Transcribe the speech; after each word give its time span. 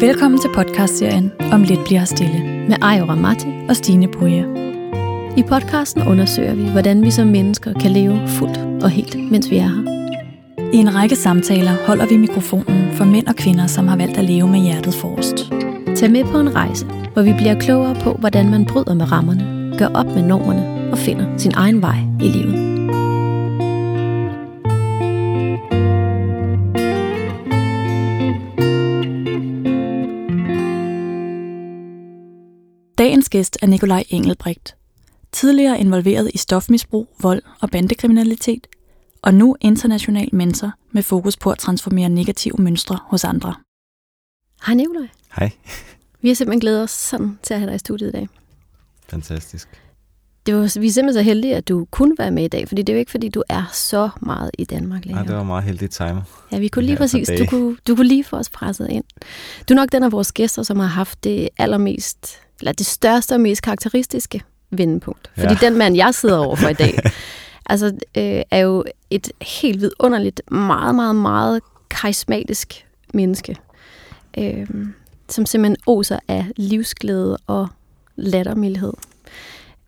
Velkommen 0.00 0.40
til 0.40 0.50
podcastserien 0.54 1.32
Om 1.52 1.62
lidt 1.62 1.84
bliver 1.84 2.04
stille 2.04 2.44
med 2.68 2.76
Ejora 2.82 3.14
Matti 3.14 3.46
og 3.68 3.76
Stine 3.76 4.08
Bruje. 4.08 4.46
I 5.36 5.42
podcasten 5.42 6.02
undersøger 6.02 6.54
vi, 6.54 6.68
hvordan 6.68 7.02
vi 7.02 7.10
som 7.10 7.26
mennesker 7.26 7.72
kan 7.72 7.90
leve 7.90 8.28
fuldt 8.28 8.84
og 8.84 8.90
helt, 8.90 9.30
mens 9.30 9.50
vi 9.50 9.56
er 9.56 9.68
her. 9.68 9.82
I 10.72 10.76
en 10.76 10.94
række 10.94 11.16
samtaler 11.16 11.86
holder 11.86 12.06
vi 12.06 12.16
mikrofonen 12.16 12.92
for 12.92 13.04
mænd 13.04 13.26
og 13.26 13.36
kvinder, 13.36 13.66
som 13.66 13.88
har 13.88 13.96
valgt 13.96 14.18
at 14.18 14.24
leve 14.24 14.48
med 14.48 14.60
hjertet 14.60 14.94
forrest. 14.94 15.52
Tag 15.96 16.10
med 16.10 16.24
på 16.24 16.38
en 16.38 16.54
rejse, 16.54 16.86
hvor 17.12 17.22
vi 17.22 17.32
bliver 17.32 17.60
klogere 17.60 17.94
på, 17.94 18.12
hvordan 18.12 18.50
man 18.50 18.64
bryder 18.64 18.94
med 18.94 19.12
rammerne, 19.12 19.76
gør 19.78 19.88
op 19.94 20.06
med 20.06 20.22
normerne 20.22 20.92
og 20.92 20.98
finder 20.98 21.38
sin 21.38 21.52
egen 21.54 21.82
vej 21.82 21.98
i 22.20 22.28
livet. 22.28 22.69
Gæst 33.30 33.58
er 33.62 33.66
Nikolaj 33.66 34.04
Engelbrecht. 34.08 34.76
Tidligere 35.32 35.80
involveret 35.80 36.30
i 36.34 36.38
stofmisbrug, 36.38 37.08
vold 37.20 37.42
og 37.60 37.70
bandekriminalitet, 37.70 38.66
og 39.22 39.34
nu 39.34 39.56
international 39.60 40.28
mentor 40.32 40.72
med 40.92 41.02
fokus 41.02 41.36
på 41.36 41.50
at 41.50 41.58
transformere 41.58 42.08
negative 42.08 42.56
mønstre 42.58 42.98
hos 43.02 43.24
andre. 43.24 43.54
Hej 44.66 44.74
Nikolaj. 44.74 45.08
Hej. 45.36 45.50
Vi 46.22 46.28
har 46.28 46.34
simpelthen 46.34 46.60
glædet 46.60 46.82
os 46.82 46.90
sådan 46.90 47.38
til 47.42 47.54
at 47.54 47.60
have 47.60 47.68
dig 47.68 47.74
i 47.74 47.78
studiet 47.78 48.08
i 48.08 48.12
dag. 48.12 48.28
Fantastisk. 49.08 49.68
Det 50.46 50.54
var, 50.54 50.60
vi 50.80 50.86
er 50.86 50.90
simpelthen 50.90 51.12
så 51.12 51.22
heldige, 51.22 51.56
at 51.56 51.68
du 51.68 51.86
kunne 51.90 52.14
være 52.18 52.30
med 52.30 52.44
i 52.44 52.48
dag, 52.48 52.68
fordi 52.68 52.82
det 52.82 52.92
er 52.92 52.96
jo 52.96 52.98
ikke, 52.98 53.10
fordi 53.10 53.28
du 53.28 53.42
er 53.48 53.70
så 53.72 54.10
meget 54.20 54.50
i 54.58 54.64
Danmark 54.64 55.04
længere. 55.04 55.24
Nej, 55.24 55.28
det 55.28 55.36
var 55.36 55.44
meget 55.44 55.64
heldigt 55.64 55.92
timer. 55.92 56.22
Ja, 56.52 56.58
vi 56.58 56.68
kunne 56.68 56.84
lige 56.84 56.96
præcis, 56.96 57.30
du 57.38 57.46
kunne, 57.46 57.76
du 57.86 57.96
kunne 57.96 58.08
lige 58.08 58.24
få 58.24 58.36
os 58.36 58.48
presset 58.48 58.88
ind. 58.90 59.04
Du 59.68 59.74
er 59.74 59.76
nok 59.76 59.92
den 59.92 60.02
af 60.02 60.12
vores 60.12 60.32
gæster, 60.32 60.62
som 60.62 60.78
har 60.78 60.86
haft 60.86 61.24
det 61.24 61.48
allermest, 61.58 62.40
eller 62.60 62.72
det 62.72 62.86
største 62.86 63.32
og 63.32 63.40
mest 63.40 63.62
karakteristiske 63.62 64.40
vendepunkt. 64.70 65.30
Fordi 65.38 65.54
ja. 65.62 65.66
den 65.66 65.78
mand, 65.78 65.96
jeg 65.96 66.14
sidder 66.14 66.38
over 66.38 66.56
for 66.56 66.68
i 66.68 66.74
dag, 66.74 66.98
altså, 67.70 67.86
øh, 68.16 68.42
er 68.50 68.58
jo 68.58 68.84
et 69.10 69.32
helt 69.42 69.80
vidunderligt, 69.80 70.42
meget, 70.50 70.94
meget, 70.94 71.16
meget 71.16 71.62
karismatisk 71.90 72.86
menneske, 73.14 73.56
øh, 74.38 74.66
som 75.28 75.46
simpelthen 75.46 75.76
oser 75.86 76.18
af 76.28 76.46
livsglæde 76.56 77.38
og 77.46 77.68
lattermildhed. 78.16 78.92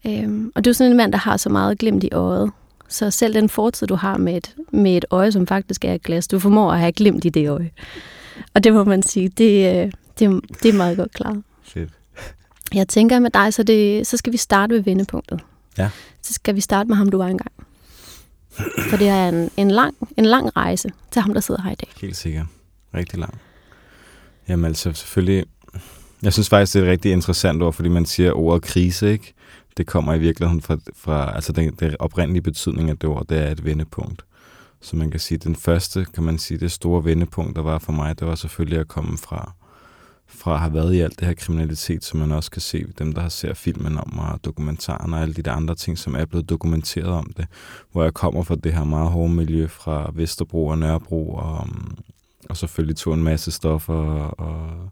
Øh, 0.06 0.44
og 0.54 0.64
du 0.64 0.70
er 0.70 0.74
sådan 0.74 0.90
en 0.90 0.96
mand, 0.96 1.12
der 1.12 1.18
har 1.18 1.36
så 1.36 1.48
meget 1.48 1.78
glemt 1.78 2.04
i 2.04 2.08
øjet. 2.12 2.50
Så 2.88 3.10
selv 3.10 3.34
den 3.34 3.48
fortid, 3.48 3.86
du 3.86 3.94
har 3.94 4.16
med 4.16 4.36
et, 4.36 4.54
med 4.72 4.96
et 4.96 5.04
øje, 5.10 5.32
som 5.32 5.46
faktisk 5.46 5.84
er 5.84 5.94
et 5.94 6.02
glas, 6.02 6.28
du 6.28 6.38
formår 6.38 6.72
at 6.72 6.78
have 6.78 6.92
glemt 6.92 7.24
i 7.24 7.28
det 7.28 7.48
øje. 7.48 7.70
Og 8.54 8.64
det 8.64 8.72
må 8.72 8.84
man 8.84 9.02
sige, 9.02 9.28
det, 9.28 9.76
øh, 9.76 9.92
det, 10.18 10.40
det 10.62 10.68
er 10.68 10.76
meget 10.76 10.96
godt 10.96 11.12
klaret. 11.12 11.42
Jeg 12.74 12.88
tænker 12.88 13.18
med 13.18 13.30
dig, 13.30 13.54
så, 13.54 13.62
det, 13.62 14.06
så 14.06 14.16
skal 14.16 14.32
vi 14.32 14.36
starte 14.36 14.74
ved 14.74 14.82
vendepunktet. 14.82 15.40
Ja. 15.78 15.90
Så 16.22 16.32
skal 16.32 16.54
vi 16.54 16.60
starte 16.60 16.88
med 16.88 16.96
ham, 16.96 17.08
du 17.08 17.18
var 17.18 17.26
engang. 17.26 17.52
For 18.90 18.96
det 18.96 19.08
er 19.08 19.28
en, 19.28 19.50
en, 19.56 19.70
lang, 19.70 19.94
en 20.16 20.24
lang 20.24 20.56
rejse 20.56 20.90
til 21.10 21.22
ham, 21.22 21.34
der 21.34 21.40
sidder 21.40 21.62
her 21.62 21.70
i 21.70 21.74
dag. 21.74 21.88
Helt 22.00 22.16
sikkert. 22.16 22.46
Rigtig 22.94 23.18
lang. 23.18 23.38
Jamen 24.48 24.64
altså 24.64 24.92
selvfølgelig, 24.92 25.44
jeg 26.22 26.32
synes 26.32 26.48
faktisk, 26.48 26.74
det 26.74 26.80
er 26.80 26.84
et 26.84 26.90
rigtig 26.90 27.12
interessant 27.12 27.62
ord, 27.62 27.72
fordi 27.72 27.88
man 27.88 28.06
siger 28.06 28.32
ordet 28.32 28.62
krise, 28.62 29.12
ikke? 29.12 29.34
Det 29.76 29.86
kommer 29.86 30.14
i 30.14 30.18
virkeligheden 30.18 30.62
fra, 30.62 30.78
fra 30.96 31.34
altså 31.34 31.52
den, 31.52 31.74
den 31.80 31.96
oprindelige 31.98 32.42
betydning 32.42 32.90
af 32.90 32.98
det 32.98 33.10
ord, 33.10 33.26
det 33.28 33.38
er 33.38 33.50
et 33.50 33.64
vendepunkt. 33.64 34.24
Så 34.80 34.96
man 34.96 35.10
kan 35.10 35.20
sige, 35.20 35.38
den 35.38 35.56
første, 35.56 36.06
kan 36.14 36.22
man 36.22 36.38
sige, 36.38 36.58
det 36.58 36.72
store 36.72 37.04
vendepunkt, 37.04 37.56
der 37.56 37.62
var 37.62 37.78
for 37.78 37.92
mig, 37.92 38.20
det 38.20 38.26
var 38.26 38.34
selvfølgelig 38.34 38.78
at 38.78 38.88
komme 38.88 39.18
fra, 39.18 39.52
fra 40.26 40.54
at 40.54 40.60
have 40.60 40.74
været 40.74 40.94
i 40.94 41.00
alt 41.00 41.20
det 41.20 41.28
her 41.28 41.34
kriminalitet, 41.34 42.04
som 42.04 42.20
man 42.20 42.32
også 42.32 42.50
kan 42.50 42.62
se, 42.62 42.84
dem 42.98 43.12
der 43.12 43.20
har 43.20 43.28
ser 43.28 43.54
filmen 43.54 43.98
om 43.98 44.18
og 44.18 44.44
dokumentaren 44.44 45.14
og 45.14 45.20
alle 45.20 45.34
de 45.34 45.42
der 45.42 45.52
andre 45.52 45.74
ting, 45.74 45.98
som 45.98 46.14
er 46.14 46.24
blevet 46.24 46.50
dokumenteret 46.50 47.06
om 47.06 47.32
det, 47.36 47.46
hvor 47.92 48.02
jeg 48.02 48.14
kommer 48.14 48.42
fra 48.42 48.54
det 48.54 48.72
her 48.72 48.84
meget 48.84 49.10
hårde 49.10 49.32
miljø 49.32 49.66
fra 49.66 50.10
Vesterbro 50.14 50.66
og 50.66 50.78
Nørrebro, 50.78 51.34
og, 51.34 51.60
um, 51.60 51.98
og 52.50 52.56
selvfølgelig 52.56 52.96
tog 52.96 53.14
en 53.14 53.22
masse 53.22 53.50
stoffer 53.50 53.94
og 54.24 54.90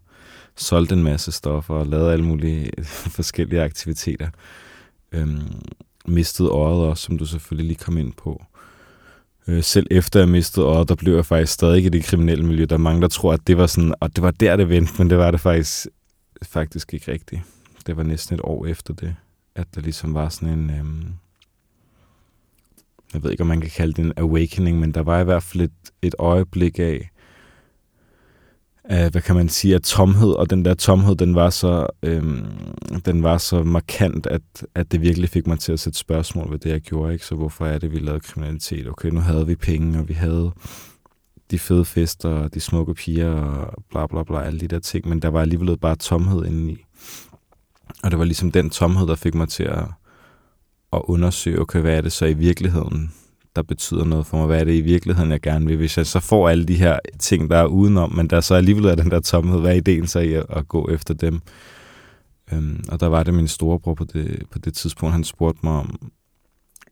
solgte 0.55 0.95
en 0.95 1.03
masse 1.03 1.31
stoffer 1.31 1.73
og 1.73 1.87
lavede 1.87 2.13
alle 2.13 2.25
mulige 2.25 2.71
forskellige 3.17 3.61
aktiviteter. 3.61 4.29
Øhm, 5.11 5.61
mistede 6.07 6.49
øjet 6.49 6.79
også, 6.79 7.03
som 7.03 7.17
du 7.17 7.25
selvfølgelig 7.25 7.67
lige 7.67 7.85
kom 7.85 7.97
ind 7.97 8.13
på. 8.13 8.43
Øh, 9.47 9.63
selv 9.63 9.87
efter 9.91 10.19
jeg 10.19 10.29
mistede 10.29 10.65
og 10.65 10.89
der 10.89 10.95
blev 10.95 11.15
jeg 11.15 11.25
faktisk 11.25 11.53
stadig 11.53 11.85
i 11.85 11.89
det 11.89 12.03
kriminelle 12.03 12.45
miljø. 12.45 12.65
Der 12.65 12.75
er 12.75 12.79
mange, 12.79 13.01
der 13.01 13.07
tror, 13.07 13.33
at 13.33 13.47
det 13.47 13.57
var 13.57 13.67
sådan, 13.67 13.93
og 13.99 14.15
det 14.15 14.23
var 14.23 14.31
der, 14.31 14.55
det 14.55 14.69
vendte, 14.69 14.93
men 14.97 15.09
det 15.09 15.17
var 15.17 15.31
det 15.31 15.39
faktisk, 15.39 15.87
faktisk 16.43 16.93
ikke 16.93 17.11
rigtigt. 17.11 17.41
Det 17.87 17.97
var 17.97 18.03
næsten 18.03 18.35
et 18.35 18.41
år 18.43 18.65
efter 18.65 18.93
det, 18.93 19.15
at 19.55 19.67
der 19.75 19.81
ligesom 19.81 20.13
var 20.13 20.29
sådan 20.29 20.59
en, 20.59 20.69
øhm, 20.69 21.13
jeg 23.13 23.23
ved 23.23 23.31
ikke, 23.31 23.41
om 23.41 23.47
man 23.47 23.61
kan 23.61 23.69
kalde 23.69 23.93
det 23.93 24.05
en 24.05 24.13
awakening, 24.17 24.79
men 24.79 24.93
der 24.93 25.01
var 25.01 25.19
i 25.19 25.23
hvert 25.23 25.43
fald 25.43 25.63
et, 25.63 25.71
et 26.01 26.15
øjeblik 26.19 26.79
af, 26.79 27.10
af, 28.83 29.11
hvad 29.11 29.21
kan 29.21 29.35
man 29.35 29.49
sige, 29.49 29.75
af 29.75 29.81
tomhed, 29.81 30.29
og 30.29 30.49
den 30.49 30.65
der 30.65 30.73
tomhed, 30.73 31.15
den 31.15 31.35
var 31.35 31.49
så, 31.49 31.87
øhm, 32.03 32.45
den 33.05 33.23
var 33.23 33.37
så 33.37 33.63
markant, 33.63 34.27
at, 34.27 34.41
at 34.75 34.91
det 34.91 35.01
virkelig 35.01 35.29
fik 35.29 35.47
mig 35.47 35.59
til 35.59 35.71
at 35.71 35.79
sætte 35.79 35.99
spørgsmål 35.99 36.51
ved 36.51 36.59
det, 36.59 36.69
jeg 36.69 36.81
gjorde. 36.81 37.13
Ikke? 37.13 37.25
Så 37.25 37.35
hvorfor 37.35 37.65
er 37.65 37.77
det, 37.77 37.91
vi 37.91 37.99
lavede 37.99 38.19
kriminalitet? 38.19 38.89
Okay, 38.89 39.09
nu 39.09 39.19
havde 39.19 39.47
vi 39.47 39.55
penge, 39.55 39.99
og 39.99 40.09
vi 40.09 40.13
havde 40.13 40.51
de 41.51 41.59
fede 41.59 41.85
fester, 41.85 42.29
og 42.29 42.53
de 42.53 42.59
smukke 42.59 42.93
piger, 42.93 43.31
og 43.31 43.83
bla 43.89 44.07
bla 44.07 44.23
bla, 44.23 44.41
alle 44.41 44.59
de 44.59 44.67
der 44.67 44.79
ting, 44.79 45.07
men 45.07 45.21
der 45.21 45.27
var 45.27 45.41
alligevel 45.41 45.77
bare 45.77 45.95
tomhed 45.95 46.45
indeni. 46.45 46.77
Og 48.03 48.11
det 48.11 48.19
var 48.19 48.25
ligesom 48.25 48.51
den 48.51 48.69
tomhed, 48.69 49.07
der 49.07 49.15
fik 49.15 49.35
mig 49.35 49.49
til 49.49 49.63
at, 49.63 49.85
at 50.93 51.01
undersøge, 51.03 51.59
okay, 51.59 51.79
hvad 51.79 51.97
er 51.97 52.01
det 52.01 52.11
så 52.11 52.25
i 52.25 52.33
virkeligheden, 52.33 53.13
der 53.55 53.61
betyder 53.61 54.05
noget 54.05 54.25
for 54.25 54.37
mig. 54.37 54.45
Hvad 54.45 54.59
er 54.59 54.63
det 54.63 54.73
i 54.73 54.81
virkeligheden, 54.81 55.31
jeg 55.31 55.41
gerne 55.41 55.65
vil? 55.65 55.77
Hvis 55.77 55.97
jeg 55.97 56.05
så 56.05 56.19
får 56.19 56.49
alle 56.49 56.65
de 56.65 56.75
her 56.75 56.99
ting, 57.19 57.49
der 57.49 57.57
er 57.57 57.65
udenom, 57.65 58.15
men 58.15 58.27
der 58.27 58.41
så 58.41 58.55
alligevel 58.55 58.85
er 58.85 58.95
den 58.95 59.11
der 59.11 59.19
tomhed, 59.19 59.59
hvad 59.59 59.71
er 59.71 59.75
ideen 59.75 60.07
så 60.07 60.19
i 60.19 60.33
at, 60.33 60.45
at 60.49 60.67
gå 60.67 60.89
efter 60.89 61.13
dem? 61.13 61.41
Øhm, 62.53 62.83
og 62.89 62.99
der 62.99 63.07
var 63.07 63.23
det 63.23 63.33
min 63.33 63.47
storebror 63.47 63.93
på 63.93 64.03
det, 64.03 64.43
på 64.51 64.59
det 64.59 64.73
tidspunkt, 64.73 65.13
han 65.13 65.23
spurgte 65.23 65.59
mig 65.63 65.73
om, 65.73 66.11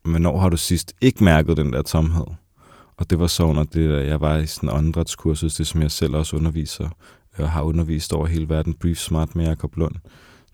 hvornår 0.04 0.40
har 0.40 0.50
du 0.50 0.58
sidst 0.58 0.94
ikke 1.02 1.24
mærket 1.24 1.58
den 1.58 1.74
der 1.74 1.82
tomhed? 1.82 2.26
Og 2.98 3.10
det 3.10 3.20
var 3.20 3.28
så 3.28 3.44
under 3.44 3.64
det, 3.64 3.90
der 3.90 4.00
jeg 4.00 4.22
var 4.22 4.38
i 4.38 4.48
sådan 4.48 4.70
en 4.70 4.76
åndedrætskursus, 4.76 5.56
det 5.56 5.68
som 5.68 5.82
jeg 5.82 5.92
selv 5.92 6.16
også 6.16 6.36
underviser, 6.36 6.90
og 7.38 7.52
har 7.52 7.62
undervist 7.62 8.14
over 8.14 8.26
hele 8.26 8.50
verden, 8.50 8.74
Brief 8.74 8.98
Smart 8.98 9.36
med 9.36 9.46
Jacob 9.46 9.78
Lund 9.78 9.96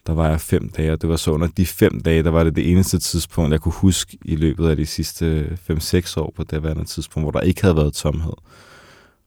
der 0.08 0.14
var 0.14 0.30
jeg 0.30 0.42
fem 0.42 0.70
dage, 0.70 0.94
og 0.94 1.02
det 1.02 1.10
var 1.10 1.16
så 1.16 1.32
under 1.32 1.48
de 1.48 1.66
fem 1.66 2.02
dage, 2.02 2.24
der 2.24 2.30
var 2.30 2.44
det 2.44 2.56
det 2.56 2.72
eneste 2.72 3.00
tidspunkt, 3.00 3.52
jeg 3.52 3.62
kunne 3.62 3.72
huske 3.72 4.18
i 4.26 4.36
løbet 4.36 4.70
af 4.70 4.76
de 4.76 4.86
sidste 4.86 5.58
5-6 5.70 6.20
år 6.20 6.34
på 6.36 6.44
det 6.44 6.64
værende 6.64 6.86
tidspunkt, 6.86 7.26
hvor 7.26 7.32
der 7.32 7.42
ikke 7.42 7.62
havde 7.62 7.76
været 7.76 7.94
tomhed. 7.94 8.34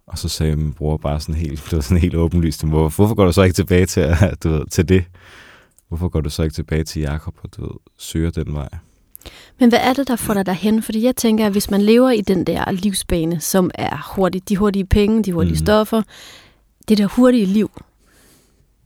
Og 0.06 0.18
så 0.18 0.28
sagde 0.28 0.56
min 0.56 0.72
bror 0.72 0.96
bare 0.96 1.20
sådan 1.20 1.34
helt, 1.34 1.64
det 1.64 1.72
var 1.72 1.80
sådan 1.80 2.02
helt 2.02 2.14
åbenlyst, 2.14 2.64
hvor, 2.64 2.78
hvorfor 2.78 3.14
går 3.14 3.24
du 3.24 3.32
så 3.32 3.42
ikke 3.42 3.54
tilbage 3.54 3.86
til, 3.86 4.16
du 4.42 4.48
ved, 4.48 4.66
til 4.70 4.88
det? 4.88 5.04
Hvorfor 5.88 6.08
går 6.08 6.20
du 6.20 6.30
så 6.30 6.42
ikke 6.42 6.54
tilbage 6.54 6.84
til 6.84 7.02
Jakob 7.02 7.34
og 7.42 7.56
du 7.56 7.62
ved, 7.62 7.76
søger 7.98 8.30
den 8.30 8.54
vej? 8.54 8.68
Men 9.58 9.68
hvad 9.68 9.78
er 9.82 9.92
det, 9.92 10.08
der 10.08 10.16
får 10.16 10.34
dig 10.34 10.46
derhen? 10.46 10.82
Fordi 10.82 11.04
jeg 11.04 11.16
tænker, 11.16 11.46
at 11.46 11.52
hvis 11.52 11.70
man 11.70 11.82
lever 11.82 12.10
i 12.10 12.20
den 12.20 12.44
der 12.44 12.70
livsbane, 12.70 13.40
som 13.40 13.70
er 13.74 14.12
hurtigt, 14.14 14.48
de 14.48 14.56
hurtige 14.56 14.84
penge, 14.86 15.22
de 15.22 15.32
hurtige 15.32 15.52
mm. 15.52 15.66
stoffer, 15.66 16.02
det 16.88 16.98
der 16.98 17.06
hurtige 17.06 17.46
liv, 17.46 17.70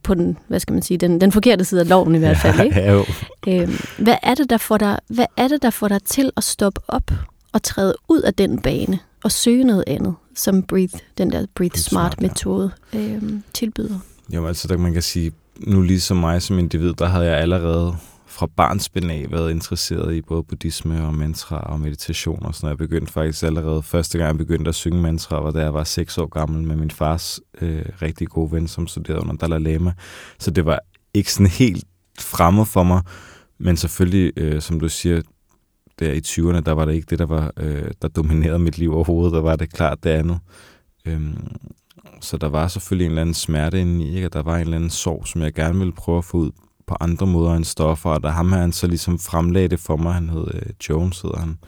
på 0.03 0.15
den, 0.15 0.39
hvad 0.49 0.61
skal 0.61 0.73
man 0.73 0.83
sige, 0.83 0.99
den, 0.99 1.21
den 1.21 1.33
forkerte 1.33 1.65
side 1.65 1.81
af 1.81 1.89
loven 1.89 2.15
i 2.15 2.19
hvert 2.19 2.37
fald. 2.37 2.61
Ikke? 2.61 2.77
Ja, 2.81 2.93
jo. 2.93 3.05
Øhm, 3.49 3.73
hvad, 3.99 4.17
er 4.23 4.35
det, 4.35 4.51
der 4.51 4.57
får 4.57 4.79
dig, 4.79 4.99
hvad 5.09 5.27
er 5.37 5.49
det, 5.49 5.63
der 5.63 5.71
får 5.71 5.89
dig 5.89 6.03
til 6.03 6.31
at 6.37 6.45
stoppe 6.45 6.81
op 6.89 7.11
og 7.53 7.63
træde 7.63 7.95
ud 8.09 8.21
af 8.21 8.35
den 8.35 8.59
bane 8.59 8.99
og 9.25 9.33
søge 9.33 9.65
noget 9.65 9.85
andet, 9.87 10.15
som 10.37 10.63
Breathe, 10.63 10.99
den 11.19 11.33
der 11.33 11.47
Breathe 11.55 11.79
Smart, 11.79 12.13
Smart 12.13 12.21
metode 12.23 12.71
øhm, 12.95 13.43
tilbyder? 13.55 13.99
Jo, 14.35 14.47
altså 14.47 14.77
man 14.77 14.93
kan 14.93 15.03
sige, 15.03 15.33
nu 15.59 15.83
ligesom 15.83 16.17
mig 16.17 16.43
som 16.43 16.59
individ, 16.59 16.93
der 16.93 17.07
havde 17.07 17.27
jeg 17.27 17.39
allerede 17.39 17.95
fra 18.33 18.47
barnsben 18.47 19.11
af 19.11 19.27
været 19.31 19.51
interesseret 19.51 20.15
i 20.15 20.23
både 20.23 20.43
buddhisme 20.43 21.07
og 21.07 21.15
mantra 21.15 21.57
og 21.57 21.81
meditation 21.81 22.47
og 22.47 22.55
sådan 22.55 22.67
noget. 22.67 22.81
Jeg 22.81 22.89
begyndte 22.89 23.13
faktisk 23.13 23.43
allerede, 23.43 23.83
første 23.83 24.19
gang 24.19 24.29
jeg 24.29 24.39
begyndte 24.39 24.69
at 24.69 24.75
synge 24.75 25.03
mantra, 25.03 25.41
var 25.41 25.51
da 25.51 25.61
jeg 25.61 25.75
var 25.75 25.85
seks 25.85 26.19
år 26.19 26.27
gammel 26.27 26.67
med 26.67 26.77
min 26.77 26.91
fars 26.91 27.41
øh, 27.61 27.85
rigtig 28.03 28.29
gode 28.29 28.53
ven, 28.53 28.69
som 28.69 28.87
studerede 28.87 29.23
under 29.23 29.37
Dalai 29.37 29.59
Lama. 29.59 29.93
Så 30.39 30.51
det 30.51 30.67
var 30.67 30.81
ikke 31.15 31.33
sådan 31.33 31.47
helt 31.47 31.85
fremme 32.21 32.67
for 32.67 32.83
mig, 32.83 33.03
men 33.59 33.77
selvfølgelig, 33.77 34.33
øh, 34.37 34.61
som 34.61 34.81
du 34.81 34.89
siger, 34.89 35.23
der 35.99 36.13
i 36.13 36.21
20'erne, 36.27 36.61
der 36.61 36.73
var 36.73 36.85
det 36.85 36.95
ikke 36.95 37.07
det, 37.11 37.19
der 37.19 37.27
var 37.27 37.53
øh, 37.57 37.91
der 38.03 38.09
dominerede 38.09 38.59
mit 38.59 38.79
liv 38.79 38.95
overhovedet, 38.95 39.33
der 39.33 39.41
var 39.41 39.57
det 39.57 39.73
klart 39.73 40.05
det 40.05 40.11
andet. 40.11 40.39
Øhm, 41.07 41.57
så 42.21 42.37
der 42.37 42.49
var 42.49 42.69
selvfølgelig 42.69 43.05
en 43.05 43.11
eller 43.11 43.23
anden 43.23 43.35
smerte 43.35 43.81
inde 43.81 44.05
i, 44.05 44.15
ikke? 44.15 44.27
og 44.27 44.33
der 44.33 44.43
var 44.43 44.55
en 44.55 44.61
eller 44.61 44.77
anden 44.77 44.91
sorg, 44.91 45.27
som 45.27 45.43
jeg 45.43 45.53
gerne 45.53 45.79
ville 45.79 45.93
prøve 45.93 46.19
at 46.19 46.25
få 46.25 46.37
ud 46.37 46.51
på 46.93 46.97
andre 47.01 47.27
måder 47.27 47.55
end 47.55 47.65
stoffer, 47.65 48.11
og 48.11 48.23
da 48.23 48.29
ham 48.29 48.53
her, 48.53 48.61
han 48.61 48.73
så 48.73 48.87
ligesom 48.87 49.19
fremlagde 49.19 49.69
det 49.69 49.81
for 49.81 49.97
mig, 49.97 50.15
han 50.15 50.29
hed 50.29 50.47
øh, 50.55 50.63
Jones, 50.89 51.21
hedder 51.21 51.39
han, 51.39 51.59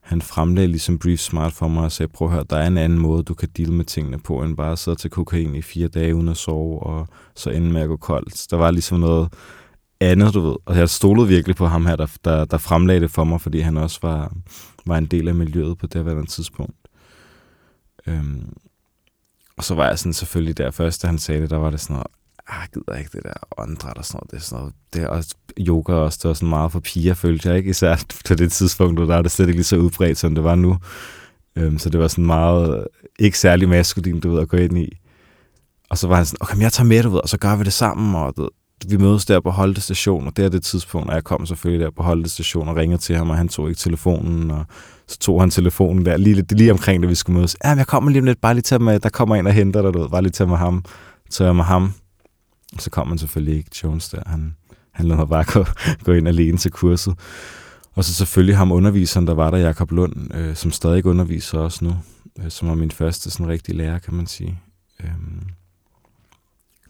han 0.00 0.22
fremlagde 0.22 0.68
ligesom 0.68 0.98
Brief 0.98 1.20
Smart 1.20 1.52
for 1.52 1.68
mig 1.68 1.84
og 1.84 1.92
sagde, 1.92 2.12
prøv 2.12 2.28
at 2.28 2.34
høre, 2.34 2.44
der 2.50 2.56
er 2.56 2.66
en 2.66 2.78
anden 2.78 2.98
måde, 2.98 3.22
du 3.22 3.34
kan 3.34 3.48
deal 3.56 3.72
med 3.72 3.84
tingene 3.84 4.18
på, 4.18 4.42
end 4.42 4.56
bare 4.56 4.72
at 4.72 4.78
sidde 4.78 4.96
til 4.96 5.10
kokain 5.10 5.54
i 5.54 5.62
fire 5.62 5.88
dage 5.88 6.14
uden 6.14 6.28
at 6.28 6.36
sove, 6.36 6.82
og 6.82 7.08
så 7.34 7.50
ende 7.50 7.72
med 7.72 7.80
at 7.80 7.88
gå 7.88 7.96
koldt. 7.96 8.46
Der 8.50 8.56
var 8.56 8.70
ligesom 8.70 9.00
noget 9.00 9.32
andet, 10.00 10.34
du 10.34 10.40
ved. 10.40 10.56
Og 10.66 10.76
jeg 10.76 10.90
stolede 10.90 11.28
virkelig 11.28 11.56
på 11.56 11.66
ham 11.66 11.86
her, 11.86 11.96
der, 11.96 12.06
der, 12.24 12.44
der 12.44 12.58
fremlagde 12.58 13.00
det 13.00 13.10
for 13.10 13.24
mig, 13.24 13.40
fordi 13.40 13.60
han 13.60 13.76
også 13.76 13.98
var, 14.02 14.32
var 14.86 14.98
en 14.98 15.06
del 15.06 15.28
af 15.28 15.34
miljøet 15.34 15.78
på 15.78 15.86
det 15.86 16.04
her 16.04 16.24
tidspunkt. 16.24 16.76
Øhm, 18.06 18.52
og 19.56 19.64
så 19.64 19.74
var 19.74 19.88
jeg 19.88 19.98
sådan 19.98 20.12
selvfølgelig 20.12 20.58
der 20.58 20.70
først, 20.70 21.02
da 21.02 21.06
han 21.06 21.18
sagde 21.18 21.40
det, 21.40 21.50
der 21.50 21.56
var 21.56 21.70
det 21.70 21.80
sådan 21.80 21.94
noget, 21.94 22.06
ah, 22.48 22.60
jeg 22.60 22.68
gider 22.74 22.98
ikke 22.98 23.10
det 23.12 23.22
der 23.22 23.32
åndedræt 23.58 23.98
og 23.98 24.04
sådan 24.04 24.16
noget. 24.18 24.30
Det 24.30 24.36
er 24.36 24.40
sådan 24.40 24.60
noget, 24.60 24.74
det 24.94 25.02
er 25.02 25.08
også, 25.08 25.34
yoga 25.58 25.92
også, 25.92 26.18
det 26.22 26.28
var 26.28 26.34
sådan 26.34 26.48
meget 26.48 26.72
for 26.72 26.80
piger, 26.80 27.14
følte 27.14 27.48
jeg 27.48 27.58
ikke, 27.58 27.70
især 27.70 27.96
på 28.28 28.34
det 28.34 28.52
tidspunkt, 28.52 28.98
der 29.00 29.16
er 29.16 29.22
det 29.22 29.30
slet 29.30 29.46
ikke 29.46 29.58
lige 29.58 29.64
så 29.64 29.76
udbredt, 29.76 30.18
som 30.18 30.34
det 30.34 30.44
var 30.44 30.54
nu. 30.54 30.78
Øhm, 31.56 31.78
så 31.78 31.90
det 31.90 32.00
var 32.00 32.08
sådan 32.08 32.26
meget, 32.26 32.86
ikke 33.18 33.38
særlig 33.38 33.68
maskulin, 33.68 34.20
du 34.20 34.30
ved, 34.30 34.40
at 34.40 34.48
gå 34.48 34.56
ind 34.56 34.78
i. 34.78 34.98
Og 35.90 35.98
så 35.98 36.08
var 36.08 36.16
han 36.16 36.26
sådan, 36.26 36.38
okay, 36.40 36.54
men 36.54 36.62
jeg 36.62 36.72
tager 36.72 36.86
med, 36.88 37.02
du 37.02 37.10
ved, 37.10 37.20
og 37.20 37.28
så 37.28 37.38
gør 37.38 37.56
vi 37.56 37.64
det 37.64 37.72
sammen, 37.72 38.14
og 38.14 38.36
du 38.36 38.42
ved, 38.42 38.50
vi 38.88 38.96
mødes 38.96 39.24
der 39.24 39.40
på 39.40 39.50
Holte 39.50 39.80
station, 39.80 40.26
og 40.26 40.36
det 40.36 40.44
er 40.44 40.48
det 40.48 40.62
tidspunkt, 40.62 41.08
og 41.08 41.14
jeg 41.14 41.24
kom 41.24 41.46
selvfølgelig 41.46 41.84
der 41.84 41.90
på 41.90 42.02
Holte 42.02 42.30
station 42.30 42.68
og 42.68 42.76
ringede 42.76 43.00
til 43.00 43.16
ham, 43.16 43.30
og 43.30 43.36
han 43.36 43.48
tog 43.48 43.68
ikke 43.68 43.78
telefonen, 43.78 44.50
og 44.50 44.64
så 45.06 45.18
tog 45.18 45.40
han 45.42 45.50
telefonen 45.50 46.06
der 46.06 46.16
lige, 46.16 46.44
lige 46.50 46.72
omkring, 46.72 47.02
da 47.02 47.08
vi 47.08 47.14
skulle 47.14 47.38
mødes. 47.38 47.56
Ja, 47.64 47.70
men 47.70 47.78
jeg 47.78 47.86
kommer 47.86 48.10
lige 48.10 48.20
om 48.20 48.26
lidt, 48.26 48.40
bare 48.40 48.54
lige 48.54 48.62
til 48.62 48.80
med, 48.80 49.00
der 49.00 49.08
kommer 49.08 49.36
en 49.36 49.46
og 49.46 49.52
henter 49.52 49.82
dig, 49.82 49.94
du 49.94 49.98
ved, 49.98 50.08
bare 50.08 50.22
lige 50.22 50.32
til 50.32 50.48
med 50.48 50.56
ham. 50.56 50.84
Så 51.30 51.44
jeg 51.44 51.56
med 51.56 51.64
ham. 51.64 51.92
Så 52.78 52.90
kom 52.90 53.08
han 53.08 53.18
selvfølgelig 53.18 53.56
ikke, 53.56 53.70
Jones 53.84 54.08
der. 54.08 54.22
Han, 54.26 54.56
han 54.92 55.06
lod 55.06 55.16
mig 55.16 55.28
bare 55.28 55.44
gå, 55.44 55.64
gå 56.04 56.12
ind 56.12 56.28
alene 56.28 56.58
til 56.58 56.70
kurset. 56.70 57.14
Og 57.94 58.04
så 58.04 58.14
selvfølgelig 58.14 58.56
ham 58.56 58.72
underviseren, 58.72 59.26
der 59.26 59.34
var 59.34 59.50
der, 59.50 59.58
Jakob 59.58 59.90
Lund, 59.90 60.34
øh, 60.34 60.56
som 60.56 60.70
stadig 60.70 61.06
underviser 61.06 61.58
også 61.58 61.84
nu, 61.84 61.96
øh, 62.38 62.50
som 62.50 62.68
var 62.68 62.74
min 62.74 62.90
første 62.90 63.30
sådan 63.30 63.48
rigtig 63.48 63.74
lærer, 63.74 63.98
kan 63.98 64.14
man 64.14 64.26
sige. 64.26 64.60
Øhm, 65.04 65.42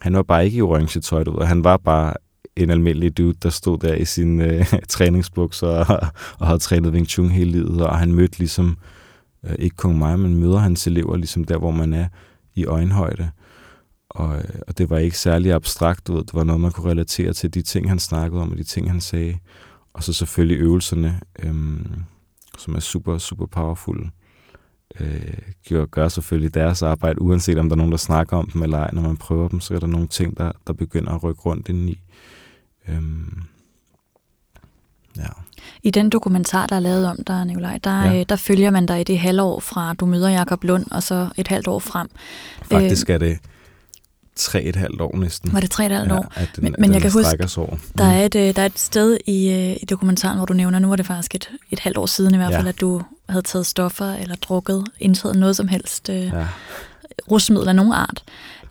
han 0.01 0.15
var 0.15 0.23
bare 0.23 0.45
ikke 0.45 0.59
i 0.59 0.63
orange 0.63 1.01
tøj, 1.01 1.25
du 1.25 1.39
ved. 1.39 1.47
Han 1.47 1.65
var 1.65 1.77
bare 1.77 2.15
en 2.57 2.71
almindelig 2.71 3.19
dude, 3.19 3.35
der 3.43 3.51
stod 3.51 3.79
der 3.79 3.95
i 3.95 4.05
sin 4.05 4.41
øh, 4.41 4.67
træningsbukser 4.89 5.69
og, 5.69 6.09
og 6.39 6.47
havde 6.47 6.59
trænet 6.59 6.93
Wing 6.93 7.07
Chun 7.07 7.31
hele 7.31 7.51
livet, 7.51 7.81
og 7.87 7.99
han 7.99 8.13
mødte 8.13 8.39
ligesom, 8.39 8.79
øh, 9.45 9.55
ikke 9.59 9.77
kun 9.77 9.99
mig, 9.99 10.19
men 10.19 10.41
møder 10.41 10.59
hans 10.59 10.87
elever 10.87 11.17
ligesom 11.17 11.45
der, 11.45 11.59
hvor 11.59 11.71
man 11.71 11.95
er 11.95 12.09
i 12.55 12.65
øjenhøjde. 12.65 13.31
Og, 14.11 14.37
øh, 14.37 14.61
og 14.67 14.79
det 14.79 14.91
var 14.91 14.99
ikke 14.99 15.19
særlig 15.19 15.53
abstrakt, 15.53 16.13
ved. 16.13 16.25
det 16.25 16.35
var 16.35 16.45
noget, 16.45 16.61
man 16.61 16.73
kunne 16.73 16.91
relatere 16.91 17.33
til 17.33 17.55
de 17.55 17.63
ting, 17.63 17.89
han 17.89 17.99
snakkede 17.99 18.43
om, 18.43 18.53
og 18.53 18.59
de 18.59 18.65
ting, 18.65 18.91
han 18.91 19.01
sagde. 19.01 19.39
Og 19.93 20.05
så 20.05 20.13
selvfølgelig 20.13 20.59
øvelserne, 20.59 21.21
øhm, 21.43 21.87
som 22.59 22.75
er 22.75 22.81
super, 22.81 23.19
super 23.19 23.47
powerful 23.47 24.11
øh, 25.01 25.39
gør, 25.69 25.87
gør 25.87 26.09
selvfølgelig 26.09 26.55
deres 26.55 26.83
arbejde, 26.83 27.23
uanset 27.23 27.59
om 27.59 27.69
der 27.69 27.75
er 27.75 27.79
nogen, 27.79 27.93
der 27.93 27.99
snakker 27.99 28.37
om 28.37 28.51
dem 28.51 28.63
eller 28.63 28.79
ej. 28.79 28.91
Når 28.93 29.03
man 29.03 29.17
prøver 29.17 29.49
dem, 29.49 29.61
så 29.61 29.75
er 29.75 29.79
der 29.79 29.87
nogle 29.87 30.09
ting, 30.09 30.39
der, 30.39 30.53
der 30.67 30.73
begynder 30.73 31.13
at 31.13 31.25
rykke 31.25 31.41
rundt 31.41 31.69
indeni. 31.69 32.01
Øhm, 32.89 33.43
ja. 35.17 35.29
I 35.83 35.91
den 35.91 36.11
dokumentar, 36.11 36.67
der 36.67 36.77
er 36.77 36.81
lavet 36.81 37.07
om 37.07 37.17
dig, 37.27 37.47
Nikolaj, 37.47 37.79
der, 37.85 38.05
ja. 38.05 38.21
Øh, 38.21 38.27
der 38.29 38.37
følger 38.37 38.71
man 38.71 38.87
dig 38.87 39.01
i 39.01 39.05
det 39.05 39.19
halvår 39.19 39.61
fra, 39.61 39.95
du 39.95 40.07
møder 40.07 40.29
Jakob 40.29 40.65
Lund, 40.65 40.87
og 40.91 41.03
så 41.03 41.29
et 41.37 41.49
halvt 41.49 41.69
år 41.69 41.79
frem. 41.79 42.09
Faktisk 42.63 43.11
øh, 43.11 43.15
er 43.15 43.19
det 43.19 43.39
tre 44.39 44.63
et 44.63 44.77
halvt 44.77 45.01
år 45.01 45.17
næsten. 45.17 45.53
Var 45.53 45.61
det 45.61 45.71
tre 45.71 45.87
et 45.87 45.93
halvt 45.93 46.13
år? 46.13 46.33
Ja, 46.37 46.47
den, 46.57 46.65
men, 46.65 46.75
men 46.79 46.93
jeg 46.93 47.03
kan 47.03 47.11
huske, 47.11 47.61
over. 47.61 47.77
der, 47.99 48.05
er 48.05 48.25
et, 48.25 48.35
øh, 48.35 48.57
der 48.57 48.63
er 48.63 48.67
et 48.67 48.79
sted 48.79 49.19
i, 49.27 49.53
øh, 49.53 49.77
i 49.83 49.85
dokumentaren, 49.85 50.37
hvor 50.37 50.47
du 50.47 50.53
nævner, 50.53 50.79
nu 50.79 50.89
var 50.89 50.97
det 50.97 51.07
faktisk 51.07 51.35
et, 51.35 51.51
et 51.71 51.79
halvt 51.79 51.99
år 51.99 52.07
siden 52.07 52.35
i 52.35 52.37
hvert 52.37 52.53
fald, 52.53 52.65
ja. 52.65 52.69
at 52.69 52.81
du 52.81 53.03
havde 53.29 53.43
taget 53.43 53.67
stoffer 53.67 54.15
eller 54.15 54.37
drukket, 54.37 54.85
indtaget 55.01 55.37
noget 55.37 55.57
som 55.57 55.69
helst 55.69 56.09
øh, 56.09 56.25
ja. 56.25 56.47
rusmiddel 57.31 57.69
af 57.69 57.77
nogen 57.77 57.93
art. 57.93 58.23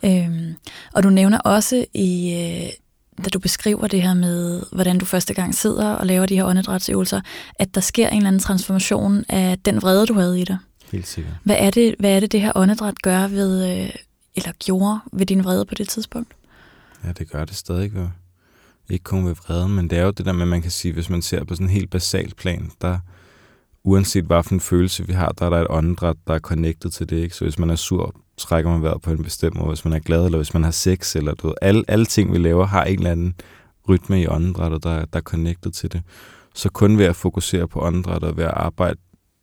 Øhm, 0.04 0.54
og 0.92 1.02
du 1.02 1.10
nævner 1.10 1.38
også 1.38 1.84
i... 1.94 2.32
Øh, 2.34 2.70
da 3.24 3.28
du 3.28 3.38
beskriver 3.38 3.86
det 3.86 4.02
her 4.02 4.14
med, 4.14 4.62
hvordan 4.72 4.98
du 4.98 5.04
første 5.04 5.34
gang 5.34 5.54
sidder 5.54 5.88
og 5.88 6.06
laver 6.06 6.26
de 6.26 6.36
her 6.36 6.44
åndedrætsøvelser, 6.44 7.20
at 7.54 7.74
der 7.74 7.80
sker 7.80 8.08
en 8.08 8.16
eller 8.16 8.28
anden 8.28 8.40
transformation 8.40 9.24
af 9.28 9.58
den 9.64 9.82
vrede, 9.82 10.06
du 10.06 10.14
havde 10.14 10.40
i 10.40 10.44
dig. 10.44 10.58
Helt 10.92 11.06
sikkert. 11.06 11.34
Hvad 11.44 11.56
er 11.58 11.70
det, 11.70 11.94
hvad 11.98 12.10
er 12.10 12.20
det, 12.20 12.32
det 12.32 12.40
her 12.40 12.52
åndedræt 12.54 13.02
gør 13.02 13.26
ved, 13.26 13.78
øh, 13.78 13.90
eller 14.38 14.52
gjorde 14.64 15.00
ved 15.12 15.26
din 15.26 15.44
vrede 15.44 15.64
på 15.64 15.74
det 15.74 15.88
tidspunkt? 15.88 16.32
Ja, 17.04 17.12
det 17.12 17.30
gør 17.30 17.44
det 17.44 17.56
stadig. 17.56 17.92
Og 17.96 18.10
Ikke 18.90 19.02
kun 19.02 19.26
ved 19.26 19.34
vreden, 19.34 19.74
men 19.74 19.90
det 19.90 19.98
er 19.98 20.02
jo 20.02 20.10
det 20.10 20.26
der 20.26 20.32
med, 20.32 20.46
man 20.46 20.62
kan 20.62 20.70
sige, 20.70 20.94
hvis 20.94 21.10
man 21.10 21.22
ser 21.22 21.44
på 21.44 21.54
sådan 21.54 21.66
en 21.66 21.72
helt 21.72 21.90
basalt 21.90 22.36
plan, 22.36 22.70
der 22.80 22.98
uanset 23.84 24.24
hvilken 24.24 24.60
følelse 24.60 25.06
vi 25.06 25.12
har, 25.12 25.28
der 25.28 25.46
er 25.46 25.50
der 25.50 25.60
et 25.60 25.66
åndedræt, 25.70 26.16
der 26.26 26.34
er 26.34 26.38
connected 26.38 26.90
til 26.90 27.10
det. 27.10 27.16
Ikke? 27.16 27.34
Så 27.34 27.44
hvis 27.44 27.58
man 27.58 27.70
er 27.70 27.76
sur, 27.76 28.14
trækker 28.36 28.70
man 28.70 28.82
vejret 28.82 29.02
på 29.02 29.10
en 29.10 29.22
bestemt 29.22 29.56
måde. 29.56 29.68
Hvis 29.68 29.84
man 29.84 29.94
er 29.94 29.98
glad, 29.98 30.24
eller 30.24 30.38
hvis 30.38 30.54
man 30.54 30.64
har 30.64 30.70
sex, 30.70 31.16
eller 31.16 31.34
du 31.34 31.46
ved, 31.46 31.54
alle, 31.62 31.84
alle 31.88 32.06
ting, 32.06 32.32
vi 32.32 32.38
laver, 32.38 32.66
har 32.66 32.84
en 32.84 32.98
eller 32.98 33.10
anden 33.10 33.34
rytme 33.88 34.22
i 34.22 34.26
åndedrættet, 34.26 34.84
der, 34.84 35.04
der 35.04 35.18
er 35.18 35.20
connected 35.20 35.70
til 35.72 35.92
det. 35.92 36.02
Så 36.54 36.70
kun 36.70 36.98
ved 36.98 37.04
at 37.04 37.16
fokusere 37.16 37.68
på 37.68 37.80
åndedrættet 37.82 38.30
og 38.30 38.36
ved 38.36 38.44
at 38.44 38.50
arbejde 38.54 38.98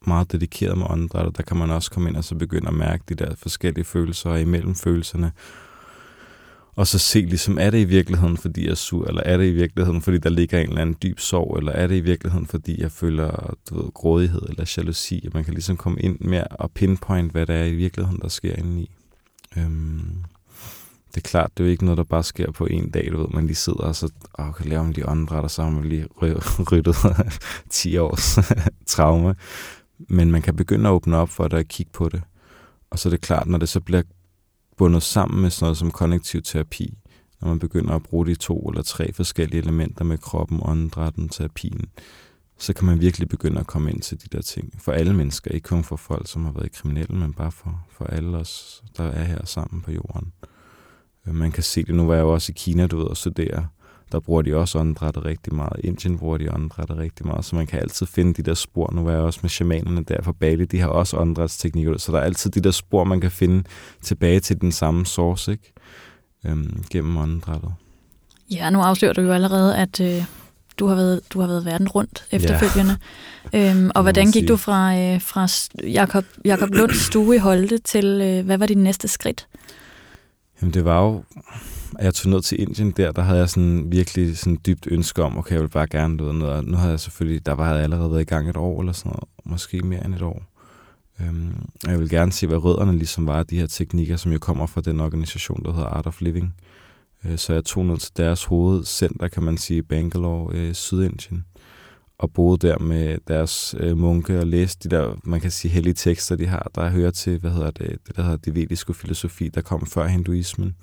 meget 0.08 0.32
dedikeret 0.32 0.78
med 0.78 0.86
åndedrættet, 0.90 1.38
der 1.38 1.44
kan 1.44 1.58
man 1.58 1.72
også 1.72 1.92
komme 1.92 2.10
ind 2.10 2.18
og 2.18 2.24
så 2.24 2.36
begynde 2.36 2.68
at 2.68 2.74
mærke 2.74 3.04
de 3.10 3.16
der 3.16 3.36
forskellige 3.36 3.86
følelser, 3.86 4.30
og 4.30 4.42
imellem 4.42 4.76
følelserne 4.76 5.32
og 6.76 6.88
så 6.88 7.00
se 7.00 7.20
ligesom, 7.22 7.58
er 7.62 7.70
det 7.70 7.80
i 7.80 7.84
virkeligheden, 7.84 8.38
fordi 8.38 8.64
jeg 8.64 8.72
er 8.72 8.76
sur, 8.76 9.08
eller 9.08 9.22
er 9.22 9.38
det 9.38 9.46
i 9.46 9.52
virkeligheden, 9.52 10.02
fordi 10.02 10.18
der 10.18 10.30
ligger 10.30 10.60
en 10.60 10.68
eller 10.68 10.82
anden 10.82 10.96
dyb 11.04 11.20
sorg, 11.20 11.58
eller 11.58 11.72
er 11.72 11.88
det 11.88 11.96
i 11.96 12.00
virkeligheden, 12.00 12.48
fordi 12.48 12.82
jeg 12.82 12.92
føler 12.92 13.56
du 13.70 13.82
ved, 13.82 13.92
grådighed 13.94 14.42
eller 14.50 14.74
jalousi, 14.78 15.24
og 15.26 15.32
man 15.34 15.44
kan 15.44 15.54
ligesom 15.54 15.78
komme 15.78 16.00
ind 16.00 16.20
med 16.20 16.44
og 16.52 16.72
pinpoint, 16.72 17.32
hvad 17.32 17.46
der 17.46 17.54
er 17.54 17.66
i 17.66 17.74
virkeligheden, 17.74 18.22
der 18.22 18.28
sker 18.28 18.56
indeni. 18.56 18.92
Øhm, 19.58 20.24
det 21.08 21.18
er 21.18 21.30
klart, 21.30 21.52
det 21.58 21.64
er 21.64 21.68
jo 21.68 21.72
ikke 21.72 21.86
noget, 21.86 21.98
der 21.98 22.04
bare 22.04 22.24
sker 22.24 22.52
på 22.52 22.66
en 22.66 22.90
dag, 22.90 23.10
du 23.12 23.18
ved, 23.18 23.28
man 23.34 23.46
lige 23.46 23.56
sidder 23.56 23.80
og 23.80 23.96
så 23.96 24.10
åh, 24.40 24.54
kan 24.54 24.66
lave 24.66 24.82
om 24.82 24.94
de 24.94 25.10
åndedræt, 25.10 25.44
og 25.44 25.52
så 25.52 25.64
har 25.64 25.70
man 25.70 25.84
lige 25.84 26.08
ryddet 26.22 26.96
10 27.70 27.98
års 28.06 28.40
traume. 28.96 29.36
Men 29.98 30.32
man 30.32 30.42
kan 30.42 30.56
begynde 30.56 30.90
at 30.90 30.94
åbne 30.94 31.18
op 31.18 31.30
for 31.30 31.48
det 31.48 31.60
og 31.60 31.66
kigge 31.66 31.92
på 31.92 32.10
det. 32.10 32.22
Og 32.90 33.00
så 33.00 33.10
er 33.10 33.12
det 33.12 33.22
klart, 33.22 33.48
når 33.48 33.58
det 33.58 33.70
så 33.70 33.80
bliver 33.80 34.02
bundet 34.78 35.04
sammen 35.04 35.42
med 35.42 35.50
sådan 35.50 35.66
noget 35.66 35.78
som 35.78 35.92
konnektiv 35.92 36.42
terapi, 36.42 36.98
når 37.42 37.48
man 37.48 37.60
begynder 37.60 37.94
at 37.94 38.04
bruge 38.04 38.26
de 38.26 38.36
to 38.36 38.60
eller 38.60 38.82
tre 38.82 39.14
forskellige 39.14 39.62
elementer 39.62 40.06
med 40.06 40.18
kroppen, 40.18 40.60
åndedrætten, 40.64 41.30
terapien, 41.30 41.86
så 42.58 42.74
kan 42.74 42.86
man 42.86 43.02
virkelig 43.02 43.30
begynde 43.30 43.60
at 43.60 43.68
komme 43.68 43.92
ind 43.92 44.02
til 44.02 44.22
de 44.22 44.38
der 44.38 44.42
ting. 44.42 44.74
For 44.82 44.92
alle 44.92 45.14
mennesker, 45.14 45.52
ikke 45.52 45.68
kun 45.68 45.84
for 45.84 45.96
folk, 45.96 46.28
som 46.28 46.46
har 46.46 46.52
været 46.52 46.72
kriminelle, 46.72 47.16
men 47.16 47.34
bare 47.34 47.52
for, 47.52 47.86
for 47.92 48.06
alle 48.06 48.38
os, 48.38 48.84
der 48.98 49.04
er 49.04 49.24
her 49.24 49.46
sammen 49.46 49.82
på 49.82 49.92
jorden. 49.92 50.34
Øh, 51.28 51.36
man 51.36 51.52
kan 51.52 51.64
se 51.64 51.84
det, 51.84 51.96
nu 51.96 52.06
var 52.06 52.16
jeg 52.16 52.22
jo 52.22 52.34
også 52.34 52.52
i 52.52 52.56
Kina, 52.58 52.88
du 52.88 52.98
ved, 52.98 53.06
og 53.06 53.18
studere 53.18 53.68
der 54.16 54.22
bruger 54.22 54.42
de 54.42 54.56
også 54.56 54.80
åndedrættet 54.80 55.26
rigtig 55.26 55.54
meget. 55.54 55.80
Indien 55.84 56.18
bruger 56.18 56.38
de 56.38 56.54
åndedrættet 56.54 56.98
rigtig 56.98 57.26
meget, 57.26 57.46
så 57.46 57.56
man 57.56 57.68
kan 57.68 57.80
altid 57.80 58.06
finde 58.06 58.34
de 58.34 58.42
der 58.42 58.54
spor. 58.54 58.92
Nu 58.94 59.04
var 59.04 59.12
jeg 59.12 59.22
også 59.22 59.40
med 59.42 59.50
shamanerne 59.50 60.04
der 60.04 60.22
på 60.22 60.34
Bali, 60.34 60.66
de 60.66 60.80
har 60.80 60.88
også 60.88 61.18
åndedrætsteknikker, 61.18 61.98
så 61.98 62.12
der 62.12 62.18
er 62.18 62.24
altid 62.24 62.52
de 62.52 62.60
der 62.60 62.72
spor, 62.72 63.04
man 63.04 63.22
kan 63.22 63.32
finde 63.32 63.64
tilbage 64.02 64.40
til 64.40 64.62
den 64.62 64.72
samme 64.72 65.06
source, 65.06 65.52
ikke? 65.52 65.74
Øhm, 66.46 66.84
gennem 66.90 67.18
åndedrættet. 67.18 67.74
Ja, 68.52 68.70
nu 68.70 68.80
afslører 68.80 69.14
du 69.14 69.22
jo 69.22 69.32
allerede, 69.32 69.78
at 69.78 70.00
øh, 70.00 70.24
du, 70.80 70.88
har 70.88 70.96
været, 70.96 71.22
du 71.30 71.40
har 71.40 71.48
været 71.48 71.66
verden 71.66 71.88
rundt 71.88 72.26
efterfølgende. 72.32 72.98
Ja. 73.54 73.72
Øhm, 73.72 73.92
og 73.96 74.02
hvordan 74.02 74.32
gik 74.32 74.48
du 74.48 74.58
fra, 74.58 74.98
øh, 74.98 75.22
fra 75.22 75.48
Jakob, 75.88 76.26
Jakob 76.46 76.70
Lunds 76.74 76.98
stue 76.98 77.36
i 77.36 77.40
Holte 77.40 77.78
til, 77.78 78.06
øh, 78.06 78.46
hvad 78.46 78.58
var 78.58 78.66
dit 78.66 78.78
næste 78.78 79.08
skridt? 79.08 79.48
Jamen 80.62 80.74
det 80.74 80.86
var 80.86 81.02
jo 81.02 81.24
jeg 82.02 82.14
tog 82.14 82.32
ned 82.32 82.42
til 82.42 82.62
Indien 82.62 82.92
der, 82.92 83.12
der 83.12 83.22
havde 83.22 83.40
jeg 83.40 83.50
sådan 83.50 83.92
virkelig 83.92 84.38
sådan 84.38 84.60
dybt 84.66 84.88
ønske 84.92 85.24
om, 85.24 85.38
okay, 85.38 85.54
jeg 85.54 85.62
vil 85.62 85.70
bare 85.70 85.88
gerne 85.88 86.16
noget. 86.16 86.36
noget. 86.36 86.68
nu 86.68 86.78
havde 86.78 86.92
jeg 86.92 87.00
selvfølgelig, 87.00 87.46
der 87.46 87.54
var 87.54 87.74
jeg 87.74 87.84
allerede 87.84 88.12
været 88.12 88.22
i 88.22 88.26
gang 88.26 88.50
et 88.50 88.58
år 88.58 88.80
eller 88.80 88.94
sådan 88.94 89.10
noget, 89.10 89.24
måske 89.46 89.80
mere 89.80 90.06
end 90.06 90.16
et 90.16 90.22
år. 90.22 90.44
Øhm, 91.22 91.70
jeg 91.88 92.00
vil 92.00 92.10
gerne 92.10 92.32
se, 92.32 92.48
hvad 92.48 92.64
rødderne 92.64 92.98
ligesom 92.98 93.28
var 93.28 93.40
af 93.40 93.46
de 93.46 93.60
her 93.60 93.68
teknikker, 93.68 94.18
som 94.18 94.32
jo 94.32 94.40
kommer 94.40 94.66
fra 94.66 94.82
den 94.82 95.00
organisation, 95.00 95.64
der 95.64 95.74
hedder 95.74 95.88
Art 95.88 96.08
of 96.08 96.22
Living. 96.22 96.56
Øh, 97.26 97.38
så 97.38 97.54
jeg 97.54 97.66
tog 97.66 97.86
ned 97.86 97.98
til 97.98 98.18
deres 98.18 98.44
hovedcenter, 98.44 99.28
kan 99.28 99.44
man 99.44 99.58
sige, 99.58 99.78
i 99.78 99.82
Bangalore, 99.82 100.56
øh, 100.56 100.74
Sydindien 100.74 101.46
og 102.18 102.34
boede 102.34 102.68
der 102.68 102.80
med 102.80 103.18
deres 103.28 103.76
øh, 103.80 103.98
munke 103.98 104.40
og 104.40 104.48
læste 104.48 104.90
de 104.90 104.96
der, 104.96 105.16
man 105.24 105.42
kan 105.42 105.52
sige, 105.52 105.72
hellige 105.72 105.94
tekster, 105.94 106.36
de 106.36 106.48
har, 106.48 106.72
der 106.76 106.90
hører 106.90 107.12
til, 107.12 107.40
hvad 107.40 107.52
hedder 107.52 107.72
det, 107.72 107.98
det 108.08 108.16
der 108.16 108.22
hedder 108.22 108.38
det 108.38 108.56
vediske 108.56 108.94
filosofi, 108.94 109.50
der 109.50 109.62
kom 109.62 109.86
før 109.86 110.08
hinduismen 110.08 110.76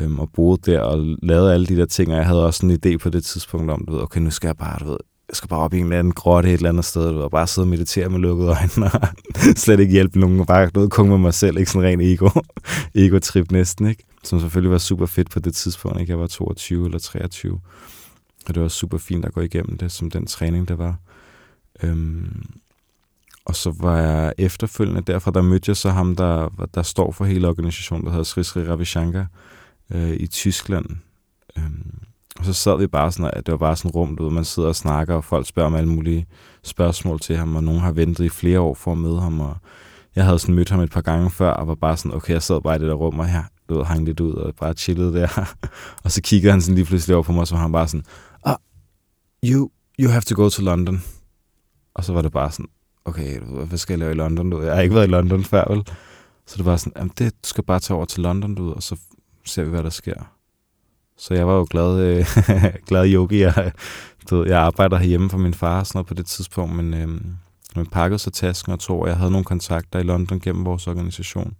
øhm, 0.00 0.18
og 0.18 0.30
boede 0.32 0.72
der 0.72 0.80
og 0.80 1.16
lavede 1.22 1.54
alle 1.54 1.66
de 1.66 1.76
der 1.76 1.86
ting, 1.86 2.10
og 2.10 2.16
jeg 2.16 2.26
havde 2.26 2.46
også 2.46 2.66
en 2.66 2.72
idé 2.72 2.96
på 2.96 3.10
det 3.10 3.24
tidspunkt 3.24 3.70
om, 3.70 3.84
du 3.86 3.92
ved, 3.92 4.02
okay, 4.02 4.20
nu 4.20 4.30
skal 4.30 4.48
jeg 4.48 4.56
bare, 4.56 4.78
du 4.80 4.84
ved, 4.90 4.98
jeg 5.28 5.36
skal 5.36 5.48
bare 5.48 5.60
op 5.60 5.74
i 5.74 5.78
en 5.78 5.84
eller 5.84 5.98
anden 5.98 6.12
grotte 6.12 6.48
et 6.48 6.54
eller 6.54 6.68
andet 6.68 6.84
sted, 6.84 7.08
du 7.08 7.14
ved, 7.14 7.22
og 7.22 7.30
bare 7.30 7.46
sidde 7.46 7.64
og 7.64 7.68
meditere 7.68 8.08
med 8.08 8.18
lukkede 8.18 8.48
øjne, 8.48 8.90
og 8.92 9.08
slet 9.56 9.80
ikke 9.80 9.92
hjælpe 9.92 10.20
nogen, 10.20 10.40
og 10.40 10.46
bare 10.46 10.70
noget 10.74 10.90
kun 10.90 11.08
med 11.08 11.18
mig 11.18 11.34
selv, 11.34 11.58
ikke 11.58 11.70
sådan 11.70 11.88
ren 11.88 12.00
ego, 12.00 12.28
ego-trip 12.94 13.50
næsten, 13.50 13.86
ikke? 13.86 14.04
Som 14.22 14.40
selvfølgelig 14.40 14.72
var 14.72 14.78
super 14.78 15.06
fedt 15.06 15.30
på 15.30 15.40
det 15.40 15.54
tidspunkt, 15.54 16.00
ikke? 16.00 16.10
Jeg 16.10 16.20
var 16.20 16.26
22 16.26 16.84
eller 16.84 16.98
23, 16.98 17.60
og 18.48 18.54
det 18.54 18.62
var 18.62 18.68
super 18.68 18.98
fint 18.98 19.24
at 19.24 19.32
gå 19.32 19.40
igennem 19.40 19.78
det, 19.78 19.92
som 19.92 20.10
den 20.10 20.26
træning, 20.26 20.68
der 20.68 20.74
var. 20.74 20.96
Øhm, 21.82 22.46
og 23.44 23.56
så 23.56 23.74
var 23.80 24.00
jeg 24.00 24.32
efterfølgende 24.38 25.02
derfra, 25.02 25.30
der 25.30 25.42
mødte 25.42 25.70
jeg 25.70 25.76
så 25.76 25.90
ham, 25.90 26.16
der, 26.16 26.66
der 26.74 26.82
står 26.82 27.12
for 27.12 27.24
hele 27.24 27.48
organisationen, 27.48 28.04
der 28.04 28.10
hedder 28.10 28.24
Sri 28.24 28.44
Sri 28.44 28.68
Ravi 28.68 28.84
Shankar 28.84 29.26
øh, 29.90 30.12
i 30.12 30.26
Tyskland. 30.26 30.86
Øhm, 31.58 31.98
og 32.38 32.44
så 32.44 32.52
sad 32.52 32.78
vi 32.78 32.86
bare 32.86 33.12
sådan, 33.12 33.30
at 33.34 33.46
det 33.46 33.52
var 33.52 33.58
bare 33.58 33.76
sådan 33.76 33.90
rum, 33.90 34.08
hvor 34.08 34.30
man 34.30 34.44
sidder 34.44 34.68
og 34.68 34.76
snakker, 34.76 35.14
og 35.14 35.24
folk 35.24 35.46
spørger 35.46 35.66
om 35.66 35.74
alle 35.74 35.88
mulige 35.88 36.26
spørgsmål 36.62 37.20
til 37.20 37.36
ham, 37.36 37.56
og 37.56 37.64
nogen 37.64 37.80
har 37.80 37.92
ventet 37.92 38.24
i 38.24 38.28
flere 38.28 38.60
år 38.60 38.74
for 38.74 38.92
at 38.92 38.98
møde 38.98 39.20
ham, 39.20 39.40
og 39.40 39.56
jeg 40.16 40.24
havde 40.24 40.38
sådan 40.38 40.54
mødt 40.54 40.70
ham 40.70 40.80
et 40.80 40.90
par 40.90 41.00
gange 41.00 41.30
før, 41.30 41.50
og 41.50 41.68
var 41.68 41.74
bare 41.74 41.96
sådan, 41.96 42.14
okay, 42.16 42.32
jeg 42.32 42.42
sad 42.42 42.60
bare 42.60 42.76
i 42.76 42.78
det 42.78 42.88
der 42.88 42.94
rum, 42.94 43.18
og 43.18 43.28
her, 43.28 43.42
du 43.68 43.76
ved, 43.76 43.84
hang 43.84 44.04
lidt 44.04 44.20
ud, 44.20 44.32
og 44.32 44.54
bare 44.54 44.74
chillede 44.74 45.14
der. 45.14 45.56
og 46.04 46.12
så 46.12 46.22
kiggede 46.22 46.50
han 46.50 46.60
sådan 46.60 46.74
lige 46.74 46.84
pludselig 46.84 47.16
over 47.16 47.22
på 47.22 47.32
mig, 47.32 47.46
så 47.46 47.54
var 47.54 47.62
han 47.62 47.72
bare 47.72 47.88
sådan, 47.88 48.04
ah, 48.44 48.56
you, 49.44 49.70
you 50.00 50.10
have 50.10 50.22
to 50.22 50.42
go 50.42 50.48
to 50.48 50.62
London. 50.62 51.02
Og 51.94 52.04
så 52.04 52.12
var 52.12 52.22
det 52.22 52.32
bare 52.32 52.52
sådan, 52.52 52.66
okay, 53.04 53.40
hvad 53.40 53.78
skal 53.78 53.92
jeg 53.92 53.98
lave 53.98 54.12
i 54.12 54.14
London? 54.14 54.50
Du? 54.50 54.62
Jeg 54.62 54.74
har 54.74 54.82
ikke 54.82 54.94
været 54.94 55.08
i 55.08 55.10
London 55.10 55.44
før, 55.44 55.72
vel? 55.74 55.88
Så 56.46 56.56
det 56.56 56.64
var 56.64 56.76
sådan, 56.76 56.92
jamen 56.96 57.12
det, 57.18 57.32
du 57.32 57.48
skal 57.48 57.64
bare 57.64 57.80
tage 57.80 57.96
over 57.96 58.06
til 58.06 58.22
London, 58.22 58.54
du, 58.54 58.72
og 58.72 58.82
så 58.82 58.96
ser 59.48 59.64
vi, 59.64 59.70
hvad 59.70 59.82
der 59.82 59.90
sker. 59.90 60.32
Så 61.18 61.34
jeg 61.34 61.46
var 61.46 61.54
jo 61.56 61.66
glad, 61.70 61.98
øh, 62.00 62.26
glad 62.88 63.12
yogi. 63.12 63.42
Jeg, 63.42 63.72
du 64.30 64.36
ved, 64.36 64.46
jeg 64.46 64.60
arbejder 64.60 64.96
herhjemme 64.96 65.30
for 65.30 65.38
min 65.38 65.54
far 65.54 65.82
sådan 65.82 65.98
noget 65.98 66.06
på 66.06 66.14
det 66.14 66.26
tidspunkt, 66.26 66.74
men 66.74 66.94
øh, 66.94 67.20
jeg 67.76 67.86
pakkede 67.92 68.18
så 68.18 68.30
tasken 68.30 68.72
og 68.72 68.80
tog, 68.80 69.06
jeg 69.08 69.16
havde 69.16 69.30
nogle 69.30 69.44
kontakter 69.44 69.98
i 69.98 70.02
London 70.02 70.40
gennem 70.40 70.64
vores 70.64 70.86
organisation. 70.86 71.54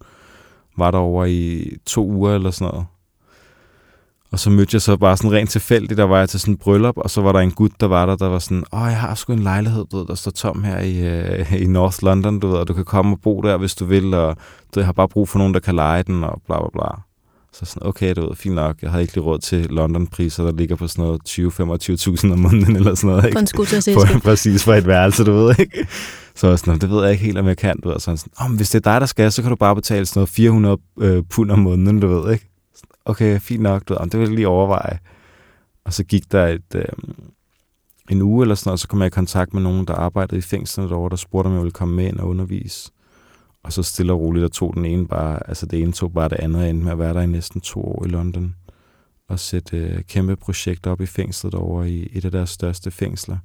Var 0.77 0.91
der 0.91 0.99
over 0.99 1.25
i 1.25 1.71
to 1.87 2.07
uger 2.07 2.35
eller 2.35 2.51
sådan 2.51 2.73
noget. 2.73 2.87
Og 4.33 4.39
så 4.39 4.51
mødte 4.51 4.75
jeg 4.75 4.83
så 4.83 4.97
bare 4.97 5.17
sådan 5.17 5.33
rent 5.33 5.51
tilfældigt, 5.51 5.99
der 5.99 6.05
var 6.05 6.19
jeg 6.19 6.29
til 6.29 6.41
sådan 6.41 6.55
en 6.55 6.59
bryllup, 6.59 6.99
og 6.99 7.11
så 7.11 7.23
var 7.23 7.33
der 7.33 7.41
en 7.41 7.51
gut, 7.51 7.71
der 7.81 7.87
var 7.87 8.07
der, 8.07 8.17
der 8.17 8.29
var 8.29 8.39
sådan, 8.39 8.65
åh, 8.73 8.81
jeg 8.81 9.01
har 9.01 9.15
sgu 9.15 9.33
en 9.33 9.39
lejlighed, 9.39 9.85
du 9.93 9.99
ved, 9.99 10.07
der 10.07 10.15
står 10.15 10.31
tom 10.31 10.65
her 10.65 10.79
i, 10.79 10.99
øh, 10.99 11.63
i 11.63 11.67
North 11.67 11.99
London, 12.03 12.41
du 12.41 12.47
ved, 12.49 12.57
og 12.57 12.69
du 12.69 12.75
kan 12.75 12.85
komme 12.85 13.15
og 13.15 13.21
bo 13.21 13.41
der, 13.41 13.57
hvis 13.57 13.75
du 13.75 13.85
vil, 13.85 14.15
og 14.15 14.37
du, 14.75 14.81
jeg 14.81 14.87
har 14.87 14.93
bare 14.93 15.09
brug 15.09 15.29
for 15.29 15.39
nogen, 15.39 15.55
der 15.55 15.61
kan 15.61 15.75
lege 15.75 16.03
den, 16.03 16.25
og 16.25 16.43
bla 16.47 16.59
bla 16.59 16.69
bla. 16.73 17.06
Så 17.53 17.65
sådan, 17.65 17.89
okay, 17.89 18.15
du 18.15 18.21
ved, 18.21 18.37
fint 18.37 18.55
nok, 18.55 18.83
jeg 18.83 18.91
har 18.91 18.99
ikke 18.99 19.15
lige 19.15 19.25
råd 19.25 19.39
til 19.39 19.67
London-priser, 19.71 20.45
der 20.45 20.53
ligger 20.53 20.77
på 20.77 20.89
sådan 20.89 21.05
noget 21.05 21.21
20-25.000 21.29 22.33
om 22.33 22.39
måneden, 22.39 22.77
eller 22.77 22.95
sådan 22.95 23.11
noget, 23.11 23.25
ikke? 23.25 23.35
For 23.35 23.41
en 23.41 23.47
skuter 23.47 23.81
for, 23.95 24.19
Præcis, 24.19 24.65
for 24.65 24.75
et 24.75 24.87
værelse, 24.87 25.25
du 25.25 25.33
ved, 25.33 25.55
ikke? 25.59 25.87
Så 26.35 26.57
sådan, 26.57 26.81
det 26.81 26.91
ved 26.91 27.03
jeg 27.03 27.13
ikke 27.13 27.25
helt, 27.25 27.39
om 27.39 27.47
jeg 27.47 27.57
kan, 27.57 27.81
du 27.81 27.89
ved, 27.89 28.01
sådan, 28.01 28.19
sådan, 28.19 28.33
oh, 28.41 28.57
hvis 28.57 28.71
det 28.71 28.87
er 28.87 28.93
dig, 28.93 29.01
der 29.01 29.07
skal, 29.07 29.33
så 29.33 29.43
kan 29.43 29.51
du 29.51 29.57
bare 29.57 29.75
betale 29.75 30.07
sådan 30.07 30.21
noget 30.21 30.29
400 30.29 30.79
øh, 31.01 31.23
pund 31.31 31.51
om 31.51 31.59
måneden, 31.59 32.01
du 32.01 32.09
ved, 32.09 32.33
ikke? 32.33 32.49
okay, 33.07 33.41
fint 33.41 33.63
nok, 33.63 33.89
du 33.89 33.95
ved, 33.95 34.11
det 34.11 34.21
vil 34.21 34.27
jeg 34.27 34.35
lige 34.35 34.49
overveje. 34.49 34.99
Og 35.85 35.93
så 35.93 36.05
gik 36.05 36.33
der 36.33 36.47
et, 36.47 36.75
øh, 36.75 36.85
en 38.11 38.23
uge 38.23 38.45
eller 38.45 38.55
sådan 38.55 38.69
noget, 38.69 38.75
og 38.75 38.79
så 38.79 38.89
kom 38.89 39.01
jeg 39.01 39.07
i 39.07 39.11
kontakt 39.11 39.55
med 39.55 39.63
nogen, 39.63 39.87
der 39.87 39.95
arbejdede 39.95 40.39
i 40.39 40.43
fængslet 40.43 40.91
derovre, 40.91 41.11
der 41.11 41.17
spurgte, 41.17 41.47
om 41.47 41.53
jeg 41.53 41.63
ville 41.63 41.73
komme 41.73 41.97
med 41.97 42.07
ind 42.07 42.19
og 42.19 42.29
undervise. 42.29 42.91
Og 43.67 43.73
så 43.73 43.83
stille 43.83 44.13
og 44.13 44.21
roligt, 44.21 44.43
der 44.43 44.49
tog 44.49 44.75
den 44.75 44.85
ene 44.85 45.07
bare, 45.07 45.49
altså 45.49 45.67
det 45.67 45.83
ene 45.83 45.93
tog 45.93 46.13
bare 46.13 46.29
det 46.29 46.37
andet, 46.37 46.69
ind 46.69 46.83
med 46.83 46.93
at 46.93 46.99
være 46.99 47.15
der 47.15 47.21
i 47.21 47.27
næsten 47.27 47.61
to 47.61 47.85
år 47.85 48.05
i 48.07 48.09
London. 48.09 48.55
Og 49.29 49.39
sætte 49.39 49.77
øh, 49.77 50.03
kæmpe 50.03 50.37
projekter 50.37 50.91
op 50.91 51.01
i 51.01 51.07
fængslet 51.07 51.55
over 51.55 51.85
i 51.85 52.09
et 52.13 52.25
af 52.25 52.31
deres 52.31 52.51
største 52.51 52.91
fængsler. 52.91 53.39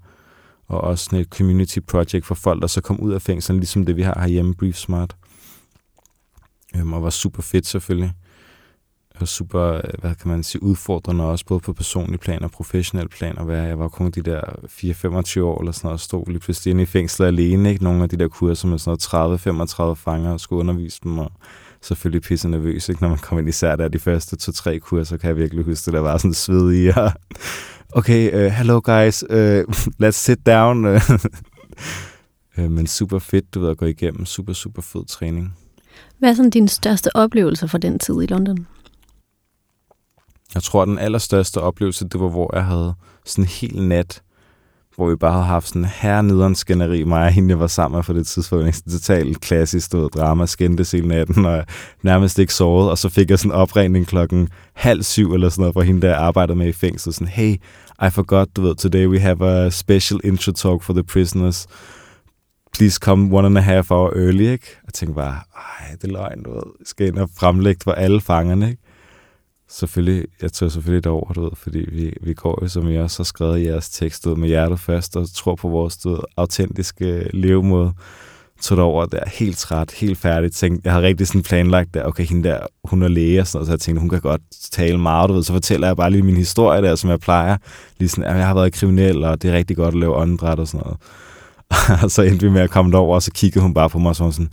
Og 0.68 0.82
også 0.82 1.06
sådan 1.06 1.20
et 1.20 1.28
community 1.28 1.80
project 1.80 2.26
for 2.26 2.36
folk, 2.36 2.62
der 2.62 2.68
så 2.68 2.82
kom 2.82 3.00
ud 3.00 3.14
af 3.14 3.22
fængslen, 3.22 3.60
ligesom 3.60 3.86
det 3.86 3.96
vi 3.96 4.02
har 4.02 4.20
herhjemme, 4.20 4.56
Brief 4.56 4.76
Smart. 4.76 5.16
Øhm, 6.76 6.94
og 6.94 7.04
var 7.04 7.10
super 7.10 7.42
fedt 7.42 7.66
selvfølgelig 7.66 8.14
var 9.22 9.26
super, 9.26 9.74
øh, 9.74 9.82
hvad 10.00 10.16
kan 10.16 10.32
man 10.32 10.44
sige, 10.44 10.64
udfordrende 10.64 11.24
også, 11.24 11.46
både 11.46 11.60
på 11.60 11.74
personlig 11.74 12.20
plan 12.20 12.44
og 12.44 12.52
professionel 12.52 13.10
plan 13.10 13.38
at 13.38 13.48
være. 13.48 13.64
Jeg 13.64 13.80
var 13.80 13.88
kun 13.88 14.12
de 14.12 14.22
der 14.22 14.42
4-25 14.42 15.42
år 15.42 15.60
eller 15.60 15.72
sådan 15.72 15.88
noget, 15.88 15.94
og 15.94 16.00
stod 16.00 16.28
lige 16.28 16.40
pludselig 16.40 16.72
inde 16.72 16.84
i 16.84 16.86
fængslet 16.86 17.28
alene, 17.28 17.70
ikke? 17.70 17.84
Nogle 17.84 18.04
af 18.04 18.10
de 18.10 18.18
der 18.18 18.28
kurser 18.28 18.68
med 18.68 18.80
sådan 18.80 18.98
noget 19.14 19.94
30-35 19.94 19.94
fanger 19.94 20.32
og 20.32 20.40
skulle 20.40 20.60
undervise 20.60 21.00
dem, 21.04 21.18
og 21.18 21.32
selvfølgelig 21.82 22.22
pisse 22.22 22.50
nervøs, 22.50 22.90
ikke? 22.90 23.02
når 23.02 23.10
man 23.10 23.18
kom 23.18 23.40
ind 23.40 23.50
især 23.50 23.76
der 23.76 23.88
de 23.88 24.00
første 24.00 24.36
to-tre 24.36 24.80
kurser, 24.80 25.18
kan 25.18 25.28
jeg 25.28 25.38
virkelig 25.38 25.66
huske, 25.66 25.86
det 25.86 25.94
der 25.94 26.00
var 26.00 26.18
sådan 26.18 26.34
svedig, 26.34 26.98
og 26.98 27.12
okay, 28.00 28.46
uh, 28.46 28.52
hello 28.52 28.82
guys, 28.84 29.24
uh, 29.30 29.60
let's 30.04 30.12
sit 30.12 30.46
down. 30.46 30.86
uh, 30.86 31.02
men 32.76 32.88
super 32.88 33.20
fedt, 33.20 33.54
du 33.54 33.60
ved, 33.60 33.70
at 33.70 33.78
gå 33.78 33.86
igennem. 33.86 34.26
Super, 34.26 34.54
super 34.54 34.82
fed 34.82 35.06
træning. 35.06 35.54
Hvad 36.20 36.30
er 36.30 36.34
sådan 36.34 36.50
din 36.50 36.68
største 36.68 37.16
oplevelse 37.16 37.68
fra 37.68 37.78
den 37.78 38.00
tid 38.00 38.22
i 38.22 38.26
London? 38.26 38.68
Jeg 40.56 40.64
tror, 40.64 40.82
at 40.82 40.88
den 40.88 41.00
allerstørste 41.00 41.62
oplevelse, 41.62 42.08
det 42.08 42.20
var, 42.20 42.30
hvor 42.30 42.56
jeg 42.56 42.66
havde 42.66 42.94
sådan 43.26 43.44
en 43.44 43.48
hel 43.48 43.84
nat, 43.88 44.22
hvor 44.96 45.10
vi 45.10 45.16
bare 45.16 45.32
havde 45.32 45.46
haft 45.46 45.68
sådan 45.68 45.86
her 45.86 46.22
nederen 46.22 46.56
skænderi, 46.56 47.04
mig 47.04 47.24
og 47.24 47.32
hende, 47.32 47.50
jeg 47.50 47.60
var 47.60 47.68
sammen 47.68 47.98
med 47.98 48.04
for 48.04 48.14
det 48.14 48.28
tidspunkt. 48.28 48.68
Ikke? 48.68 48.82
Totalt 48.92 49.42
klassisk 49.42 49.86
stod 49.86 50.10
drama, 50.10 50.46
skændtes 50.46 50.92
hele 50.92 51.08
natten, 51.08 51.46
og 51.46 51.66
nærmest 52.04 52.40
ikke 52.40 52.54
sovet. 52.54 52.90
Og 52.90 52.98
så 52.98 53.10
fik 53.10 53.30
jeg 53.30 53.40
sådan 53.40 53.52
en 53.52 53.56
opregning 53.56 54.08
klokken 54.08 54.50
halv 54.74 55.04
syv 55.04 55.34
eller 55.34 55.50
sådan 55.50 55.62
noget, 55.62 55.74
hvor 55.74 55.82
hende 55.82 56.02
der 56.02 56.16
arbejdede 56.16 56.58
med 56.58 56.68
i 56.68 56.72
fængsel. 56.72 57.14
Sådan, 57.14 57.28
hey, 57.28 57.56
I 58.08 58.10
forgot, 58.12 58.48
du 58.56 58.62
ved, 58.62 58.76
today 58.76 59.08
we 59.08 59.20
have 59.20 59.48
a 59.48 59.70
special 59.70 60.20
intro 60.24 60.52
talk 60.52 60.84
for 60.84 60.94
the 60.94 61.04
prisoners. 61.04 61.68
Please 62.74 63.00
come 63.02 63.38
one 63.38 63.46
and 63.46 63.58
a 63.58 63.62
half 63.62 63.92
hour 63.92 64.10
early, 64.16 64.52
ikke? 64.52 64.68
Og 64.88 64.94
tænkte 64.94 65.16
bare, 65.16 65.40
ej, 65.56 65.96
det 66.02 66.04
er 66.04 66.12
løgn, 66.12 66.44
du 66.44 66.52
ved. 66.52 66.64
Jeg 66.80 66.88
skal 66.88 67.08
ind 67.08 67.18
og 67.18 67.30
fremlægge 67.38 67.82
for 67.84 67.92
alle 67.92 68.22
fangerne, 68.22 68.70
ikke? 68.70 68.81
Selvfølgelig, 69.72 70.26
jeg 70.42 70.54
tør 70.54 70.70
selvfølgelig 70.70 71.04
det 71.04 71.12
over, 71.12 71.34
du 71.34 71.42
ved, 71.42 71.52
fordi 71.56 71.86
vi, 71.92 72.14
vi 72.22 72.34
går 72.34 72.60
jo, 72.62 72.68
som 72.68 72.90
I 72.90 72.98
også 72.98 73.20
har 73.20 73.24
skrevet 73.24 73.60
i 73.60 73.66
jeres 73.66 73.90
tekst, 73.90 74.26
med 74.26 74.48
hjertet 74.48 74.80
først, 74.80 75.18
og 75.18 75.28
tror 75.34 75.56
på 75.56 75.70
vores 75.70 75.98
du 75.98 76.10
ved, 76.10 76.20
autentiske 76.38 77.30
levemåde. 77.34 77.94
Tog 78.62 78.78
det 78.78 78.84
over 78.84 79.06
der, 79.06 79.20
helt 79.28 79.58
træt, 79.58 79.92
helt 79.92 80.18
færdig. 80.18 80.52
Tænkte, 80.52 80.82
jeg 80.86 80.94
har 80.94 81.02
rigtig 81.02 81.28
sådan 81.28 81.44
planlagt 81.44 81.94
der, 81.94 82.04
okay, 82.04 82.26
hende 82.26 82.50
der, 82.50 82.60
hun 82.84 83.04
er 83.04 83.08
læge 83.08 83.42
og 83.42 83.48
sådan 83.48 83.58
noget, 83.58 83.68
så 83.68 83.74
jeg 83.74 83.80
tænkte, 83.80 84.00
hun 84.00 84.10
kan 84.10 84.22
godt 84.22 84.42
tale 84.72 84.98
meget, 84.98 85.30
du 85.30 85.34
ved. 85.34 85.44
Så 85.44 85.54
fortæller 85.54 85.88
jeg 85.88 85.98
bare 85.98 86.12
lige 86.12 86.24
min 86.24 86.38
historie 86.38 86.82
der, 86.82 86.96
som 86.96 87.10
jeg 87.10 87.20
plejer. 87.20 87.58
Lige 87.98 88.10
sådan, 88.10 88.24
at 88.24 88.38
jeg 88.38 88.48
har 88.48 88.54
været 88.54 88.74
kriminel, 88.74 89.24
og 89.24 89.42
det 89.42 89.50
er 89.50 89.58
rigtig 89.58 89.78
godt 89.78 89.96
at 89.96 90.00
lave 90.00 90.16
åndedræt 90.16 90.60
og 90.60 90.68
sådan 90.68 90.86
noget. 90.86 90.98
og 92.04 92.12
så 92.12 92.22
endte 92.22 92.46
vi 92.46 92.52
med 92.52 92.62
at 92.62 92.70
komme 92.70 92.92
derover, 92.92 93.16
og 93.16 93.24
så 93.24 93.32
kiggede 93.32 93.64
hun 93.64 93.74
bare 93.74 93.90
på 93.90 94.00
mig 94.00 94.10
og 94.10 94.16
sådan, 94.16 94.50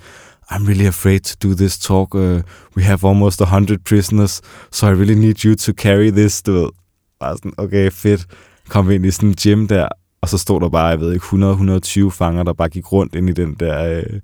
I'm 0.50 0.64
really 0.66 0.86
afraid 0.86 1.20
to 1.20 1.48
do 1.48 1.54
this 1.54 1.78
talk. 1.78 2.14
Uh, 2.14 2.42
we 2.76 2.82
have 2.82 3.04
almost 3.04 3.40
100 3.40 3.84
prisoners, 3.84 4.40
so 4.70 4.86
I 4.86 4.90
really 4.90 5.14
need 5.14 5.44
you 5.44 5.54
to 5.54 5.72
carry 5.72 6.10
this. 6.10 6.42
Du 6.42 6.52
ved, 6.52 6.68
bare 7.20 7.36
sådan, 7.36 7.52
okay, 7.56 7.90
fedt. 7.90 8.26
Kom 8.68 8.90
ind 8.90 9.06
i 9.06 9.10
sådan 9.10 9.28
en 9.28 9.34
gym 9.34 9.68
der, 9.68 9.88
og 10.22 10.28
så 10.28 10.38
stod 10.38 10.60
der 10.60 10.68
bare, 10.68 10.86
jeg 10.86 11.00
ved 11.00 11.12
ikke, 11.12 11.24
100-120 11.24 12.10
fanger, 12.10 12.42
der 12.42 12.52
bare 12.52 12.68
gik 12.68 12.92
rundt 12.92 13.14
ind 13.14 13.30
i 13.30 13.32
den 13.32 13.54
der 13.60 13.84
øh, 13.84 14.20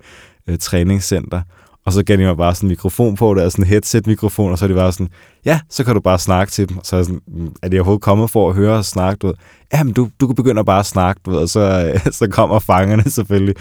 øh, 0.48 0.58
træningscenter. 0.58 1.42
Og 1.86 1.92
så 1.92 2.04
gav 2.04 2.16
de 2.16 2.22
mig 2.22 2.36
bare 2.36 2.54
sådan 2.54 2.66
en 2.66 2.68
mikrofon 2.68 3.16
på, 3.16 3.34
der 3.34 3.42
er 3.42 3.48
sådan 3.48 3.64
en 3.64 3.68
headset-mikrofon, 3.68 4.52
og 4.52 4.58
så 4.58 4.64
er 4.64 4.68
de 4.68 4.74
bare 4.74 4.92
sådan, 4.92 5.08
ja, 5.44 5.60
så 5.70 5.84
kan 5.84 5.94
du 5.94 6.00
bare 6.00 6.18
snakke 6.18 6.50
til 6.50 6.68
dem. 6.68 6.78
Og 6.78 6.86
så 6.86 6.96
er, 6.96 7.02
sådan, 7.02 7.20
mm, 7.26 7.52
er 7.62 7.68
de 7.68 7.76
overhovedet 7.76 8.02
kommet 8.02 8.30
for 8.30 8.48
at 8.48 8.54
høre 8.54 8.76
og 8.78 8.84
snakke? 8.84 9.18
Du 9.18 9.26
ved, 9.26 9.34
ja, 9.72 9.84
men 9.84 9.92
du, 9.92 10.08
du 10.20 10.26
kan 10.26 10.36
begynde 10.36 10.60
at 10.60 10.66
bare 10.66 10.84
snakke, 10.84 11.20
du 11.26 11.30
ved, 11.30 11.38
og 11.38 11.48
så, 11.48 11.92
øh, 11.94 12.12
så 12.18 12.28
kommer 12.30 12.58
fangerne 12.58 13.10
selvfølgelig. 13.10 13.54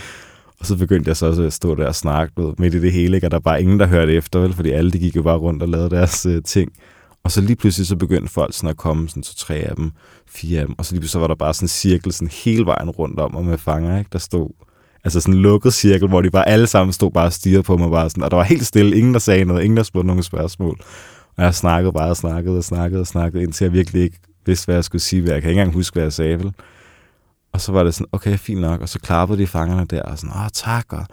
Og 0.64 0.68
så 0.68 0.78
begyndte 0.78 1.08
jeg 1.08 1.18
så 1.18 1.26
også 1.26 1.44
at 1.44 1.54
stå 1.54 1.76
der 1.76 1.88
og 1.88 1.96
snakke 1.96 2.34
ved, 2.38 2.54
midt 2.58 2.74
i 2.74 2.82
det 2.82 2.92
hele, 2.92 3.18
ikke? 3.18 3.28
og 3.28 3.32
der 3.32 3.40
var 3.44 3.56
ingen, 3.56 3.80
der 3.80 3.88
hørte 3.88 4.14
efter, 4.14 4.40
vel? 4.40 4.54
fordi 4.54 4.70
alle 4.70 4.92
de 4.92 5.00
gik 5.00 5.16
jo 5.16 5.22
bare 5.22 5.38
rundt 5.38 5.64
og 5.64 5.70
lavede 5.70 5.90
deres 5.90 6.26
øh, 6.26 6.44
ting. 6.44 6.72
Og 7.24 7.32
så 7.32 7.42
lige 7.42 7.56
pludselig 7.56 7.88
så 7.88 7.96
begyndte 7.96 8.32
folk 8.32 8.54
sådan 8.54 8.70
at 8.70 8.78
komme, 8.78 9.10
sådan 9.10 9.24
to 9.24 9.34
tre 9.38 9.56
af 9.56 9.76
dem, 9.76 9.92
fire 10.28 10.60
af 10.60 10.66
dem, 10.66 10.76
og 10.78 10.86
så 10.86 10.92
lige 10.92 11.00
pludselig 11.00 11.12
så 11.12 11.20
var 11.20 11.28
der 11.28 11.36
bare 11.36 11.54
sådan 11.54 11.66
en 11.66 11.70
cirkel 11.70 12.14
sådan 12.14 12.32
hele 12.44 12.66
vejen 12.66 12.90
rundt 12.90 13.20
om, 13.20 13.36
og 13.36 13.46
med 13.46 13.58
fanger, 13.58 13.98
ikke? 13.98 14.10
der 14.14 14.20
stod 14.20 14.50
altså 15.04 15.20
sådan 15.20 15.34
en 15.34 15.42
lukket 15.42 15.74
cirkel, 15.74 16.08
hvor 16.08 16.22
de 16.22 16.32
bare 16.32 16.48
alle 16.48 16.68
sammen 16.68 16.94
stod 16.94 17.12
bare 17.12 17.26
og 17.26 17.34
stirrede 17.34 17.64
på 17.64 17.78
mig, 17.78 17.92
bare 17.92 18.10
sådan, 18.10 18.24
og 18.24 18.32
der 18.32 18.38
var 18.38 18.44
helt 18.44 18.66
stille, 18.66 18.98
ingen 18.98 19.14
der 19.14 19.20
sagde 19.20 19.46
noget, 19.46 19.64
ingen 19.64 19.78
der 19.78 19.84
spurgte 19.84 20.08
nogen 20.08 20.24
spørgsmål. 20.24 20.80
Og 21.38 21.44
jeg 21.44 21.56
snakkede 21.56 21.94
bare 21.94 22.10
og 22.10 22.18
snakkede 22.18 22.58
og 22.58 22.64
snakkede 22.64 23.02
og 23.02 23.08
snakkede, 23.08 23.44
indtil 23.44 23.66
jeg 23.66 23.74
virkelig 23.74 24.02
ikke 24.02 24.18
vidste, 24.46 24.66
hvad 24.66 24.76
jeg 24.76 24.84
skulle 24.84 25.02
sige. 25.02 25.24
Jeg 25.34 25.42
kan 25.42 25.50
ikke 25.50 25.62
engang 25.62 25.74
huske, 25.76 25.94
hvad 25.94 26.04
jeg 26.04 26.14
sagde, 26.14 26.40
vel? 26.40 26.54
Og 27.54 27.62
så 27.62 27.72
var 27.72 27.84
det 27.84 27.94
sådan, 27.94 28.08
okay, 28.12 28.38
fint 28.38 28.62
nok. 28.62 28.82
Og 28.82 28.90
så 28.90 29.00
klappede 29.00 29.42
de 29.42 29.48
fangerne 29.48 29.86
der, 29.86 30.02
og 30.02 30.20
sådan, 30.20 30.36
åh, 30.36 30.48
tak, 30.54 30.94
og 30.94 31.06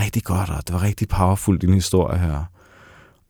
rigtig 0.00 0.22
godt, 0.22 0.50
og 0.50 0.66
det 0.66 0.72
var 0.72 0.82
rigtig 0.82 1.08
powerful, 1.08 1.58
din 1.58 1.74
historie 1.74 2.18
her. 2.18 2.44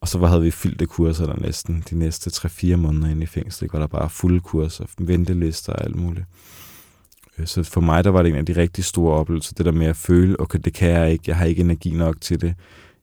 Og 0.01 0.09
så 0.09 0.27
havde 0.27 0.43
vi 0.43 0.51
fyldte 0.51 0.87
kurser 0.87 1.27
der 1.27 1.37
næsten 1.41 1.85
de 1.91 1.99
næste 1.99 2.31
3-4 2.31 2.77
måneder 2.77 3.09
inde 3.09 3.23
i 3.23 3.27
fængsel. 3.27 3.65
Det 3.65 3.73
var 3.73 3.79
der 3.79 3.87
bare 3.87 4.11
fulde 4.11 4.41
kurser, 4.41 4.85
ventelister 4.99 5.73
og 5.73 5.85
alt 5.85 5.97
muligt. 5.97 6.27
Øh, 7.39 7.47
så 7.47 7.63
for 7.63 7.81
mig, 7.81 8.05
der 8.05 8.11
var 8.11 8.23
det 8.23 8.31
en 8.31 8.39
af 8.39 8.47
de 8.47 8.57
rigtig 8.57 8.85
store 8.85 9.15
oplevelser, 9.15 9.55
det 9.57 9.67
der 9.67 9.73
med 9.73 9.87
at 9.87 9.97
føle, 9.97 10.41
okay, 10.41 10.59
det 10.65 10.75
kan 10.75 10.91
jeg 10.91 11.13
ikke, 11.13 11.25
jeg 11.27 11.37
har 11.37 11.45
ikke 11.45 11.61
energi 11.61 11.91
nok 11.91 12.21
til 12.21 12.41
det, 12.41 12.55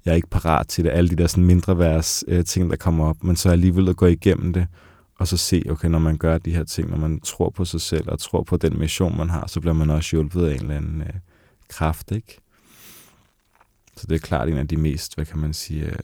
jeg 0.05 0.11
er 0.11 0.15
ikke 0.15 0.29
parat 0.29 0.67
til 0.67 0.83
det, 0.83 0.91
alle 0.91 1.09
de 1.09 1.15
der 1.15 1.27
sådan 1.27 1.45
mindre 1.45 1.77
værds 1.77 2.23
øh, 2.27 2.45
ting, 2.45 2.69
der 2.69 2.75
kommer 2.75 3.05
op, 3.05 3.23
men 3.23 3.35
så 3.35 3.49
alligevel 3.49 3.89
at 3.89 3.95
gå 3.95 4.05
igennem 4.05 4.53
det, 4.53 4.67
og 5.19 5.27
så 5.27 5.37
se, 5.37 5.63
okay, 5.69 5.87
når 5.87 5.99
man 5.99 6.17
gør 6.17 6.37
de 6.37 6.55
her 6.55 6.63
ting, 6.63 6.89
når 6.89 6.97
man 6.97 7.19
tror 7.19 7.49
på 7.49 7.65
sig 7.65 7.81
selv 7.81 8.09
og 8.09 8.19
tror 8.19 8.43
på 8.43 8.57
den 8.57 8.79
mission, 8.79 9.17
man 9.17 9.29
har, 9.29 9.47
så 9.47 9.59
bliver 9.59 9.73
man 9.73 9.89
også 9.89 10.15
hjulpet 10.15 10.45
af 10.45 10.53
en 10.53 10.61
eller 10.61 10.77
anden 10.77 11.01
øh, 11.01 11.13
kraft, 11.69 12.11
ikke? 12.11 12.39
Så 13.97 14.07
det 14.07 14.15
er 14.15 14.19
klart 14.19 14.49
en 14.49 14.57
af 14.57 14.67
de 14.67 14.77
mest, 14.77 15.15
hvad 15.15 15.25
kan 15.25 15.39
man 15.39 15.53
sige, 15.53 15.85
øh, 15.85 15.95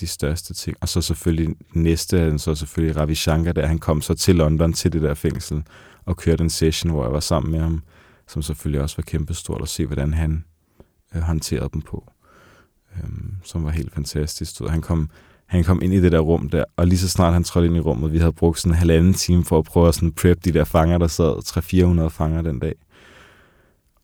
de 0.00 0.06
største 0.06 0.54
ting. 0.54 0.76
Og 0.80 0.88
så 0.88 1.00
selvfølgelig 1.00 1.56
næste, 1.72 2.38
så 2.38 2.54
selvfølgelig 2.54 2.96
Ravi 2.96 3.14
Shankar, 3.14 3.52
der 3.52 3.66
han 3.66 3.78
kom 3.78 4.00
så 4.00 4.14
til 4.14 4.36
London, 4.36 4.72
til 4.72 4.92
det 4.92 5.02
der 5.02 5.14
fængsel, 5.14 5.62
og 6.04 6.16
kørte 6.16 6.44
en 6.44 6.50
session, 6.50 6.92
hvor 6.92 7.04
jeg 7.04 7.12
var 7.12 7.20
sammen 7.20 7.52
med 7.52 7.60
ham, 7.60 7.82
som 8.28 8.42
selvfølgelig 8.42 8.80
også 8.80 8.96
var 8.96 9.02
kæmpestort, 9.02 9.62
at 9.62 9.68
se, 9.68 9.86
hvordan 9.86 10.14
han 10.14 10.44
øh, 11.14 11.22
håndterede 11.22 11.70
dem 11.72 11.82
på, 11.82 12.12
øhm, 12.96 13.34
som 13.42 13.64
var 13.64 13.70
helt 13.70 13.94
fantastisk. 13.94 14.60
Han 14.68 14.80
kom, 14.82 15.10
han 15.54 15.64
kom 15.64 15.82
ind 15.82 15.94
i 15.94 16.00
det 16.00 16.12
der 16.12 16.18
rum 16.18 16.48
der, 16.48 16.64
og 16.76 16.86
lige 16.86 16.98
så 16.98 17.08
snart 17.08 17.32
han 17.32 17.44
trådte 17.44 17.66
ind 17.66 17.76
i 17.76 17.80
rummet, 17.80 18.12
vi 18.12 18.18
havde 18.18 18.32
brugt 18.32 18.60
sådan 18.60 18.72
en 18.72 18.78
halvanden 18.78 19.14
time 19.14 19.44
for 19.44 19.58
at 19.58 19.64
prøve 19.64 19.88
at 19.88 19.94
sådan 19.94 20.12
prep 20.12 20.44
de 20.44 20.52
der 20.52 20.64
fanger, 20.64 20.98
der 20.98 21.06
sad 21.06 22.02
300-400 22.04 22.08
fanger 22.08 22.42
den 22.42 22.58
dag. 22.58 22.74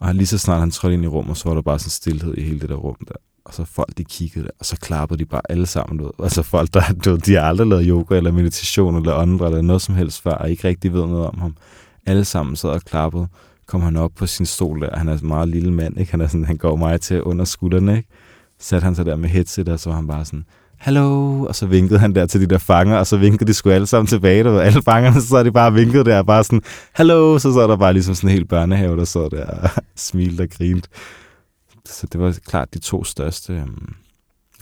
Og 0.00 0.14
lige 0.14 0.26
så 0.26 0.38
snart 0.38 0.60
han 0.60 0.70
trådte 0.70 0.94
ind 0.94 1.04
i 1.04 1.06
rummet, 1.06 1.36
så 1.36 1.48
var 1.48 1.54
der 1.54 1.62
bare 1.62 1.78
sådan 1.78 1.90
stillhed 1.90 2.34
i 2.38 2.42
hele 2.42 2.60
det 2.60 2.68
der 2.68 2.74
rum 2.74 2.96
der. 3.08 3.14
Og 3.44 3.54
så 3.54 3.64
folk, 3.64 3.98
de 3.98 4.04
kiggede 4.04 4.44
der, 4.44 4.50
og 4.58 4.66
så 4.66 4.76
klappede 4.76 5.18
de 5.18 5.24
bare 5.24 5.40
alle 5.48 5.66
sammen 5.66 6.00
ud. 6.00 6.10
Altså 6.22 6.42
folk, 6.42 6.74
der 6.74 6.92
du, 7.04 7.16
de 7.16 7.34
har 7.34 7.40
aldrig 7.40 7.66
lavet 7.66 7.86
yoga 7.86 8.16
eller 8.16 8.32
meditation 8.32 8.96
eller 8.96 9.14
andre 9.14 9.46
eller 9.46 9.62
noget 9.62 9.82
som 9.82 9.94
helst 9.94 10.22
før, 10.22 10.32
og 10.32 10.50
ikke 10.50 10.68
rigtig 10.68 10.92
ved 10.92 11.06
noget 11.06 11.26
om 11.26 11.38
ham. 11.38 11.56
Alle 12.06 12.24
sammen 12.24 12.56
sad 12.56 12.70
og 12.70 12.82
klappede. 12.82 13.28
Kom 13.66 13.80
han 13.80 13.96
op 13.96 14.10
på 14.16 14.26
sin 14.26 14.46
stol 14.46 14.80
der. 14.80 14.98
Han 14.98 15.08
er 15.08 15.12
en 15.12 15.28
meget 15.28 15.48
lille 15.48 15.72
mand, 15.72 16.00
ikke? 16.00 16.10
Han, 16.10 16.20
er 16.20 16.26
sådan, 16.26 16.44
han 16.44 16.56
går 16.56 16.76
mig 16.76 17.00
til 17.00 17.22
under 17.22 17.44
skuldrene, 17.44 17.96
ikke? 17.96 18.08
Satte 18.58 18.84
han 18.84 18.94
sig 18.94 19.06
der 19.06 19.16
med 19.16 19.28
headset, 19.28 19.68
og 19.68 19.80
så 19.80 19.90
var 19.90 19.96
han 19.96 20.06
bare 20.06 20.24
sådan, 20.24 20.44
hallo, 20.80 21.42
og 21.42 21.54
så 21.54 21.66
vinkede 21.66 21.98
han 21.98 22.14
der 22.14 22.26
til 22.26 22.40
de 22.40 22.46
der 22.46 22.58
fanger, 22.58 22.96
og 22.96 23.06
så 23.06 23.16
vinkede 23.16 23.48
de 23.48 23.54
sgu 23.54 23.70
alle 23.70 23.86
sammen 23.86 24.06
tilbage, 24.06 24.44
der 24.44 24.60
alle 24.60 24.82
fangerne, 24.82 25.20
så 25.20 25.28
sad 25.28 25.44
de 25.44 25.52
bare 25.52 25.72
vinket 25.72 26.06
der, 26.06 26.22
bare 26.22 26.44
sådan, 26.44 26.62
hallo, 26.92 27.38
så 27.38 27.52
sad 27.52 27.62
der 27.62 27.76
bare 27.76 27.92
ligesom 27.92 28.14
sådan 28.14 28.30
en 28.30 28.34
hel 28.34 28.44
børnehave, 28.44 28.96
der 28.96 29.04
sad 29.04 29.30
der 29.30 29.44
og 29.46 29.70
smilte 29.96 30.42
og 30.42 30.48
grinte. 30.50 30.88
Så 31.86 32.06
det 32.12 32.20
var 32.20 32.38
klart 32.46 32.74
de 32.74 32.78
to 32.78 33.04
største 33.04 33.52
øhm, 33.52 33.94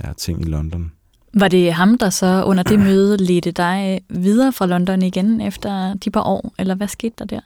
ja, 0.04 0.12
ting 0.12 0.40
i 0.40 0.44
London. 0.44 0.92
Var 1.34 1.48
det 1.48 1.72
ham, 1.72 1.98
der 1.98 2.10
så 2.10 2.44
under 2.44 2.62
det 2.62 2.78
møde 2.78 3.16
ledte 3.16 3.50
dig 3.50 4.00
videre 4.10 4.52
fra 4.52 4.66
London 4.66 5.02
igen 5.02 5.40
efter 5.40 5.94
de 5.94 6.10
par 6.10 6.22
år, 6.22 6.54
eller 6.58 6.74
hvad 6.74 6.88
skete 6.88 7.14
der 7.18 7.24
der? 7.24 7.40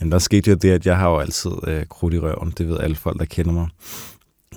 Jamen, 0.00 0.12
der 0.12 0.18
skete 0.18 0.50
jo 0.50 0.56
det, 0.56 0.70
at 0.70 0.86
jeg 0.86 0.96
har 0.96 1.08
jo 1.08 1.18
altid 1.18 1.50
øh, 1.66 1.86
krudt 1.86 2.14
i 2.14 2.18
røven. 2.18 2.54
Det 2.58 2.68
ved 2.68 2.78
alle 2.80 2.96
folk, 2.96 3.18
der 3.18 3.24
kender 3.24 3.52
mig. 3.52 3.68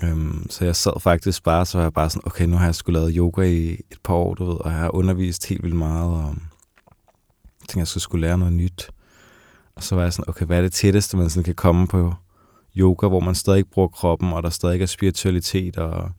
Øhm, 0.03 0.49
så 0.49 0.65
jeg 0.65 0.75
sad 0.75 0.99
faktisk 0.99 1.43
bare, 1.43 1.65
så 1.65 1.77
var 1.77 1.85
jeg 1.85 1.93
bare 1.93 2.09
sådan, 2.09 2.27
okay, 2.27 2.45
nu 2.45 2.55
har 2.55 2.65
jeg 2.65 2.75
skulle 2.75 2.99
lavet 2.99 3.13
yoga 3.15 3.41
i 3.41 3.71
et 3.71 3.99
par 4.03 4.13
år, 4.13 4.33
du 4.33 4.45
ved, 4.45 4.55
og 4.55 4.71
jeg 4.71 4.79
har 4.79 4.95
undervist 4.95 5.47
helt 5.47 5.63
vildt 5.63 5.75
meget, 5.75 6.11
og 6.11 6.35
jeg 7.43 7.67
tænkte, 7.67 7.79
jeg 7.79 7.87
skulle, 7.87 8.03
skulle 8.03 8.27
lære 8.27 8.37
noget 8.37 8.53
nyt. 8.53 8.91
Og 9.75 9.83
så 9.83 9.95
var 9.95 10.03
jeg 10.03 10.13
sådan, 10.13 10.29
okay, 10.29 10.45
hvad 10.45 10.57
er 10.57 10.61
det 10.61 10.73
tætteste, 10.73 11.17
man 11.17 11.29
sådan 11.29 11.43
kan 11.43 11.55
komme 11.55 11.87
på 11.87 12.13
yoga, 12.77 13.07
hvor 13.07 13.19
man 13.19 13.35
stadig 13.35 13.65
bruger 13.67 13.87
kroppen, 13.87 14.33
og 14.33 14.43
der 14.43 14.49
stadig 14.49 14.81
er 14.81 14.85
spiritualitet, 14.85 15.77
og 15.77 16.11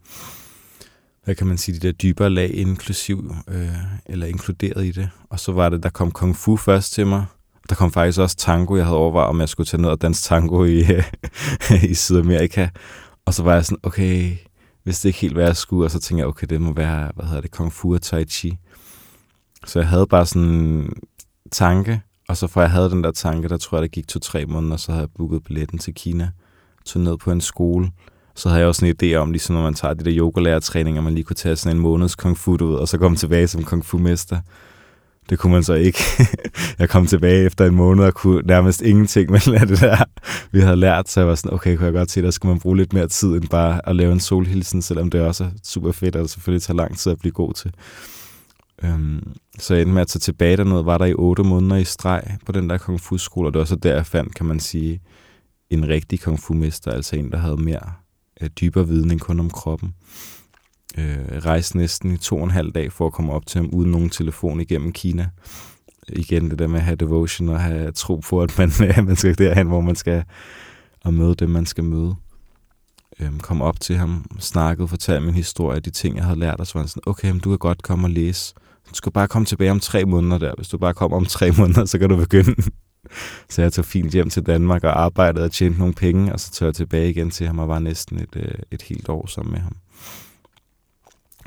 hvad 1.24 1.34
kan 1.34 1.46
man 1.46 1.58
sige, 1.58 1.80
de 1.80 1.86
der 1.86 1.92
dybere 1.92 2.30
lag 2.30 2.54
inklusiv, 2.54 3.34
øh, 3.48 3.68
eller 4.06 4.26
inkluderet 4.26 4.84
i 4.84 4.90
det. 4.90 5.10
Og 5.30 5.40
så 5.40 5.52
var 5.52 5.68
det, 5.68 5.82
der 5.82 5.90
kom 5.90 6.10
kung 6.10 6.36
fu 6.36 6.56
først 6.56 6.92
til 6.92 7.06
mig, 7.06 7.24
der 7.68 7.74
kom 7.74 7.92
faktisk 7.92 8.20
også 8.20 8.36
tango. 8.36 8.76
Jeg 8.76 8.84
havde 8.84 8.98
overvejet, 8.98 9.28
om 9.28 9.40
jeg 9.40 9.48
skulle 9.48 9.66
tage 9.66 9.80
ned 9.82 9.90
og 9.90 10.02
danse 10.02 10.22
tango 10.22 10.64
i, 10.64 10.84
i 11.90 11.94
Sydamerika. 11.94 12.68
Og 13.30 13.34
så 13.34 13.42
var 13.42 13.54
jeg 13.54 13.64
sådan, 13.64 13.78
okay, 13.82 14.36
hvis 14.82 15.00
det 15.00 15.08
ikke 15.08 15.18
helt, 15.18 15.32
hvad 15.32 15.44
jeg 15.44 15.56
skulle. 15.56 15.86
Og 15.86 15.90
så 15.90 16.00
tænkte 16.00 16.20
jeg, 16.20 16.26
okay, 16.26 16.46
det 16.50 16.60
må 16.60 16.72
være, 16.72 17.10
hvad 17.14 17.24
hedder 17.24 17.40
det, 17.40 17.50
Kung 17.50 17.72
Fu 17.72 17.94
og 17.94 18.02
Tai 18.02 18.24
Chi. 18.24 18.58
Så 19.66 19.78
jeg 19.78 19.88
havde 19.88 20.06
bare 20.06 20.26
sådan 20.26 20.48
en 20.48 20.92
tanke, 21.52 22.02
og 22.28 22.36
så 22.36 22.46
fra 22.46 22.60
jeg 22.60 22.70
havde 22.70 22.90
den 22.90 23.04
der 23.04 23.10
tanke, 23.10 23.48
der 23.48 23.56
tror 23.56 23.78
jeg, 23.78 23.82
det 23.82 23.90
gik 23.90 24.08
to-tre 24.08 24.46
måneder, 24.46 24.76
så 24.76 24.92
havde 24.92 25.02
jeg 25.02 25.10
booket 25.16 25.44
billetten 25.44 25.78
til 25.78 25.94
Kina, 25.94 26.30
tog 26.84 27.02
ned 27.02 27.16
på 27.16 27.32
en 27.32 27.40
skole, 27.40 27.90
så 28.34 28.48
havde 28.48 28.60
jeg 28.60 28.68
også 28.68 28.86
en 28.86 28.94
idé 29.02 29.14
om, 29.14 29.30
ligesom 29.30 29.54
når 29.54 29.62
man 29.62 29.74
tager 29.74 29.94
de 29.94 30.04
der 30.04 30.16
yogalærertræninger, 30.18 31.02
man 31.02 31.14
lige 31.14 31.24
kunne 31.24 31.36
tage 31.36 31.56
sådan 31.56 31.76
en 31.76 31.82
måneds 31.82 32.14
kung 32.14 32.36
fu 32.38 32.52
ud, 32.52 32.74
og 32.74 32.88
så 32.88 32.98
komme 32.98 33.16
tilbage 33.16 33.48
som 33.48 33.64
kung 33.64 33.84
fu-mester. 33.84 34.40
Det 35.30 35.38
kunne 35.38 35.52
man 35.52 35.64
så 35.64 35.74
ikke. 35.74 35.98
jeg 36.78 36.88
kom 36.88 37.06
tilbage 37.06 37.44
efter 37.44 37.66
en 37.66 37.74
måned 37.74 38.04
og 38.04 38.14
kunne 38.14 38.42
nærmest 38.44 38.82
ingenting 38.82 39.30
med 39.30 39.66
det 39.66 39.80
der, 39.80 40.04
vi 40.52 40.60
havde 40.60 40.76
lært. 40.76 41.08
Så 41.08 41.20
jeg 41.20 41.28
var 41.28 41.34
sådan, 41.34 41.54
okay, 41.54 41.76
kunne 41.76 41.86
jeg 41.86 41.94
godt 41.94 42.10
se, 42.10 42.22
der 42.22 42.30
skulle 42.30 42.52
man 42.52 42.60
bruge 42.60 42.76
lidt 42.76 42.92
mere 42.92 43.08
tid 43.08 43.28
end 43.28 43.48
bare 43.48 43.88
at 43.88 43.96
lave 43.96 44.12
en 44.12 44.20
solhilsen, 44.20 44.82
selvom 44.82 45.10
det 45.10 45.20
også 45.20 45.44
er 45.44 45.50
super 45.64 45.92
fedt, 45.92 46.16
og 46.16 46.22
det 46.22 46.30
selvfølgelig 46.30 46.62
tager 46.62 46.76
lang 46.76 46.98
tid 46.98 47.12
at 47.12 47.18
blive 47.18 47.32
god 47.32 47.54
til. 47.54 47.72
Øhm, 48.82 49.32
så 49.58 49.74
jeg 49.74 49.80
endte 49.82 49.94
med 49.94 50.02
at 50.02 50.08
tage 50.08 50.20
tilbage 50.20 50.56
dernede, 50.56 50.86
var 50.86 50.98
der 50.98 51.04
i 51.04 51.14
otte 51.14 51.42
måneder 51.42 51.76
i 51.76 51.84
streg 51.84 52.36
på 52.46 52.52
den 52.52 52.70
der 52.70 52.78
kung 52.78 53.00
fu 53.00 53.18
skole, 53.18 53.48
og 53.48 53.52
det 53.52 53.58
var 53.58 53.64
så 53.64 53.76
der, 53.76 53.94
jeg 53.94 54.06
fandt, 54.06 54.34
kan 54.34 54.46
man 54.46 54.60
sige, 54.60 55.00
en 55.70 55.88
rigtig 55.88 56.20
kung 56.20 56.40
fu 56.40 56.54
mester, 56.54 56.90
altså 56.90 57.16
en, 57.16 57.30
der 57.30 57.38
havde 57.38 57.56
mere 57.56 57.92
øh, 58.40 58.48
dybere 58.60 58.88
viden 58.88 59.10
end 59.10 59.20
kun 59.20 59.40
om 59.40 59.50
kroppen 59.50 59.94
øh, 60.98 61.18
rejse 61.44 61.76
næsten 61.76 62.14
i 62.14 62.16
to 62.16 62.36
og 62.36 62.44
en 62.44 62.50
halv 62.50 62.72
dag 62.72 62.92
for 62.92 63.06
at 63.06 63.12
komme 63.12 63.32
op 63.32 63.46
til 63.46 63.60
ham 63.60 63.70
uden 63.72 63.90
nogen 63.90 64.10
telefon 64.10 64.60
igennem 64.60 64.92
Kina. 64.92 65.28
Igen 66.08 66.50
det 66.50 66.58
der 66.58 66.66
med 66.66 66.78
at 66.78 66.84
have 66.84 66.96
devotion 66.96 67.48
og 67.48 67.60
have 67.60 67.92
tro 67.92 68.16
på, 68.16 68.42
at 68.42 68.58
man, 68.58 68.70
man 69.06 69.16
skal 69.16 69.38
derhen, 69.38 69.66
hvor 69.66 69.80
man 69.80 69.96
skal 69.96 70.24
og 71.04 71.14
møde 71.14 71.34
dem, 71.34 71.50
man 71.50 71.66
skal 71.66 71.84
møde. 71.84 72.14
Øhm, 73.20 73.40
kom 73.40 73.62
op 73.62 73.80
til 73.80 73.96
ham, 73.96 74.24
snakkede, 74.38 74.88
fortalte 74.88 75.26
min 75.26 75.34
historie, 75.34 75.80
de 75.80 75.90
ting, 75.90 76.16
jeg 76.16 76.24
havde 76.24 76.38
lært, 76.38 76.60
og 76.60 76.66
så 76.66 76.74
var 76.74 76.80
han 76.80 76.88
sådan, 76.88 77.02
okay, 77.06 77.30
men 77.30 77.40
du 77.40 77.50
kan 77.50 77.58
godt 77.58 77.82
komme 77.82 78.06
og 78.06 78.10
læse. 78.10 78.54
Du 78.90 78.94
skal 78.94 79.12
bare 79.12 79.28
komme 79.28 79.46
tilbage 79.46 79.70
om 79.70 79.80
tre 79.80 80.04
måneder 80.04 80.38
der. 80.38 80.54
Hvis 80.56 80.68
du 80.68 80.78
bare 80.78 80.94
kommer 80.94 81.16
om 81.16 81.24
tre 81.24 81.50
måneder, 81.58 81.84
så 81.84 81.98
kan 81.98 82.08
du 82.08 82.16
begynde. 82.16 82.62
så 83.48 83.62
jeg 83.62 83.72
tog 83.72 83.84
fint 83.84 84.12
hjem 84.12 84.30
til 84.30 84.42
Danmark 84.42 84.84
og 84.84 85.00
arbejdede 85.00 85.44
og 85.44 85.52
tjente 85.52 85.78
nogle 85.78 85.94
penge, 85.94 86.32
og 86.32 86.40
så 86.40 86.52
tog 86.52 86.66
jeg 86.66 86.74
tilbage 86.74 87.10
igen 87.10 87.30
til 87.30 87.46
ham 87.46 87.58
og 87.58 87.68
var 87.68 87.78
næsten 87.78 88.18
et, 88.18 88.36
øh, 88.36 88.54
et 88.70 88.82
helt 88.82 89.08
år 89.08 89.26
sammen 89.26 89.52
med 89.52 89.60
ham 89.60 89.76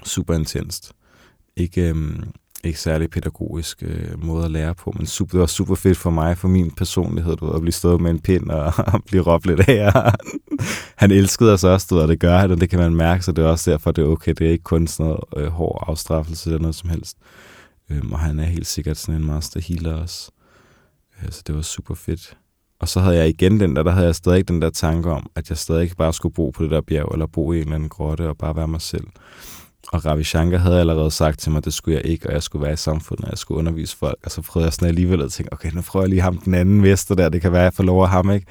super 0.06 0.34
intenst. 0.34 0.92
Ikke, 1.58 1.90
øhm, 1.90 2.24
ikke 2.64 2.80
særlig 2.80 3.10
pædagogisk 3.10 3.84
øh, 3.84 4.24
måde 4.24 4.46
at 4.46 4.52
lære 4.52 4.76
på, 4.76 4.94
men 4.98 5.06
super, 5.06 5.32
det 5.32 5.40
var 5.40 5.46
super 5.46 5.76
fedt 5.76 5.98
for 5.98 6.10
mig, 6.10 6.38
for 6.38 6.48
min 6.48 6.72
personlighed, 6.72 7.36
du 7.36 7.46
ved, 7.46 7.56
at 7.56 7.62
blive 7.62 7.72
stået 7.72 8.02
med 8.02 8.12
en 8.12 8.20
pind 8.20 8.50
og, 8.50 8.74
og 8.94 9.04
blive 9.04 9.24
råbt 9.24 9.46
lidt 9.46 9.60
af. 9.60 10.14
han 11.02 11.12
elskede 11.12 11.54
os 11.54 11.64
også, 11.64 11.88
du 11.90 11.96
ved, 11.96 12.04
og 12.04 12.10
det 12.10 12.20
gør 12.20 12.38
han, 12.38 12.52
og 12.52 12.62
det 12.62 12.70
kan 12.70 12.80
man 12.80 12.96
mærke, 12.96 13.24
så 13.24 13.32
det 13.32 13.44
er 13.44 13.50
også 13.50 13.72
derfor, 13.72 13.92
det 13.92 14.02
er 14.02 14.08
okay. 14.08 14.34
Det 14.38 14.48
er 14.48 14.52
ikke 14.52 14.64
kun 14.64 14.88
sådan 14.88 15.06
noget 15.06 15.24
øh, 15.38 15.48
hård 15.52 15.84
afstraffelse 15.88 16.50
eller 16.50 16.60
noget 16.60 16.76
som 16.76 16.90
helst. 16.90 17.18
Øhm, 17.90 18.12
og 18.12 18.20
han 18.20 18.40
er 18.40 18.44
helt 18.44 18.68
sikkert 18.68 18.98
sådan 18.98 19.22
en 19.22 19.28
master 19.28 19.62
healer 19.62 19.94
også. 19.94 20.32
Øh, 21.24 21.32
så 21.32 21.44
det 21.48 21.56
var 21.56 21.62
super 21.62 21.96
fedt. 21.96 22.38
Og 22.80 22.90
så 22.90 23.00
havde 23.00 23.16
jeg 23.16 23.30
igen 23.30 23.60
den 23.60 23.76
der, 23.76 23.84
der 23.84 23.92
havde 23.92 24.06
jeg 24.06 24.16
stadig 24.16 24.48
den 24.48 24.62
der 24.62 24.70
tanke 24.70 25.12
om, 25.12 25.30
at 25.36 25.50
jeg 25.50 25.58
stadig 25.58 25.84
ikke 25.84 25.96
bare 25.96 26.14
skulle 26.14 26.34
bo 26.34 26.50
på 26.50 26.64
det 26.64 26.72
der 26.72 26.82
bjerg, 26.82 27.10
eller 27.14 27.26
bo 27.26 27.52
i 27.52 27.56
en 27.56 27.62
eller 27.62 27.76
anden 27.76 27.90
grotte 27.90 28.30
og 28.30 28.38
bare 28.38 28.56
være 28.56 28.68
mig 28.68 28.82
selv. 28.82 29.08
Og 29.92 30.06
Ravi 30.06 30.24
Shankar 30.24 30.58
havde 30.58 30.80
allerede 30.80 31.12
sagt 31.12 31.40
til 31.40 31.52
mig, 31.52 31.58
at 31.58 31.66
det 31.66 31.74
skulle 31.74 31.98
jeg 31.98 32.06
ikke, 32.06 32.28
og 32.28 32.34
jeg 32.34 32.44
skulle 32.44 32.64
være 32.64 32.74
i 32.74 32.78
samfundet, 32.78 33.26
og 33.26 33.32
jeg 33.32 33.38
skulle 33.38 33.58
undervise 33.60 33.98
folk. 33.98 34.20
Og 34.26 34.32
så 34.32 34.42
prøvede 34.42 34.66
jeg 34.66 34.74
sådan 34.74 34.88
alligevel 34.88 35.22
at 35.22 35.32
tænke, 35.32 35.54
okay, 35.54 35.72
nu 35.72 35.82
prøver 35.82 36.04
jeg 36.04 36.10
lige 36.10 36.22
ham 36.22 36.38
den 36.38 36.54
anden 36.54 36.84
vester 36.84 37.16
der, 37.16 37.30
det 37.30 37.42
kan 37.42 37.52
være, 37.52 37.64
jeg 37.64 37.74
får 37.74 37.84
lov 37.84 38.04
af 38.04 38.10
ham, 38.10 38.32
ikke? 38.32 38.48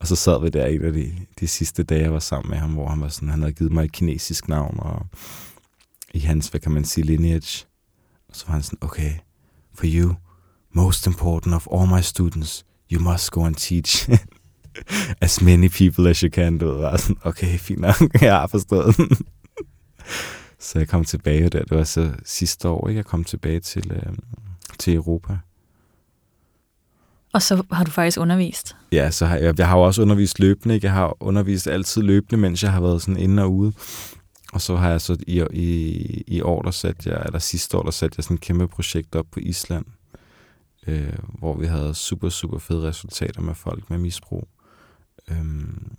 Og 0.00 0.06
så 0.06 0.16
sad 0.16 0.42
vi 0.42 0.48
der 0.48 0.66
en 0.66 0.82
af 0.82 0.92
de, 0.92 1.12
de 1.40 1.48
sidste 1.48 1.82
dage, 1.82 2.02
jeg 2.02 2.12
var 2.12 2.18
sammen 2.18 2.50
med 2.50 2.58
ham, 2.58 2.70
hvor 2.70 2.88
han 2.88 3.00
var 3.00 3.08
sådan, 3.08 3.28
han 3.28 3.40
havde 3.40 3.52
givet 3.52 3.72
mig 3.72 3.84
et 3.84 3.92
kinesisk 3.92 4.48
navn, 4.48 4.76
og 4.80 5.06
i 6.14 6.18
hans, 6.18 6.48
hvad 6.48 6.60
kan 6.60 6.72
man 6.72 6.84
sige, 6.84 7.04
lineage. 7.04 7.66
Og 8.28 8.36
så 8.36 8.46
var 8.46 8.54
han 8.54 8.62
sådan, 8.62 8.78
okay, 8.80 9.12
for 9.74 9.86
you, 9.86 10.14
most 10.72 11.06
important 11.06 11.54
of 11.54 11.66
all 11.72 11.88
my 11.88 12.00
students, 12.00 12.64
you 12.92 13.00
must 13.00 13.30
go 13.30 13.44
and 13.44 13.54
teach 13.54 14.10
as 15.20 15.42
many 15.42 15.68
people 15.68 16.10
as 16.10 16.20
you 16.20 16.30
can. 16.30 16.58
Du 16.58 16.66
ved, 16.66 16.98
sådan, 16.98 17.16
okay, 17.22 17.58
fint 17.58 17.80
nok, 17.80 17.96
jeg 18.22 18.34
har 18.34 18.46
forstået 18.46 18.96
så 20.60 20.78
jeg 20.78 20.88
kom 20.88 21.04
tilbage 21.04 21.48
der. 21.48 21.62
Det 21.64 21.76
var 21.76 21.84
så 21.84 22.12
sidste 22.24 22.68
år, 22.68 22.88
ikke? 22.88 22.98
Jeg 22.98 23.04
kom 23.04 23.24
tilbage 23.24 23.60
til, 23.60 23.92
øh, 23.92 24.12
til 24.78 24.94
Europa. 24.94 25.38
Og 27.32 27.42
så 27.42 27.62
har 27.72 27.84
du 27.84 27.90
faktisk 27.90 28.20
undervist? 28.20 28.76
Ja, 28.92 29.10
så 29.10 29.26
har 29.26 29.36
jeg, 29.36 29.58
jeg 29.58 29.68
har 29.68 29.76
jo 29.76 29.82
også 29.82 30.02
undervist 30.02 30.38
løbende. 30.38 30.74
Ikke? 30.74 30.84
Jeg 30.84 30.94
har 30.94 31.16
undervist 31.20 31.66
altid 31.66 32.02
løbende, 32.02 32.40
mens 32.40 32.62
jeg 32.62 32.72
har 32.72 32.80
været 32.80 33.02
sådan 33.02 33.20
inde 33.20 33.42
og 33.42 33.52
ude. 33.52 33.72
Og 34.52 34.60
så 34.60 34.76
har 34.76 34.90
jeg 34.90 35.00
så 35.00 35.16
i, 35.26 35.44
i, 35.52 36.24
i 36.26 36.40
år, 36.40 36.62
der 36.62 36.70
satte 36.70 37.10
jeg, 37.10 37.22
eller 37.26 37.38
sidste 37.38 37.76
år, 37.78 37.82
der 37.82 37.90
satte 37.90 38.14
jeg 38.18 38.24
sådan 38.24 38.34
et 38.34 38.40
kæmpe 38.40 38.68
projekt 38.68 39.14
op 39.14 39.26
på 39.32 39.40
Island, 39.40 39.84
øh, 40.86 41.18
hvor 41.38 41.56
vi 41.56 41.66
havde 41.66 41.94
super, 41.94 42.28
super 42.28 42.58
fede 42.58 42.88
resultater 42.88 43.40
med 43.40 43.54
folk 43.54 43.90
med 43.90 43.98
misbrug. 43.98 44.48
Øhm, 45.30 45.92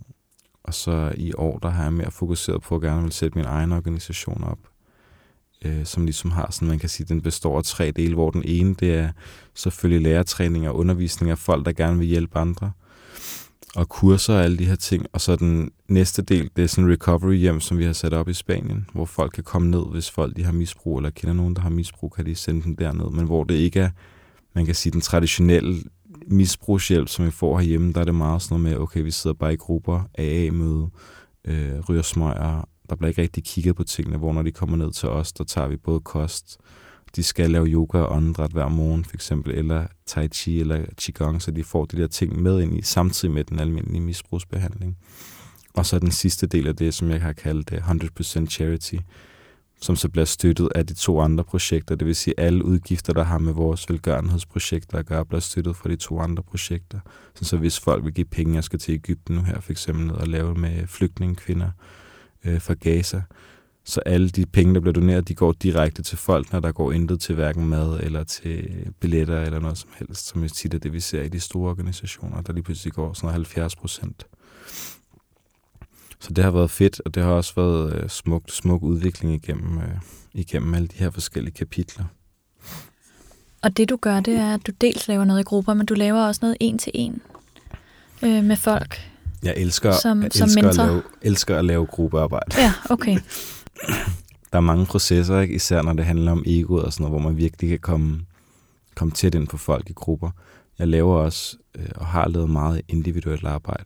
og 0.64 0.74
så 0.74 1.12
i 1.16 1.32
år, 1.34 1.58
der 1.58 1.68
har 1.68 1.82
jeg 1.82 1.92
mere 1.92 2.10
fokuseret 2.10 2.62
på 2.62 2.76
at 2.76 2.82
gerne 2.82 3.02
vil 3.02 3.12
sætte 3.12 3.38
min 3.38 3.46
egen 3.46 3.72
organisation 3.72 4.44
op, 4.44 4.58
øh, 5.64 5.84
som 5.84 6.04
ligesom 6.04 6.30
har 6.30 6.48
sådan, 6.50 6.68
man 6.68 6.78
kan 6.78 6.88
sige, 6.88 7.06
den 7.06 7.22
består 7.22 7.58
af 7.58 7.64
tre 7.64 7.90
dele, 7.90 8.14
hvor 8.14 8.30
den 8.30 8.42
ene, 8.44 8.74
det 8.74 8.94
er 8.94 9.12
selvfølgelig 9.54 10.02
lærertræning 10.02 10.68
og 10.68 10.76
undervisning 10.76 11.30
af 11.30 11.38
folk, 11.38 11.66
der 11.66 11.72
gerne 11.72 11.98
vil 11.98 12.06
hjælpe 12.06 12.38
andre, 12.38 12.72
og 13.74 13.88
kurser 13.88 14.34
og 14.34 14.44
alle 14.44 14.58
de 14.58 14.64
her 14.64 14.76
ting. 14.76 15.06
Og 15.12 15.20
så 15.20 15.36
den 15.36 15.70
næste 15.88 16.22
del, 16.22 16.50
det 16.56 16.64
er 16.64 16.68
sådan 16.68 16.84
en 16.84 16.90
recovery 16.90 17.34
hjem, 17.34 17.60
som 17.60 17.78
vi 17.78 17.84
har 17.84 17.92
sat 17.92 18.14
op 18.14 18.28
i 18.28 18.32
Spanien, 18.32 18.86
hvor 18.92 19.04
folk 19.04 19.32
kan 19.32 19.44
komme 19.44 19.70
ned, 19.70 19.84
hvis 19.90 20.10
folk 20.10 20.36
de 20.36 20.44
har 20.44 20.52
misbrug, 20.52 20.98
eller 20.98 21.10
kender 21.10 21.34
nogen, 21.34 21.56
der 21.56 21.62
har 21.62 21.70
misbrug, 21.70 22.12
kan 22.12 22.26
de 22.26 22.34
sende 22.34 22.62
dem 22.62 22.76
derned, 22.76 23.10
men 23.10 23.24
hvor 23.24 23.44
det 23.44 23.54
ikke 23.54 23.80
er, 23.80 23.90
man 24.54 24.66
kan 24.66 24.74
sige, 24.74 24.92
den 24.92 25.00
traditionelle 25.00 25.82
misbrugshjælp, 26.26 27.08
som 27.08 27.26
vi 27.26 27.30
får 27.30 27.58
herhjemme, 27.58 27.92
der 27.92 28.00
er 28.00 28.04
det 28.04 28.14
meget 28.14 28.42
sådan 28.42 28.60
noget 28.60 28.70
med, 28.70 28.82
okay, 28.82 29.02
vi 29.02 29.10
sidder 29.10 29.34
bare 29.34 29.52
i 29.52 29.56
grupper, 29.56 30.00
AA-møde, 30.18 30.90
øh, 31.44 31.80
ryger 31.88 32.02
smøger, 32.02 32.68
der 32.90 32.96
bliver 32.96 33.08
ikke 33.08 33.22
rigtig 33.22 33.44
kigget 33.44 33.76
på 33.76 33.84
tingene, 33.84 34.18
hvor 34.18 34.32
når 34.32 34.42
de 34.42 34.52
kommer 34.52 34.76
ned 34.76 34.92
til 34.92 35.08
os, 35.08 35.32
der 35.32 35.44
tager 35.44 35.68
vi 35.68 35.76
både 35.76 36.00
kost, 36.00 36.58
de 37.16 37.22
skal 37.22 37.50
lave 37.50 37.66
yoga 37.66 37.98
og 37.98 38.16
åndedræt 38.16 38.50
hver 38.50 38.68
morgen, 38.68 39.04
for 39.04 39.14
eksempel, 39.14 39.54
eller 39.54 39.86
tai 40.06 40.28
chi 40.28 40.60
eller 40.60 40.84
qigong, 41.00 41.42
så 41.42 41.50
de 41.50 41.64
får 41.64 41.84
de 41.84 41.96
der 41.96 42.06
ting 42.06 42.42
med 42.42 42.60
ind 42.60 42.78
i, 42.78 42.82
samtidig 42.82 43.34
med 43.34 43.44
den 43.44 43.58
almindelige 43.58 44.00
misbrugsbehandling. 44.00 44.98
Og 45.74 45.86
så 45.86 45.98
den 45.98 46.10
sidste 46.10 46.46
del 46.46 46.66
af 46.66 46.76
det, 46.76 46.94
som 46.94 47.10
jeg 47.10 47.22
har 47.22 47.32
kaldt 47.32 47.72
øh, 47.72 48.00
det 48.00 48.20
100% 48.20 48.46
charity, 48.46 48.94
som 49.82 49.96
så 49.96 50.08
bliver 50.08 50.24
støttet 50.24 50.68
af 50.74 50.86
de 50.86 50.94
to 50.94 51.20
andre 51.20 51.44
projekter. 51.44 51.94
Det 51.94 52.06
vil 52.06 52.16
sige, 52.16 52.34
at 52.38 52.46
alle 52.46 52.64
udgifter, 52.64 53.12
der 53.12 53.24
har 53.24 53.38
med 53.38 53.52
vores 53.52 53.90
velgørenhedsprojekter 53.90 54.98
at 54.98 55.06
gøre, 55.06 55.24
bliver 55.24 55.40
støttet 55.40 55.76
fra 55.76 55.88
de 55.88 55.96
to 55.96 56.20
andre 56.20 56.42
projekter. 56.42 57.00
Så, 57.34 57.44
så 57.44 57.56
hvis 57.56 57.80
folk 57.80 58.04
vil 58.04 58.14
give 58.14 58.24
penge, 58.24 58.54
jeg 58.54 58.64
skal 58.64 58.78
til 58.78 58.94
Ægypten 58.94 59.36
nu 59.36 59.42
her, 59.42 59.60
for 59.60 59.72
eksempel, 59.72 60.20
at 60.20 60.28
lave 60.28 60.54
med 60.54 60.86
flygtningekvinder 60.86 61.70
øh, 62.44 62.60
fra 62.60 62.74
Gaza, 62.74 63.22
så 63.84 64.00
alle 64.00 64.28
de 64.28 64.46
penge, 64.46 64.74
der 64.74 64.80
bliver 64.80 64.92
doneret, 64.92 65.28
de 65.28 65.34
går 65.34 65.52
direkte 65.52 66.02
til 66.02 66.18
folk, 66.18 66.52
når 66.52 66.60
der 66.60 66.72
går 66.72 66.92
intet 66.92 67.20
til 67.20 67.34
hverken 67.34 67.68
mad 67.68 68.00
eller 68.02 68.24
til 68.24 68.86
billetter 69.00 69.40
eller 69.40 69.60
noget 69.60 69.78
som 69.78 69.90
helst, 69.98 70.26
som 70.26 70.44
er 70.44 70.48
tit 70.48 70.74
er 70.74 70.78
det, 70.78 70.92
vi 70.92 71.00
ser 71.00 71.22
i 71.22 71.28
de 71.28 71.40
store 71.40 71.70
organisationer, 71.70 72.40
der 72.40 72.52
lige 72.52 72.64
pludselig 72.64 72.92
går 72.92 73.12
sådan 73.12 73.30
70 73.30 73.76
procent. 73.76 74.26
Så 76.22 76.32
det 76.32 76.44
har 76.44 76.50
været 76.50 76.70
fedt, 76.70 77.00
og 77.04 77.14
det 77.14 77.22
har 77.22 77.30
også 77.30 77.52
været 77.56 77.94
øh, 77.94 78.08
smuk, 78.08 78.42
smuk 78.48 78.82
udvikling 78.82 79.34
igennem, 79.34 79.78
øh, 79.78 79.94
igennem 80.32 80.74
alle 80.74 80.88
de 80.88 80.96
her 80.96 81.10
forskellige 81.10 81.54
kapitler. 81.54 82.04
Og 83.62 83.76
det 83.76 83.88
du 83.88 83.96
gør, 83.96 84.20
det 84.20 84.34
er, 84.34 84.54
at 84.54 84.66
du 84.66 84.72
dels 84.80 85.08
laver 85.08 85.24
noget 85.24 85.40
i 85.40 85.42
grupper, 85.42 85.74
men 85.74 85.86
du 85.86 85.94
laver 85.94 86.26
også 86.26 86.38
noget 86.42 86.56
en 86.60 86.78
til 86.78 86.92
en 86.94 87.22
øh, 88.22 88.44
med 88.44 88.56
folk. 88.56 89.00
Jeg 89.42 89.54
elsker, 89.56 89.92
som, 89.92 90.22
jeg 90.22 90.32
som 90.32 90.44
elsker, 90.44 90.62
mentor. 90.62 90.82
At 90.82 90.88
lave, 90.88 91.02
elsker 91.22 91.58
at 91.58 91.64
lave 91.64 91.86
gruppearbejde. 91.86 92.60
Ja, 92.60 92.72
okay. 92.90 93.18
Der 94.52 94.58
er 94.58 94.60
mange 94.60 94.86
processer, 94.86 95.40
ikke? 95.40 95.54
især 95.54 95.82
når 95.82 95.92
det 95.92 96.04
handler 96.04 96.32
om 96.32 96.42
egoet 96.46 96.84
og 96.84 96.92
sådan 96.92 97.04
noget, 97.04 97.20
hvor 97.20 97.30
man 97.30 97.38
virkelig 97.38 97.70
kan 97.70 97.78
komme, 97.78 98.20
komme 98.94 99.12
tæt 99.12 99.34
ind 99.34 99.48
på 99.48 99.56
folk 99.56 99.90
i 99.90 99.92
grupper. 99.92 100.30
Jeg 100.78 100.88
laver 100.88 101.16
også 101.16 101.56
øh, 101.74 101.88
og 101.94 102.06
har 102.06 102.28
lavet 102.28 102.50
meget 102.50 102.82
individuelt 102.88 103.44
arbejde. 103.44 103.84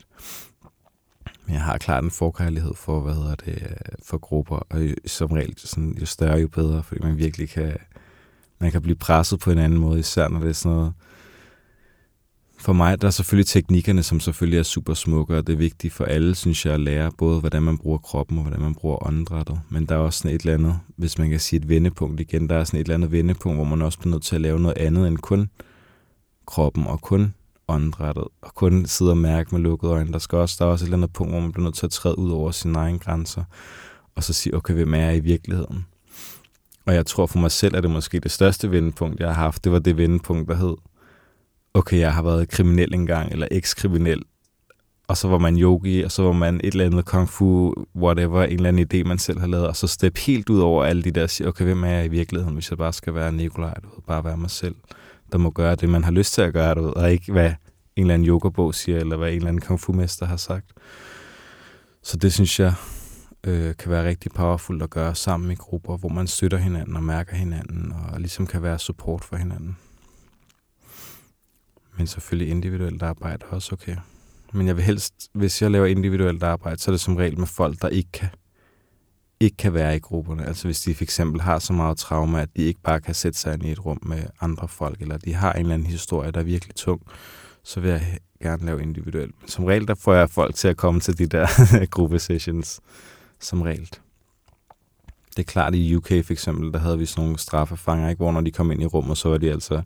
Men 1.47 1.55
jeg 1.55 1.63
har 1.63 1.79
klart 1.79 2.05
en 2.05 2.11
forkærlighed 2.11 2.75
for, 2.75 3.01
hvad 3.01 3.15
hedder 3.15 3.35
det, 3.35 3.79
for 4.03 4.19
grupper, 4.19 4.57
og 4.57 4.81
som 5.07 5.33
regel 5.33 5.55
sådan, 5.57 5.97
jo 6.01 6.07
større, 6.07 6.39
jo 6.39 6.49
bedre, 6.49 6.83
fordi 6.83 7.01
man 7.03 7.19
virkelig 7.19 7.49
kan, 7.49 7.77
man 8.59 8.73
kan 8.73 8.83
blive 8.83 8.97
presset 8.97 9.41
på 9.41 9.51
en 9.51 9.59
anden 9.59 9.79
måde, 9.79 9.99
især 9.99 10.29
når 10.29 10.41
det 10.41 10.49
er 10.49 10.53
sådan 10.53 10.77
noget, 10.77 10.93
for 12.59 12.73
mig, 12.73 13.01
der 13.01 13.07
er 13.07 13.11
selvfølgelig 13.11 13.47
teknikkerne, 13.47 14.03
som 14.03 14.21
selvfølgelig 14.21 14.59
er 14.59 14.63
super 14.63 14.95
smukke, 14.95 15.37
og 15.37 15.47
det 15.47 15.53
er 15.53 15.57
vigtigt 15.57 15.95
for 15.95 16.05
alle, 16.05 16.35
synes 16.35 16.67
jeg, 16.67 16.75
at 16.75 16.81
lære 16.81 17.13
både, 17.19 17.41
hvordan 17.41 17.63
man 17.63 17.79
bruger 17.79 17.99
kroppen 17.99 18.39
og 18.39 18.45
hvordan 18.45 18.61
man 18.61 18.75
bruger 18.75 19.07
åndedrættet. 19.07 19.61
Men 19.69 19.87
der 19.87 19.95
er 19.95 19.99
også 19.99 20.19
sådan 20.19 20.35
et 20.35 20.41
eller 20.41 20.55
andet, 20.55 20.79
hvis 20.97 21.19
man 21.19 21.31
kan 21.31 21.41
sige 21.41 21.61
et 21.61 21.69
vendepunkt 21.69 22.21
igen, 22.21 22.49
der 22.49 22.57
er 22.57 22.65
sådan 22.65 22.81
et 22.81 22.85
eller 22.85 22.95
andet 22.95 23.13
vendepunkt, 23.13 23.59
hvor 23.59 23.65
man 23.65 23.83
også 23.83 23.99
bliver 23.99 24.11
nødt 24.11 24.23
til 24.23 24.35
at 24.35 24.41
lave 24.41 24.61
noget 24.61 24.79
andet 24.79 25.09
end 25.09 25.19
kun 25.19 25.49
kroppen 26.47 26.87
og 26.87 27.01
kun 27.01 27.35
åndedrættet, 27.69 28.25
og 28.43 28.55
kun 28.55 28.87
sidde 28.87 29.11
og 29.11 29.19
mærke 29.19 29.55
med 29.55 29.61
lukkede 29.61 29.93
øjne. 29.93 30.13
Der, 30.13 30.19
skal 30.19 30.39
også, 30.39 30.57
der 30.59 30.65
er 30.67 30.71
også 30.71 30.85
et 30.85 30.87
eller 30.87 30.97
andet 30.97 31.13
punkt, 31.13 31.33
hvor 31.33 31.41
man 31.41 31.53
bliver 31.53 31.65
nødt 31.65 31.75
til 31.75 31.87
at 31.87 31.93
træde 31.93 32.19
ud 32.19 32.31
over 32.31 32.51
sine 32.51 32.79
egne 32.79 32.99
grænser, 32.99 33.45
og 34.15 34.25
så 34.25 34.33
sige, 34.33 34.55
okay, 34.55 34.75
hvem 34.75 34.95
er 34.95 34.99
jeg 34.99 35.17
i 35.17 35.21
virkeligheden? 35.21 35.87
Og 36.87 36.95
jeg 36.95 37.07
tror 37.07 37.27
for 37.27 37.39
mig 37.39 37.51
selv, 37.51 37.77
at 37.77 37.83
det 37.83 37.91
måske 37.91 38.21
det 38.21 38.31
største 38.31 38.71
vendepunkt, 38.71 39.21
jeg 39.21 39.29
har 39.29 39.35
haft, 39.35 39.65
det 39.65 39.73
var 39.73 39.79
det 39.79 39.97
vendepunkt, 39.97 40.49
der 40.49 40.55
hed, 40.55 40.77
okay, 41.75 41.99
jeg 41.99 42.15
har 42.15 42.23
været 42.23 42.49
kriminel 42.49 42.95
engang, 42.95 43.33
eller 43.33 43.49
ekskriminel, 43.51 44.23
og 45.09 45.17
så 45.17 45.29
var 45.29 45.39
man 45.39 45.59
yogi, 45.59 46.03
og 46.03 46.13
så 46.13 46.23
var 46.23 46.33
man 46.33 46.61
et 46.65 46.73
eller 46.73 46.87
andet 46.87 47.05
kung 47.05 47.29
fu, 47.29 47.75
whatever, 47.97 48.43
en 48.43 48.53
eller 48.53 48.69
anden 48.69 48.87
idé, 48.93 49.09
man 49.09 49.19
selv 49.19 49.41
har 49.41 49.47
lavet, 49.47 49.69
og 49.69 49.77
så 49.77 49.87
step 49.87 50.19
helt 50.19 50.49
ud 50.49 50.61
over 50.61 50.85
alle 50.85 51.03
de 51.03 51.11
der, 51.11 51.27
siger, 51.27 51.49
okay, 51.49 51.65
hvem 51.65 51.85
er 51.85 51.89
jeg 51.89 52.05
i 52.05 52.09
virkeligheden, 52.09 52.55
hvis 52.55 52.71
jeg 52.71 52.79
bare 52.79 52.93
skal 52.93 53.15
være 53.15 53.33
Nikolaj, 53.33 53.75
du 53.75 53.89
ved, 53.89 54.03
bare 54.07 54.25
være 54.25 54.37
mig 54.37 54.51
selv, 54.51 54.75
der 55.33 55.39
må 55.39 55.51
gøre 55.51 55.75
det, 55.75 55.89
man 55.89 56.05
har 56.05 56.11
lyst 56.11 56.35
til 56.35 56.43
at 56.43 56.53
gøre, 56.53 56.75
du 56.75 56.83
ved, 56.83 56.97
og 56.97 57.13
ikke 57.13 57.33
hvad 57.33 57.51
en 57.97 58.03
eller 58.03 58.15
anden 58.15 58.29
yogabog 58.29 58.75
siger, 58.75 58.99
eller 58.99 59.17
hvad 59.17 59.29
en 59.29 59.37
eller 59.37 59.49
anden 59.49 59.61
kung 59.61 59.81
fu-mester 59.81 60.27
har 60.27 60.37
sagt. 60.37 60.73
Så 62.03 62.17
det 62.17 62.33
synes 62.33 62.61
jeg 62.61 62.75
øh, 63.45 63.77
kan 63.77 63.91
være 63.91 64.09
rigtig 64.09 64.33
powerful 64.33 64.83
at 64.83 64.91
gøre 64.91 65.15
sammen 65.15 65.51
i 65.51 65.55
grupper, 65.55 65.97
hvor 65.97 66.09
man 66.09 66.27
støtter 66.27 66.59
hinanden 66.59 66.97
og 66.97 67.03
mærker 67.03 67.37
hinanden, 67.37 67.93
og 67.93 68.21
ligesom 68.21 68.47
kan 68.47 68.63
være 68.63 68.79
support 68.79 69.25
for 69.25 69.37
hinanden. 69.37 69.77
Men 71.99 72.07
selvfølgelig 72.07 72.51
individuelt 72.51 73.03
arbejde 73.03 73.45
er 73.51 73.55
også 73.55 73.73
okay. 73.73 73.97
Men 74.53 74.67
jeg 74.67 74.77
vil 74.77 74.85
helst, 74.85 75.15
hvis 75.33 75.63
jeg 75.63 75.71
laver 75.71 75.87
individuelt 75.87 76.43
arbejde, 76.43 76.81
så 76.81 76.91
er 76.91 76.93
det 76.93 77.01
som 77.01 77.17
regel 77.17 77.39
med 77.39 77.47
folk, 77.47 77.83
der 77.83 77.89
ikke 77.89 78.13
kan, 78.13 78.29
ikke 79.41 79.57
kan 79.57 79.75
være 79.75 79.97
i 79.97 79.99
grupperne. 79.99 80.47
Altså 80.47 80.65
hvis 80.65 80.81
de 80.81 80.95
for 80.95 81.05
eksempel 81.05 81.41
har 81.41 81.59
så 81.59 81.73
meget 81.73 81.99
trauma, 81.99 82.41
at 82.41 82.49
de 82.57 82.63
ikke 82.63 82.81
bare 82.81 83.01
kan 83.01 83.15
sætte 83.15 83.39
sig 83.39 83.55
ind 83.55 83.65
i 83.65 83.71
et 83.71 83.87
rum 83.87 83.99
med 84.03 84.23
andre 84.41 84.69
folk, 84.69 85.01
eller 85.01 85.19
de 85.19 85.35
har 85.35 85.53
en 85.53 85.61
eller 85.61 85.75
anden 85.75 85.89
historie, 85.89 86.31
der 86.31 86.41
er 86.41 86.45
virkelig 86.45 86.75
tung, 86.75 87.01
så 87.65 87.81
vil 87.81 87.91
jeg 87.91 88.19
gerne 88.43 88.67
lave 88.67 88.83
individuelt. 88.83 89.35
Men 89.41 89.49
som 89.49 89.65
regel, 89.65 89.89
der 89.89 89.95
får 89.95 90.15
jeg 90.15 90.31
folk 90.31 90.55
til 90.55 90.69
at 90.69 90.77
komme 90.77 91.01
til 91.01 91.19
de 91.19 91.27
der 91.27 91.47
gruppesessions, 91.95 92.81
som 93.41 93.63
regel. 93.63 93.91
Det 95.37 95.43
er 95.43 95.53
klart, 95.53 95.75
i 95.75 95.97
UK 95.97 96.09
for 96.09 96.33
eksempel, 96.33 96.73
der 96.73 96.79
havde 96.79 96.99
vi 96.99 97.07
sådan 97.07 97.25
nogle 97.25 97.39
straffefanger, 97.39 98.09
ikke? 98.09 98.19
hvor 98.19 98.33
når 98.33 98.41
de 98.41 98.51
kom 98.51 98.71
ind 98.71 98.83
i 98.83 98.87
rummet, 98.87 99.19
så 99.19 99.29
var 99.29 99.39
de 99.39 99.51
altså 99.51 99.83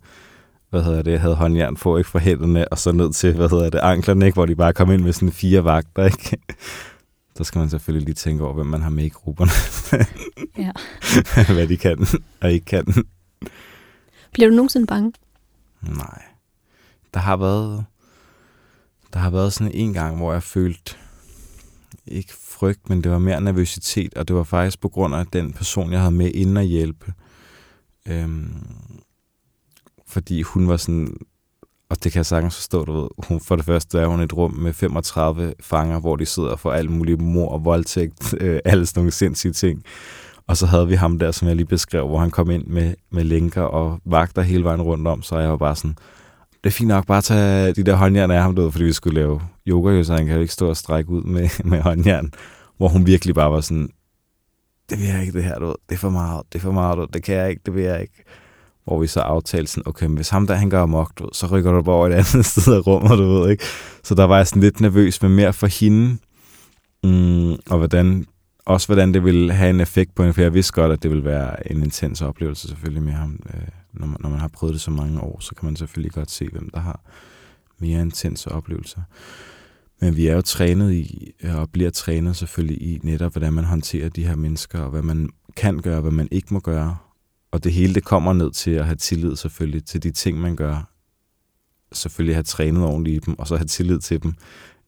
hvad 0.70 0.82
hedder 0.82 1.02
det, 1.02 1.20
havde 1.20 1.34
håndjern 1.34 1.76
på, 1.76 1.96
ikke, 1.96 2.10
for 2.10 2.18
hænderne, 2.18 2.68
og 2.68 2.78
så 2.78 2.92
ned 2.92 3.12
til, 3.12 3.34
hvad 3.34 3.48
hedder 3.48 3.70
det, 3.70 3.78
anklerne, 3.78 4.26
ikke, 4.26 4.36
hvor 4.36 4.46
de 4.46 4.56
bare 4.56 4.72
kom 4.72 4.90
ind 4.90 5.02
med 5.02 5.12
sådan 5.12 5.32
fire 5.32 5.64
vagter, 5.64 6.04
ikke? 6.04 6.38
Så 7.36 7.44
skal 7.44 7.58
man 7.58 7.70
selvfølgelig 7.70 8.04
lige 8.06 8.14
tænke 8.14 8.44
over, 8.44 8.54
hvem 8.54 8.66
man 8.66 8.82
har 8.82 8.90
med 8.90 9.04
i 9.04 9.08
grupperne. 9.08 9.50
ja. 10.66 10.72
hvad 11.54 11.68
de 11.68 11.76
kan 11.76 12.06
og 12.40 12.52
ikke 12.52 12.66
kan. 12.66 12.94
Bliver 14.32 14.48
du 14.48 14.54
nogensinde 14.54 14.86
bange? 14.86 15.12
Nej. 15.82 16.22
Der 17.14 17.20
har 17.20 17.36
været, 17.36 17.84
der 19.12 19.18
har 19.18 19.30
været 19.30 19.52
sådan 19.52 19.72
en 19.72 19.92
gang, 19.92 20.16
hvor 20.16 20.32
jeg 20.32 20.42
følte, 20.42 20.96
ikke 22.06 22.32
frygt, 22.32 22.88
men 22.88 23.04
det 23.04 23.12
var 23.12 23.18
mere 23.18 23.40
nervøsitet, 23.40 24.14
og 24.14 24.28
det 24.28 24.36
var 24.36 24.42
faktisk 24.42 24.80
på 24.80 24.88
grund 24.88 25.14
af 25.14 25.26
den 25.26 25.52
person, 25.52 25.92
jeg 25.92 26.00
havde 26.00 26.14
med 26.14 26.30
inden 26.34 26.56
at 26.56 26.66
hjælpe. 26.66 27.12
Øhm, 28.06 28.66
fordi 30.06 30.42
hun 30.42 30.68
var 30.68 30.76
sådan, 30.76 31.16
og 31.90 32.04
det 32.04 32.12
kan 32.12 32.18
jeg 32.18 32.26
sagtens 32.26 32.54
forstå, 32.54 32.84
du 32.84 33.00
ved, 33.00 33.08
hun, 33.28 33.40
for 33.40 33.56
det 33.56 33.64
første 33.64 33.98
er 33.98 34.06
hun 34.06 34.20
et 34.20 34.32
rum 34.32 34.52
med 34.52 34.72
35 34.72 35.54
fanger, 35.60 36.00
hvor 36.00 36.16
de 36.16 36.26
sidder 36.26 36.56
for 36.56 36.72
alt 36.72 36.90
muligt 36.90 37.20
mor 37.20 37.48
og 37.48 37.64
voldtægt, 37.64 38.34
øh, 38.40 38.60
alle 38.64 38.86
sådan 38.86 39.00
nogle 39.00 39.10
sindssyge 39.10 39.52
ting. 39.52 39.82
Og 40.46 40.56
så 40.56 40.66
havde 40.66 40.88
vi 40.88 40.94
ham 40.94 41.18
der, 41.18 41.30
som 41.30 41.48
jeg 41.48 41.56
lige 41.56 41.66
beskrev, 41.66 42.08
hvor 42.08 42.18
han 42.18 42.30
kom 42.30 42.50
ind 42.50 42.66
med, 42.66 42.94
med 43.10 43.24
lænker 43.24 43.62
og 43.62 43.98
vagter 44.04 44.42
hele 44.42 44.64
vejen 44.64 44.82
rundt 44.82 45.08
om, 45.08 45.22
så 45.22 45.38
jeg 45.38 45.50
var 45.50 45.56
bare 45.56 45.76
sådan, 45.76 45.96
det 46.64 46.70
er 46.70 46.74
fint 46.74 46.88
nok 46.88 47.06
bare 47.06 47.18
at 47.18 47.24
tage 47.24 47.72
de 47.72 47.82
der 47.82 47.94
håndjern 47.94 48.30
af 48.30 48.42
ham, 48.42 48.56
du 48.56 48.62
ved, 48.62 48.72
fordi 48.72 48.84
vi 48.84 48.92
skulle 48.92 49.20
lave 49.20 49.40
yoga, 49.66 49.90
jo, 49.90 50.04
så 50.04 50.14
han 50.14 50.26
kan 50.26 50.34
jo 50.34 50.40
ikke 50.40 50.52
stå 50.52 50.68
og 50.68 50.76
strække 50.76 51.10
ud 51.10 51.22
med, 51.22 51.48
med 51.70 51.80
håndjern, 51.80 52.32
hvor 52.76 52.88
hun 52.88 53.06
virkelig 53.06 53.34
bare 53.34 53.52
var 53.52 53.60
sådan, 53.60 53.88
det 54.90 54.98
vil 54.98 55.06
jeg 55.06 55.20
ikke 55.20 55.32
det 55.32 55.44
her, 55.44 55.58
du 55.58 55.66
ved, 55.66 55.74
det 55.88 55.94
er 55.94 55.98
for 55.98 56.10
meget, 56.10 56.42
det 56.52 56.58
er 56.58 56.62
for 56.62 56.72
meget, 56.72 56.96
du 56.96 57.00
ved, 57.00 57.08
det 57.12 57.22
kan 57.22 57.34
jeg 57.34 57.50
ikke, 57.50 57.62
det 57.66 57.74
vil 57.74 57.82
jeg 57.82 58.00
ikke 58.00 58.24
hvor 58.90 59.00
vi 59.00 59.06
så 59.06 59.20
aftalte 59.20 59.70
sådan, 59.72 59.88
okay, 59.88 60.06
hvis 60.06 60.28
ham 60.28 60.46
der, 60.46 60.54
han 60.54 60.70
gør 60.70 60.82
amok, 60.82 61.18
du 61.18 61.24
ved, 61.24 61.30
så 61.32 61.46
rykker 61.46 61.72
du 61.72 61.82
bare 61.82 61.94
over 61.94 62.06
et 62.06 62.12
andet 62.12 62.46
sted 62.46 62.74
af 62.74 62.86
rummet, 62.86 63.18
du 63.18 63.24
ved, 63.24 63.50
ikke? 63.50 63.64
Så 64.02 64.14
der 64.14 64.24
var 64.24 64.36
jeg 64.36 64.46
sådan 64.46 64.62
lidt 64.62 64.80
nervøs, 64.80 65.22
med 65.22 65.30
mere 65.30 65.52
for 65.52 65.66
hende, 65.66 66.18
mm, 67.04 67.52
og 67.52 67.78
hvordan, 67.78 68.26
også 68.66 68.88
hvordan 68.88 69.14
det 69.14 69.24
ville 69.24 69.52
have 69.52 69.70
en 69.70 69.80
effekt 69.80 70.14
på 70.14 70.22
hende, 70.22 70.34
for 70.34 70.42
jeg 70.42 70.54
vidste 70.54 70.72
godt, 70.72 70.92
at 70.92 71.02
det 71.02 71.10
ville 71.10 71.24
være 71.24 71.72
en 71.72 71.82
intens 71.82 72.22
oplevelse 72.22 72.68
selvfølgelig 72.68 73.02
med 73.02 73.12
ham. 73.12 73.40
Øh, 73.54 73.60
når, 73.92 74.06
man, 74.06 74.16
når 74.20 74.30
man 74.30 74.40
har 74.40 74.48
prøvet 74.48 74.72
det 74.72 74.80
så 74.80 74.90
mange 74.90 75.20
år, 75.20 75.40
så 75.40 75.54
kan 75.54 75.66
man 75.66 75.76
selvfølgelig 75.76 76.12
godt 76.12 76.30
se, 76.30 76.48
hvem 76.52 76.70
der 76.74 76.80
har 76.80 77.00
mere 77.78 78.00
intense 78.00 78.52
oplevelser. 78.52 79.00
Men 80.00 80.16
vi 80.16 80.26
er 80.26 80.34
jo 80.34 80.42
trænet 80.42 80.92
i, 80.92 81.32
og 81.44 81.70
bliver 81.70 81.90
trænet 81.90 82.36
selvfølgelig 82.36 82.82
i 82.82 83.00
netop, 83.02 83.32
hvordan 83.32 83.52
man 83.52 83.64
håndterer 83.64 84.08
de 84.08 84.26
her 84.26 84.36
mennesker, 84.36 84.80
og 84.80 84.90
hvad 84.90 85.02
man 85.02 85.30
kan 85.56 85.78
gøre, 85.78 86.00
hvad 86.00 86.12
man 86.12 86.28
ikke 86.30 86.54
må 86.54 86.60
gøre, 86.60 86.96
og 87.52 87.64
det 87.64 87.72
hele 87.72 87.94
det 87.94 88.04
kommer 88.04 88.32
ned 88.32 88.50
til 88.50 88.70
at 88.70 88.84
have 88.84 88.96
tillid 88.96 89.36
selvfølgelig 89.36 89.84
til 89.84 90.02
de 90.02 90.10
ting, 90.10 90.40
man 90.40 90.56
gør. 90.56 90.90
Selvfølgelig 91.92 92.36
have 92.36 92.42
trænet 92.42 92.84
ordentligt 92.84 93.16
i 93.16 93.26
dem, 93.26 93.38
og 93.38 93.46
så 93.46 93.56
have 93.56 93.66
tillid 93.66 93.98
til 93.98 94.22
dem. 94.22 94.34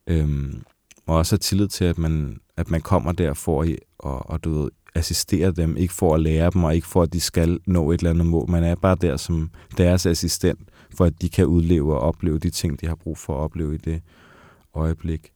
Øhm, 0.07 0.61
og 1.05 1.15
også 1.15 1.33
have 1.33 1.39
tillid 1.39 1.67
til, 1.67 1.85
at 1.85 1.97
man, 1.97 2.39
at 2.57 2.71
man 2.71 2.81
kommer 2.81 3.11
der 3.11 3.33
for 3.33 3.61
at 3.61 3.75
og, 3.99 4.29
og 4.29 4.43
du 4.43 4.61
ved, 4.61 4.69
assistere 4.95 5.51
dem, 5.51 5.77
ikke 5.77 5.93
for 5.93 6.15
at 6.15 6.21
lære 6.21 6.49
dem, 6.53 6.63
og 6.63 6.75
ikke 6.75 6.87
for, 6.87 7.01
at 7.01 7.13
de 7.13 7.19
skal 7.19 7.59
nå 7.65 7.91
et 7.91 7.99
eller 7.99 8.09
andet 8.09 8.25
mål. 8.25 8.49
Man 8.49 8.63
er 8.63 8.75
bare 8.75 8.97
der 9.01 9.17
som 9.17 9.51
deres 9.77 10.05
assistent, 10.05 10.59
for 10.97 11.05
at 11.05 11.21
de 11.21 11.29
kan 11.29 11.45
udleve 11.45 11.93
og 11.93 11.99
opleve 11.99 12.39
de 12.39 12.49
ting, 12.49 12.81
de 12.81 12.87
har 12.87 12.95
brug 12.95 13.17
for 13.17 13.37
at 13.37 13.39
opleve 13.39 13.75
i 13.75 13.77
det 13.77 14.01
øjeblik 14.73 15.32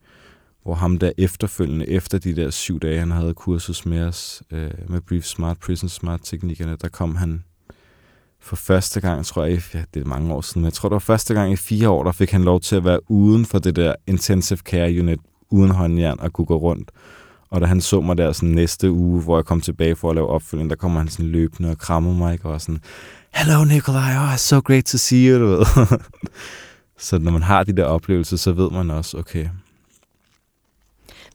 hvor 0.68 0.76
ham 0.76 0.98
der 0.98 1.12
efterfølgende, 1.18 1.90
efter 1.90 2.18
de 2.18 2.36
der 2.36 2.50
syv 2.50 2.80
dage, 2.80 3.00
han 3.00 3.12
havde 3.12 3.34
kursus 3.34 3.86
med 3.86 4.04
os, 4.04 4.44
øh, 4.52 4.72
med 4.88 5.02
Brief 5.02 5.24
Smart, 5.24 5.58
Prison 5.60 5.90
Smart 5.90 6.20
teknikkerne, 6.24 6.78
der 6.82 6.90
kom 6.90 7.16
han 7.16 7.44
for 8.42 8.56
første 8.56 9.02
gang, 9.02 9.26
tror 9.26 9.46
jeg, 9.46 9.62
ja, 9.74 9.84
det 9.94 10.02
er 10.02 10.06
mange 10.06 10.34
år 10.34 10.42
siden, 10.42 10.62
men 10.62 10.66
jeg 10.66 10.74
tror, 10.74 10.90
det 10.90 10.94
var 10.94 11.00
første 11.00 11.34
gang 11.34 11.52
i 11.52 11.56
fire 11.56 11.90
år, 11.90 12.04
der 12.04 12.12
fik 12.12 12.32
han 12.32 12.44
lov 12.44 12.62
til 12.62 12.76
at 12.76 12.86
være 12.86 13.12
uden 13.12 13.46
for 13.46 13.60
det 13.60 13.76
der 13.76 13.96
intensive 14.08 14.58
care 14.58 15.00
unit, 15.00 15.20
uden 15.50 15.72
håndjern 15.72 16.20
og 16.20 16.34
kunne 16.34 16.46
gå 16.46 16.58
rundt. 16.58 16.92
Og 17.50 17.62
da 17.62 17.66
han 17.66 17.82
så 17.82 18.02
mig 18.02 18.18
der 18.18 18.32
sådan 18.32 18.50
næste 18.50 18.92
uge, 18.92 19.22
hvor 19.22 19.38
jeg 19.38 19.46
kom 19.46 19.62
tilbage 19.62 19.96
for 19.96 20.10
at 20.10 20.16
lave 20.16 20.28
opfølging, 20.28 20.70
der 20.70 20.76
kommer 20.76 21.00
han 21.00 21.08
sådan 21.08 21.32
løbende 21.32 21.70
og 21.70 21.78
krammer 21.78 22.14
mig, 22.14 22.34
ikke? 22.34 22.46
og 22.46 22.52
var 22.52 22.58
sådan, 22.58 22.82
Hello 23.34 23.64
Nikolaj, 23.64 24.16
oh, 24.18 24.34
it's 24.34 24.38
so 24.38 24.60
great 24.60 24.86
to 24.86 24.98
see 24.98 25.32
you, 25.32 25.40
du 25.40 25.46
ved. 25.46 25.66
så 27.08 27.20
når 27.20 27.32
man 27.32 27.44
har 27.44 27.64
de 27.64 27.74
der 27.74 27.86
oplevelser, 27.86 28.38
så 28.38 28.52
ved 28.52 28.72
man 28.72 28.92
også, 28.92 29.18
okay, 29.18 29.48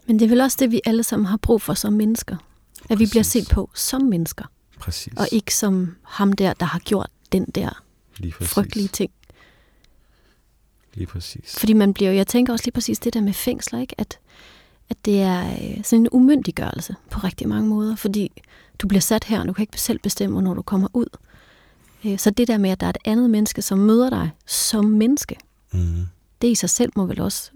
men 0.06 0.18
det 0.18 0.24
er 0.24 0.28
vel 0.28 0.40
også 0.40 0.56
det, 0.60 0.70
vi 0.70 0.80
alle 0.84 1.02
sammen 1.02 1.26
har 1.26 1.36
brug 1.36 1.62
for 1.62 1.74
som 1.74 1.92
mennesker. 1.92 2.36
At 2.36 2.88
Præcis. 2.88 3.00
vi 3.00 3.06
bliver 3.10 3.22
set 3.22 3.48
på 3.48 3.70
som 3.74 4.02
mennesker. 4.02 4.44
Præcis. 4.78 5.12
Og 5.16 5.28
ikke 5.32 5.54
som 5.54 5.96
ham 6.02 6.32
der, 6.32 6.52
der 6.52 6.66
har 6.66 6.78
gjort 6.78 7.10
den 7.32 7.44
der 7.44 7.82
lige 8.18 8.32
frygtelige 8.32 8.88
ting. 8.88 9.10
Lige 10.94 11.06
præcis. 11.06 11.58
Fordi 11.58 11.72
man 11.72 11.94
bliver 11.94 12.12
jeg 12.12 12.26
tænker 12.26 12.52
også 12.52 12.64
lige 12.64 12.72
præcis 12.72 12.98
det 12.98 13.14
der 13.14 13.20
med 13.20 13.32
fængsler, 13.32 13.80
ikke? 13.80 13.94
At, 13.98 14.18
at 14.90 14.96
det 15.04 15.20
er 15.20 15.50
øh, 15.50 15.84
sådan 15.84 16.00
en 16.00 16.08
umyndiggørelse 16.12 16.96
på 17.10 17.18
rigtig 17.18 17.48
mange 17.48 17.68
måder, 17.68 17.96
fordi 17.96 18.42
du 18.78 18.88
bliver 18.88 19.00
sat 19.00 19.24
her, 19.24 19.40
og 19.40 19.48
du 19.48 19.52
kan 19.52 19.62
ikke 19.62 19.80
selv 19.80 19.98
bestemme, 19.98 20.42
når 20.42 20.54
du 20.54 20.62
kommer 20.62 20.88
ud. 20.92 21.06
Øh, 22.04 22.18
så 22.18 22.30
det 22.30 22.48
der 22.48 22.58
med, 22.58 22.70
at 22.70 22.80
der 22.80 22.86
er 22.86 22.90
et 22.90 22.98
andet 23.04 23.30
menneske, 23.30 23.62
som 23.62 23.78
møder 23.78 24.10
dig 24.10 24.30
som 24.46 24.84
menneske, 24.84 25.36
mm. 25.72 26.06
det 26.42 26.48
i 26.48 26.54
sig 26.54 26.70
selv 26.70 26.92
må 26.96 27.06
vel 27.06 27.20
også 27.20 27.50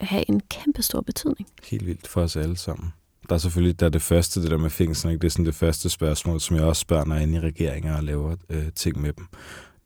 have 0.00 0.24
en 0.28 0.40
kæmpe 0.40 0.82
stor 0.82 1.00
betydning. 1.00 1.48
Helt 1.64 1.86
vildt 1.86 2.06
for 2.06 2.22
os 2.22 2.36
alle 2.36 2.56
sammen. 2.56 2.92
Der 3.28 3.34
er 3.34 3.38
selvfølgelig 3.38 3.80
der 3.80 3.86
er 3.86 3.90
det 3.90 4.02
første, 4.02 4.42
det 4.42 4.50
der 4.50 4.58
med 4.58 4.70
fængslerne, 4.70 5.14
ikke? 5.14 5.22
det 5.22 5.28
er 5.28 5.30
sådan 5.30 5.46
det 5.46 5.54
første 5.54 5.88
spørgsmål, 5.88 6.40
som 6.40 6.56
jeg 6.56 6.64
også 6.64 6.80
spørger, 6.80 7.04
når 7.04 7.14
jeg 7.14 7.22
er 7.22 7.26
inde 7.26 7.38
i 7.38 7.40
regeringer 7.40 7.96
og 7.96 8.04
laver 8.04 8.36
øh, 8.50 8.72
ting 8.74 9.00
med 9.00 9.12
dem, 9.12 9.26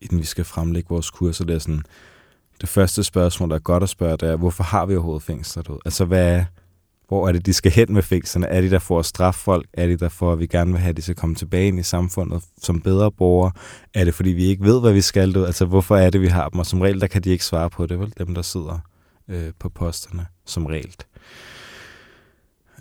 inden 0.00 0.18
vi 0.18 0.24
skal 0.24 0.44
fremlægge 0.44 0.88
vores 0.88 1.10
kurser. 1.10 1.44
Det 1.44 1.54
er 1.54 1.58
sådan, 1.58 1.82
det 2.60 2.68
første 2.68 3.04
spørgsmål, 3.04 3.48
der 3.48 3.54
er 3.54 3.60
godt 3.60 3.82
at 3.82 3.88
spørge, 3.88 4.16
det 4.16 4.28
er, 4.28 4.36
hvorfor 4.36 4.62
har 4.62 4.86
vi 4.86 4.94
overhovedet 4.94 5.22
fængsler? 5.22 5.78
Altså, 5.84 6.04
hvad 6.04 6.34
er, 6.34 6.44
hvor 7.08 7.28
er 7.28 7.32
det, 7.32 7.46
de 7.46 7.52
skal 7.52 7.72
hen 7.72 7.92
med 7.92 8.02
fængslerne? 8.02 8.46
Er 8.46 8.60
det 8.60 8.70
der 8.70 8.78
for 8.78 8.98
at 8.98 9.06
straffe 9.06 9.40
folk? 9.40 9.66
Er 9.72 9.86
det 9.86 10.00
der 10.00 10.08
for, 10.08 10.32
at 10.32 10.38
vi 10.38 10.46
gerne 10.46 10.72
vil 10.72 10.80
have, 10.80 10.90
at 10.90 10.96
de 10.96 11.02
skal 11.02 11.14
komme 11.14 11.34
tilbage 11.34 11.68
ind 11.68 11.78
i 11.78 11.82
samfundet 11.82 12.42
som 12.58 12.80
bedre 12.80 13.12
borgere? 13.12 13.52
Er 13.94 14.04
det, 14.04 14.14
fordi 14.14 14.30
vi 14.30 14.44
ikke 14.44 14.64
ved, 14.64 14.80
hvad 14.80 14.92
vi 14.92 15.00
skal? 15.00 15.36
Altså, 15.36 15.64
hvorfor 15.64 15.96
er 15.96 16.10
det, 16.10 16.20
vi 16.20 16.26
har 16.26 16.48
dem? 16.48 16.58
Og 16.58 16.66
som 16.66 16.80
regel, 16.80 17.00
der 17.00 17.06
kan 17.06 17.22
de 17.22 17.30
ikke 17.30 17.44
svare 17.44 17.70
på 17.70 17.86
det, 17.86 17.98
vel? 17.98 18.14
Dem, 18.18 18.34
der 18.34 18.42
sidder 18.42 18.78
øh, 19.32 19.52
på 19.58 19.68
posterne, 19.68 20.26
som 20.46 20.66
regel. 20.66 20.96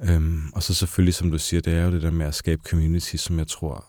Øhm, 0.04 0.42
og 0.56 0.64
så 0.64 0.74
selvfølgelig, 0.74 1.14
som 1.14 1.32
du 1.32 1.38
siger, 1.38 1.62
det 1.62 1.74
er 1.74 1.86
jo 1.86 1.92
det 1.92 2.02
der 2.02 2.12
med 2.12 2.26
at 2.26 2.36
skabe 2.36 2.62
community, 2.70 3.16
som 3.16 3.40
jeg 3.40 3.48
tror, 3.48 3.86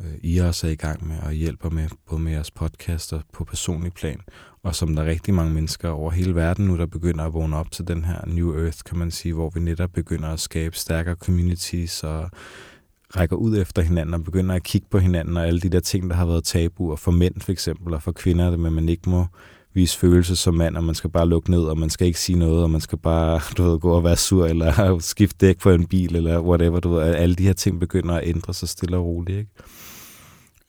øh, 0.00 0.14
I 0.22 0.38
også 0.38 0.66
er 0.66 0.70
i 0.70 0.74
gang 0.74 1.08
med 1.08 1.18
og 1.18 1.32
hjælper 1.32 1.70
med, 1.70 1.88
både 2.08 2.20
med 2.20 2.32
jeres 2.32 2.50
podcaster 2.50 3.20
på 3.32 3.44
personlig 3.44 3.92
plan, 3.92 4.20
og 4.62 4.74
som 4.74 4.96
der 4.96 5.02
er 5.02 5.06
rigtig 5.06 5.34
mange 5.34 5.54
mennesker 5.54 5.88
over 5.88 6.10
hele 6.10 6.34
verden 6.34 6.66
nu, 6.66 6.76
der 6.76 6.86
begynder 6.86 7.24
at 7.24 7.32
vågne 7.32 7.56
op 7.56 7.70
til 7.70 7.88
den 7.88 8.04
her 8.04 8.26
New 8.26 8.64
Earth, 8.64 8.78
kan 8.86 8.98
man 8.98 9.10
sige, 9.10 9.34
hvor 9.34 9.50
vi 9.50 9.60
netop 9.60 9.90
begynder 9.92 10.28
at 10.28 10.40
skabe 10.40 10.76
stærkere 10.76 11.14
communities 11.14 12.04
og 12.04 12.30
rækker 13.16 13.36
ud 13.36 13.58
efter 13.58 13.82
hinanden 13.82 14.14
og 14.14 14.24
begynder 14.24 14.54
at 14.54 14.62
kigge 14.62 14.86
på 14.90 14.98
hinanden 14.98 15.36
og 15.36 15.46
alle 15.46 15.60
de 15.60 15.68
der 15.68 15.80
ting, 15.80 16.10
der 16.10 16.16
har 16.16 16.26
været 16.26 16.44
tabuer 16.44 16.96
for 16.96 17.10
mænd 17.10 17.40
for 17.40 17.52
eksempel, 17.52 17.94
og 17.94 18.02
for 18.02 18.12
kvinder, 18.12 18.56
men 18.56 18.72
man 18.72 18.88
ikke 18.88 19.10
må 19.10 19.26
vise 19.74 19.98
følelser 19.98 20.34
som 20.34 20.54
mand, 20.54 20.76
og 20.76 20.84
man 20.84 20.94
skal 20.94 21.10
bare 21.10 21.28
lukke 21.28 21.50
ned, 21.50 21.62
og 21.62 21.78
man 21.78 21.90
skal 21.90 22.06
ikke 22.06 22.20
sige 22.20 22.38
noget, 22.38 22.62
og 22.62 22.70
man 22.70 22.80
skal 22.80 22.98
bare, 22.98 23.40
du 23.56 23.62
ved, 23.62 23.78
gå 23.78 23.92
og 23.92 24.04
være 24.04 24.16
sur, 24.16 24.46
eller 24.46 24.98
skifte 25.00 25.46
dæk 25.46 25.58
på 25.58 25.70
en 25.70 25.86
bil, 25.86 26.16
eller 26.16 26.40
whatever, 26.40 26.80
du 26.80 26.88
ved, 26.88 27.02
alle 27.02 27.34
de 27.34 27.46
her 27.46 27.52
ting 27.52 27.80
begynder 27.80 28.14
at 28.14 28.28
ændre 28.28 28.54
sig 28.54 28.68
stille 28.68 28.96
og 28.96 29.04
roligt, 29.04 29.38
ikke? 29.38 29.50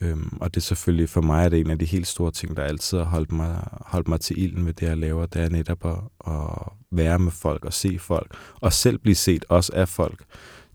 Øhm, 0.02 0.38
og 0.42 0.54
det 0.54 0.62
er 0.62 0.66
selvfølgelig 0.66 1.10
for 1.10 1.22
mig 1.22 1.46
er 1.46 1.50
det 1.50 1.60
en 1.60 1.70
af 1.70 1.80
de 1.80 1.86
helt 1.86 2.08
store 2.08 2.32
ting, 2.32 2.58
der 2.58 2.64
altid 2.64 2.98
har 2.98 3.06
holdt 3.06 3.32
mig, 3.32 3.68
holdt 3.72 4.08
mig 4.08 4.20
til 4.20 4.44
ilden 4.44 4.64
med 4.64 4.74
det, 4.74 4.86
jeg 4.86 4.98
laver. 4.98 5.26
Det 5.26 5.42
er 5.42 5.50
netop 5.50 5.86
at, 5.86 6.32
at 6.34 6.74
være 6.92 7.20
med 7.20 7.32
folk 7.32 7.66
og 7.66 7.74
se 7.74 8.00
folk. 8.00 8.36
Og 8.62 8.74
selv 8.74 8.98
blive 8.98 9.16
set 9.16 9.46
også 9.50 9.72
af 9.76 9.90
folk 9.90 10.24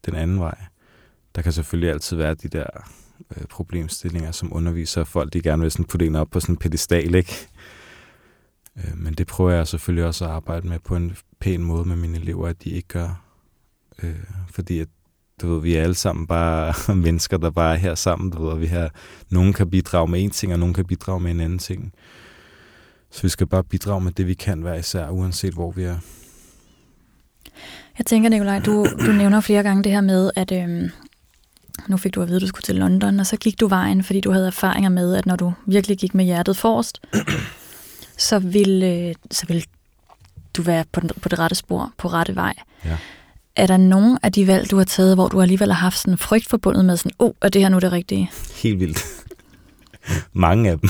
den 0.07 0.15
anden 0.15 0.41
vej. 0.41 0.59
Der 1.35 1.43
kan 1.43 1.53
selvfølgelig 1.53 1.91
altid 1.91 2.17
være 2.17 2.35
de 2.35 2.49
der 2.49 2.67
øh, 3.37 3.45
problemstillinger, 3.51 4.33
som 4.33 4.57
underviser 4.57 5.05
folk, 5.05 5.33
de 5.33 5.43
gerne 5.43 5.63
vil 5.63 5.71
sådan 5.71 5.85
putte 5.85 6.07
en 6.07 6.17
op 6.17 6.31
på 6.31 6.41
sådan 6.41 6.53
en 6.53 6.59
pedestal, 6.59 7.15
ikke? 7.15 7.49
Øh, 8.77 8.99
men 8.99 9.15
det 9.15 9.27
prøver 9.27 9.51
jeg 9.51 9.69
selvfølgelig 9.69 10.05
også 10.05 10.25
at 10.25 10.31
arbejde 10.31 10.69
med 10.69 10.79
på 10.79 10.97
en 10.97 11.17
pæn 11.41 11.65
måde 11.65 11.85
med 11.85 11.97
mine 11.97 12.19
elever, 12.19 12.49
at 12.49 12.65
de 12.65 12.71
ikke 12.71 12.89
gør. 12.89 13.23
Øh, 14.03 14.15
fordi 14.51 14.79
at 14.79 14.89
du 15.43 15.53
ved, 15.53 15.63
vi 15.63 15.75
er 15.75 15.83
alle 15.83 15.95
sammen 15.95 16.27
bare 16.27 16.75
mennesker, 17.05 17.37
der 17.37 17.51
bare 17.51 17.75
er 17.75 17.79
her 17.79 17.95
sammen, 17.95 18.31
du 18.31 18.43
ved, 18.43 18.51
og 18.51 18.61
vi 18.61 18.67
har, 18.67 18.91
nogen 19.31 19.53
kan 19.53 19.71
bidrage 19.71 20.09
med 20.09 20.25
en 20.25 20.31
ting, 20.31 20.53
og 20.53 20.59
nogen 20.59 20.75
kan 20.75 20.85
bidrage 20.85 21.21
med 21.21 21.31
en 21.31 21.41
anden 21.41 21.59
ting. 21.59 21.93
Så 23.11 23.23
vi 23.23 23.29
skal 23.29 23.47
bare 23.47 23.65
bidrage 23.65 24.01
med 24.01 24.13
det, 24.13 24.27
vi 24.27 24.35
kan 24.35 24.61
hver 24.61 24.75
især, 24.75 25.09
uanset 25.09 25.55
hvor 25.55 25.71
vi 25.71 25.83
er. 25.83 25.97
Jeg 27.99 28.07
tænker, 28.07 28.31
Nikolaj, 28.31 28.59
du, 28.59 28.87
du 29.07 29.13
nævner 29.13 29.41
flere 29.41 29.63
gange 29.63 29.85
det 29.85 29.93
her 29.93 30.01
med, 30.01 30.31
at 30.37 30.53
øhm, 30.53 30.91
nu 31.89 31.97
fik 31.97 32.15
du 32.15 32.23
at 32.23 32.29
vide, 32.29 32.37
at 32.37 32.43
du 32.43 32.47
skulle 32.47 32.63
til 32.63 32.75
London, 32.75 33.21
og 33.21 33.27
så 33.27 33.37
gik 33.37 33.61
du 33.61 33.67
vejen, 33.67 34.03
fordi 34.03 34.21
du 34.21 34.31
havde 34.31 34.47
erfaringer 34.47 34.91
med, 34.91 35.15
at 35.15 35.27
når 35.27 35.37
du 35.37 35.53
virkelig 35.67 35.99
gik 35.99 36.15
med 36.15 36.25
hjertet 36.25 36.57
forrest, 36.57 37.01
så 38.17 38.39
ville, 38.39 38.87
øh, 38.87 39.15
så 39.31 39.47
ville 39.47 39.63
du 40.57 40.63
være 40.63 40.85
på, 40.93 41.01
den, 41.01 41.11
på 41.21 41.29
det 41.29 41.39
rette 41.39 41.57
spor, 41.57 41.93
på 41.99 42.09
rette 42.09 42.37
vej. 42.37 42.55
Ja. 42.85 42.97
Er 43.57 43.67
der 43.67 43.77
nogen 43.77 44.19
af 44.23 44.33
de 44.33 44.47
valg, 44.47 44.71
du 44.71 44.77
har 44.77 44.85
taget, 44.85 45.17
hvor 45.17 45.29
du 45.29 45.41
alligevel 45.41 45.73
har 45.73 45.81
haft 45.81 45.99
sådan 45.99 46.15
en 46.15 46.19
frygt 46.19 46.49
forbundet 46.49 46.85
med 46.85 46.97
sådan, 46.97 47.13
oh, 47.19 47.33
er 47.43 47.49
det 47.49 47.63
her 47.63 47.69
nu 47.69 47.79
det 47.79 47.93
rigtige? 47.93 48.31
Helt 48.63 48.81
vildt. 48.81 49.05
Mange 50.33 50.71
af 50.71 50.79
dem. 50.79 50.89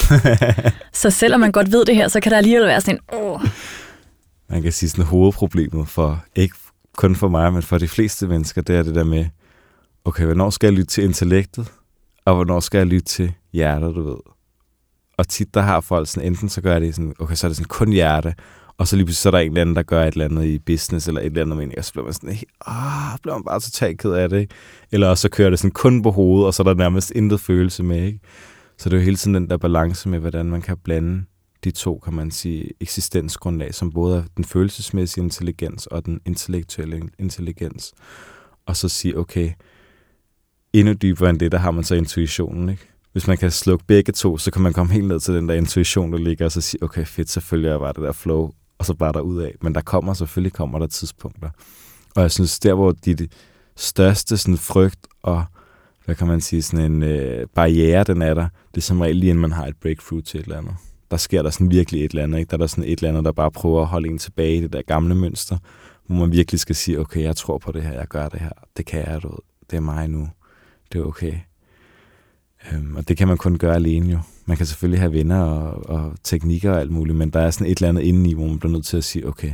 så 0.92 1.10
selvom 1.10 1.40
man 1.40 1.52
godt 1.52 1.72
ved 1.72 1.84
det 1.84 1.96
her, 1.96 2.08
så 2.08 2.20
kan 2.20 2.32
der 2.32 2.38
alligevel 2.38 2.66
være 2.66 2.80
sådan 2.80 3.00
en, 3.12 3.18
oh. 3.18 3.40
Man 4.48 4.62
kan 4.62 4.72
sige 4.72 4.90
sådan 4.90 5.04
hovedproblemet 5.04 5.88
for, 5.88 6.24
ikke 6.34 6.56
kun 6.96 7.16
for 7.16 7.28
mig, 7.28 7.52
men 7.52 7.62
for 7.62 7.78
de 7.78 7.88
fleste 7.88 8.26
mennesker, 8.26 8.62
det 8.62 8.76
er 8.76 8.82
det 8.82 8.94
der 8.94 9.04
med, 9.04 9.26
okay, 10.04 10.24
hvornår 10.24 10.50
skal 10.50 10.66
jeg 10.66 10.74
lytte 10.74 10.90
til 10.90 11.04
intellektet, 11.04 11.72
og 12.24 12.34
hvornår 12.34 12.60
skal 12.60 12.78
jeg 12.78 12.86
lytte 12.86 13.06
til 13.06 13.32
hjertet, 13.52 13.94
du 13.94 14.02
ved. 14.02 14.35
Og 15.18 15.28
tit 15.28 15.54
der 15.54 15.60
har 15.60 15.80
folk 15.80 16.08
sådan, 16.08 16.26
enten 16.26 16.48
så 16.48 16.60
gør 16.60 16.78
det 16.78 16.94
sådan, 16.94 17.14
okay, 17.18 17.34
så 17.34 17.46
er 17.46 17.48
det 17.48 17.56
sådan 17.56 17.68
kun 17.68 17.92
hjerte, 17.92 18.34
og 18.78 18.88
så 18.88 18.96
lige 18.96 19.06
pludselig 19.06 19.22
så 19.22 19.28
er 19.28 19.30
der 19.30 19.38
en 19.38 19.50
eller 19.50 19.60
anden, 19.60 19.76
der 19.76 19.82
gør 19.82 20.04
et 20.04 20.12
eller 20.12 20.24
andet 20.24 20.44
i 20.44 20.58
business, 20.58 21.08
eller 21.08 21.20
et 21.20 21.26
eller 21.26 21.42
andet 21.42 21.56
mening, 21.56 21.78
og 21.78 21.84
så 21.84 21.92
bliver 21.92 22.04
man 22.04 22.12
sådan, 22.12 22.38
ah, 22.66 23.18
bliver 23.22 23.34
man 23.34 23.44
bare 23.44 23.60
totalt 23.60 23.98
ked 23.98 24.12
af 24.12 24.28
det, 24.28 24.40
ikke? 24.40 24.54
Eller 24.92 25.14
så 25.14 25.28
kører 25.28 25.50
det 25.50 25.58
sådan 25.58 25.70
kun 25.70 26.02
på 26.02 26.10
hovedet, 26.10 26.46
og 26.46 26.54
så 26.54 26.62
er 26.62 26.64
der 26.64 26.74
nærmest 26.74 27.10
intet 27.10 27.40
følelse 27.40 27.82
med, 27.82 28.06
ikke? 28.06 28.20
Så 28.78 28.88
det 28.88 28.96
er 28.96 29.00
jo 29.00 29.04
hele 29.04 29.16
tiden 29.16 29.34
den 29.34 29.50
der 29.50 29.56
balance 29.56 30.08
med, 30.08 30.18
hvordan 30.18 30.46
man 30.46 30.62
kan 30.62 30.76
blande 30.84 31.24
de 31.64 31.70
to, 31.70 31.98
kan 32.04 32.14
man 32.14 32.30
sige, 32.30 32.70
eksistensgrundlag, 32.80 33.74
som 33.74 33.92
både 33.92 34.18
er 34.18 34.22
den 34.36 34.44
følelsesmæssige 34.44 35.24
intelligens 35.24 35.86
og 35.86 36.06
den 36.06 36.20
intellektuelle 36.26 37.02
intelligens. 37.18 37.92
Og 38.66 38.76
så 38.76 38.88
sige, 38.88 39.18
okay, 39.18 39.52
endnu 40.72 40.92
dybere 40.92 41.30
end 41.30 41.38
det, 41.38 41.52
der 41.52 41.58
har 41.58 41.70
man 41.70 41.84
så 41.84 41.94
intuitionen, 41.94 42.68
ikke? 42.68 42.95
Hvis 43.16 43.26
man 43.26 43.38
kan 43.38 43.50
slukke 43.50 43.84
begge 43.84 44.12
to, 44.12 44.38
så 44.38 44.50
kan 44.50 44.62
man 44.62 44.72
komme 44.72 44.92
helt 44.92 45.08
ned 45.08 45.20
til 45.20 45.34
den 45.34 45.48
der 45.48 45.54
intuition, 45.54 46.12
der 46.12 46.18
ligger, 46.18 46.44
og 46.44 46.52
så 46.52 46.60
sige, 46.60 46.82
okay, 46.82 47.04
fedt, 47.06 47.30
selvfølgelig 47.30 47.70
er 47.70 47.78
bare 47.78 47.92
det 47.92 48.02
der 48.02 48.12
flow, 48.12 48.50
og 48.78 48.84
så 48.84 48.94
bare 48.94 49.12
der 49.12 49.20
ud 49.20 49.42
af. 49.42 49.54
Men 49.62 49.74
der 49.74 49.80
kommer, 49.80 50.14
selvfølgelig 50.14 50.52
kommer 50.52 50.78
der 50.78 50.86
tidspunkter. 50.86 51.50
Og 52.16 52.22
jeg 52.22 52.30
synes, 52.30 52.58
der 52.58 52.74
hvor 52.74 52.92
de 52.92 53.28
største 53.76 54.36
sådan, 54.36 54.58
frygt 54.58 55.06
og 55.22 55.44
hvad 56.04 56.14
kan 56.14 56.26
man 56.26 56.40
sige, 56.40 56.62
sådan 56.62 56.92
en 56.92 57.02
øh, 57.02 57.46
barriere, 57.54 58.04
den 58.04 58.22
er 58.22 58.34
der, 58.34 58.48
det 58.74 58.76
er 58.76 58.82
som 58.82 59.00
regel 59.00 59.16
lige 59.16 59.30
inden 59.30 59.42
man 59.42 59.52
har 59.52 59.66
et 59.66 59.76
breakthrough 59.82 60.22
til 60.22 60.40
et 60.40 60.44
eller 60.44 60.58
andet. 60.58 60.74
Der 61.10 61.16
sker 61.16 61.42
der 61.42 61.50
sådan 61.50 61.70
virkelig 61.70 62.04
et 62.04 62.10
eller 62.10 62.22
andet, 62.22 62.38
ikke? 62.38 62.50
Der 62.50 62.56
er 62.56 62.58
der 62.58 62.66
sådan 62.66 62.84
et 62.84 62.98
eller 62.98 63.08
andet, 63.08 63.24
der 63.24 63.32
bare 63.32 63.50
prøver 63.50 63.80
at 63.80 63.86
holde 63.86 64.08
en 64.08 64.18
tilbage 64.18 64.56
i 64.56 64.60
det 64.60 64.72
der 64.72 64.82
gamle 64.82 65.14
mønster, 65.14 65.58
hvor 66.06 66.16
man 66.16 66.32
virkelig 66.32 66.60
skal 66.60 66.76
sige, 66.76 67.00
okay, 67.00 67.22
jeg 67.22 67.36
tror 67.36 67.58
på 67.58 67.72
det 67.72 67.82
her, 67.82 67.92
jeg 67.92 68.08
gør 68.08 68.28
det 68.28 68.40
her, 68.40 68.52
det 68.76 68.86
kan 68.86 69.06
jeg, 69.06 69.22
du 69.22 69.38
det 69.70 69.76
er 69.76 69.80
mig 69.80 70.08
nu, 70.08 70.28
det 70.92 70.98
er 70.98 71.04
okay. 71.04 71.34
Øhm, 72.72 72.96
og 72.96 73.08
det 73.08 73.16
kan 73.16 73.28
man 73.28 73.38
kun 73.38 73.58
gøre 73.58 73.74
alene 73.74 74.12
jo. 74.12 74.18
Man 74.46 74.56
kan 74.56 74.66
selvfølgelig 74.66 75.00
have 75.00 75.12
venner 75.12 75.42
og, 75.42 75.88
og 75.88 76.14
teknikker 76.22 76.72
og 76.72 76.80
alt 76.80 76.90
muligt, 76.90 77.18
men 77.18 77.30
der 77.30 77.40
er 77.40 77.50
sådan 77.50 77.66
et 77.66 77.78
eller 77.78 77.88
andet 77.88 78.02
indeni, 78.02 78.32
hvor 78.34 78.46
man 78.46 78.58
bliver 78.58 78.72
nødt 78.72 78.86
til 78.86 78.96
at 78.96 79.04
sige, 79.04 79.28
okay, 79.28 79.52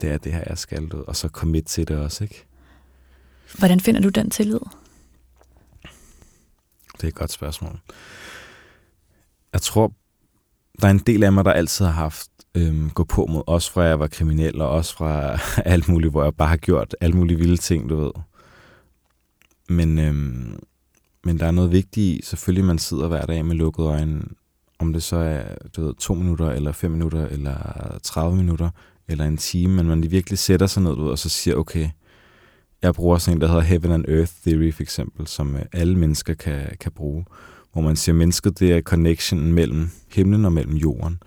det 0.00 0.10
er 0.10 0.18
det 0.18 0.32
her, 0.32 0.44
jeg 0.48 0.58
skal, 0.58 0.92
og 0.94 1.16
så 1.16 1.28
commit 1.28 1.64
til 1.64 1.88
det 1.88 1.96
også, 1.96 2.24
ikke? 2.24 2.44
Hvordan 3.58 3.80
finder 3.80 4.00
du 4.00 4.08
den 4.08 4.30
tillid? 4.30 4.60
Det 6.92 7.04
er 7.04 7.08
et 7.08 7.14
godt 7.14 7.32
spørgsmål. 7.32 7.80
Jeg 9.52 9.62
tror, 9.62 9.92
der 10.80 10.86
er 10.86 10.90
en 10.90 10.98
del 10.98 11.24
af 11.24 11.32
mig, 11.32 11.44
der 11.44 11.52
altid 11.52 11.84
har 11.84 11.92
haft 11.92 12.30
øhm, 12.54 12.90
gå 12.90 13.04
på 13.04 13.26
mod, 13.26 13.42
også 13.46 13.72
fra 13.72 13.82
jeg 13.82 14.00
var 14.00 14.06
kriminel, 14.06 14.60
og 14.60 14.68
også 14.68 14.94
fra 14.96 15.38
alt 15.72 15.88
muligt, 15.88 16.10
hvor 16.10 16.24
jeg 16.24 16.34
bare 16.34 16.48
har 16.48 16.56
gjort 16.56 16.96
alle 17.00 17.16
mulige 17.16 17.38
vilde 17.38 17.56
ting, 17.56 17.88
du 17.88 17.96
ved. 17.96 18.10
Men 19.68 19.98
øhm, 19.98 20.58
men 21.28 21.40
der 21.40 21.46
er 21.46 21.50
noget 21.50 21.72
vigtigt 21.72 21.96
i, 21.96 22.20
selvfølgelig 22.24 22.64
man 22.64 22.78
sidder 22.78 23.08
hver 23.08 23.26
dag 23.26 23.44
med 23.44 23.56
lukkede 23.56 23.88
øjne, 23.88 24.22
om 24.78 24.92
det 24.92 25.02
så 25.02 25.16
er 25.16 25.42
du 25.76 25.84
ved, 25.84 25.94
to 25.94 26.14
minutter, 26.14 26.50
eller 26.50 26.72
fem 26.72 26.90
minutter, 26.90 27.26
eller 27.26 27.56
30 28.02 28.36
minutter, 28.36 28.70
eller 29.08 29.24
en 29.24 29.36
time, 29.36 29.74
men 29.74 29.86
man 29.86 30.10
virkelig 30.10 30.38
sætter 30.38 30.66
sig 30.66 30.82
ned 30.82 30.90
du 30.90 31.02
ved, 31.02 31.10
og 31.10 31.18
så 31.18 31.28
siger, 31.28 31.56
okay, 31.56 31.88
jeg 32.82 32.94
bruger 32.94 33.18
sådan 33.18 33.36
en, 33.36 33.40
der 33.40 33.46
hedder 33.46 33.62
Heaven 33.62 33.92
and 33.92 34.04
Earth 34.08 34.32
Theory 34.46 34.72
for 34.72 34.82
eksempel, 34.82 35.26
som 35.26 35.56
øh, 35.56 35.62
alle 35.72 35.98
mennesker 35.98 36.34
kan, 36.34 36.76
kan 36.80 36.92
bruge, 36.92 37.24
hvor 37.72 37.82
man 37.82 37.96
siger, 37.96 38.14
at 38.14 38.18
mennesket 38.18 38.58
det 38.58 38.72
er 38.72 38.80
connectionen 38.80 39.52
mellem 39.52 39.90
himlen 40.12 40.44
og 40.44 40.52
mellem 40.52 40.76
jorden. 40.76 41.18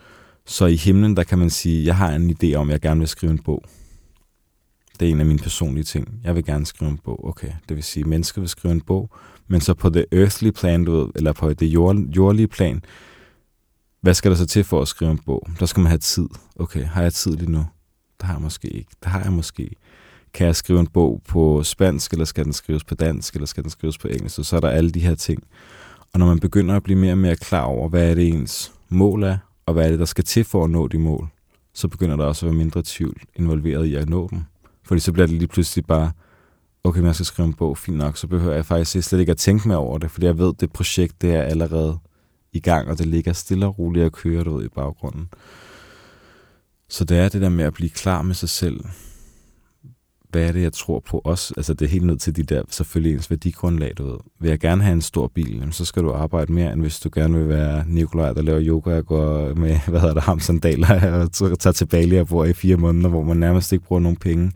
Så 0.46 0.66
i 0.66 0.76
himlen, 0.76 1.18
der 1.18 1.24
kan 1.24 1.40
man 1.40 1.50
sige, 1.50 1.86
jeg 1.86 1.96
har 1.96 2.12
en 2.12 2.36
idé 2.44 2.54
om, 2.56 2.70
at 2.70 2.74
jeg 2.74 2.82
gerne 2.82 3.00
vil 3.00 3.08
skrive 3.08 3.32
en 3.32 3.40
bog. 3.40 3.64
Det 5.02 5.08
er 5.08 5.12
en 5.12 5.20
af 5.20 5.26
mine 5.26 5.40
personlige 5.40 5.84
ting. 5.84 6.20
Jeg 6.24 6.36
vil 6.36 6.46
gerne 6.46 6.66
skrive 6.66 6.92
en 6.92 6.98
bog. 6.98 7.28
Okay, 7.28 7.52
det 7.70 7.76
vil 7.76 7.84
sige, 7.84 8.02
at 8.02 8.08
mennesker 8.08 8.42
vil 8.42 8.50
skrive 8.50 8.72
en 8.72 8.82
bog, 8.82 9.10
men 9.48 9.62
så 9.62 9.74
på 9.74 9.90
det 9.90 10.06
earthly 10.12 10.50
plan, 10.50 10.86
du 10.86 10.92
ved, 10.92 11.08
eller 11.16 11.34
på 11.34 11.54
det 11.54 11.66
jord, 11.68 11.96
jordlige 11.96 12.48
plan, 12.48 12.84
hvad 14.02 14.14
skal 14.14 14.32
der 14.32 14.38
så 14.38 14.46
til 14.46 14.64
for 14.64 14.82
at 14.82 14.88
skrive 14.88 15.12
en 15.12 15.18
bog? 15.18 15.48
Der 15.60 15.66
skal 15.66 15.82
man 15.82 15.88
have 15.88 15.98
tid. 15.98 16.28
Okay, 16.56 16.86
har 16.86 17.02
jeg 17.02 17.14
tid 17.14 17.38
lige 17.38 17.52
nu? 17.52 17.66
Det 18.20 18.26
har 18.28 18.34
jeg 18.34 18.42
måske 18.42 18.68
ikke. 18.68 18.92
Det 19.04 19.12
har 19.12 19.24
jeg 19.24 19.32
måske. 19.32 19.70
kan 20.34 20.48
jeg 20.48 20.56
skrive 20.56 20.80
en 20.80 20.88
bog 20.88 21.22
på 21.28 21.64
spansk, 21.64 22.12
eller 22.12 22.26
skal 22.26 22.46
den 22.46 22.54
skrives 22.54 22.84
på 22.84 22.96
dansk, 22.96 23.34
eller 23.34 23.46
skal 23.46 23.64
den 23.64 23.72
skrives 23.72 23.98
på 23.98 24.08
engelsk, 24.08 24.40
og 24.40 24.46
så 24.46 24.56
er 24.56 24.60
der 24.60 24.70
alle 24.70 24.92
de 24.92 25.00
her 25.00 25.16
ting. 25.16 25.44
Og 26.14 26.20
når 26.20 26.26
man 26.26 26.40
begynder 26.40 26.76
at 26.76 26.84
blive 26.84 27.00
mere 27.00 27.12
og 27.12 27.18
mere 27.18 27.36
klar 27.36 27.64
over, 27.64 27.90
hvad 27.90 28.10
er 28.10 28.16
det 28.16 28.28
ens 28.28 28.72
mål 28.90 29.24
er, 29.24 29.38
og 29.66 29.74
hvad 29.74 29.86
er 29.86 29.90
det, 29.90 30.00
der 30.00 30.06
skal 30.06 30.24
til 30.24 30.44
for 30.44 30.64
at 30.64 30.70
nå 30.70 30.88
de 30.88 30.98
mål, 30.98 31.28
så 31.74 31.88
begynder 31.88 32.16
der 32.16 32.26
også 32.26 32.46
at 32.46 32.52
være 32.52 32.58
mindre 32.58 32.82
tvivl 32.86 33.22
involveret 33.36 33.86
i 33.86 33.96
at 33.96 34.10
nå 34.10 34.28
dem. 34.32 34.44
Fordi 34.92 35.02
så 35.02 35.12
bliver 35.12 35.28
det 35.28 35.36
lige 35.36 35.48
pludselig 35.48 35.86
bare, 35.86 36.12
okay, 36.84 37.00
men 37.00 37.08
jeg 37.08 37.16
skal 37.16 37.26
skrive 37.26 37.48
en 37.48 37.54
bog, 37.54 37.78
fint 37.78 37.98
nok, 37.98 38.18
så 38.18 38.28
behøver 38.28 38.56
jeg 38.56 38.66
faktisk 38.66 39.08
slet 39.08 39.20
ikke 39.20 39.32
at 39.32 39.38
tænke 39.38 39.68
mere 39.68 39.78
over 39.78 39.98
det, 39.98 40.12
fordi 40.12 40.26
jeg 40.26 40.38
ved, 40.38 40.50
at 40.50 40.62
det 40.62 40.72
projekt, 40.72 41.22
det 41.22 41.36
er 41.36 41.42
allerede 41.42 42.00
i 42.54 42.60
gang, 42.60 42.90
og 42.90 42.98
det 42.98 43.06
ligger 43.06 43.34
stille 43.34 43.66
og 43.66 43.80
roligt 43.80 44.06
og 44.06 44.12
kører 44.12 44.50
ud 44.50 44.66
i 44.66 44.68
baggrunden. 44.68 45.30
Så 46.90 47.06
det 47.06 47.18
er 47.18 47.30
det 47.30 47.42
der 47.42 47.50
med 47.50 47.66
at 47.66 47.74
blive 47.74 47.90
klar 47.90 48.22
med 48.22 48.36
sig 48.36 48.50
selv. 48.50 48.86
Hvad 50.32 50.48
er 50.48 50.52
det, 50.52 50.62
jeg 50.62 50.74
tror 50.74 51.00
på 51.00 51.22
også? 51.24 51.54
Altså 51.58 51.74
det 51.74 51.86
er 51.86 51.90
helt 51.90 52.06
ned 52.06 52.18
til 52.18 52.36
de 52.36 52.44
der, 52.44 52.64
selvfølgelig 52.70 53.14
ens 53.14 53.30
værdigrundlag, 53.30 53.94
du 53.98 54.06
ved. 54.08 54.18
Vil 54.40 54.50
jeg 54.50 54.60
gerne 54.60 54.84
have 54.84 54.94
en 54.94 55.02
stor 55.02 55.28
bil, 55.28 55.58
jamen, 55.58 55.72
så 55.72 55.86
skal 55.86 56.04
du 56.04 56.12
arbejde 56.12 56.54
mere, 56.54 56.74
end 56.74 56.82
hvis 56.82 57.00
du 57.00 57.10
gerne 57.14 57.38
vil 57.38 57.50
være 57.50 57.84
Nikolaj, 57.88 58.34
der 58.34 58.42
laver 58.42 58.62
yoga 58.62 58.98
og 58.98 59.06
går 59.06 59.54
med, 59.54 59.80
hvad 59.90 60.00
hedder 60.00 60.14
det, 60.14 60.24
ham 60.24 60.40
sandaler 60.40 61.22
og 61.22 61.60
tager 61.60 61.72
til 61.72 61.86
Bali 61.86 62.16
og 62.16 62.28
bor 62.28 62.46
i 62.46 62.54
fire 62.54 62.78
måneder, 62.78 63.10
hvor 63.10 63.24
man 63.24 63.38
nærmest 63.38 63.74
ikke 63.74 63.86
bruger 63.86 64.00
nogen 64.00 64.18
penge. 64.18 64.52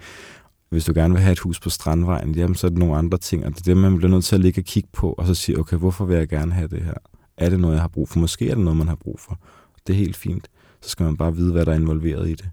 Hvis 0.69 0.85
du 0.85 0.93
gerne 0.93 1.13
vil 1.13 1.23
have 1.23 1.31
et 1.31 1.39
hus 1.39 1.59
på 1.59 1.69
Strandvejen, 1.69 2.35
jamen 2.35 2.55
så 2.55 2.67
er 2.67 2.69
det 2.69 2.77
nogle 2.77 2.97
andre 2.97 3.17
ting, 3.17 3.45
og 3.45 3.51
det 3.51 3.59
er 3.59 3.63
det, 3.63 3.77
man 3.77 3.97
bliver 3.97 4.11
nødt 4.11 4.25
til 4.25 4.35
at 4.35 4.41
ligge 4.41 4.61
og 4.61 4.65
kigge 4.65 4.89
på, 4.93 5.15
og 5.17 5.27
så 5.27 5.33
sige, 5.33 5.59
okay, 5.59 5.77
hvorfor 5.77 6.05
vil 6.05 6.17
jeg 6.17 6.27
gerne 6.27 6.53
have 6.53 6.67
det 6.67 6.81
her? 6.81 6.93
Er 7.37 7.49
det 7.49 7.59
noget, 7.59 7.73
jeg 7.73 7.81
har 7.81 7.87
brug 7.87 8.09
for? 8.09 8.19
Måske 8.19 8.49
er 8.49 8.55
det 8.55 8.63
noget, 8.63 8.77
man 8.77 8.87
har 8.87 8.95
brug 8.95 9.19
for. 9.19 9.39
Det 9.87 9.93
er 9.93 9.97
helt 9.97 10.15
fint. 10.15 10.47
Så 10.81 10.89
skal 10.89 11.03
man 11.03 11.17
bare 11.17 11.35
vide, 11.35 11.51
hvad 11.51 11.65
der 11.65 11.71
er 11.71 11.75
involveret 11.75 12.29
i 12.29 12.31
det. 12.31 12.49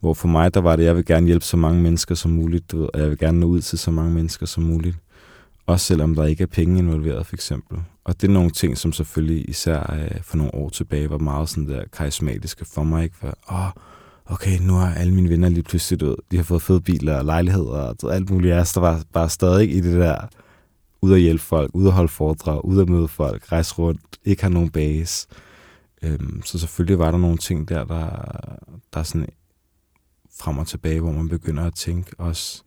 Hvor 0.00 0.14
for 0.14 0.28
mig, 0.28 0.54
der 0.54 0.60
var 0.60 0.76
det, 0.76 0.84
jeg 0.84 0.96
vil 0.96 1.04
gerne 1.04 1.26
hjælpe 1.26 1.44
så 1.44 1.56
mange 1.56 1.82
mennesker 1.82 2.14
som 2.14 2.30
muligt, 2.30 2.72
du 2.72 2.78
ved, 2.78 2.88
og 2.94 3.00
jeg 3.00 3.10
vil 3.10 3.18
gerne 3.18 3.40
nå 3.40 3.46
ud 3.46 3.60
til 3.60 3.78
så 3.78 3.90
mange 3.90 4.14
mennesker 4.14 4.46
som 4.46 4.62
muligt. 4.62 4.96
Også 5.66 5.86
selvom 5.86 6.14
der 6.14 6.24
ikke 6.24 6.42
er 6.42 6.46
penge 6.46 6.78
involveret, 6.78 7.26
for 7.26 7.36
eksempel. 7.36 7.78
Og 8.04 8.20
det 8.20 8.28
er 8.28 8.32
nogle 8.32 8.50
ting, 8.50 8.78
som 8.78 8.92
selvfølgelig 8.92 9.50
især 9.50 9.94
øh, 9.98 10.22
for 10.22 10.36
nogle 10.36 10.54
år 10.54 10.68
tilbage 10.68 11.10
var 11.10 11.18
meget 11.18 11.48
sådan 11.48 11.68
der 11.68 11.84
karismatiske 11.92 12.64
for 12.64 12.82
mig. 12.82 13.04
Ikke? 13.04 13.16
For, 13.16 13.38
åh, 13.52 13.70
okay, 14.26 14.58
nu 14.60 14.72
har 14.72 14.94
alle 14.94 15.14
mine 15.14 15.28
venner 15.28 15.48
lige 15.48 15.62
pludselig 15.62 16.00
død. 16.00 16.16
De 16.30 16.36
har 16.36 16.44
fået 16.44 16.62
fede 16.62 16.80
biler 16.80 17.18
og 17.18 17.24
lejligheder 17.24 17.94
og 18.02 18.14
alt 18.14 18.30
muligt. 18.30 18.54
Jeg 18.54 18.66
der 18.74 18.80
var 18.80 19.02
bare 19.12 19.28
stadig 19.28 19.76
i 19.76 19.80
det 19.80 20.00
der, 20.00 20.16
ud 21.02 21.12
at 21.12 21.20
hjælpe 21.20 21.42
folk, 21.42 21.70
ud 21.74 21.86
at 21.86 21.92
holde 21.92 22.08
foredrag, 22.08 22.64
ud 22.64 22.80
at 22.80 22.88
møde 22.88 23.08
folk, 23.08 23.52
rejse 23.52 23.74
rundt, 23.74 24.00
ikke 24.24 24.42
have 24.42 24.52
nogen 24.52 24.70
base. 24.70 25.28
Øhm, 26.02 26.42
så 26.44 26.58
selvfølgelig 26.58 26.98
var 26.98 27.10
der 27.10 27.18
nogle 27.18 27.38
ting 27.38 27.68
der, 27.68 27.84
der, 27.84 28.08
der 28.94 29.02
sådan 29.02 29.28
frem 30.40 30.58
og 30.58 30.66
tilbage, 30.66 31.00
hvor 31.00 31.12
man 31.12 31.28
begynder 31.28 31.64
at 31.64 31.74
tænke 31.74 32.10
også. 32.18 32.62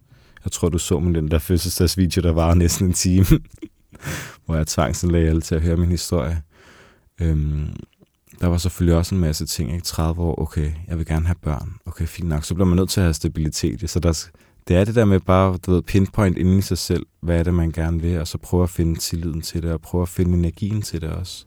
Jeg 0.46 0.52
tror, 0.52 0.70
du 0.70 0.78
så 0.78 1.00
min 1.00 1.16
den 1.16 1.32
der 1.32 1.40
fødselsdagsvideo, 1.40 2.22
der 2.22 2.32
var 2.32 2.54
næsten 2.54 2.88
en 2.88 2.94
time, 2.94 3.26
hvor 4.46 4.56
jeg 4.56 4.68
tvangsindlagde 4.68 5.30
alle 5.30 5.42
til 5.42 5.56
at 5.56 5.62
høre 5.62 5.78
min 5.78 5.90
historie. 5.90 6.42
Øhm, 7.22 7.76
der 8.42 8.48
var 8.48 8.58
selvfølgelig 8.58 8.98
også 8.98 9.16
en 9.16 9.22
masse 9.22 9.46
ting, 9.46 9.72
ikke? 9.74 9.86
30 9.86 10.22
år, 10.22 10.42
okay, 10.42 10.72
jeg 10.88 10.98
vil 10.98 11.06
gerne 11.06 11.26
have 11.26 11.36
børn. 11.42 11.74
Okay, 11.86 12.06
fint 12.06 12.30
nok. 12.30 12.44
Så 12.44 12.54
bliver 12.54 12.68
man 12.68 12.76
nødt 12.76 12.90
til 12.90 13.00
at 13.00 13.06
have 13.06 13.14
stabilitet. 13.14 13.90
Så 13.90 14.00
der, 14.00 14.28
det 14.68 14.78
er 14.78 14.86
det 14.86 14.96
der 14.96 15.06
med 15.06 15.20
bare, 15.20 15.58
du 15.58 15.72
ved, 15.72 15.82
pinpoint 15.82 16.38
inden 16.38 16.60
i 16.60 16.62
sig 16.62 16.78
selv, 16.78 17.06
hvad 17.22 17.40
er 17.40 17.44
det, 17.44 17.54
man 17.54 17.72
gerne 17.72 18.02
vil, 18.02 18.20
og 18.20 18.28
så 18.28 18.38
prøve 18.38 18.64
at 18.64 18.70
finde 18.70 19.00
tilliden 19.00 19.42
til 19.42 19.64
det, 19.64 19.72
og 19.72 19.82
prøve 19.82 20.02
at 20.02 20.10
finde 20.10 20.38
energien 20.38 20.82
til 20.82 21.02
det 21.02 21.10
også. 21.10 21.46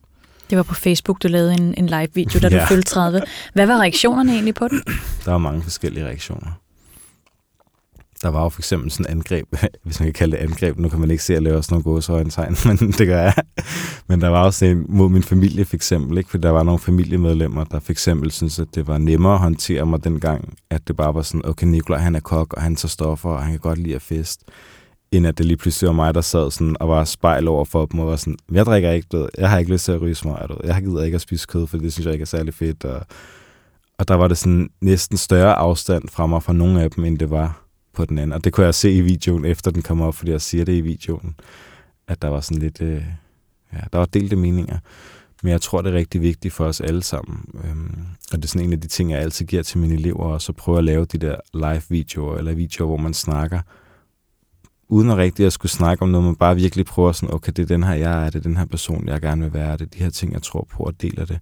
Det 0.53 0.57
var 0.57 0.62
på 0.62 0.75
Facebook, 0.75 1.23
du 1.23 1.29
lavede 1.29 1.53
en, 1.53 1.75
en 1.79 1.87
live-video, 1.87 2.41
da 2.41 2.49
ja. 2.57 2.61
du 2.61 2.67
fyldte 2.67 2.91
30. 2.91 3.23
Hvad 3.55 3.67
var 3.67 3.81
reaktionerne 3.81 4.33
egentlig 4.33 4.55
på 4.55 4.69
den? 4.69 4.83
Der 5.25 5.31
var 5.31 5.38
mange 5.38 5.62
forskellige 5.62 6.07
reaktioner. 6.07 6.61
Der 8.23 8.29
var 8.29 8.43
jo 8.43 8.49
for 8.49 8.61
eksempel 8.61 8.91
sådan 8.91 9.07
angreb, 9.11 9.47
hvis 9.85 10.01
man 10.01 10.07
kan 10.07 10.12
kalde 10.12 10.37
det 10.37 10.43
angreb. 10.43 10.79
Nu 10.79 10.88
kan 10.88 11.01
man 11.01 11.11
ikke 11.11 11.23
se, 11.23 11.33
at 11.33 11.35
jeg 11.35 11.43
laver 11.43 11.61
sådan 11.61 11.75
nogle 11.75 11.85
gåsøjentegn, 11.85 12.57
men 12.67 12.93
det 12.93 13.07
gør 13.07 13.23
jeg. 13.23 13.35
Men 14.07 14.21
der 14.21 14.29
var 14.29 14.45
også 14.45 14.65
en 14.65 14.87
mod 14.88 15.09
min 15.09 15.23
familie 15.23 15.65
for 15.65 15.77
eksempel, 15.77 16.19
ikke? 16.19 16.31
for 16.31 16.38
der 16.38 16.51
var 16.51 16.62
nogle 16.62 16.79
familiemedlemmer, 16.81 17.65
der 17.65 17.81
for 17.81 17.93
eksempel 17.93 18.31
synes, 18.31 18.59
at 18.59 18.69
det 18.75 18.87
var 18.87 18.99
nemmere 18.99 19.35
at 19.35 19.41
håndtere 19.41 19.87
mig 19.87 20.05
dengang, 20.05 20.55
at 20.71 20.88
det 20.88 20.97
bare 20.97 21.15
var 21.15 21.23
sådan, 21.23 21.45
okay, 21.45 21.67
Nikolaj 21.67 22.01
han 22.01 22.15
er 22.15 22.21
kok, 22.21 22.55
og 22.55 22.62
han 22.62 22.77
tager 22.77 22.88
stoffer, 22.88 23.31
og 23.31 23.43
han 23.43 23.51
kan 23.51 23.61
godt 23.61 23.79
lide 23.79 23.95
at 23.95 24.03
fest 24.03 24.41
end 25.12 25.27
at 25.27 25.38
det 25.38 25.46
lige 25.46 25.57
pludselig 25.57 25.87
var 25.87 25.94
mig, 25.94 26.14
der 26.14 26.20
sad 26.20 26.51
sådan 26.51 26.77
og 26.81 26.88
var 26.88 27.05
spejl 27.05 27.48
over 27.48 27.64
for 27.64 27.87
dem 27.87 28.01
og 28.01 28.07
var 28.07 28.16
sådan, 28.16 28.37
jeg 28.53 28.66
drikker 28.66 28.90
ikke, 28.90 29.09
du 29.12 29.29
jeg 29.38 29.51
har 29.51 29.59
ikke 29.59 29.72
lyst 29.72 29.85
til 29.85 29.92
at 29.92 30.01
ryge 30.01 30.14
smøg, 30.14 30.48
du 30.48 30.57
jeg 30.64 30.83
gider 30.83 31.05
ikke 31.05 31.14
at 31.14 31.20
spise 31.20 31.46
kød, 31.46 31.66
for 31.66 31.79
det 31.79 31.92
synes 31.92 32.05
jeg 32.07 32.12
ikke 32.12 32.22
er 32.22 32.27
særlig 32.27 32.55
fedt. 32.55 32.85
Og, 32.85 33.07
og 33.98 34.09
der 34.09 34.14
var 34.14 34.29
det 34.29 34.38
sådan 34.38 34.70
næsten 34.81 35.16
større 35.16 35.55
afstand 35.55 36.09
fra 36.09 36.27
mig 36.27 36.42
fra 36.42 36.53
nogle 36.53 36.83
af 36.83 36.90
dem, 36.90 37.05
end 37.05 37.18
det 37.18 37.31
var 37.31 37.62
på 37.94 38.05
den 38.05 38.18
anden. 38.18 38.33
Og 38.33 38.44
det 38.44 38.53
kunne 38.53 38.66
jeg 38.66 38.75
se 38.75 38.92
i 38.92 39.01
videoen, 39.01 39.44
efter 39.44 39.70
den 39.70 39.83
kom 39.83 40.01
op, 40.01 40.14
fordi 40.14 40.31
jeg 40.31 40.40
siger 40.40 40.64
det 40.64 40.72
i 40.72 40.81
videoen, 40.81 41.35
at 42.09 42.22
der 42.22 42.29
var 42.29 42.40
sådan 42.40 42.62
lidt, 42.62 42.83
øh, 42.83 43.03
ja, 43.72 43.79
der 43.92 43.98
var 43.98 44.05
delte 44.05 44.37
meninger. 44.37 44.79
Men 45.42 45.53
jeg 45.53 45.61
tror, 45.61 45.83
det 45.83 45.92
er 45.92 45.96
rigtig 45.96 46.20
vigtigt 46.22 46.55
for 46.55 46.64
os 46.64 46.81
alle 46.81 47.03
sammen. 47.03 47.44
Øhm, 47.64 48.07
og 48.33 48.37
det 48.37 48.44
er 48.44 48.48
sådan 48.48 48.66
en 48.66 48.72
af 48.72 48.81
de 48.81 48.88
ting, 48.88 49.11
jeg 49.11 49.20
altid 49.20 49.46
giver 49.46 49.62
til 49.62 49.79
mine 49.79 49.94
elever, 49.94 50.25
og 50.25 50.42
så 50.42 50.53
prøve 50.53 50.79
at 50.79 50.85
lave 50.85 51.05
de 51.05 51.18
der 51.18 51.37
live-videoer, 51.55 52.38
eller 52.38 52.55
videoer, 52.55 52.87
hvor 52.87 52.96
man 52.96 53.14
snakker 53.14 53.61
uden 54.93 55.11
at 55.11 55.17
rigtig 55.17 55.47
at 55.47 55.53
skulle 55.53 55.73
snakke 55.73 56.03
om 56.03 56.09
noget, 56.09 56.25
man 56.25 56.37
bare 56.37 56.57
virkelig 56.57 56.87
prøver 56.87 57.13
sådan, 57.13 57.35
okay, 57.35 57.53
det 57.57 57.63
er 57.63 57.67
den 57.67 57.83
her, 57.83 57.95
jeg 57.95 58.27
er, 58.27 58.31
det 58.31 58.39
er 58.39 58.43
den 58.43 58.57
her 58.57 58.65
person, 58.65 59.09
jeg 59.09 59.21
gerne 59.21 59.43
vil 59.43 59.53
være, 59.53 59.73
det 59.73 59.81
er 59.81 59.91
de 59.91 59.99
her 59.99 60.11
ting, 60.11 60.33
jeg 60.33 60.43
tror 60.43 60.67
på, 60.71 60.83
og 60.83 61.03
deler 61.03 61.25
det. 61.25 61.41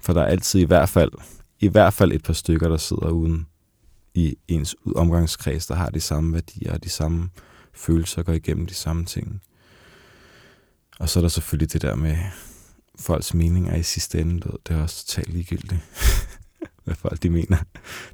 For 0.00 0.12
der 0.12 0.20
er 0.20 0.26
altid 0.26 0.60
i 0.60 0.64
hvert 0.64 0.88
fald, 0.88 1.12
i 1.60 1.68
hvert 1.68 1.92
fald 1.92 2.12
et 2.12 2.22
par 2.22 2.32
stykker, 2.32 2.68
der 2.68 2.76
sidder 2.76 3.10
uden 3.10 3.46
i 4.14 4.34
ens 4.48 4.76
omgangskreds, 4.96 5.66
der 5.66 5.74
har 5.74 5.90
de 5.90 6.00
samme 6.00 6.32
værdier 6.34 6.72
og 6.72 6.84
de 6.84 6.88
samme 6.88 7.30
følelser, 7.74 8.22
går 8.22 8.32
igennem 8.32 8.66
de 8.66 8.74
samme 8.74 9.04
ting. 9.04 9.40
Og 10.98 11.08
så 11.08 11.18
er 11.18 11.20
der 11.20 11.28
selvfølgelig 11.28 11.72
det 11.72 11.82
der 11.82 11.94
med 11.94 12.16
folks 12.98 13.34
meninger 13.34 13.76
i 13.76 13.82
sidste 13.82 14.20
ende, 14.20 14.40
det 14.68 14.76
er 14.76 14.82
også 14.82 15.06
totalt 15.06 15.32
ligegyldigt, 15.32 15.80
hvad 16.84 16.94
folk 16.94 17.22
de 17.22 17.30
mener. 17.30 17.56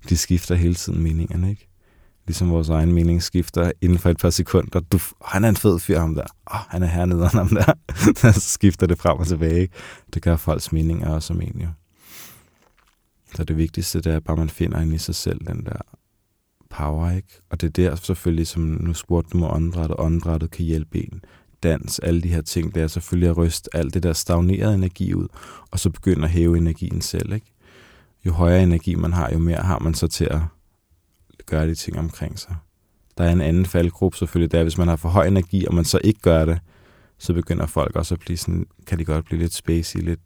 De 0.08 0.16
skifter 0.16 0.54
hele 0.54 0.74
tiden 0.74 1.02
meningerne, 1.02 1.50
ikke? 1.50 1.71
Ligesom 2.26 2.50
vores 2.50 2.68
egen 2.68 2.92
mening 2.92 3.22
skifter 3.22 3.72
inden 3.80 3.98
for 3.98 4.10
et 4.10 4.16
par 4.16 4.30
sekunder. 4.30 4.80
Du, 4.80 4.98
han 5.24 5.44
er 5.44 5.48
en 5.48 5.56
fed 5.56 5.78
fyr, 5.78 5.98
ham 5.98 6.14
der. 6.14 6.24
Oh, 6.46 6.60
han 6.68 6.82
er 6.82 6.86
hernede, 6.86 7.28
ham 7.28 7.48
der. 7.48 7.72
så 8.32 8.40
skifter 8.40 8.86
det 8.86 8.98
frem 8.98 9.18
og 9.18 9.26
tilbage. 9.26 9.68
Det 10.14 10.22
gør 10.22 10.36
folks 10.36 10.72
meninger 10.72 11.10
også 11.10 11.26
som 11.26 11.40
en, 11.40 11.60
jo. 11.60 11.68
Så 13.34 13.44
det 13.44 13.56
vigtigste, 13.56 14.00
det 14.00 14.14
er 14.14 14.20
bare, 14.20 14.34
at 14.34 14.38
man 14.38 14.48
finder 14.50 14.80
ind 14.80 14.94
i 14.94 14.98
sig 14.98 15.14
selv 15.14 15.40
den 15.46 15.64
der 15.64 15.76
power, 16.70 17.10
ikke? 17.10 17.40
Og 17.50 17.60
det 17.60 17.78
er 17.78 17.90
der 17.90 17.96
selvfølgelig, 17.96 18.46
som 18.46 18.62
nu 18.62 18.94
spurgte 18.94 19.30
du 19.32 19.38
med 19.38 19.48
åndedrættet, 19.48 19.96
åndedrættet 19.98 20.50
kan 20.50 20.64
hjælpe 20.64 20.98
en. 20.98 21.22
Dans, 21.62 21.98
alle 21.98 22.20
de 22.22 22.28
her 22.28 22.42
ting, 22.42 22.74
det 22.74 22.82
er 22.82 22.86
selvfølgelig 22.86 23.28
at 23.28 23.36
ryste 23.36 23.76
alt 23.76 23.94
det 23.94 24.02
der 24.02 24.12
stagnerede 24.12 24.74
energi 24.74 25.14
ud, 25.14 25.28
og 25.70 25.78
så 25.78 25.90
begynde 25.90 26.24
at 26.24 26.30
hæve 26.30 26.56
energien 26.56 27.00
selv, 27.00 27.32
ikke? 27.32 27.52
Jo 28.26 28.32
højere 28.32 28.62
energi 28.62 28.94
man 28.94 29.12
har, 29.12 29.30
jo 29.32 29.38
mere 29.38 29.56
har 29.62 29.78
man 29.78 29.94
så 29.94 30.06
til 30.06 30.24
at 30.24 30.40
gøre 31.46 31.66
de 31.66 31.74
ting 31.74 31.98
omkring 31.98 32.38
sig. 32.38 32.56
Der 33.18 33.24
er 33.24 33.32
en 33.32 33.40
anden 33.40 33.66
faldgruppe 33.66 34.18
selvfølgelig, 34.18 34.52
der 34.52 34.62
hvis 34.62 34.78
man 34.78 34.88
har 34.88 34.96
for 34.96 35.08
høj 35.08 35.26
energi, 35.26 35.66
og 35.66 35.74
man 35.74 35.84
så 35.84 35.98
ikke 36.04 36.20
gør 36.20 36.44
det, 36.44 36.58
så 37.18 37.32
begynder 37.32 37.66
folk 37.66 37.96
også 37.96 38.14
at 38.14 38.20
blive 38.20 38.36
sådan, 38.36 38.66
kan 38.86 38.98
de 38.98 39.04
godt 39.04 39.24
blive 39.24 39.40
lidt 39.40 39.54
spacey, 39.54 40.00
lidt, 40.00 40.20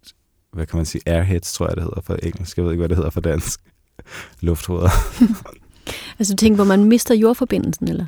hvad 0.53 0.67
kan 0.67 0.77
man 0.77 0.87
sige, 0.87 1.03
airheads, 1.07 1.53
tror 1.53 1.67
jeg 1.67 1.77
det 1.77 1.85
hedder 1.85 2.01
for 2.01 2.15
engelsk. 2.23 2.57
Jeg 2.57 2.65
ved 2.65 2.73
ikke, 2.73 2.81
hvad 2.81 2.89
det 2.89 2.97
hedder 2.97 3.11
for 3.11 3.21
dansk. 3.21 3.61
Lufthoveder. 4.41 4.91
altså 6.19 6.35
du 6.35 6.37
tænker, 6.37 6.57
hvor 6.57 6.65
man 6.65 6.85
mister 6.85 7.15
jordforbindelsen, 7.15 7.89
eller? 7.89 8.07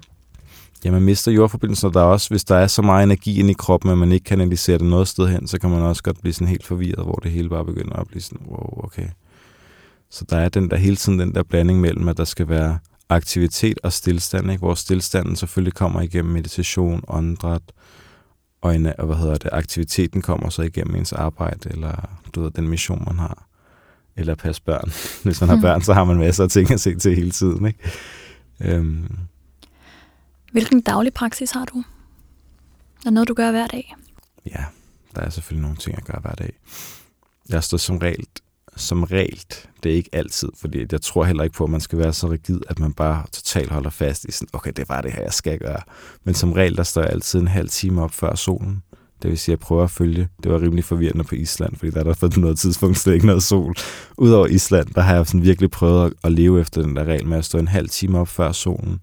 Ja, 0.85 0.91
man 0.91 1.03
mister 1.03 1.33
jordforbindelsen, 1.33 1.87
og 1.87 1.95
der 1.95 2.01
er 2.01 2.05
også, 2.05 2.31
hvis 2.31 2.45
der 2.45 2.57
er 2.57 2.67
så 2.67 2.83
meget 2.83 3.03
energi 3.03 3.41
ind 3.41 3.51
i 3.51 3.53
kroppen, 3.53 3.91
at 3.91 3.99
man 3.99 4.13
ikke 4.13 4.25
kanaliserer 4.25 4.79
det 4.79 4.87
noget 4.87 5.09
sted 5.09 5.29
hen, 5.29 5.49
så 5.49 5.61
kan 5.61 5.71
man 5.71 5.83
også 5.83 6.03
godt 6.03 6.21
blive 6.21 6.33
sådan 6.33 6.49
helt 6.49 6.67
forvirret, 6.67 7.05
hvor 7.05 7.15
det 7.15 7.31
hele 7.31 7.49
bare 7.49 7.65
begynder 7.65 7.97
at 7.97 8.07
blive 8.07 8.23
sådan, 8.23 8.47
wow, 8.47 8.85
okay. 8.85 9.09
Så 10.11 10.25
der 10.31 10.37
er 10.37 10.49
den 10.49 10.71
der 10.71 10.77
hele 10.77 10.97
tiden 10.97 11.19
den 11.19 11.35
der 11.35 11.43
blanding 11.43 11.81
mellem, 11.81 12.09
at 12.09 12.17
der 12.17 12.25
skal 12.25 12.49
være 12.49 12.79
aktivitet 13.09 13.79
og 13.83 13.93
stillstand, 13.93 14.51
ikke? 14.51 14.59
hvor 14.59 14.75
stillstanden 14.75 15.37
selvfølgelig 15.37 15.75
kommer 15.75 16.01
igennem 16.01 16.33
meditation, 16.33 17.05
åndedræt, 17.09 17.63
og, 18.61 18.75
en, 18.75 18.83
hvad 18.83 19.17
hedder 19.17 19.37
det, 19.37 19.49
aktiviteten 19.53 20.23
kommer 20.23 20.51
så 20.51 20.63
igennem 20.63 20.97
ens 20.97 21.13
arbejde, 21.13 21.71
eller 21.71 22.11
du 22.35 22.43
ved, 22.43 22.51
den 22.51 22.69
mission, 22.69 23.05
man 23.07 23.19
har. 23.19 23.49
Eller 24.17 24.35
passe 24.35 24.63
børn. 24.63 24.93
Hvis 25.25 25.41
man 25.41 25.49
har 25.49 25.57
mm. 25.57 25.63
børn, 25.63 25.83
så 25.83 25.95
har 25.95 26.05
man 26.05 26.17
masser 26.17 26.45
af 26.45 26.51
ting 26.51 26.71
at 26.71 26.81
se 26.81 26.97
til 26.97 27.17
hele 27.17 27.31
tiden. 27.31 27.67
Ikke? 27.67 27.79
Øhm. 28.61 29.19
Hvilken 30.53 30.81
daglig 30.81 31.15
praksis 31.15 31.51
har 31.51 31.65
du? 31.65 31.79
Er 31.79 33.05
det 33.05 33.13
noget, 33.13 33.29
du 33.29 33.35
gør 33.35 33.51
hver 33.51 33.67
dag? 33.67 33.95
Ja, 34.47 34.65
der 35.15 35.23
er 35.23 35.31
selvfølgelig 35.31 35.63
nogle 35.63 35.77
ting, 35.77 35.97
jeg 35.97 36.05
gør 36.05 36.19
hver 36.21 36.35
dag. 36.35 36.59
Jeg 37.49 37.65
står 37.65 37.79
som 37.79 37.99
regel 37.99 38.27
som 38.79 39.03
regel, 39.03 39.45
det 39.83 39.93
er 39.93 39.97
ikke 39.97 40.11
altid, 40.13 40.49
fordi 40.61 40.87
jeg 40.93 41.03
tror 41.03 41.25
heller 41.25 41.45
ikke 41.45 41.57
på, 41.57 41.65
at 41.65 41.71
man 41.71 41.81
skal 41.81 41.99
være 41.99 42.13
så 42.13 42.31
rigid, 42.31 42.61
at 42.69 42.79
man 42.79 42.93
bare 42.93 43.25
totalt 43.33 43.71
holder 43.71 43.91
fast 43.91 44.25
i 44.25 44.33
sådan, 44.33 44.49
okay, 44.53 44.73
det 44.77 44.89
var 44.89 45.01
det 45.01 45.13
her, 45.13 45.23
jeg 45.23 45.33
skal 45.33 45.59
gøre. 45.59 45.81
Men 46.25 46.35
som 46.35 46.53
regel, 46.53 46.77
der 46.77 46.83
står 46.83 47.03
jeg 47.03 47.11
altid 47.11 47.41
en 47.41 47.49
halv 47.49 47.69
time 47.69 48.03
op 48.03 48.13
før 48.13 48.35
solen. 48.35 48.83
Det 49.23 49.31
vil 49.31 49.39
sige, 49.39 49.53
at 49.53 49.59
jeg 49.59 49.67
prøver 49.67 49.85
at 49.85 49.91
følge. 49.91 50.29
Det 50.43 50.53
var 50.53 50.61
rimelig 50.61 50.85
forvirrende 50.85 51.25
på 51.25 51.35
Island, 51.35 51.77
fordi 51.77 51.91
der 51.91 52.01
er 52.01 52.05
der 52.05 52.15
på 52.15 52.41
noget 52.41 52.59
tidspunkt 52.59 52.99
slet 52.99 53.15
ikke 53.15 53.27
noget 53.27 53.43
sol. 53.43 53.75
Udover 54.19 54.47
Island, 54.47 54.87
der 54.87 55.01
har 55.01 55.15
jeg 55.15 55.27
sådan 55.27 55.43
virkelig 55.43 55.71
prøvet 55.71 56.15
at 56.25 56.33
leve 56.33 56.61
efter 56.61 56.83
den 56.83 56.97
der 56.97 57.05
regel 57.05 57.27
med 57.27 57.39
at 57.39 57.45
stå 57.45 57.59
en 57.59 57.69
halv 57.69 57.89
time 57.89 58.19
op 58.19 58.29
før 58.29 58.53
solen, 58.53 59.01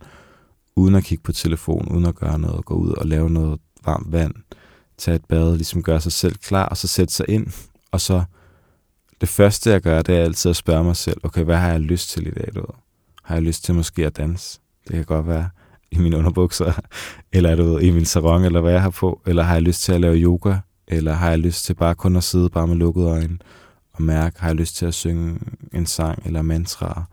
uden 0.76 0.96
at 0.96 1.04
kigge 1.04 1.24
på 1.24 1.32
telefon, 1.32 1.88
uden 1.92 2.06
at 2.06 2.16
gøre 2.16 2.40
noget, 2.40 2.66
gå 2.66 2.74
ud 2.74 2.90
og 2.90 3.06
lave 3.06 3.30
noget 3.30 3.60
varmt 3.86 4.12
vand, 4.12 4.34
tage 4.98 5.16
et 5.16 5.26
bad, 5.26 5.56
ligesom 5.56 5.84
gøre 5.84 6.02
sig 6.02 6.12
selv 6.12 6.36
klar, 6.36 6.66
og 6.66 6.78
så 6.78 6.88
sætte 6.88 7.14
sig 7.14 7.26
ind, 7.30 7.48
og 7.92 8.02
så 8.02 8.24
det 9.22 9.30
første, 9.30 9.70
jeg 9.70 9.82
gør, 9.82 10.01
det 10.01 10.18
er 10.18 10.24
altid 10.24 10.49
at 10.49 10.55
spørge 10.55 10.84
mig 10.84 10.95
selv, 10.95 11.18
okay, 11.24 11.43
hvad 11.43 11.57
har 11.57 11.72
jeg 11.72 11.80
lyst 11.80 12.09
til 12.09 12.28
i 12.28 12.32
dag? 12.32 12.49
Du? 12.55 12.66
Har 13.24 13.36
jeg 13.36 13.43
lyst 13.43 13.63
til 13.63 13.76
måske 13.76 14.05
at 14.05 14.18
danse? 14.18 14.59
Det 14.88 14.95
kan 14.95 15.05
godt 15.05 15.28
være 15.28 15.49
i 15.91 15.97
mine 15.97 16.18
underbukser, 16.18 16.74
eller 17.34 17.49
er 17.49 17.55
ved, 17.55 17.82
i 17.82 17.91
min 17.91 18.05
sarong, 18.05 18.45
eller 18.45 18.61
hvad 18.61 18.72
jeg 18.72 18.82
har 18.82 18.89
på, 18.89 19.22
eller 19.26 19.43
har 19.43 19.53
jeg 19.53 19.61
lyst 19.61 19.82
til 19.82 19.93
at 19.93 20.01
lave 20.01 20.16
yoga, 20.16 20.55
eller 20.88 21.13
har 21.13 21.30
jeg 21.30 21.39
lyst 21.39 21.66
til 21.66 21.74
bare 21.74 21.95
kun 21.95 22.16
at 22.16 22.24
sidde 22.24 22.49
bare 22.49 22.68
med 22.68 22.76
lukkede 22.76 23.07
øjne 23.07 23.38
og 23.93 24.03
mærke, 24.03 24.39
har 24.39 24.47
jeg 24.47 24.55
lyst 24.55 24.76
til 24.76 24.86
at 24.86 24.93
synge 24.93 25.39
en 25.74 25.86
sang 25.86 26.26
eller 26.26 26.41
mantra. 26.41 27.03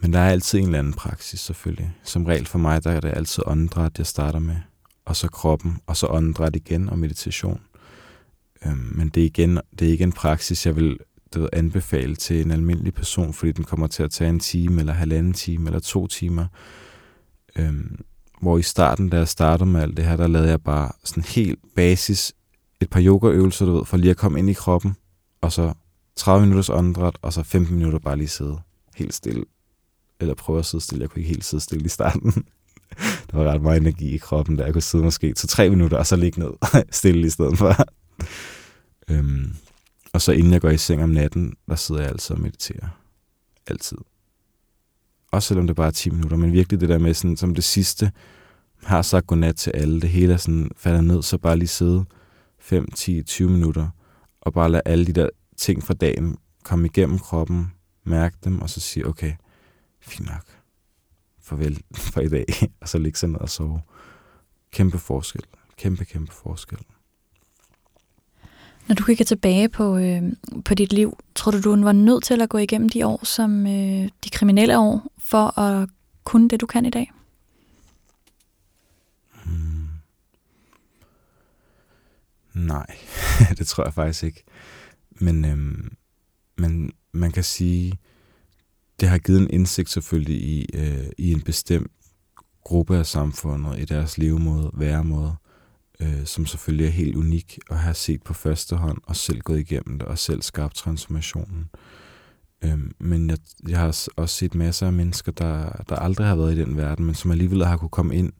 Men 0.00 0.12
der 0.12 0.18
er 0.18 0.30
altid 0.30 0.58
en 0.58 0.64
eller 0.64 0.78
anden 0.78 0.92
praksis 0.92 1.40
selvfølgelig. 1.40 1.92
Som 2.04 2.26
regel 2.26 2.46
for 2.46 2.58
mig, 2.58 2.84
der 2.84 2.90
er 2.90 3.00
det 3.00 3.12
altid 3.16 3.42
åndedræt, 3.46 3.98
jeg 3.98 4.06
starter 4.06 4.38
med, 4.38 4.56
og 5.04 5.16
så 5.16 5.28
kroppen, 5.28 5.80
og 5.86 5.96
så 5.96 6.06
åndedræt 6.06 6.56
igen 6.56 6.88
og 6.88 6.98
meditation. 6.98 7.60
Øhm, 8.66 8.92
men 8.94 9.08
det 9.08 9.20
er, 9.20 9.24
igen, 9.24 9.60
det 9.78 9.88
er 9.88 9.92
igen 9.92 10.12
praksis, 10.12 10.66
jeg 10.66 10.76
vil 10.76 10.98
det 11.34 11.48
anbefale 11.52 12.16
til 12.16 12.40
en 12.40 12.50
almindelig 12.50 12.94
person, 12.94 13.32
fordi 13.32 13.52
den 13.52 13.64
kommer 13.64 13.86
til 13.86 14.02
at 14.02 14.10
tage 14.10 14.30
en 14.30 14.40
time, 14.40 14.80
eller 14.80 14.92
halvanden 14.92 15.32
time, 15.32 15.66
eller 15.66 15.80
to 15.80 16.06
timer. 16.06 16.46
Øhm, 17.56 18.00
hvor 18.40 18.58
i 18.58 18.62
starten, 18.62 19.08
da 19.08 19.16
jeg 19.16 19.28
startede 19.28 19.70
med 19.70 19.80
alt 19.80 19.96
det 19.96 20.04
her, 20.04 20.16
der 20.16 20.26
lavede 20.26 20.48
jeg 20.48 20.62
bare 20.62 20.92
sådan 21.04 21.24
helt 21.24 21.58
basis, 21.76 22.32
et 22.80 22.90
par 22.90 23.02
yogaøvelser, 23.02 23.66
du 23.66 23.72
ved, 23.72 23.84
for 23.84 23.96
lige 23.96 24.10
at 24.10 24.16
komme 24.16 24.38
ind 24.38 24.50
i 24.50 24.52
kroppen, 24.52 24.96
og 25.40 25.52
så 25.52 25.72
30 26.16 26.46
minutters 26.46 26.70
åndedræt, 26.70 27.18
og 27.22 27.32
så 27.32 27.42
15 27.42 27.76
minutter 27.76 27.98
bare 27.98 28.16
lige 28.16 28.28
sidde 28.28 28.58
helt 28.96 29.14
stille. 29.14 29.44
Eller 30.20 30.34
prøve 30.34 30.58
at 30.58 30.66
sidde 30.66 30.84
stille. 30.84 31.02
Jeg 31.02 31.10
kunne 31.10 31.20
ikke 31.20 31.28
helt 31.28 31.44
sidde 31.44 31.62
stille 31.62 31.84
i 31.84 31.88
starten. 31.88 32.32
der 33.30 33.36
var 33.36 33.44
ret 33.44 33.62
meget 33.62 33.80
energi 33.80 34.14
i 34.14 34.18
kroppen, 34.18 34.58
der 34.58 34.64
jeg 34.64 34.72
kunne 34.72 34.82
sidde 34.82 35.04
måske 35.04 35.32
til 35.32 35.48
3 35.48 35.70
minutter, 35.70 35.98
og 35.98 36.06
så 36.06 36.16
ligge 36.16 36.40
ned 36.40 36.50
stille 36.90 37.26
i 37.26 37.30
stedet 37.30 37.58
for 37.58 37.76
øhm, 39.08 39.54
og 40.12 40.20
så 40.20 40.32
inden 40.32 40.52
jeg 40.52 40.60
går 40.60 40.70
i 40.70 40.78
seng 40.78 41.02
om 41.02 41.10
natten, 41.10 41.54
der 41.68 41.76
sidder 41.76 42.00
jeg 42.00 42.10
altid 42.10 42.36
og 42.36 42.42
mediterer. 42.42 42.88
Altid. 43.66 43.98
Også 45.32 45.48
selvom 45.48 45.66
det 45.66 45.76
bare 45.76 45.86
er 45.86 45.90
10 45.90 46.10
minutter, 46.10 46.36
men 46.36 46.52
virkelig 46.52 46.80
det 46.80 46.88
der 46.88 46.98
med 46.98 47.14
sådan, 47.14 47.36
som 47.36 47.54
det 47.54 47.64
sidste, 47.64 48.12
har 48.82 49.02
sagt 49.02 49.26
godnat 49.26 49.56
til 49.56 49.70
alle, 49.70 50.00
det 50.00 50.10
hele 50.10 50.32
er 50.32 50.36
sådan, 50.36 50.70
falder 50.76 51.00
ned, 51.00 51.22
så 51.22 51.38
bare 51.38 51.56
lige 51.56 51.68
sidde 51.68 52.04
5, 52.58 52.90
10, 52.90 53.22
20 53.22 53.50
minutter, 53.50 53.88
og 54.40 54.52
bare 54.52 54.70
lade 54.70 54.82
alle 54.84 55.06
de 55.06 55.12
der 55.12 55.28
ting 55.56 55.82
fra 55.82 55.94
dagen 55.94 56.36
komme 56.64 56.86
igennem 56.86 57.18
kroppen, 57.18 57.72
mærke 58.04 58.36
dem, 58.44 58.60
og 58.62 58.70
så 58.70 58.80
sige, 58.80 59.06
okay, 59.06 59.32
fint 60.00 60.28
nok, 60.28 60.44
farvel 61.42 61.82
for 62.12 62.20
i 62.20 62.28
dag, 62.28 62.46
og 62.80 62.88
så 62.88 62.98
ligge 62.98 63.18
sig 63.18 63.28
ned 63.28 63.40
og 63.40 63.48
sove. 63.48 63.80
Kæmpe 64.72 64.98
forskel. 64.98 65.42
Kæmpe, 65.76 66.04
kæmpe 66.04 66.32
forskel. 66.32 66.78
Når 68.90 68.94
du 68.94 69.04
kigger 69.04 69.24
tilbage 69.24 69.68
på, 69.68 69.96
øh, 69.96 70.22
på 70.64 70.74
dit 70.74 70.92
liv, 70.92 71.18
tror 71.34 71.52
du, 71.52 71.60
du 71.60 71.82
var 71.82 71.92
nødt 71.92 72.24
til 72.24 72.42
at 72.42 72.48
gå 72.48 72.58
igennem 72.58 72.88
de 72.88 73.06
år 73.06 73.24
som 73.24 73.66
øh, 73.66 74.08
de 74.24 74.30
kriminelle 74.32 74.78
år, 74.78 75.12
for 75.18 75.58
at 75.58 75.88
kunne 76.24 76.48
det, 76.48 76.60
du 76.60 76.66
kan 76.66 76.86
i 76.86 76.90
dag? 76.90 77.12
Hmm. 79.44 79.88
Nej, 82.54 82.86
det 83.58 83.66
tror 83.66 83.84
jeg 83.84 83.94
faktisk 83.94 84.24
ikke. 84.24 84.44
Men, 85.10 85.44
øhm, 85.44 85.96
men 86.56 86.92
man 87.12 87.32
kan 87.32 87.44
sige, 87.44 87.98
det 89.00 89.08
har 89.08 89.18
givet 89.18 89.40
en 89.40 89.50
indsigt 89.50 89.90
selvfølgelig 89.90 90.42
i, 90.42 90.66
øh, 90.74 91.06
i 91.18 91.32
en 91.32 91.40
bestemt 91.40 91.92
gruppe 92.64 92.96
af 92.96 93.06
samfundet, 93.06 93.78
i 93.78 93.84
deres 93.84 94.18
levemåde, 94.18 94.70
væremåde, 94.74 95.30
øh, 95.30 95.49
Øh, 96.02 96.26
som 96.26 96.46
selvfølgelig 96.46 96.86
er 96.86 96.90
helt 96.90 97.16
unik 97.16 97.58
at 97.70 97.78
have 97.78 97.94
set 97.94 98.22
på 98.22 98.34
første 98.34 98.76
hånd, 98.76 98.98
og 99.06 99.16
selv 99.16 99.40
gået 99.40 99.58
igennem 99.58 99.98
det, 99.98 100.08
og 100.08 100.18
selv 100.18 100.42
skabt 100.42 100.74
transformationen. 100.74 101.68
Øh, 102.64 102.78
men 102.98 103.30
jeg, 103.30 103.38
jeg 103.68 103.78
har 103.78 104.08
også 104.16 104.36
set 104.36 104.54
masser 104.54 104.86
af 104.86 104.92
mennesker, 104.92 105.32
der, 105.32 105.70
der 105.88 105.96
aldrig 105.96 106.26
har 106.26 106.36
været 106.36 106.56
i 106.56 106.60
den 106.60 106.76
verden, 106.76 107.06
men 107.06 107.14
som 107.14 107.30
alligevel 107.30 107.64
har 107.64 107.76
kunne 107.76 107.88
komme 107.88 108.16
ind 108.16 108.32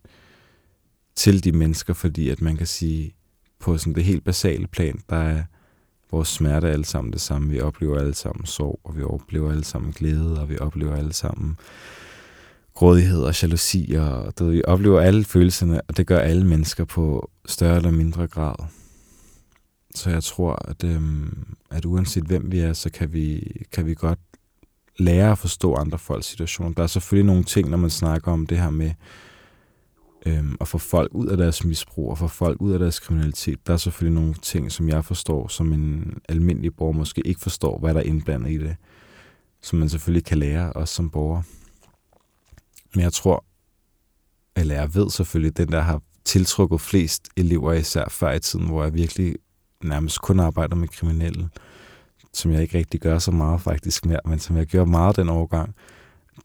til 1.15 1.45
de 1.45 1.53
mennesker, 1.53 1.95
fordi 1.95 2.29
at 2.29 2.41
man 2.41 2.57
kan 2.57 2.67
sige, 2.67 3.15
på 3.59 3.79
sådan 3.79 3.95
det 3.95 4.05
helt 4.05 4.25
basale 4.25 4.67
plan, 4.67 5.01
der 5.11 5.17
er 5.17 5.43
vores 6.11 6.29
smerte 6.29 6.69
alle 6.69 6.85
sammen 6.85 7.13
det 7.13 7.21
samme. 7.21 7.51
Vi 7.51 7.61
oplever 7.61 7.99
alle 7.99 8.15
sammen 8.15 8.47
sorg, 8.47 8.81
og 8.85 8.97
vi 8.97 9.03
oplever 9.03 9.51
alle 9.51 9.65
sammen 9.65 9.93
glæde, 9.93 10.41
og 10.41 10.49
vi 10.49 10.59
oplever 10.59 10.97
alle 10.97 11.13
sammen 11.13 11.59
grådighed 12.81 13.23
og 13.23 13.43
jalousi, 13.43 13.95
og 13.99 14.39
du 14.39 14.45
ved, 14.45 14.53
vi 14.53 14.63
oplever 14.65 15.01
alle 15.01 15.25
følelserne, 15.25 15.81
og 15.89 15.97
det 15.97 16.07
gør 16.07 16.19
alle 16.19 16.47
mennesker 16.47 16.85
på 16.85 17.31
større 17.47 17.77
eller 17.77 17.91
mindre 17.91 18.27
grad. 18.27 18.55
Så 19.95 20.11
jeg 20.11 20.25
tror, 20.25 20.69
at, 20.69 20.85
øhm, 20.85 21.47
at 21.71 21.85
uanset 21.85 22.25
hvem 22.25 22.53
vi 22.53 22.61
er, 22.61 22.73
så 22.73 22.91
kan 22.91 23.13
vi, 23.13 23.53
kan 23.73 23.87
vi 23.87 23.95
godt 23.95 24.19
lære 24.99 25.33
at 25.33 25.39
forstå 25.39 25.75
andre 25.75 25.99
folks 25.99 26.27
situation. 26.27 26.75
Der 26.75 26.83
er 26.83 26.87
selvfølgelig 26.87 27.27
nogle 27.27 27.45
ting, 27.45 27.71
når 27.71 27.77
man 27.77 27.91
snakker 27.91 28.33
om 28.33 28.47
det 28.47 28.59
her 28.59 28.71
med, 28.71 28.91
øhm, 30.27 30.57
at 30.61 30.69
få 30.69 30.79
folk 30.79 31.15
ud 31.15 31.27
af 31.27 31.37
deres 31.37 31.65
misbrug 31.65 32.11
og 32.11 32.19
få 32.19 32.29
folk 32.29 32.63
ud 32.63 32.73
af 32.73 32.79
deres 32.79 33.01
kriminalitet. 33.01 33.67
Der 33.67 33.73
er 33.73 33.77
selvfølgelig 33.77 34.21
nogle 34.21 34.35
ting, 34.35 34.73
som 34.73 34.89
jeg 34.89 35.05
forstår, 35.05 35.49
som 35.49 35.73
en 35.73 36.19
almindelig 36.29 36.77
borger 36.77 36.93
måske 36.93 37.23
ikke 37.25 37.41
forstår, 37.41 37.79
hvad 37.79 37.95
der 37.95 38.01
er 38.01 38.05
indblandet 38.05 38.51
i 38.51 38.59
det, 38.59 38.77
som 39.63 39.79
man 39.79 39.89
selvfølgelig 39.89 40.25
kan 40.25 40.39
lære, 40.39 40.73
også 40.73 40.95
som 40.95 41.11
borger. 41.11 41.43
Men 42.95 43.03
jeg 43.03 43.13
tror, 43.13 43.45
eller 44.57 44.75
jeg 44.75 44.95
ved 44.95 45.11
selvfølgelig, 45.11 45.57
den 45.57 45.73
der 45.73 45.81
har 45.81 46.03
tiltrukket 46.25 46.81
flest 46.81 47.29
elever, 47.37 47.73
især 47.73 48.05
før 48.09 48.33
i 48.33 48.41
tiden, 48.41 48.67
hvor 48.67 48.83
jeg 48.83 48.95
virkelig 48.95 49.37
nærmest 49.85 50.21
kun 50.21 50.41
arbejder 50.41 50.77
med 50.77 50.89
kriminelle, 50.89 51.49
som 52.33 52.53
jeg 52.53 52.63
ikke 52.63 52.79
rigtig 52.79 53.01
gør 53.01 53.19
så 53.19 53.31
meget 53.31 53.61
faktisk 53.61 54.07
mere, 54.07 54.21
men 54.25 54.39
som 54.39 54.57
jeg 54.57 54.67
gør 54.67 54.85
meget 54.85 55.17
den 55.17 55.29
overgang, 55.29 55.75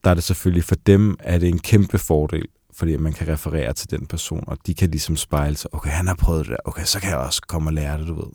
der 0.03 0.09
er 0.09 0.13
det 0.13 0.23
selvfølgelig 0.23 0.63
for 0.63 0.75
dem, 0.75 1.15
at 1.19 1.41
det 1.41 1.49
er 1.49 1.53
en 1.53 1.59
kæmpe 1.59 1.97
fordel 1.97 2.45
fordi 2.75 2.97
man 2.97 3.13
kan 3.13 3.27
referere 3.27 3.73
til 3.73 3.91
den 3.91 4.05
person, 4.05 4.43
og 4.47 4.57
de 4.67 4.73
kan 4.73 4.89
ligesom 4.89 5.15
spejle 5.15 5.57
sig, 5.57 5.73
okay, 5.73 5.89
han 5.89 6.07
har 6.07 6.15
prøvet 6.15 6.45
det 6.45 6.51
der, 6.51 6.57
okay, 6.65 6.83
så 6.83 6.99
kan 6.99 7.09
jeg 7.09 7.17
også 7.17 7.41
komme 7.47 7.69
og 7.69 7.73
lære 7.73 7.99
det, 7.99 8.07
du 8.07 8.13
ved. 8.13 8.31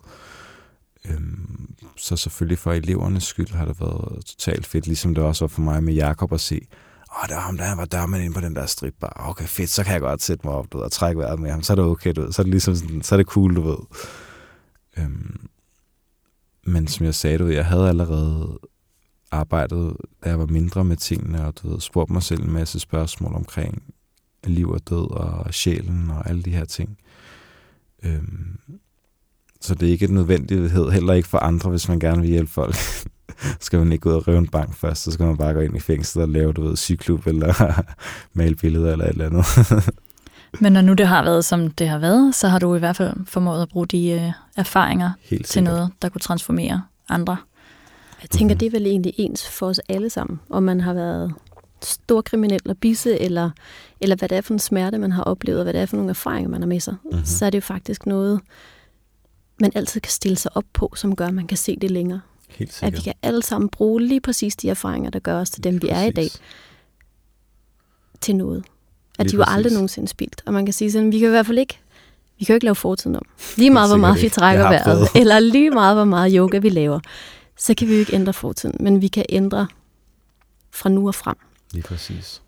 Øhm, 1.05 1.75
så 1.97 2.15
selvfølgelig 2.15 2.57
for 2.57 2.73
elevernes 2.73 3.23
skyld 3.23 3.51
har 3.53 3.65
det 3.65 3.79
været 3.79 4.25
totalt 4.25 4.65
fedt, 4.65 4.87
ligesom 4.87 5.15
det 5.15 5.23
også 5.23 5.43
var 5.43 5.47
for 5.47 5.61
mig 5.61 5.83
med 5.83 5.93
Jakob 5.93 6.33
at 6.33 6.39
se, 6.39 6.67
åh, 7.11 7.23
oh, 7.23 7.29
der 7.29 7.35
var 7.35 7.41
ham 7.41 7.57
der, 7.57 7.63
han 7.63 7.77
var 7.77 7.85
dørmand 7.85 8.23
inde 8.23 8.33
på 8.33 8.41
den 8.41 8.55
der 8.55 8.65
stripbar, 8.65 9.13
ah, 9.15 9.29
okay, 9.29 9.45
fedt, 9.45 9.69
så 9.69 9.83
kan 9.83 9.93
jeg 9.93 10.01
godt 10.01 10.21
sætte 10.21 10.47
mig 10.47 10.55
op, 10.55 10.71
du 10.71 10.77
ved, 10.77 10.85
og 10.85 10.91
trække 10.91 11.19
vejret 11.19 11.39
med 11.39 11.51
ham, 11.51 11.63
så 11.63 11.73
er 11.73 11.75
det 11.75 11.85
okay, 11.85 12.13
du 12.13 12.21
ved, 12.21 12.31
så 12.31 12.41
er 12.41 12.43
det 12.43 12.51
ligesom 12.51 12.75
sådan, 12.75 13.01
så 13.01 13.15
er 13.15 13.17
det 13.17 13.27
cool, 13.27 13.55
du 13.55 13.61
ved. 13.61 13.77
Øhm, 14.97 15.47
men 16.63 16.87
som 16.87 17.05
jeg 17.05 17.15
sagde, 17.15 17.37
du 17.37 17.45
ved, 17.45 17.53
jeg 17.53 17.65
havde 17.65 17.89
allerede 17.89 18.59
arbejdet, 19.31 19.97
da 20.23 20.29
jeg 20.29 20.39
var 20.39 20.45
mindre 20.45 20.83
med 20.83 20.97
tingene, 20.97 21.47
og 21.47 21.57
du 21.57 21.69
ved, 21.69 21.79
spurgt 21.79 22.09
mig 22.09 22.23
selv 22.23 22.43
en 22.43 22.51
masse 22.51 22.79
spørgsmål 22.79 23.35
omkring 23.35 23.83
liv 24.43 24.69
og 24.69 24.89
død 24.89 25.11
og 25.11 25.53
sjælen 25.53 26.11
og 26.11 26.29
alle 26.29 26.43
de 26.43 26.51
her 26.51 26.65
ting. 26.65 26.97
Øhm, 28.03 28.59
så 29.61 29.75
det 29.75 29.87
er 29.87 29.91
ikke 29.91 30.05
en 30.05 30.13
nødvendighed, 30.13 30.89
heller 30.89 31.13
ikke 31.13 31.29
for 31.29 31.37
andre, 31.37 31.69
hvis 31.69 31.87
man 31.87 31.99
gerne 31.99 32.21
vil 32.21 32.29
hjælpe 32.29 32.51
folk. 32.51 32.75
skal 33.59 33.79
man 33.79 33.91
ikke 33.91 34.09
ud 34.09 34.13
og 34.13 34.27
rive 34.27 34.37
en 34.37 34.47
bank 34.47 34.75
først, 34.75 35.03
så 35.03 35.11
skal 35.11 35.25
man 35.25 35.37
bare 35.37 35.53
gå 35.53 35.59
ind 35.59 35.75
i 35.75 35.79
fængslet 35.79 36.23
og 36.23 36.29
lave, 36.29 36.53
du 36.53 36.63
ved, 36.63 36.75
syklub 36.75 37.27
eller 37.27 37.83
male 38.33 38.55
billeder 38.55 38.91
eller 38.91 39.05
et 39.05 39.11
eller 39.11 39.25
andet. 39.25 39.45
Men 40.59 40.73
når 40.73 40.81
nu 40.81 40.93
det 40.93 41.07
har 41.07 41.23
været, 41.23 41.45
som 41.45 41.71
det 41.71 41.89
har 41.89 41.97
været, 41.97 42.35
så 42.35 42.47
har 42.47 42.59
du 42.59 42.75
i 42.75 42.79
hvert 42.79 42.95
fald 42.95 43.13
formået 43.25 43.61
at 43.61 43.69
bruge 43.69 43.87
de 43.87 44.09
øh, 44.09 44.31
erfaringer 44.57 45.11
Helt 45.21 45.45
til 45.45 45.63
noget, 45.63 45.89
der 46.01 46.09
kunne 46.09 46.21
transformere 46.21 46.81
andre. 47.09 47.37
Jeg 48.21 48.29
tænker, 48.29 48.53
mm-hmm. 48.53 48.59
det 48.59 48.65
er 48.65 48.71
vel 48.71 48.87
egentlig 48.87 49.13
ens 49.17 49.49
for 49.49 49.67
os 49.67 49.79
alle 49.89 50.09
sammen, 50.09 50.39
om 50.49 50.63
man 50.63 50.81
har 50.81 50.93
været 50.93 51.33
stor 51.83 52.21
kriminel 52.21 52.59
og 52.69 52.77
bisse, 52.77 53.19
eller, 53.19 53.49
eller 54.01 54.15
hvad 54.15 54.29
det 54.29 54.37
er 54.37 54.41
for 54.41 54.53
en 54.53 54.59
smerte, 54.59 54.97
man 54.97 55.11
har 55.11 55.23
oplevet, 55.23 55.59
og 55.59 55.63
hvad 55.63 55.73
det 55.73 55.81
er 55.81 55.85
for 55.85 55.95
nogle 55.95 56.09
erfaringer, 56.09 56.49
man 56.49 56.61
har 56.61 56.67
med 56.67 56.79
sig, 56.79 56.95
mm-hmm. 57.03 57.25
så 57.25 57.45
er 57.45 57.49
det 57.49 57.57
jo 57.57 57.61
faktisk 57.61 58.05
noget, 58.05 58.39
man 59.59 59.71
altid 59.75 60.01
kan 60.01 60.11
stille 60.11 60.37
sig 60.37 60.57
op 60.57 60.63
på, 60.73 60.93
som 60.95 61.15
gør, 61.15 61.27
at 61.27 61.33
man 61.33 61.47
kan 61.47 61.57
se 61.57 61.77
det 61.81 61.91
længere. 61.91 62.21
Helt 62.55 62.73
sikkert. 62.73 62.93
At 62.93 62.97
vi 62.97 63.03
kan 63.03 63.13
alle 63.21 63.43
sammen 63.43 63.69
bruge 63.69 64.01
lige 64.01 64.21
præcis 64.21 64.55
de 64.55 64.69
erfaringer, 64.69 65.09
der 65.09 65.19
gør 65.19 65.39
os 65.39 65.49
til 65.49 65.63
dem, 65.63 65.81
vi 65.81 65.87
er 65.89 66.03
i 66.03 66.11
dag, 66.11 66.29
til 68.21 68.35
noget. 68.35 68.63
At 69.19 69.25
lige 69.25 69.31
de 69.31 69.37
var 69.37 69.45
præcis. 69.45 69.55
aldrig 69.55 69.73
nogensinde 69.73 70.07
spildt. 70.07 70.43
Og 70.45 70.53
man 70.53 70.65
kan 70.65 70.73
sige 70.73 70.91
sådan, 70.91 71.11
vi 71.11 71.19
kan 71.19 71.27
i 71.27 71.29
hvert 71.29 71.45
fald 71.45 71.59
ikke 71.59 71.79
vi 72.41 72.45
kan 72.45 72.53
jo 72.53 72.55
ikke 72.55 72.65
lave 72.65 72.75
fortiden 72.75 73.15
om. 73.15 73.25
Lige 73.57 73.69
meget, 73.69 73.89
hvor 73.91 73.97
meget 73.97 74.21
vi 74.21 74.29
trækker 74.29 74.63
vejret, 74.63 75.07
eller 75.15 75.39
lige 75.39 75.69
meget, 75.69 75.95
hvor 75.95 76.05
meget 76.05 76.33
yoga 76.35 76.57
vi 76.57 76.69
laver, 76.69 76.99
så 77.57 77.73
kan 77.73 77.87
vi 77.87 77.93
jo 77.93 77.99
ikke 77.99 78.15
ændre 78.15 78.33
fortiden, 78.33 78.75
men 78.79 79.01
vi 79.01 79.07
kan 79.07 79.25
ændre 79.29 79.67
fra 80.71 80.89
nu 80.89 81.07
og 81.07 81.15
frem. 81.15 81.37
Lige 81.71 81.83
præcis. 81.83 82.41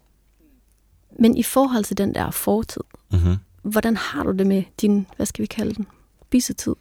Men 1.19 1.37
i 1.37 1.43
forhold 1.43 1.83
til 1.83 1.97
den 1.97 2.15
der 2.15 2.31
fortid, 2.31 2.81
mm-hmm. 3.11 3.35
hvordan 3.61 3.97
har 3.97 4.23
du 4.23 4.31
det 4.31 4.47
med 4.47 4.63
din, 4.81 5.07
hvad 5.15 5.25
skal 5.25 5.41
vi 5.41 5.47
kalde 5.47 5.75
den, 5.75 5.87
bisetid? 6.33 6.73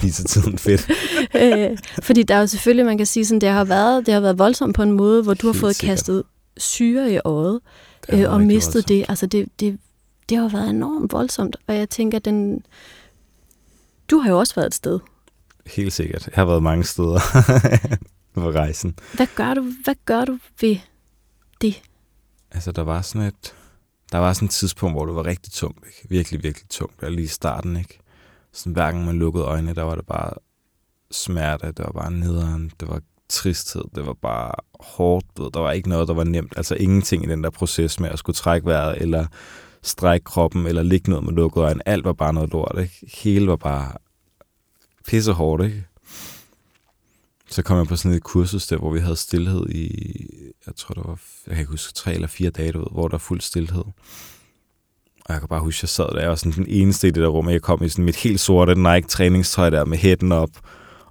Bisetiden, 0.00 0.58
fedt. 0.58 0.90
øh, 1.42 1.78
fordi 2.02 2.22
der 2.22 2.34
er 2.34 2.40
jo 2.40 2.46
selvfølgelig, 2.46 2.86
man 2.86 2.96
kan 2.96 3.06
sige, 3.06 3.26
sådan, 3.26 3.40
det 3.40 3.48
har 3.48 3.64
været, 3.64 4.06
det 4.06 4.14
har 4.14 4.20
været 4.20 4.38
voldsomt 4.38 4.76
på 4.76 4.82
en 4.82 4.92
måde, 4.92 5.22
hvor 5.22 5.34
du 5.34 5.46
har 5.46 5.52
fået 5.52 5.76
sikkert. 5.76 5.96
kastet 5.96 6.22
syre 6.56 7.12
i 7.12 7.18
øjet, 7.24 7.60
øh, 8.08 8.32
og 8.32 8.40
mistet 8.40 8.88
det. 8.88 9.04
Altså 9.08 9.26
det, 9.26 9.48
det, 9.60 9.78
det 10.28 10.38
har 10.38 10.48
været 10.48 10.70
enormt 10.70 11.12
voldsomt, 11.12 11.56
og 11.66 11.76
jeg 11.76 11.90
tænker, 11.90 12.18
den... 12.18 12.62
Du 14.10 14.18
har 14.18 14.30
jo 14.30 14.38
også 14.38 14.54
været 14.54 14.66
et 14.66 14.74
sted. 14.74 14.98
Helt 15.66 15.92
sikkert. 15.92 16.26
Jeg 16.26 16.34
har 16.34 16.44
været 16.44 16.62
mange 16.62 16.84
steder 16.84 17.20
på 18.34 18.50
rejsen. 18.50 18.98
Hvad 19.14 19.26
gør 19.34 19.54
du, 19.54 19.72
hvad 19.84 19.94
gør 20.04 20.24
du 20.24 20.38
ved 20.60 20.76
det? 21.60 21.82
Altså, 22.50 22.72
der 22.72 22.82
var 22.82 23.02
sådan 23.02 23.26
et, 23.28 23.54
der 24.12 24.18
var 24.18 24.32
sådan 24.32 24.46
et 24.46 24.52
tidspunkt, 24.52 24.94
hvor 24.94 25.06
det 25.06 25.14
var 25.14 25.26
rigtig 25.26 25.52
tungt. 25.52 25.86
Ikke? 25.86 26.08
Virkelig, 26.08 26.42
virkelig 26.42 26.68
tungt. 26.68 27.02
Og 27.02 27.10
lige 27.10 27.24
i 27.24 27.26
starten, 27.26 27.76
ikke? 27.76 28.00
Sådan 28.52 28.72
hver 28.72 28.90
gang 28.90 29.04
man 29.04 29.18
lukkede 29.18 29.44
øjnene, 29.44 29.74
der 29.74 29.82
var 29.82 29.94
det 29.94 30.06
bare 30.06 30.32
smerte, 31.10 31.66
det 31.66 31.78
var 31.78 31.92
bare 31.92 32.10
nederen, 32.10 32.72
det 32.80 32.88
var 32.88 33.00
tristhed, 33.28 33.82
det 33.94 34.06
var 34.06 34.12
bare 34.12 34.52
hårdt, 34.80 35.26
ved. 35.38 35.50
der 35.50 35.60
var 35.60 35.72
ikke 35.72 35.88
noget, 35.88 36.08
der 36.08 36.14
var 36.14 36.24
nemt. 36.24 36.52
Altså 36.56 36.74
ingenting 36.74 37.24
i 37.24 37.28
den 37.28 37.44
der 37.44 37.50
proces 37.50 38.00
med 38.00 38.08
at 38.10 38.18
skulle 38.18 38.36
trække 38.36 38.66
vejret, 38.66 39.02
eller 39.02 39.26
strække 39.82 40.24
kroppen, 40.24 40.66
eller 40.66 40.82
ligge 40.82 41.10
noget 41.10 41.24
med 41.24 41.32
lukkede 41.32 41.64
øjne. 41.64 41.88
Alt 41.88 42.04
var 42.04 42.12
bare 42.12 42.32
noget 42.32 42.50
lort, 42.50 42.78
ikke? 42.80 43.06
Hele 43.22 43.46
var 43.46 43.56
bare 43.56 43.92
pissehårdt, 45.06 45.64
ikke? 45.64 45.84
Så 47.48 47.62
kom 47.62 47.78
jeg 47.78 47.86
på 47.86 47.96
sådan 47.96 48.16
et 48.16 48.22
kursus 48.22 48.66
der, 48.66 48.76
hvor 48.76 48.92
vi 48.92 49.00
havde 49.00 49.16
stillhed 49.16 49.68
i, 49.68 50.16
jeg 50.66 50.76
tror 50.76 50.94
det 50.94 51.04
var, 51.04 51.20
jeg 51.46 51.54
kan 51.54 51.60
ikke 51.60 51.70
huske, 51.70 51.92
tre 51.94 52.14
eller 52.14 52.28
fire 52.28 52.50
dage 52.50 52.74
ved, 52.74 52.86
hvor 52.90 53.08
der 53.08 53.12
var 53.12 53.18
fuld 53.18 53.40
stillhed. 53.40 53.84
Og 55.30 55.34
jeg 55.34 55.40
kan 55.40 55.48
bare 55.48 55.60
huske, 55.60 55.78
at 55.78 55.82
jeg 55.82 55.88
sad 55.88 56.08
der, 56.14 56.28
og 56.28 56.38
sådan 56.38 56.52
den 56.52 56.66
eneste 56.68 57.08
i 57.08 57.10
det 57.10 57.22
der 57.22 57.28
rum, 57.28 57.46
og 57.46 57.52
jeg 57.52 57.62
kom 57.62 57.82
i 57.82 57.88
sådan 57.88 58.04
mit 58.04 58.16
helt 58.16 58.40
sorte 58.40 58.74
Nike 58.74 59.08
træningstøj 59.08 59.70
der 59.70 59.84
med 59.84 59.98
hætten 59.98 60.32
op, 60.32 60.50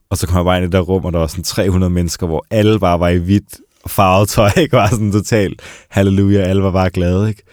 og 0.09 0.17
så 0.17 0.28
kom 0.28 0.38
jeg 0.38 0.45
bare 0.45 0.57
ind 0.57 0.63
i 0.63 0.65
det 0.65 0.74
der 0.74 0.80
rum, 0.80 1.05
og 1.05 1.13
der 1.13 1.20
var 1.20 1.28
sådan 1.28 1.43
300 1.43 1.89
mennesker, 1.89 2.28
hvor 2.28 2.45
alle 2.49 2.80
bare 2.80 2.99
var 2.99 3.09
i 3.09 3.17
hvidt 3.17 3.59
og 3.84 3.89
farvet 3.89 4.30
tøj, 4.30 4.49
ikke? 4.61 4.78
Var 4.78 4.88
sådan 4.88 5.11
totalt 5.11 5.61
halleluja, 5.89 6.41
alle 6.41 6.63
var 6.63 6.72
bare 6.72 6.89
glade, 6.89 7.30
ikke? 7.30 7.43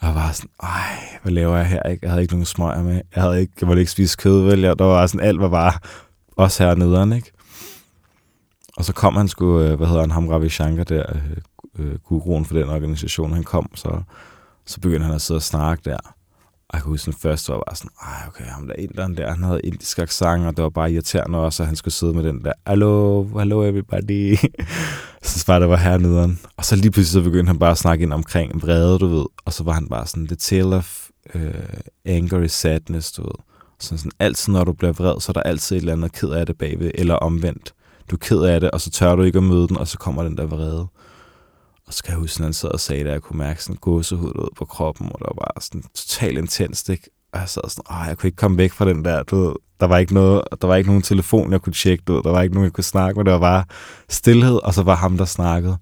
Og 0.00 0.06
jeg 0.06 0.14
var 0.14 0.32
sådan, 0.32 0.50
ej, 0.62 1.18
hvad 1.22 1.32
laver 1.32 1.56
jeg 1.56 1.66
her, 1.66 1.82
ikke? 1.82 1.98
Jeg 2.02 2.10
havde 2.10 2.22
ikke 2.22 2.34
nogen 2.34 2.46
smøger 2.46 2.82
med. 2.82 3.00
Jeg 3.14 3.22
havde 3.22 3.40
ikke, 3.40 3.52
jeg 3.60 3.66
måtte 3.66 3.80
ikke 3.80 3.92
spise 3.92 4.16
kød, 4.16 4.42
vel? 4.42 4.60
Jeg, 4.60 4.78
der 4.78 4.84
var 4.84 5.06
sådan, 5.06 5.26
alt 5.26 5.40
var 5.40 5.48
bare 5.48 5.72
os 6.36 6.58
hernede, 6.58 7.16
ikke? 7.16 7.30
Og 8.76 8.84
så 8.84 8.92
kom 8.92 9.16
han 9.16 9.28
sgu, 9.28 9.60
øh, 9.60 9.74
hvad 9.74 9.86
hedder 9.86 10.00
han, 10.00 10.10
ham 10.10 10.28
Ravi 10.28 10.48
Shankar 10.48 10.84
der, 10.84 11.04
øh, 11.14 11.86
øh 11.86 11.98
guruen 11.98 12.44
for 12.44 12.54
den 12.54 12.68
organisation, 12.68 13.32
han 13.32 13.44
kom, 13.44 13.70
så, 13.74 14.02
så 14.66 14.80
begyndte 14.80 15.06
han 15.06 15.14
at 15.14 15.22
sidde 15.22 15.38
og 15.38 15.42
snakke 15.42 15.90
der. 15.90 15.98
Og 16.68 16.76
jeg 16.76 16.82
kan 16.82 16.90
huske, 16.90 17.04
den 17.04 17.18
første 17.20 17.52
var 17.52 17.62
bare 17.66 17.76
sådan, 17.76 17.90
ej, 18.02 18.28
okay, 18.28 18.44
ham 18.44 18.66
der 18.66 18.74
inderen 18.74 19.16
der, 19.16 19.30
han 19.30 19.42
havde 19.42 19.60
indisk 19.64 19.98
accent, 19.98 20.46
og 20.46 20.56
det 20.56 20.62
var 20.62 20.70
bare 20.70 20.92
irriterende 20.92 21.38
også, 21.38 21.62
at 21.62 21.66
han 21.66 21.76
skulle 21.76 21.94
sidde 21.94 22.14
med 22.14 22.24
den 22.24 22.44
der, 22.44 22.52
hallo, 22.66 23.24
hallo 23.38 23.62
everybody. 23.62 24.36
så 25.22 25.46
bare, 25.46 25.60
det 25.60 25.68
var 25.68 25.76
hernederen. 25.76 26.40
Og 26.56 26.64
så 26.64 26.76
lige 26.76 26.90
pludselig 26.90 27.22
så 27.22 27.30
begyndte 27.30 27.50
han 27.50 27.58
bare 27.58 27.70
at 27.70 27.78
snakke 27.78 28.02
ind 28.02 28.12
omkring 28.12 28.62
vrede, 28.62 28.98
du 28.98 29.06
ved. 29.06 29.26
Og 29.44 29.52
så 29.52 29.64
var 29.64 29.72
han 29.72 29.88
bare 29.88 30.06
sådan, 30.06 30.26
the 30.26 30.36
tale 30.36 30.76
of 30.76 31.08
uh, 31.34 31.40
anger 32.04 32.40
is 32.40 32.52
sadness, 32.52 33.12
du 33.12 33.22
ved. 33.22 33.44
Så 33.80 33.96
sådan, 33.96 34.12
altid 34.18 34.52
når 34.52 34.64
du 34.64 34.72
bliver 34.72 34.92
vred, 34.92 35.20
så 35.20 35.30
er 35.30 35.34
der 35.34 35.42
altid 35.42 35.76
et 35.76 35.80
eller 35.80 35.92
andet 35.92 36.12
ked 36.12 36.30
af 36.30 36.46
det 36.46 36.58
bagved, 36.58 36.90
eller 36.94 37.14
omvendt. 37.14 37.74
Du 38.10 38.16
er 38.16 38.20
ked 38.20 38.40
af 38.40 38.60
det, 38.60 38.70
og 38.70 38.80
så 38.80 38.90
tør 38.90 39.14
du 39.16 39.22
ikke 39.22 39.38
at 39.38 39.44
møde 39.44 39.68
den, 39.68 39.76
og 39.76 39.88
så 39.88 39.98
kommer 39.98 40.22
den 40.22 40.36
der 40.36 40.46
vrede. 40.46 40.86
Og 41.86 41.94
så 41.94 42.04
kan 42.04 42.12
jeg 42.12 42.20
huske, 42.20 42.40
at 42.40 42.44
han 42.44 42.52
sad 42.52 42.70
og 42.70 42.80
sagde, 42.80 43.04
at 43.04 43.10
jeg 43.10 43.22
kunne 43.22 43.38
mærke 43.38 43.64
sådan 43.64 43.76
gåsehud 43.76 44.32
ud 44.34 44.48
på 44.56 44.64
kroppen, 44.64 45.06
og 45.06 45.18
det 45.18 45.26
var 45.26 45.34
bare 45.34 45.62
sådan 45.62 45.82
totalt 45.94 46.38
intenst, 46.38 46.88
ikke? 46.88 47.10
Og 47.32 47.40
jeg 47.40 47.48
sad 47.48 47.62
sådan, 47.68 47.84
åh, 47.90 48.08
jeg 48.08 48.18
kunne 48.18 48.28
ikke 48.28 48.36
komme 48.36 48.58
væk 48.58 48.72
fra 48.72 48.88
den 48.88 49.04
der, 49.04 49.22
du 49.22 49.36
ved, 49.36 49.54
der 49.80 49.86
var 49.86 49.98
ikke 49.98 50.14
noget, 50.14 50.42
der 50.60 50.66
var 50.66 50.76
ikke 50.76 50.90
nogen 50.90 51.02
telefon, 51.02 51.52
jeg 51.52 51.60
kunne 51.60 51.72
tjekke, 51.72 52.04
du 52.06 52.14
ved, 52.14 52.22
der 52.22 52.30
var 52.30 52.42
ikke 52.42 52.54
nogen, 52.54 52.64
jeg 52.64 52.72
kunne 52.72 52.84
snakke 52.84 53.18
med, 53.18 53.24
det 53.24 53.32
var 53.32 53.38
bare 53.40 53.64
stillhed, 54.08 54.56
og 54.62 54.74
så 54.74 54.82
var 54.82 54.94
ham, 54.94 55.16
der 55.16 55.24
snakkede. 55.24 55.78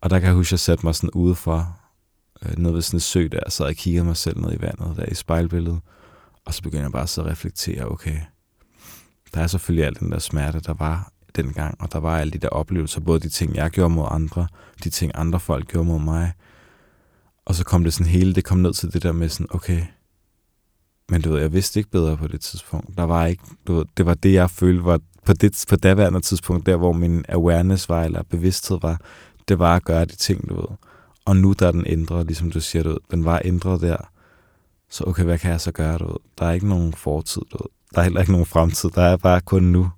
Og 0.00 0.10
der 0.10 0.18
kan 0.18 0.26
jeg 0.26 0.34
huske, 0.34 0.48
at 0.48 0.52
jeg 0.52 0.60
satte 0.60 0.86
mig 0.86 0.94
sådan 0.94 1.10
udefor, 1.10 1.76
øh, 2.42 2.58
nede 2.58 2.74
ved 2.74 2.82
sådan 2.82 2.96
en 2.96 3.00
sø 3.00 3.28
der, 3.32 3.50
så 3.50 3.66
jeg 3.66 3.76
kiggede 3.76 4.04
mig 4.04 4.16
selv 4.16 4.40
ned 4.40 4.52
i 4.52 4.62
vandet 4.62 4.96
der 4.96 5.04
i 5.04 5.14
spejlbilledet. 5.14 5.80
Og 6.46 6.54
så 6.54 6.62
begyndte 6.62 6.82
jeg 6.82 6.92
bare 6.92 7.02
at 7.02 7.08
sidde 7.08 7.26
og 7.26 7.30
reflektere, 7.30 7.90
okay, 7.90 8.18
der 9.34 9.40
er 9.40 9.46
selvfølgelig 9.46 9.86
alt 9.86 10.00
den 10.00 10.12
der 10.12 10.18
smerte, 10.18 10.60
der 10.60 10.74
var 10.74 11.10
dengang, 11.36 11.80
og 11.80 11.92
der 11.92 11.98
var 11.98 12.18
alle 12.18 12.30
de 12.30 12.38
der 12.38 12.48
oplevelser, 12.48 13.00
både 13.00 13.20
de 13.20 13.28
ting, 13.28 13.54
jeg 13.54 13.70
gjorde 13.70 13.94
mod 13.94 14.06
andre, 14.10 14.48
de 14.84 14.90
ting, 14.90 15.12
andre 15.14 15.40
folk 15.40 15.68
gjorde 15.68 15.88
mod 15.88 16.00
mig. 16.00 16.32
Og 17.44 17.54
så 17.54 17.64
kom 17.64 17.84
det 17.84 17.94
sådan 17.94 18.12
hele, 18.12 18.34
det 18.34 18.44
kom 18.44 18.58
ned 18.58 18.72
til 18.72 18.92
det 18.92 19.02
der 19.02 19.12
med 19.12 19.28
sådan, 19.28 19.46
okay, 19.50 19.82
men 21.08 21.22
du 21.22 21.32
ved, 21.32 21.40
jeg 21.40 21.52
vidste 21.52 21.80
ikke 21.80 21.90
bedre 21.90 22.16
på 22.16 22.26
det 22.26 22.40
tidspunkt. 22.40 22.96
Der 22.96 23.04
var 23.04 23.26
ikke, 23.26 23.42
du 23.66 23.74
ved, 23.74 23.84
det 23.96 24.06
var 24.06 24.14
det, 24.14 24.32
jeg 24.32 24.50
følte 24.50 24.84
var 24.84 25.00
på 25.24 25.32
det 25.32 25.64
på 25.68 25.76
daværende 25.76 26.20
tidspunkt, 26.20 26.66
der 26.66 26.76
hvor 26.76 26.92
min 26.92 27.24
awareness 27.28 27.88
var, 27.88 28.04
eller 28.04 28.22
bevidsthed 28.22 28.78
var, 28.82 29.00
det 29.48 29.58
var 29.58 29.76
at 29.76 29.84
gøre 29.84 30.04
de 30.04 30.16
ting, 30.16 30.48
du 30.48 30.54
ved. 30.54 30.76
Og 31.24 31.36
nu 31.36 31.52
der 31.52 31.66
er 31.66 31.72
den 31.72 31.84
ændret, 31.86 32.26
ligesom 32.26 32.50
du 32.50 32.60
siger, 32.60 32.82
du 32.82 32.88
ved, 32.88 32.98
den 33.10 33.24
var 33.24 33.42
ændret 33.44 33.80
der. 33.80 33.96
Så 34.90 35.04
okay, 35.06 35.24
hvad 35.24 35.38
kan 35.38 35.50
jeg 35.50 35.60
så 35.60 35.72
gøre, 35.72 35.98
du 35.98 36.06
ved? 36.06 36.16
Der 36.38 36.46
er 36.46 36.52
ikke 36.52 36.68
nogen 36.68 36.92
fortid, 36.92 37.42
du 37.52 37.56
ved. 37.60 37.70
Der 37.94 38.00
er 38.00 38.02
heller 38.02 38.20
ikke 38.20 38.32
nogen 38.32 38.46
fremtid, 38.46 38.90
der 38.90 39.02
er 39.02 39.16
bare 39.16 39.40
kun 39.40 39.62
nu. 39.62 39.90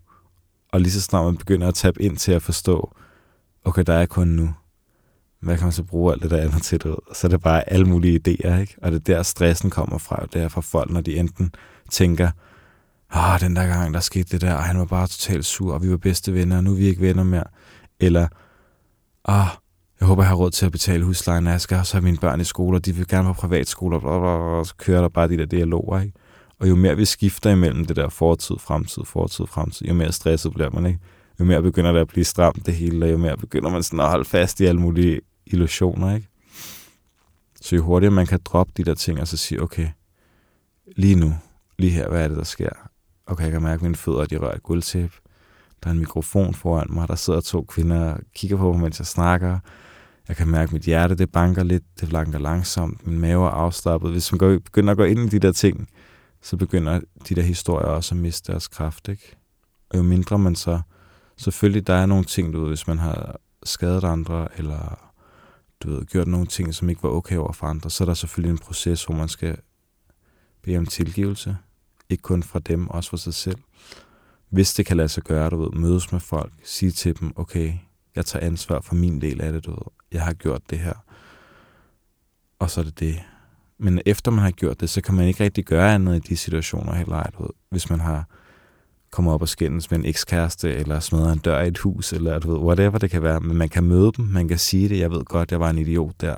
Og 0.72 0.80
lige 0.80 0.92
så 0.92 1.00
snart 1.00 1.24
man 1.24 1.36
begynder 1.36 1.68
at 1.68 1.74
tabe 1.74 2.02
ind 2.02 2.16
til 2.16 2.32
at 2.32 2.42
forstå, 2.42 2.96
okay, 3.64 3.82
der 3.86 3.94
er 3.94 4.06
kun 4.06 4.28
nu. 4.28 4.54
Hvad 5.40 5.56
kan 5.56 5.64
man 5.64 5.72
så 5.72 5.82
bruge 5.82 6.12
alt 6.12 6.22
det 6.22 6.30
der 6.30 6.42
andet 6.42 6.62
til? 6.62 6.82
Det? 6.82 6.96
Så 7.12 7.26
er 7.26 7.28
det 7.28 7.40
bare 7.40 7.70
alle 7.70 7.86
mulige 7.86 8.20
idéer, 8.28 8.54
ikke? 8.60 8.76
Og 8.82 8.92
det 8.92 8.96
er 8.96 9.14
der, 9.14 9.22
stressen 9.22 9.70
kommer 9.70 9.98
fra. 9.98 10.26
Det 10.32 10.42
er 10.42 10.48
fra 10.48 10.60
folk, 10.60 10.90
når 10.90 11.00
de 11.00 11.16
enten 11.16 11.54
tænker, 11.90 12.30
ah, 13.10 13.40
den 13.40 13.56
der 13.56 13.66
gang, 13.66 13.94
der 13.94 14.00
skete 14.00 14.28
det 14.30 14.40
der, 14.40 14.54
og 14.54 14.62
han 14.62 14.78
var 14.78 14.84
bare 14.84 15.06
totalt 15.06 15.44
sur, 15.44 15.74
og 15.74 15.82
vi 15.82 15.90
var 15.90 15.96
bedste 15.96 16.34
venner, 16.34 16.56
og 16.56 16.64
nu 16.64 16.72
er 16.72 16.76
vi 16.76 16.86
ikke 16.86 17.00
venner 17.00 17.24
mere. 17.24 17.44
Eller, 18.00 18.28
ah, 19.24 19.46
jeg 20.00 20.08
håber, 20.08 20.22
jeg 20.22 20.28
har 20.28 20.36
råd 20.36 20.50
til 20.50 20.66
at 20.66 20.72
betale 20.72 21.04
huslejen, 21.04 21.44
når 21.44 21.50
jeg 21.50 21.60
skal 21.60 21.78
også 21.78 21.94
have 21.94 22.04
mine 22.04 22.16
børn 22.16 22.40
i 22.40 22.44
skole, 22.44 22.76
og 22.76 22.86
de 22.86 22.92
vil 22.92 23.08
gerne 23.08 23.28
på 23.28 23.32
privatskole, 23.32 23.96
og 23.96 24.66
så 24.66 24.74
kører 24.76 25.00
der 25.00 25.08
bare 25.08 25.28
de 25.28 25.38
der 25.38 25.46
dialoger, 25.46 26.00
ikke? 26.00 26.12
Og 26.60 26.68
jo 26.68 26.76
mere 26.76 26.96
vi 26.96 27.04
skifter 27.04 27.50
imellem 27.50 27.84
det 27.84 27.96
der 27.96 28.08
fortid, 28.08 28.56
fremtid, 28.58 29.04
fortid, 29.04 29.46
fremtid, 29.46 29.86
jo 29.86 29.94
mere 29.94 30.12
stresset 30.12 30.54
bliver 30.54 30.70
man, 30.70 30.86
ikke? 30.86 31.00
Jo 31.40 31.44
mere 31.44 31.62
begynder 31.62 31.92
det 31.92 32.00
at 32.00 32.08
blive 32.08 32.24
stramt 32.24 32.66
det 32.66 32.74
hele, 32.74 33.06
og 33.06 33.12
jo 33.12 33.16
mere 33.16 33.36
begynder 33.36 33.70
man 33.70 33.82
sådan 33.82 34.00
at 34.00 34.08
holde 34.08 34.24
fast 34.24 34.60
i 34.60 34.64
alle 34.64 34.80
mulige 34.80 35.20
illusioner, 35.46 36.14
ikke? 36.14 36.28
Så 37.60 37.76
jo 37.76 37.82
hurtigere 37.82 38.14
man 38.14 38.26
kan 38.26 38.40
droppe 38.44 38.72
de 38.76 38.84
der 38.84 38.94
ting, 38.94 39.20
og 39.20 39.28
så 39.28 39.36
sige, 39.36 39.62
okay, 39.62 39.88
lige 40.96 41.14
nu, 41.14 41.34
lige 41.78 41.92
her, 41.92 42.08
hvad 42.08 42.24
er 42.24 42.28
det, 42.28 42.36
der 42.36 42.44
sker? 42.44 42.70
Okay, 43.26 43.44
jeg 43.44 43.52
kan 43.52 43.62
mærke, 43.62 43.74
at 43.74 43.82
mine 43.82 43.96
fødder, 43.96 44.24
de 44.24 44.36
rører 44.36 44.54
et 44.54 44.62
guldtæp. 44.62 45.10
Der 45.82 45.88
er 45.88 45.92
en 45.92 45.98
mikrofon 45.98 46.54
foran 46.54 46.86
mig, 46.90 47.08
der 47.08 47.14
sidder 47.14 47.40
to 47.40 47.62
kvinder 47.62 48.12
og 48.12 48.20
kigger 48.34 48.56
på 48.56 48.72
mig, 48.72 48.80
mens 48.80 48.98
jeg 48.98 49.06
snakker. 49.06 49.58
Jeg 50.28 50.36
kan 50.36 50.48
mærke, 50.48 50.68
at 50.68 50.72
mit 50.72 50.82
hjerte, 50.82 51.14
det 51.14 51.32
banker 51.32 51.64
lidt, 51.64 51.84
det 52.00 52.10
banker 52.10 52.38
langsomt, 52.38 53.06
min 53.06 53.18
mave 53.18 53.46
er 53.46 53.50
afslappet. 53.50 54.10
Hvis 54.10 54.32
man 54.32 54.38
går, 54.38 54.58
begynder 54.58 54.90
at 54.90 54.96
gå 54.96 55.04
ind 55.04 55.20
i 55.20 55.28
de 55.28 55.38
der 55.38 55.52
ting, 55.52 55.88
så 56.46 56.56
begynder 56.56 57.00
de 57.28 57.34
der 57.34 57.42
historier 57.42 57.86
også 57.86 58.14
at 58.14 58.20
miste 58.20 58.52
deres 58.52 58.68
kraft, 58.68 59.08
ikke? 59.08 59.36
Og 59.88 59.98
jo 59.98 60.02
mindre 60.02 60.38
man 60.38 60.56
så... 60.56 60.80
Selvfølgelig, 61.36 61.86
der 61.86 61.94
er 61.94 62.06
nogle 62.06 62.24
ting, 62.24 62.52
du 62.52 62.60
ved, 62.60 62.68
hvis 62.68 62.86
man 62.86 62.98
har 62.98 63.40
skadet 63.62 64.04
andre, 64.04 64.48
eller 64.58 65.12
du 65.80 65.90
ved, 65.90 66.04
gjort 66.06 66.28
nogle 66.28 66.46
ting, 66.46 66.74
som 66.74 66.88
ikke 66.88 67.02
var 67.02 67.08
okay 67.08 67.36
over 67.36 67.52
for 67.52 67.66
andre, 67.66 67.90
så 67.90 68.04
er 68.04 68.06
der 68.06 68.14
selvfølgelig 68.14 68.50
en 68.50 68.58
proces, 68.58 69.04
hvor 69.04 69.14
man 69.14 69.28
skal 69.28 69.56
bede 70.62 70.76
om 70.78 70.86
tilgivelse. 70.86 71.56
Ikke 72.08 72.22
kun 72.22 72.42
fra 72.42 72.58
dem, 72.58 72.88
også 72.88 73.10
for 73.10 73.16
sig 73.16 73.34
selv. 73.34 73.58
Hvis 74.48 74.74
det 74.74 74.86
kan 74.86 74.96
lade 74.96 75.08
sig 75.08 75.22
gøre, 75.22 75.50
du 75.50 75.62
ved, 75.62 75.70
mødes 75.70 76.12
med 76.12 76.20
folk, 76.20 76.52
sige 76.64 76.90
til 76.90 77.20
dem, 77.20 77.32
okay, 77.36 77.74
jeg 78.16 78.26
tager 78.26 78.46
ansvar 78.46 78.80
for 78.80 78.94
min 78.94 79.20
del 79.20 79.40
af 79.40 79.52
det, 79.52 79.66
du 79.66 79.70
ved, 79.70 79.92
jeg 80.12 80.22
har 80.22 80.32
gjort 80.32 80.70
det 80.70 80.78
her. 80.78 80.94
Og 82.58 82.70
så 82.70 82.80
er 82.80 82.84
det 82.84 83.00
det. 83.00 83.22
Men 83.78 84.00
efter 84.06 84.30
man 84.30 84.42
har 84.42 84.50
gjort 84.50 84.80
det, 84.80 84.90
så 84.90 85.00
kan 85.00 85.14
man 85.14 85.28
ikke 85.28 85.44
rigtig 85.44 85.64
gøre 85.64 85.94
andet 85.94 86.16
i 86.16 86.28
de 86.28 86.36
situationer 86.36 86.94
heller. 86.94 87.30
Du 87.38 87.48
hvis 87.70 87.90
man 87.90 88.00
har 88.00 88.28
kommet 89.10 89.34
op 89.34 89.42
og 89.42 89.48
skændes 89.48 89.90
med 89.90 89.98
en 89.98 90.04
ekskæreste, 90.04 90.74
eller 90.74 91.00
smadret 91.00 91.32
en 91.32 91.38
dør 91.38 91.60
i 91.60 91.68
et 91.68 91.78
hus, 91.78 92.12
eller 92.12 92.38
du 92.38 92.52
ved, 92.52 92.58
whatever 92.58 92.98
det 92.98 93.10
kan 93.10 93.22
være. 93.22 93.40
Men 93.40 93.56
man 93.56 93.68
kan 93.68 93.84
møde 93.84 94.12
dem, 94.16 94.24
man 94.24 94.48
kan 94.48 94.58
sige 94.58 94.88
det, 94.88 94.98
jeg 94.98 95.10
ved 95.10 95.24
godt, 95.24 95.50
jeg 95.50 95.60
var 95.60 95.70
en 95.70 95.78
idiot 95.78 96.20
der, 96.20 96.34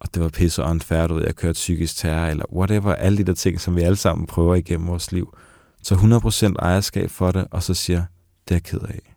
og 0.00 0.14
det 0.14 0.22
var 0.22 0.28
pisse 0.28 0.62
unfair, 0.62 1.06
du 1.06 1.14
ved, 1.14 1.24
jeg 1.24 1.36
kørte 1.36 1.52
psykisk 1.52 1.96
terror, 1.96 2.26
eller 2.26 2.44
whatever, 2.52 2.94
alle 2.94 3.18
de 3.18 3.24
der 3.24 3.34
ting, 3.34 3.60
som 3.60 3.76
vi 3.76 3.80
alle 3.80 3.96
sammen 3.96 4.26
prøver 4.26 4.54
igennem 4.54 4.86
vores 4.86 5.12
liv. 5.12 5.36
Så 5.82 5.94
100% 5.94 6.54
ejerskab 6.58 7.10
for 7.10 7.32
det, 7.32 7.46
og 7.50 7.62
så 7.62 7.74
siger, 7.74 8.04
det 8.48 8.54
er 8.54 8.54
jeg 8.54 8.62
ked 8.62 8.80
af. 8.80 9.16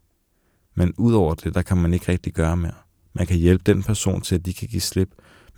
Men 0.75 0.93
udover 0.97 1.33
det, 1.33 1.55
der 1.55 1.61
kan 1.61 1.77
man 1.77 1.93
ikke 1.93 2.11
rigtig 2.11 2.33
gøre 2.33 2.57
mere. 2.57 2.73
Man 3.13 3.27
kan 3.27 3.37
hjælpe 3.37 3.63
den 3.73 3.83
person 3.83 4.21
til, 4.21 4.35
at 4.35 4.45
de 4.45 4.53
kan 4.53 4.67
give 4.67 4.81
slip, 4.81 5.09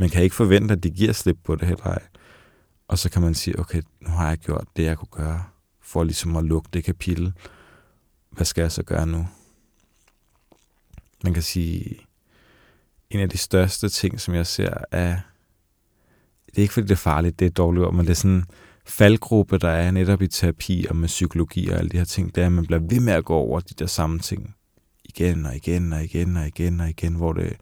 man 0.01 0.09
kan 0.09 0.23
ikke 0.23 0.35
forvente, 0.35 0.73
at 0.73 0.83
de 0.83 0.89
giver 0.89 1.13
slip 1.13 1.37
på 1.43 1.55
det 1.55 1.67
heller 1.67 1.85
ej. 1.85 2.01
Og 2.87 2.99
så 2.99 3.09
kan 3.09 3.21
man 3.21 3.33
sige, 3.33 3.59
okay, 3.59 3.81
nu 3.99 4.09
har 4.09 4.29
jeg 4.29 4.37
gjort 4.37 4.67
det, 4.75 4.83
jeg 4.83 4.97
kunne 4.97 5.07
gøre, 5.11 5.43
for 5.81 6.03
ligesom 6.03 6.35
at 6.35 6.43
lukke 6.43 6.69
det 6.73 6.83
kapitel. 6.83 7.33
Hvad 8.31 8.45
skal 8.45 8.61
jeg 8.61 8.71
så 8.71 8.83
gøre 8.83 9.07
nu? 9.07 9.27
Man 11.23 11.33
kan 11.33 11.43
sige, 11.43 11.97
en 13.09 13.19
af 13.19 13.29
de 13.29 13.37
største 13.37 13.89
ting, 13.89 14.19
som 14.19 14.33
jeg 14.33 14.47
ser, 14.47 14.73
er, 14.91 15.19
det 16.45 16.57
er 16.57 16.61
ikke 16.61 16.73
fordi 16.73 16.87
det 16.87 16.93
er 16.93 16.95
farligt, 16.95 17.39
det 17.39 17.45
er 17.45 17.49
dårligt 17.49 17.85
ord, 17.85 17.93
men 17.93 18.05
det 18.05 18.11
er 18.11 18.15
sådan 18.15 18.43
faldgruppe, 18.85 19.57
der 19.57 19.69
er 19.69 19.91
netop 19.91 20.21
i 20.21 20.27
terapi 20.27 20.85
og 20.89 20.95
med 20.95 21.07
psykologi 21.07 21.69
og 21.69 21.77
alle 21.77 21.89
de 21.89 21.97
her 21.97 22.05
ting, 22.05 22.35
det 22.35 22.41
er, 22.41 22.45
at 22.45 22.51
man 22.51 22.65
bliver 22.65 22.79
ved 22.79 22.99
med 22.99 23.13
at 23.13 23.25
gå 23.25 23.35
over 23.35 23.59
de 23.59 23.73
der 23.79 23.85
samme 23.85 24.19
ting 24.19 24.55
igen 25.05 25.45
og 25.45 25.55
igen 25.55 25.93
og 25.93 26.03
igen 26.03 26.37
og 26.37 26.47
igen 26.47 26.79
og 26.79 26.89
igen, 26.89 27.15
hvor 27.15 27.33
det 27.33 27.57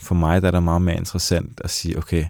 for 0.00 0.14
mig 0.14 0.42
der 0.42 0.48
er 0.48 0.52
det 0.52 0.62
meget 0.62 0.82
mere 0.82 0.96
interessant 0.96 1.60
at 1.64 1.70
sige, 1.70 1.98
okay, 1.98 2.24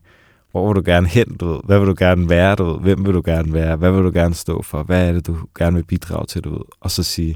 hvor 0.51 0.66
vil 0.66 0.77
du 0.77 0.91
gerne 0.91 1.09
hen, 1.09 1.37
du 1.37 1.49
ved? 1.49 1.61
Hvad 1.64 1.79
vil 1.79 1.89
du 1.89 1.95
gerne 1.99 2.29
være, 2.29 2.55
du 2.55 2.64
ved? 2.64 2.81
Hvem 2.81 3.07
vil 3.07 3.14
du 3.14 3.23
gerne 3.25 3.53
være? 3.53 3.77
Hvad 3.77 3.91
vil 3.91 4.05
du 4.05 4.11
gerne 4.14 4.35
stå 4.35 4.62
for? 4.62 4.83
Hvad 4.83 5.09
er 5.09 5.12
det, 5.12 5.27
du 5.27 5.37
gerne 5.59 5.77
vil 5.77 5.85
bidrage 5.85 6.27
til, 6.27 6.45
du 6.45 6.51
ved? 6.51 6.64
Og 6.81 6.91
så 6.91 7.03
sige, 7.03 7.35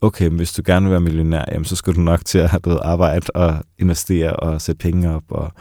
okay, 0.00 0.28
men 0.28 0.36
hvis 0.36 0.52
du 0.52 0.62
gerne 0.66 0.84
vil 0.84 0.90
være 0.90 1.00
millionær, 1.00 1.44
jamen, 1.52 1.64
så 1.64 1.76
skal 1.76 1.94
du 1.94 2.00
nok 2.00 2.24
til 2.24 2.38
at 2.38 2.64
du 2.64 2.70
ved, 2.70 2.78
arbejde 2.82 3.26
og 3.34 3.54
investere 3.78 4.32
og 4.32 4.60
sætte 4.60 4.78
penge 4.78 5.14
op. 5.14 5.24
Og 5.28 5.52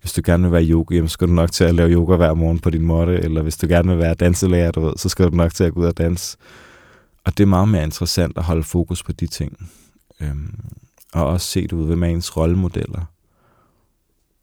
hvis 0.00 0.12
du 0.12 0.22
gerne 0.24 0.42
vil 0.42 0.52
være 0.52 0.64
yoga, 0.70 0.94
jamen, 0.94 1.08
så 1.08 1.12
skal 1.12 1.28
du 1.28 1.32
nok 1.32 1.52
til 1.52 1.64
at 1.64 1.74
lave 1.74 1.90
yoga 1.90 2.16
hver 2.16 2.34
morgen 2.34 2.58
på 2.58 2.70
din 2.70 2.82
måtte. 2.82 3.14
Eller 3.14 3.42
hvis 3.42 3.56
du 3.56 3.66
gerne 3.66 3.88
vil 3.88 3.98
være 3.98 4.14
danselærer, 4.14 4.70
du 4.70 4.80
ved, 4.80 4.92
så 4.96 5.08
skal 5.08 5.30
du 5.30 5.36
nok 5.36 5.54
til 5.54 5.64
at 5.64 5.74
gå 5.74 5.80
ud 5.80 5.86
og 5.86 5.98
danse. 5.98 6.36
Og 7.24 7.38
det 7.38 7.42
er 7.42 7.48
meget 7.48 7.68
mere 7.68 7.82
interessant 7.84 8.38
at 8.38 8.44
holde 8.44 8.62
fokus 8.62 9.02
på 9.02 9.12
de 9.12 9.26
ting. 9.26 9.68
Øhm, 10.20 10.54
og 11.12 11.26
også 11.26 11.46
se, 11.46 11.66
du 11.66 11.78
ved, 11.78 11.86
hvem 11.86 12.02
er 12.02 12.06
ens 12.06 12.36
rollemodeller 12.36 13.04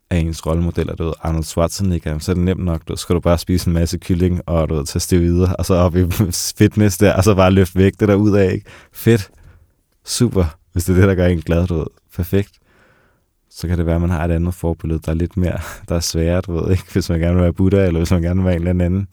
af 0.09 0.17
ens 0.17 0.45
rollemodeller, 0.45 0.95
du 0.95 1.03
ved, 1.03 1.13
Arnold 1.21 1.43
Schwarzenegger, 1.43 2.19
så 2.19 2.31
er 2.31 2.35
det 2.35 2.43
nemt 2.43 2.63
nok, 2.63 2.87
du 2.87 2.95
skal 2.95 3.15
du 3.15 3.19
bare 3.19 3.37
spise 3.37 3.67
en 3.67 3.73
masse 3.73 3.97
kylling, 3.97 4.41
og 4.45 4.69
du 4.69 4.75
ved, 4.75 4.85
tage 4.85 5.21
videre, 5.21 5.55
og 5.55 5.65
så 5.65 5.73
op 5.73 5.95
i 5.95 6.11
fitness 6.57 6.97
der, 6.97 7.13
og 7.13 7.23
så 7.23 7.35
bare 7.35 7.51
løfte 7.51 7.75
væk 7.75 7.93
der 7.99 8.15
ud 8.15 8.37
af, 8.37 8.53
ikke? 8.53 8.65
Fedt. 8.91 9.31
Super. 10.05 10.45
Hvis 10.71 10.85
det 10.85 10.93
er 10.95 10.99
det, 10.99 11.07
der 11.07 11.15
gør 11.15 11.27
en 11.27 11.41
glad, 11.41 11.67
du 11.67 11.75
ved. 11.75 11.87
Perfekt. 12.15 12.51
Så 13.49 13.67
kan 13.67 13.77
det 13.77 13.85
være, 13.85 13.95
at 13.95 14.01
man 14.01 14.09
har 14.09 14.25
et 14.25 14.31
andet 14.31 14.53
forbillede, 14.53 14.99
der 15.05 15.11
er 15.11 15.15
lidt 15.15 15.37
mere, 15.37 15.59
der 15.89 15.95
er 15.95 15.99
sværere, 15.99 16.41
du 16.41 16.53
ved, 16.53 16.71
ikke? 16.71 16.83
Hvis 16.93 17.09
man 17.09 17.19
gerne 17.19 17.35
vil 17.35 17.43
være 17.43 17.53
Buddha, 17.53 17.85
eller 17.85 17.99
hvis 17.99 18.11
man 18.11 18.21
gerne 18.21 18.41
vil 18.41 18.45
være 18.45 18.55
en 18.55 18.67
eller 18.67 18.85
anden. 18.85 19.07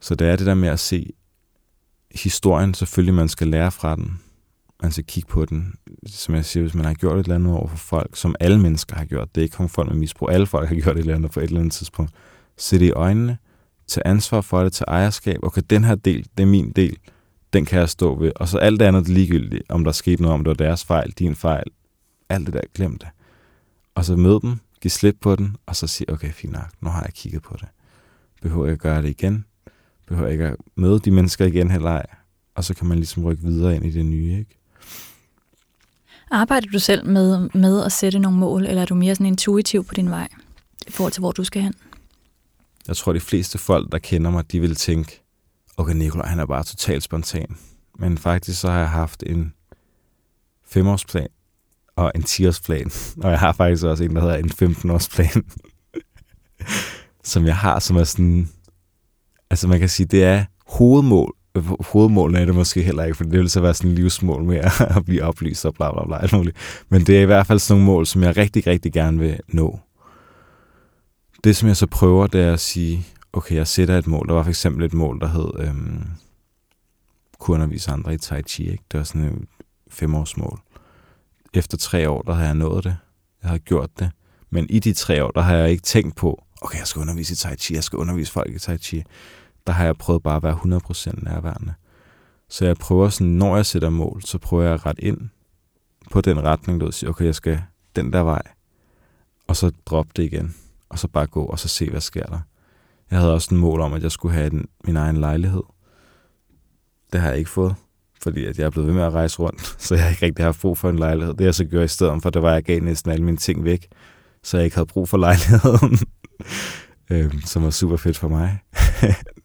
Så 0.00 0.14
det 0.14 0.28
er 0.28 0.36
det 0.36 0.46
der 0.46 0.54
med 0.54 0.68
at 0.68 0.80
se 0.80 1.12
historien, 2.14 2.74
selvfølgelig 2.74 3.14
man 3.14 3.28
skal 3.28 3.48
lære 3.48 3.70
fra 3.70 3.96
den, 3.96 4.20
man 4.82 4.92
skal 4.92 5.04
kigge 5.04 5.28
på 5.28 5.44
den. 5.44 5.74
Som 6.06 6.34
jeg 6.34 6.44
siger, 6.44 6.62
hvis 6.62 6.74
man 6.74 6.84
har 6.84 6.94
gjort 6.94 7.18
et 7.18 7.24
eller 7.24 7.34
andet 7.34 7.54
over 7.54 7.68
for 7.68 7.76
folk, 7.76 8.16
som 8.16 8.34
alle 8.40 8.60
mennesker 8.60 8.96
har 8.96 9.04
gjort, 9.04 9.34
det 9.34 9.40
er 9.40 9.42
ikke 9.42 9.56
kun 9.56 9.68
folk 9.68 9.88
med 9.88 9.96
misbrug, 9.96 10.30
alle 10.30 10.46
folk 10.46 10.68
har 10.68 10.76
gjort 10.82 10.96
et 10.96 11.00
eller 11.00 11.14
andet 11.14 11.30
på 11.30 11.40
et 11.40 11.44
eller 11.44 11.60
andet 11.60 11.72
tidspunkt. 11.72 12.12
Se 12.56 12.78
det 12.78 12.86
i 12.86 12.90
øjnene, 12.90 13.38
tage 13.86 14.06
ansvar 14.06 14.40
for 14.40 14.62
det, 14.62 14.72
til 14.72 14.84
ejerskab. 14.88 15.38
Okay, 15.42 15.62
den 15.70 15.84
her 15.84 15.94
del, 15.94 16.26
det 16.36 16.42
er 16.42 16.46
min 16.46 16.72
del, 16.72 16.96
den 17.52 17.64
kan 17.64 17.80
jeg 17.80 17.88
stå 17.88 18.18
ved. 18.18 18.32
Og 18.36 18.48
så 18.48 18.58
alt 18.58 18.80
det 18.80 18.86
andet 18.86 19.08
ligegyldigt, 19.08 19.62
om 19.68 19.84
der 19.84 19.92
skete 19.92 20.22
noget, 20.22 20.34
om 20.34 20.44
det 20.44 20.48
var 20.48 20.66
deres 20.66 20.84
fejl, 20.84 21.10
din 21.10 21.34
fejl, 21.34 21.64
alt 22.28 22.46
det 22.46 22.54
der, 22.54 22.60
glem 22.74 22.98
det. 22.98 23.08
Og 23.94 24.04
så 24.04 24.16
mød 24.16 24.40
dem, 24.40 24.56
giv 24.80 24.90
slip 24.90 25.16
på 25.20 25.36
den, 25.36 25.56
og 25.66 25.76
så 25.76 25.86
sige, 25.86 26.12
okay, 26.12 26.30
fint 26.30 26.52
nok, 26.52 26.68
nu 26.80 26.90
har 26.90 27.02
jeg 27.02 27.12
kigget 27.14 27.42
på 27.42 27.56
det. 27.60 27.68
Behøver 28.42 28.66
jeg 28.66 28.72
at 28.72 28.78
gøre 28.78 29.02
det 29.02 29.08
igen? 29.08 29.44
Behøver 30.08 30.26
jeg 30.26 30.32
ikke 30.32 30.46
at 30.46 30.56
møde 30.76 30.98
de 30.98 31.10
mennesker 31.10 31.46
igen 31.46 31.70
heller 31.70 31.90
ej? 31.90 32.06
Og 32.54 32.64
så 32.64 32.74
kan 32.74 32.86
man 32.86 32.98
ligesom 32.98 33.24
rykke 33.24 33.42
videre 33.42 33.76
ind 33.76 33.84
i 33.84 33.90
det 33.90 34.06
nye, 34.06 34.38
ikke? 34.38 34.58
Arbejder 36.32 36.68
du 36.72 36.78
selv 36.78 37.06
med, 37.06 37.48
med 37.54 37.84
at 37.84 37.92
sætte 37.92 38.18
nogle 38.18 38.38
mål, 38.38 38.66
eller 38.66 38.82
er 38.82 38.86
du 38.86 38.94
mere 38.94 39.14
sådan 39.14 39.26
intuitiv 39.26 39.84
på 39.84 39.94
din 39.94 40.10
vej 40.10 40.28
i 40.86 40.90
forhold 40.90 41.12
til, 41.12 41.20
hvor 41.20 41.32
du 41.32 41.44
skal 41.44 41.62
hen? 41.62 41.74
Jeg 42.88 42.96
tror, 42.96 43.12
de 43.12 43.20
fleste 43.20 43.58
folk, 43.58 43.92
der 43.92 43.98
kender 43.98 44.30
mig, 44.30 44.52
de 44.52 44.60
vil 44.60 44.74
tænke, 44.74 45.22
okay, 45.76 45.94
Nikolaj, 45.94 46.26
han 46.26 46.38
er 46.38 46.46
bare 46.46 46.64
totalt 46.64 47.02
spontan. 47.02 47.56
Men 47.98 48.18
faktisk 48.18 48.60
så 48.60 48.70
har 48.70 48.78
jeg 48.78 48.90
haft 48.90 49.22
en 49.26 49.54
femårsplan 50.66 51.28
og 51.96 52.12
en 52.14 52.22
10-årsplan. 52.22 53.16
Og 53.24 53.30
jeg 53.30 53.38
har 53.38 53.52
faktisk 53.52 53.84
også 53.84 54.04
en, 54.04 54.16
der 54.16 54.20
hedder 54.20 54.36
en 54.36 54.50
15-årsplan. 54.50 55.42
som 57.32 57.46
jeg 57.46 57.56
har, 57.56 57.78
som 57.78 57.96
er 57.96 58.04
sådan... 58.04 58.48
Altså 59.50 59.68
man 59.68 59.80
kan 59.80 59.88
sige, 59.88 60.06
det 60.06 60.24
er 60.24 60.44
hovedmål 60.66 61.36
hovedmålene 61.60 62.40
er 62.40 62.44
det 62.44 62.54
måske 62.54 62.82
heller 62.82 63.04
ikke, 63.04 63.16
for 63.16 63.24
det 63.24 63.38
vil 63.38 63.50
så 63.50 63.60
være 63.60 63.74
sådan 63.74 63.90
et 63.90 63.96
livsmål 63.96 64.44
med 64.44 64.56
at 64.56 64.72
blive 65.06 65.22
oplyst 65.24 65.66
og 65.66 65.74
bla 65.74 65.92
bla 65.92 66.06
bla, 66.06 66.16
alt 66.22 66.32
muligt. 66.32 66.56
Men 66.88 67.06
det 67.06 67.18
er 67.18 67.22
i 67.22 67.24
hvert 67.24 67.46
fald 67.46 67.58
sådan 67.58 67.80
nogle 67.80 67.94
mål, 67.94 68.06
som 68.06 68.22
jeg 68.22 68.36
rigtig, 68.36 68.66
rigtig 68.66 68.92
gerne 68.92 69.18
vil 69.18 69.40
nå. 69.48 69.80
Det, 71.44 71.56
som 71.56 71.68
jeg 71.68 71.76
så 71.76 71.86
prøver, 71.86 72.26
det 72.26 72.40
er 72.40 72.52
at 72.52 72.60
sige, 72.60 73.06
okay, 73.32 73.54
jeg 73.54 73.66
sætter 73.66 73.98
et 73.98 74.06
mål. 74.06 74.28
Der 74.28 74.34
var 74.34 74.42
for 74.42 74.50
eksempel 74.50 74.84
et 74.84 74.94
mål, 74.94 75.20
der 75.20 75.26
hed, 75.26 75.68
øhm, 75.68 76.02
kunne 77.38 77.54
undervise 77.54 77.90
andre 77.90 78.14
i 78.14 78.18
Tai 78.18 78.42
Chi. 78.42 78.70
Ikke? 78.70 78.84
Det 78.92 78.98
var 78.98 79.04
sådan 79.04 79.24
et 79.24 79.48
femårsmål. 79.90 80.58
Efter 81.54 81.78
tre 81.78 82.10
år, 82.10 82.22
der 82.22 82.32
har 82.32 82.44
jeg 82.44 82.54
nået 82.54 82.84
det. 82.84 82.96
Jeg 83.42 83.50
har 83.50 83.58
gjort 83.58 83.90
det. 83.98 84.10
Men 84.50 84.66
i 84.70 84.78
de 84.78 84.92
tre 84.92 85.24
år, 85.24 85.30
der 85.30 85.40
har 85.40 85.56
jeg 85.56 85.70
ikke 85.70 85.82
tænkt 85.82 86.16
på, 86.16 86.44
okay, 86.60 86.78
jeg 86.78 86.86
skal 86.86 87.00
undervise 87.00 87.32
i 87.32 87.36
Tai 87.36 87.56
Chi, 87.56 87.74
jeg 87.74 87.84
skal 87.84 87.96
undervise 87.96 88.32
folk 88.32 88.54
i 88.54 88.58
Tai 88.58 88.78
Chi 88.78 89.04
der 89.66 89.72
har 89.72 89.84
jeg 89.84 89.96
prøvet 89.96 90.22
bare 90.22 90.36
at 90.36 90.42
være 90.42 90.80
100% 91.18 91.24
nærværende. 91.24 91.74
Så 92.48 92.66
jeg 92.66 92.76
prøver 92.76 93.08
sådan, 93.08 93.32
når 93.32 93.56
jeg 93.56 93.66
sætter 93.66 93.90
mål, 93.90 94.22
så 94.22 94.38
prøver 94.38 94.64
jeg 94.64 94.72
at 94.72 94.86
rette 94.86 95.04
ind 95.04 95.18
på 96.10 96.20
den 96.20 96.44
retning, 96.44 96.80
du 96.80 96.92
siger, 96.92 97.10
okay, 97.10 97.24
jeg 97.24 97.34
skal 97.34 97.62
den 97.96 98.12
der 98.12 98.20
vej, 98.20 98.42
og 99.46 99.56
så 99.56 99.72
droppe 99.86 100.12
det 100.16 100.22
igen, 100.22 100.54
og 100.88 100.98
så 100.98 101.08
bare 101.08 101.26
gå, 101.26 101.44
og 101.44 101.58
så 101.58 101.68
se, 101.68 101.90
hvad 101.90 102.00
sker 102.00 102.26
der. 102.26 102.40
Jeg 103.10 103.18
havde 103.18 103.34
også 103.34 103.54
en 103.54 103.60
mål 103.60 103.80
om, 103.80 103.92
at 103.92 104.02
jeg 104.02 104.12
skulle 104.12 104.34
have 104.34 104.50
den, 104.50 104.68
min 104.84 104.96
egen 104.96 105.16
lejlighed. 105.16 105.62
Det 107.12 107.20
har 107.20 107.28
jeg 107.28 107.38
ikke 107.38 107.50
fået, 107.50 107.74
fordi 108.22 108.44
at 108.44 108.58
jeg 108.58 108.64
er 108.64 108.70
blevet 108.70 108.86
ved 108.86 108.94
med 108.94 109.02
at 109.02 109.12
rejse 109.12 109.38
rundt, 109.38 109.60
så 109.84 109.94
jeg 109.94 110.04
har 110.04 110.10
ikke 110.10 110.26
rigtig 110.26 110.44
haft 110.44 110.60
brug 110.60 110.78
for 110.78 110.90
en 110.90 110.98
lejlighed. 110.98 111.34
Det 111.34 111.44
jeg 111.44 111.54
så 111.54 111.64
gjorde 111.64 111.84
i 111.84 111.88
stedet 111.88 112.22
for, 112.22 112.30
det 112.30 112.42
var, 112.42 112.48
at 112.48 112.54
jeg 112.54 112.64
gav 112.64 112.80
næsten 112.80 113.10
alle 113.10 113.24
mine 113.24 113.36
ting 113.36 113.64
væk, 113.64 113.88
så 114.42 114.56
jeg 114.56 114.64
ikke 114.64 114.76
havde 114.76 114.86
brug 114.86 115.08
for 115.08 115.18
lejligheden, 115.18 115.98
øhm, 117.10 117.40
som 117.40 117.64
var 117.64 117.70
super 117.70 117.96
fedt 117.96 118.18
for 118.18 118.28
mig. 118.28 118.58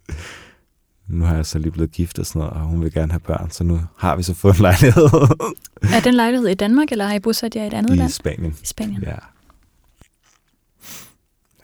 nu 1.08 1.26
har 1.26 1.36
jeg 1.36 1.46
så 1.46 1.60
lige 1.60 1.72
blevet 1.72 1.92
gift 1.92 2.20
og 2.20 2.26
sådan 2.26 2.40
noget, 2.40 2.54
og 2.54 2.60
hun 2.60 2.84
vil 2.84 2.94
gerne 2.94 3.12
have 3.12 3.20
børn, 3.20 3.52
så 3.52 3.64
nu 3.64 3.82
har 3.98 4.16
vi 4.16 4.24
så 4.24 4.34
fået 4.34 4.56
en 4.56 4.62
lejlighed. 4.62 5.04
er 5.96 6.00
den 6.04 6.14
lejlighed 6.14 6.48
i 6.48 6.54
Danmark, 6.54 6.92
eller 6.92 7.06
har 7.06 7.14
I 7.14 7.20
bosat 7.20 7.56
jer 7.56 7.64
i 7.64 7.68
et 7.68 7.74
andet 7.74 7.94
I 7.94 7.98
land? 7.98 8.10
I 8.10 8.14
Spanien. 8.14 8.56
I 8.64 8.66
Spanien. 8.66 9.04
Ja. 9.04 9.16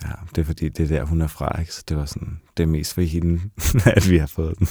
Ja, 0.03 0.11
det 0.35 0.41
er 0.41 0.45
fordi, 0.45 0.69
det 0.69 0.91
er 0.91 0.97
der, 0.97 1.03
hun 1.03 1.21
er 1.21 1.27
fra, 1.27 1.59
ikke? 1.59 1.73
så 1.73 1.83
det 1.89 1.97
var 1.97 2.05
sådan, 2.05 2.39
det 2.57 2.63
er 2.63 2.67
mest 2.67 2.93
for 2.93 3.01
hende, 3.01 3.41
at 3.95 4.09
vi 4.09 4.17
har 4.17 4.27
fået 4.27 4.59
den. 4.59 4.67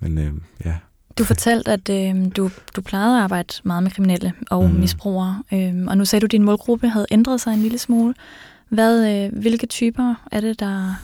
Men 0.00 0.18
øh, 0.18 0.32
ja. 0.64 0.74
Du 1.18 1.24
fortalte, 1.24 1.72
at 1.72 1.88
øh, 1.88 2.30
du, 2.36 2.50
du 2.76 2.80
plejede 2.80 3.16
at 3.16 3.22
arbejde 3.22 3.54
meget 3.64 3.82
med 3.82 3.90
kriminelle 3.90 4.32
og 4.50 4.70
mm. 4.70 4.76
misbrugere, 4.76 5.42
øh, 5.52 5.74
og 5.86 5.98
nu 5.98 6.04
sagde 6.04 6.20
du, 6.20 6.24
at 6.26 6.32
din 6.32 6.42
målgruppe 6.42 6.88
havde 6.88 7.06
ændret 7.10 7.40
sig 7.40 7.52
en 7.52 7.62
lille 7.62 7.78
smule. 7.78 8.14
Hvad, 8.68 9.24
øh, 9.24 9.38
hvilke 9.40 9.66
typer 9.66 10.14
er 10.32 10.40
det, 10.40 10.60
der 10.60 10.94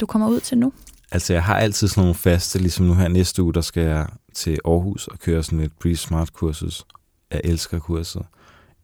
du 0.00 0.06
kommer 0.06 0.28
ud 0.28 0.40
til 0.40 0.58
nu? 0.58 0.72
Altså, 1.12 1.32
jeg 1.32 1.44
har 1.44 1.56
altid 1.56 1.88
sådan 1.88 2.00
nogle 2.00 2.14
faste, 2.14 2.58
ligesom 2.58 2.86
nu 2.86 2.94
her 2.94 3.08
næste 3.08 3.42
uge, 3.42 3.54
der 3.54 3.60
skal 3.60 3.82
jeg 3.82 4.08
til 4.34 4.58
Aarhus 4.64 5.08
og 5.08 5.18
køre 5.18 5.42
sådan 5.42 5.60
et 5.60 5.72
pre-smart-kursus. 5.72 6.84
Jeg 7.30 7.40
elsker 7.44 7.78
kurset. 7.78 8.22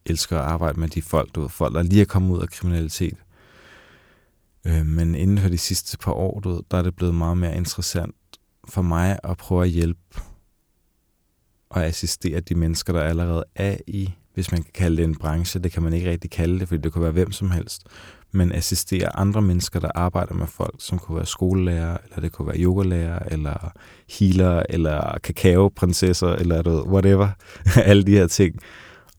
Jeg 0.04 0.12
elsker 0.12 0.38
at 0.38 0.44
arbejde 0.44 0.80
med 0.80 0.88
de 0.88 1.02
folk, 1.02 1.34
du 1.34 1.40
ved, 1.40 1.48
folk, 1.48 1.74
der 1.74 1.82
lige 1.82 2.00
er 2.00 2.04
kommet 2.04 2.36
ud 2.36 2.42
af 2.42 2.48
kriminalitet. 2.48 3.16
Øh, 4.66 4.86
men 4.86 5.14
inden 5.14 5.38
for 5.38 5.48
de 5.48 5.58
sidste 5.58 5.98
par 5.98 6.12
år, 6.12 6.40
du 6.40 6.48
ved, 6.48 6.62
der 6.70 6.78
er 6.78 6.82
det 6.82 6.96
blevet 6.96 7.14
meget 7.14 7.38
mere 7.38 7.56
interessant 7.56 8.14
for 8.68 8.82
mig 8.82 9.18
at 9.24 9.36
prøve 9.36 9.64
at 9.64 9.70
hjælpe 9.70 10.20
og 11.70 11.86
assistere 11.86 12.40
de 12.40 12.54
mennesker, 12.54 12.92
der 12.92 13.00
allerede 13.00 13.44
er 13.54 13.76
i, 13.86 14.14
hvis 14.34 14.52
man 14.52 14.62
kan 14.62 14.72
kalde 14.74 14.96
det 14.96 15.04
en 15.04 15.18
branche. 15.18 15.60
Det 15.60 15.72
kan 15.72 15.82
man 15.82 15.92
ikke 15.92 16.10
rigtig 16.10 16.30
kalde 16.30 16.60
det, 16.60 16.68
fordi 16.68 16.82
det 16.82 16.92
kan 16.92 17.02
være 17.02 17.10
hvem 17.10 17.32
som 17.32 17.50
helst 17.50 17.86
men 18.32 18.52
assistere 18.52 19.16
andre 19.16 19.42
mennesker, 19.42 19.80
der 19.80 19.90
arbejder 19.94 20.34
med 20.34 20.46
folk, 20.46 20.74
som 20.78 20.98
kunne 20.98 21.16
være 21.16 21.26
skolelærer, 21.26 21.96
eller 22.04 22.20
det 22.20 22.32
kunne 22.32 22.48
være 22.48 22.58
yogalærer, 22.58 23.18
eller 23.30 23.72
healer, 24.18 24.62
eller 24.68 25.18
kakaoprinsesser, 25.24 26.28
eller 26.28 26.62
du 26.62 26.88
whatever, 26.88 27.28
alle 27.90 28.02
de 28.02 28.12
her 28.12 28.26
ting. 28.26 28.54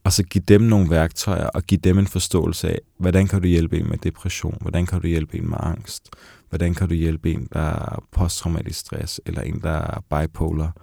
Og 0.04 0.12
så 0.12 0.22
give 0.22 0.44
dem 0.48 0.60
nogle 0.60 0.90
værktøjer, 0.90 1.46
og 1.46 1.62
give 1.62 1.80
dem 1.84 1.98
en 1.98 2.06
forståelse 2.06 2.68
af, 2.68 2.78
hvordan 2.98 3.26
kan 3.26 3.40
du 3.42 3.46
hjælpe 3.46 3.78
en 3.78 3.88
med 3.88 3.98
depression, 3.98 4.58
hvordan 4.60 4.86
kan 4.86 5.00
du 5.00 5.06
hjælpe 5.06 5.38
en 5.38 5.50
med 5.50 5.58
angst, 5.60 6.10
hvordan 6.48 6.74
kan 6.74 6.88
du 6.88 6.94
hjælpe 6.94 7.32
en, 7.32 7.48
der 7.52 7.60
er 7.60 8.04
posttraumatisk 8.12 8.80
stress, 8.80 9.20
eller 9.26 9.42
en, 9.42 9.60
der 9.60 9.70
er 9.70 10.00
bipolar. 10.10 10.76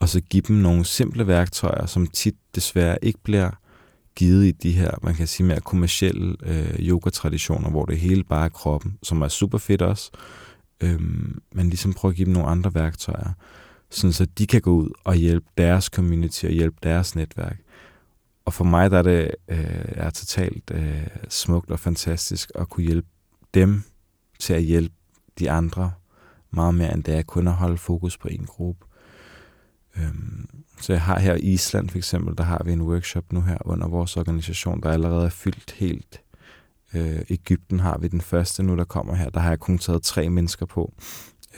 Og 0.00 0.08
så 0.08 0.20
give 0.20 0.42
dem 0.48 0.56
nogle 0.56 0.84
simple 0.84 1.26
værktøjer, 1.26 1.86
som 1.86 2.06
tit 2.06 2.34
desværre 2.54 2.98
ikke 3.02 3.18
bliver 3.22 3.50
givet 4.14 4.46
i 4.46 4.50
de 4.50 4.72
her, 4.72 4.90
man 5.02 5.14
kan 5.14 5.26
sige 5.26 5.46
mere 5.46 5.60
kommersielle 5.60 6.36
øh, 6.42 6.74
yoga-traditioner, 6.78 7.70
hvor 7.70 7.84
det 7.84 7.98
hele 7.98 8.24
bare 8.24 8.44
er 8.44 8.48
kroppen, 8.48 8.98
som 9.02 9.22
er 9.22 9.28
super 9.28 9.58
fedt 9.58 9.82
også, 9.82 10.10
øhm, 10.80 11.42
men 11.52 11.68
ligesom 11.68 11.92
prøve 11.92 12.10
at 12.10 12.16
give 12.16 12.26
dem 12.26 12.32
nogle 12.32 12.48
andre 12.48 12.74
værktøjer, 12.74 13.32
sådan 13.90 14.12
så 14.12 14.24
de 14.24 14.46
kan 14.46 14.60
gå 14.60 14.70
ud 14.70 14.90
og 15.04 15.14
hjælpe 15.14 15.46
deres 15.58 15.84
community 15.84 16.44
og 16.44 16.52
hjælpe 16.52 16.76
deres 16.82 17.14
netværk. 17.14 17.58
Og 18.44 18.52
for 18.52 18.64
mig 18.64 18.90
der 18.90 18.98
er 18.98 19.02
det 19.02 19.30
øh, 19.48 19.84
er 19.88 20.10
totalt 20.10 20.70
øh, 20.74 21.06
smukt 21.28 21.70
og 21.70 21.80
fantastisk 21.80 22.50
at 22.54 22.68
kunne 22.68 22.84
hjælpe 22.84 23.08
dem 23.54 23.82
til 24.38 24.54
at 24.54 24.62
hjælpe 24.62 24.94
de 25.38 25.50
andre 25.50 25.92
meget 26.50 26.74
mere, 26.74 26.94
end 26.94 27.04
det 27.04 27.14
er 27.14 27.22
kun 27.22 27.48
at 27.48 27.54
holde 27.54 27.78
fokus 27.78 28.18
på 28.18 28.28
en 28.28 28.44
gruppe. 28.46 28.86
Øhm, 29.96 30.48
så 30.82 30.92
jeg 30.92 31.02
har 31.02 31.18
her 31.18 31.34
i 31.34 31.40
Island 31.40 31.88
for 31.88 31.98
eksempel, 31.98 32.38
der 32.38 32.44
har 32.44 32.62
vi 32.64 32.72
en 32.72 32.82
workshop 32.82 33.32
nu 33.32 33.40
her 33.40 33.58
under 33.64 33.88
vores 33.88 34.16
organisation, 34.16 34.82
der 34.82 34.90
allerede 34.90 35.24
er 35.24 35.30
fyldt 35.30 35.74
helt. 35.78 36.20
Øh, 36.94 37.20
Ægypten 37.30 37.80
har 37.80 37.98
vi 37.98 38.08
den 38.08 38.20
første 38.20 38.62
nu, 38.62 38.76
der 38.76 38.84
kommer 38.84 39.14
her. 39.14 39.30
Der 39.30 39.40
har 39.40 39.48
jeg 39.48 39.60
kun 39.60 39.78
taget 39.78 40.02
tre 40.02 40.28
mennesker 40.28 40.66
på. 40.66 40.92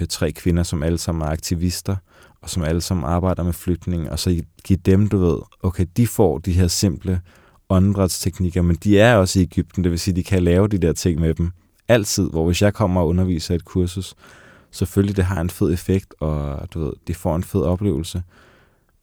Øh, 0.01 0.07
tre 0.07 0.33
kvinder, 0.33 0.63
som 0.63 0.83
alle 0.83 0.99
sammen 0.99 1.23
er 1.23 1.27
aktivister, 1.27 1.97
og 2.41 2.51
som 2.51 2.63
alle 2.63 2.81
sammen 2.81 3.07
arbejder 3.07 3.43
med 3.43 3.53
flytning, 3.53 4.11
og 4.11 4.19
så 4.19 4.43
give 4.65 4.79
dem, 4.85 5.09
du 5.09 5.19
ved, 5.19 5.39
okay, 5.63 5.87
de 5.97 6.07
får 6.07 6.39
de 6.39 6.53
her 6.53 6.69
simple 6.69 7.21
åndedrætsteknikker, 7.69 8.63
men 8.63 8.77
de 8.77 9.01
er 9.01 9.17
også 9.17 9.41
i 9.41 9.43
Ægypten, 9.43 9.85
det 9.85 9.91
vil 9.91 9.99
sige, 9.99 10.17
de 10.17 10.23
kan 10.23 10.43
lave 10.43 10.69
de 10.69 10.79
der 10.79 10.93
ting 10.93 11.21
med 11.21 11.35
dem. 11.35 11.51
Altid, 11.89 12.31
hvor 12.31 12.47
hvis 12.47 12.63
jeg 12.63 12.75
kommer 12.75 13.01
og 13.01 13.09
underviser 13.09 13.55
et 13.55 13.65
kursus, 13.65 14.15
selvfølgelig 14.71 15.17
det 15.17 15.25
har 15.25 15.41
en 15.41 15.51
fed 15.51 15.73
effekt, 15.73 16.15
og 16.21 16.69
du 16.75 16.85
ved, 16.85 16.93
de 17.07 17.15
får 17.15 17.37
en 17.37 17.45
fed 17.45 17.63
oplevelse. 17.63 18.23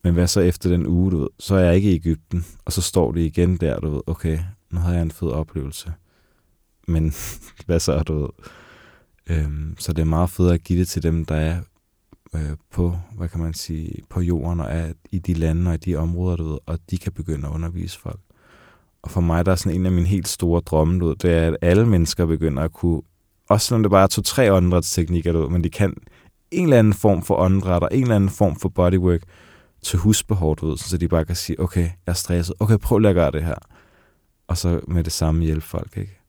Men 0.03 0.13
hvad 0.13 0.27
så 0.27 0.41
efter 0.41 0.69
den 0.69 0.87
uge, 0.87 1.11
du 1.11 1.17
ved, 1.19 1.29
så 1.39 1.55
er 1.55 1.59
jeg 1.59 1.75
ikke 1.75 1.91
i 1.91 1.95
Ægypten, 1.95 2.45
og 2.65 2.73
så 2.73 2.81
står 2.81 3.11
det 3.11 3.21
igen 3.21 3.57
der, 3.57 3.79
du 3.79 3.89
ved, 3.89 4.01
okay, 4.07 4.39
nu 4.71 4.79
har 4.79 4.93
jeg 4.93 5.01
en 5.01 5.11
fed 5.11 5.29
oplevelse. 5.29 5.93
Men 6.87 7.13
hvad 7.65 7.79
så, 7.79 7.99
du 7.99 8.19
ved? 8.19 8.29
Øhm, 9.29 9.75
så 9.79 9.93
det 9.93 10.01
er 10.01 10.05
meget 10.05 10.29
fedt 10.29 10.53
at 10.53 10.63
give 10.63 10.79
det 10.79 10.87
til 10.87 11.03
dem, 11.03 11.25
der 11.25 11.35
er 11.35 11.59
øh, 12.35 12.55
på, 12.71 12.97
hvad 13.17 13.29
kan 13.29 13.39
man 13.39 13.53
sige, 13.53 14.03
på 14.09 14.21
jorden 14.21 14.59
og 14.59 14.67
er 14.69 14.93
i 15.11 15.19
de 15.19 15.33
lande 15.33 15.69
og 15.71 15.73
i 15.73 15.77
de 15.77 15.95
områder, 15.95 16.35
du 16.35 16.49
ved, 16.49 16.57
og 16.65 16.79
de 16.91 16.97
kan 16.97 17.11
begynde 17.11 17.47
at 17.47 17.53
undervise 17.53 17.99
folk. 17.99 18.19
Og 19.01 19.11
for 19.11 19.21
mig, 19.21 19.45
der 19.45 19.51
er 19.51 19.55
sådan 19.55 19.79
en 19.79 19.85
af 19.85 19.91
mine 19.91 20.07
helt 20.07 20.27
store 20.27 20.61
drømme, 20.61 20.99
du 20.99 21.07
ved, 21.07 21.15
det 21.15 21.31
er, 21.31 21.47
at 21.47 21.57
alle 21.61 21.85
mennesker 21.85 22.25
begynder 22.25 22.63
at 22.63 22.73
kunne, 22.73 23.01
også 23.49 23.67
selvom 23.67 23.83
det 23.83 23.91
bare 23.91 24.03
er 24.03 24.07
to-tre 24.07 24.53
åndedrætsteknikker, 24.53 25.31
du 25.31 25.41
ved, 25.41 25.49
men 25.49 25.63
de 25.63 25.69
kan 25.69 25.93
en 26.51 26.63
eller 26.63 26.79
anden 26.79 26.93
form 26.93 27.23
for 27.23 27.35
åndedræt 27.35 27.83
og 27.83 27.89
en 27.91 28.01
eller 28.01 28.15
anden 28.15 28.29
form 28.29 28.55
for 28.55 28.69
bodywork 28.69 29.21
til 29.81 29.99
husbehov, 29.99 30.55
du 30.55 30.67
ved, 30.67 30.77
så 30.77 30.97
de 30.97 31.07
bare 31.07 31.25
kan 31.25 31.35
sige, 31.35 31.59
okay, 31.59 31.81
jeg 31.81 31.91
er 32.05 32.13
stresset, 32.13 32.55
okay, 32.59 32.77
prøv 32.77 32.97
lige 32.97 33.09
at 33.09 33.15
gøre 33.15 33.31
det 33.31 33.43
her. 33.43 33.55
Og 34.47 34.57
så 34.57 34.81
med 34.87 35.03
det 35.03 35.13
samme 35.13 35.43
hjælpe 35.43 35.65
folk, 35.65 35.97
ikke? 35.97 36.21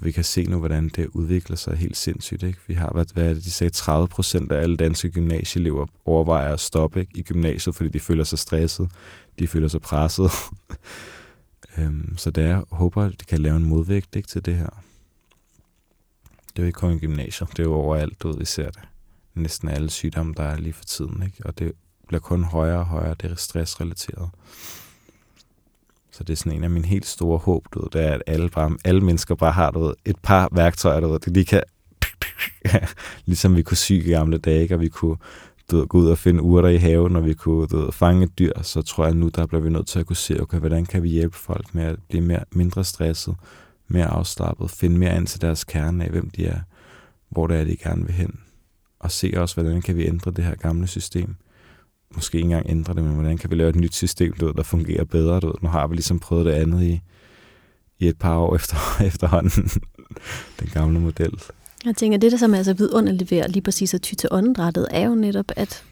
Vi 0.00 0.12
kan 0.12 0.24
se 0.24 0.44
nu, 0.44 0.58
hvordan 0.58 0.88
det 0.88 1.06
udvikler 1.06 1.56
sig 1.56 1.76
helt 1.76 1.96
sindssygt. 1.96 2.42
Ikke? 2.42 2.58
Vi 2.66 2.74
har, 2.74 2.90
hvad, 2.90 3.06
hvad 3.14 3.24
er 3.24 3.34
det, 3.34 3.44
de 3.44 3.50
sagde, 3.50 3.70
30 3.70 4.08
procent 4.08 4.52
af 4.52 4.62
alle 4.62 4.76
danske 4.76 5.10
gymnasieelever 5.10 5.86
overvejer 6.04 6.52
at 6.52 6.60
stoppe 6.60 7.00
ikke? 7.00 7.18
i 7.18 7.22
gymnasiet, 7.22 7.74
fordi 7.74 7.88
de 7.88 8.00
føler 8.00 8.24
sig 8.24 8.38
stresset, 8.38 8.90
de 9.38 9.48
føler 9.48 9.68
sig 9.68 9.80
presset. 9.80 10.30
øhm, 11.78 12.16
så 12.16 12.30
det 12.30 12.44
er, 12.44 12.64
håber, 12.70 13.04
at 13.04 13.12
det 13.18 13.26
kan 13.26 13.38
lave 13.38 13.56
en 13.56 13.64
modvægt 13.64 14.16
ikke, 14.16 14.28
til 14.28 14.44
det 14.44 14.56
her. 14.56 14.82
Det 16.48 16.58
er 16.58 16.62
jo 16.62 16.66
ikke 16.66 16.78
kun 16.78 16.92
i 16.92 16.98
gymnasiet, 16.98 17.50
det 17.50 17.58
er 17.58 17.62
jo 17.64 17.74
overalt, 17.74 18.22
du 18.22 18.32
vi 18.32 18.44
ser 18.44 18.70
det. 18.70 18.82
Næsten 19.34 19.68
alle 19.68 19.90
sygdomme, 19.90 20.34
der 20.36 20.42
er 20.42 20.56
lige 20.56 20.72
for 20.72 20.84
tiden. 20.84 21.22
Ikke? 21.22 21.36
Og 21.44 21.58
det 21.58 21.72
bliver 22.12 22.20
kun 22.20 22.44
højere 22.44 22.78
og 22.78 22.86
højere, 22.86 23.14
det 23.22 23.30
er 23.30 23.34
stressrelateret. 23.34 24.28
Så 26.10 26.24
det 26.24 26.32
er 26.32 26.36
sådan 26.36 26.52
en 26.52 26.64
af 26.64 26.70
mine 26.70 26.86
helt 26.86 27.06
store 27.06 27.38
håb, 27.38 27.66
du 27.74 27.80
ved, 27.80 27.90
det 27.92 28.04
er, 28.04 28.14
at 28.14 28.22
alle, 28.26 28.48
bare, 28.48 28.76
alle 28.84 29.00
mennesker 29.00 29.34
bare 29.34 29.52
har 29.52 29.70
du 29.70 29.80
ved, 29.80 29.94
et 30.04 30.16
par 30.22 30.48
værktøjer, 30.52 31.00
du 31.00 31.08
ved, 31.08 31.20
de 31.20 31.32
lige 31.32 31.44
kan, 31.44 31.62
ligesom 33.26 33.56
vi 33.56 33.62
kunne 33.62 33.76
sy 33.76 33.92
i 33.92 34.10
gamle 34.10 34.38
dage, 34.38 34.74
og 34.74 34.80
vi 34.80 34.88
kunne 34.88 35.16
du 35.70 35.76
ved, 35.76 35.86
gå 35.86 35.98
ud 35.98 36.06
og 36.06 36.18
finde 36.18 36.42
urter 36.42 36.68
i 36.68 36.76
haven, 36.76 37.16
og 37.16 37.24
vi 37.24 37.34
kunne 37.34 37.66
du 37.66 37.76
ved, 37.76 37.92
fange 37.92 38.24
et 38.24 38.38
dyr, 38.38 38.62
så 38.62 38.82
tror 38.82 39.04
jeg 39.04 39.14
nu, 39.14 39.28
der 39.28 39.46
bliver 39.46 39.62
vi 39.62 39.70
nødt 39.70 39.86
til 39.86 40.00
at 40.00 40.06
kunne 40.06 40.16
se, 40.16 40.42
okay, 40.42 40.58
hvordan 40.58 40.86
kan 40.86 41.02
vi 41.02 41.08
hjælpe 41.08 41.36
folk 41.36 41.74
med 41.74 41.84
at 41.84 41.96
blive 42.08 42.24
mere, 42.24 42.44
mindre 42.50 42.84
stresset, 42.84 43.34
mere 43.88 44.06
afslappet, 44.06 44.70
finde 44.70 44.98
mere 44.98 45.16
ind 45.16 45.26
til 45.26 45.40
deres 45.40 45.64
kerne 45.64 46.04
af, 46.04 46.10
hvem 46.10 46.30
de 46.30 46.46
er, 46.46 46.60
hvor 47.28 47.46
det 47.46 47.56
er, 47.56 47.64
de 47.64 47.76
gerne 47.76 48.04
vil 48.04 48.14
hen, 48.14 48.40
og 49.00 49.10
se 49.10 49.32
også, 49.36 49.62
hvordan 49.62 49.82
kan 49.82 49.96
vi 49.96 50.06
ændre 50.06 50.30
det 50.30 50.44
her 50.44 50.54
gamle 50.54 50.86
system 50.86 51.36
måske 52.14 52.38
ikke 52.38 52.46
engang 52.46 52.70
ændre 52.70 52.94
det, 52.94 53.04
men 53.04 53.14
hvordan 53.14 53.38
kan 53.38 53.50
vi 53.50 53.54
lave 53.54 53.68
et 53.68 53.76
nyt 53.76 53.94
system, 53.94 54.32
du 54.32 54.46
ved, 54.46 54.54
der 54.54 54.62
fungerer 54.62 55.04
bedre? 55.04 55.40
Du 55.40 55.46
ved. 55.46 55.54
Nu 55.62 55.68
har 55.68 55.86
vi 55.86 55.94
ligesom 55.94 56.18
prøvet 56.18 56.46
det 56.46 56.52
andet 56.52 56.82
i, 56.82 57.00
i 57.98 58.08
et 58.08 58.18
par 58.18 58.36
år 58.36 58.54
efter, 58.56 59.02
efterhånden, 59.06 59.68
den 60.60 60.68
gamle 60.72 61.00
model. 61.00 61.42
Jeg 61.84 61.96
tænker, 61.96 62.18
det 62.18 62.32
der 62.32 62.38
som 62.38 62.54
er 62.54 62.62
så 62.62 62.74
vidunderligt 62.74 63.30
ved 63.30 63.38
at 63.38 63.50
lige 63.50 63.62
præcis 63.62 63.94
at 63.94 64.02
ty 64.02 64.14
til 64.14 64.28
åndedrættet, 64.32 64.86
er 64.90 65.06
jo 65.06 65.14
netop, 65.14 65.46
at 65.56 65.84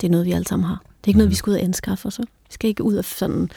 det 0.00 0.06
er 0.06 0.10
noget, 0.10 0.26
vi 0.26 0.32
alle 0.32 0.46
sammen 0.46 0.66
har. 0.66 0.78
Det 0.78 1.04
er 1.04 1.08
ikke 1.08 1.16
mm. 1.16 1.18
noget, 1.18 1.28
vi 1.28 1.32
mhm. 1.32 1.36
skal 1.36 1.50
ud 1.50 1.56
og 1.56 1.62
anskaffe 1.62 2.08
os. 2.08 2.18
Vi 2.18 2.24
skal 2.50 2.68
ikke 2.68 2.84
ud 2.84 2.96
og 2.96 3.04
sådan, 3.04 3.50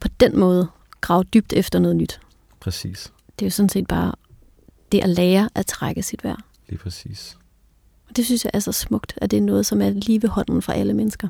på 0.00 0.08
den 0.20 0.38
måde 0.38 0.68
grave 1.00 1.24
dybt 1.24 1.52
efter 1.52 1.78
noget 1.78 1.96
nyt. 1.96 2.20
Præcis. 2.60 3.12
Det 3.38 3.44
er 3.44 3.46
jo 3.46 3.50
sådan 3.50 3.68
set 3.68 3.86
bare 3.86 4.12
det 4.92 5.00
at 5.00 5.08
lære 5.08 5.48
at 5.54 5.66
trække 5.66 6.02
sit 6.02 6.24
vejr. 6.24 6.44
Lige 6.68 6.78
præcis. 6.78 7.38
Det 8.16 8.24
synes 8.24 8.44
jeg 8.44 8.50
er 8.54 8.58
så 8.58 8.72
smukt, 8.72 9.14
at 9.16 9.30
det 9.30 9.36
er 9.36 9.40
noget, 9.40 9.66
som 9.66 9.82
er 9.82 9.90
lige 9.90 10.22
ved 10.22 10.28
hånden 10.28 10.62
for 10.62 10.72
alle 10.72 10.94
mennesker. 10.94 11.28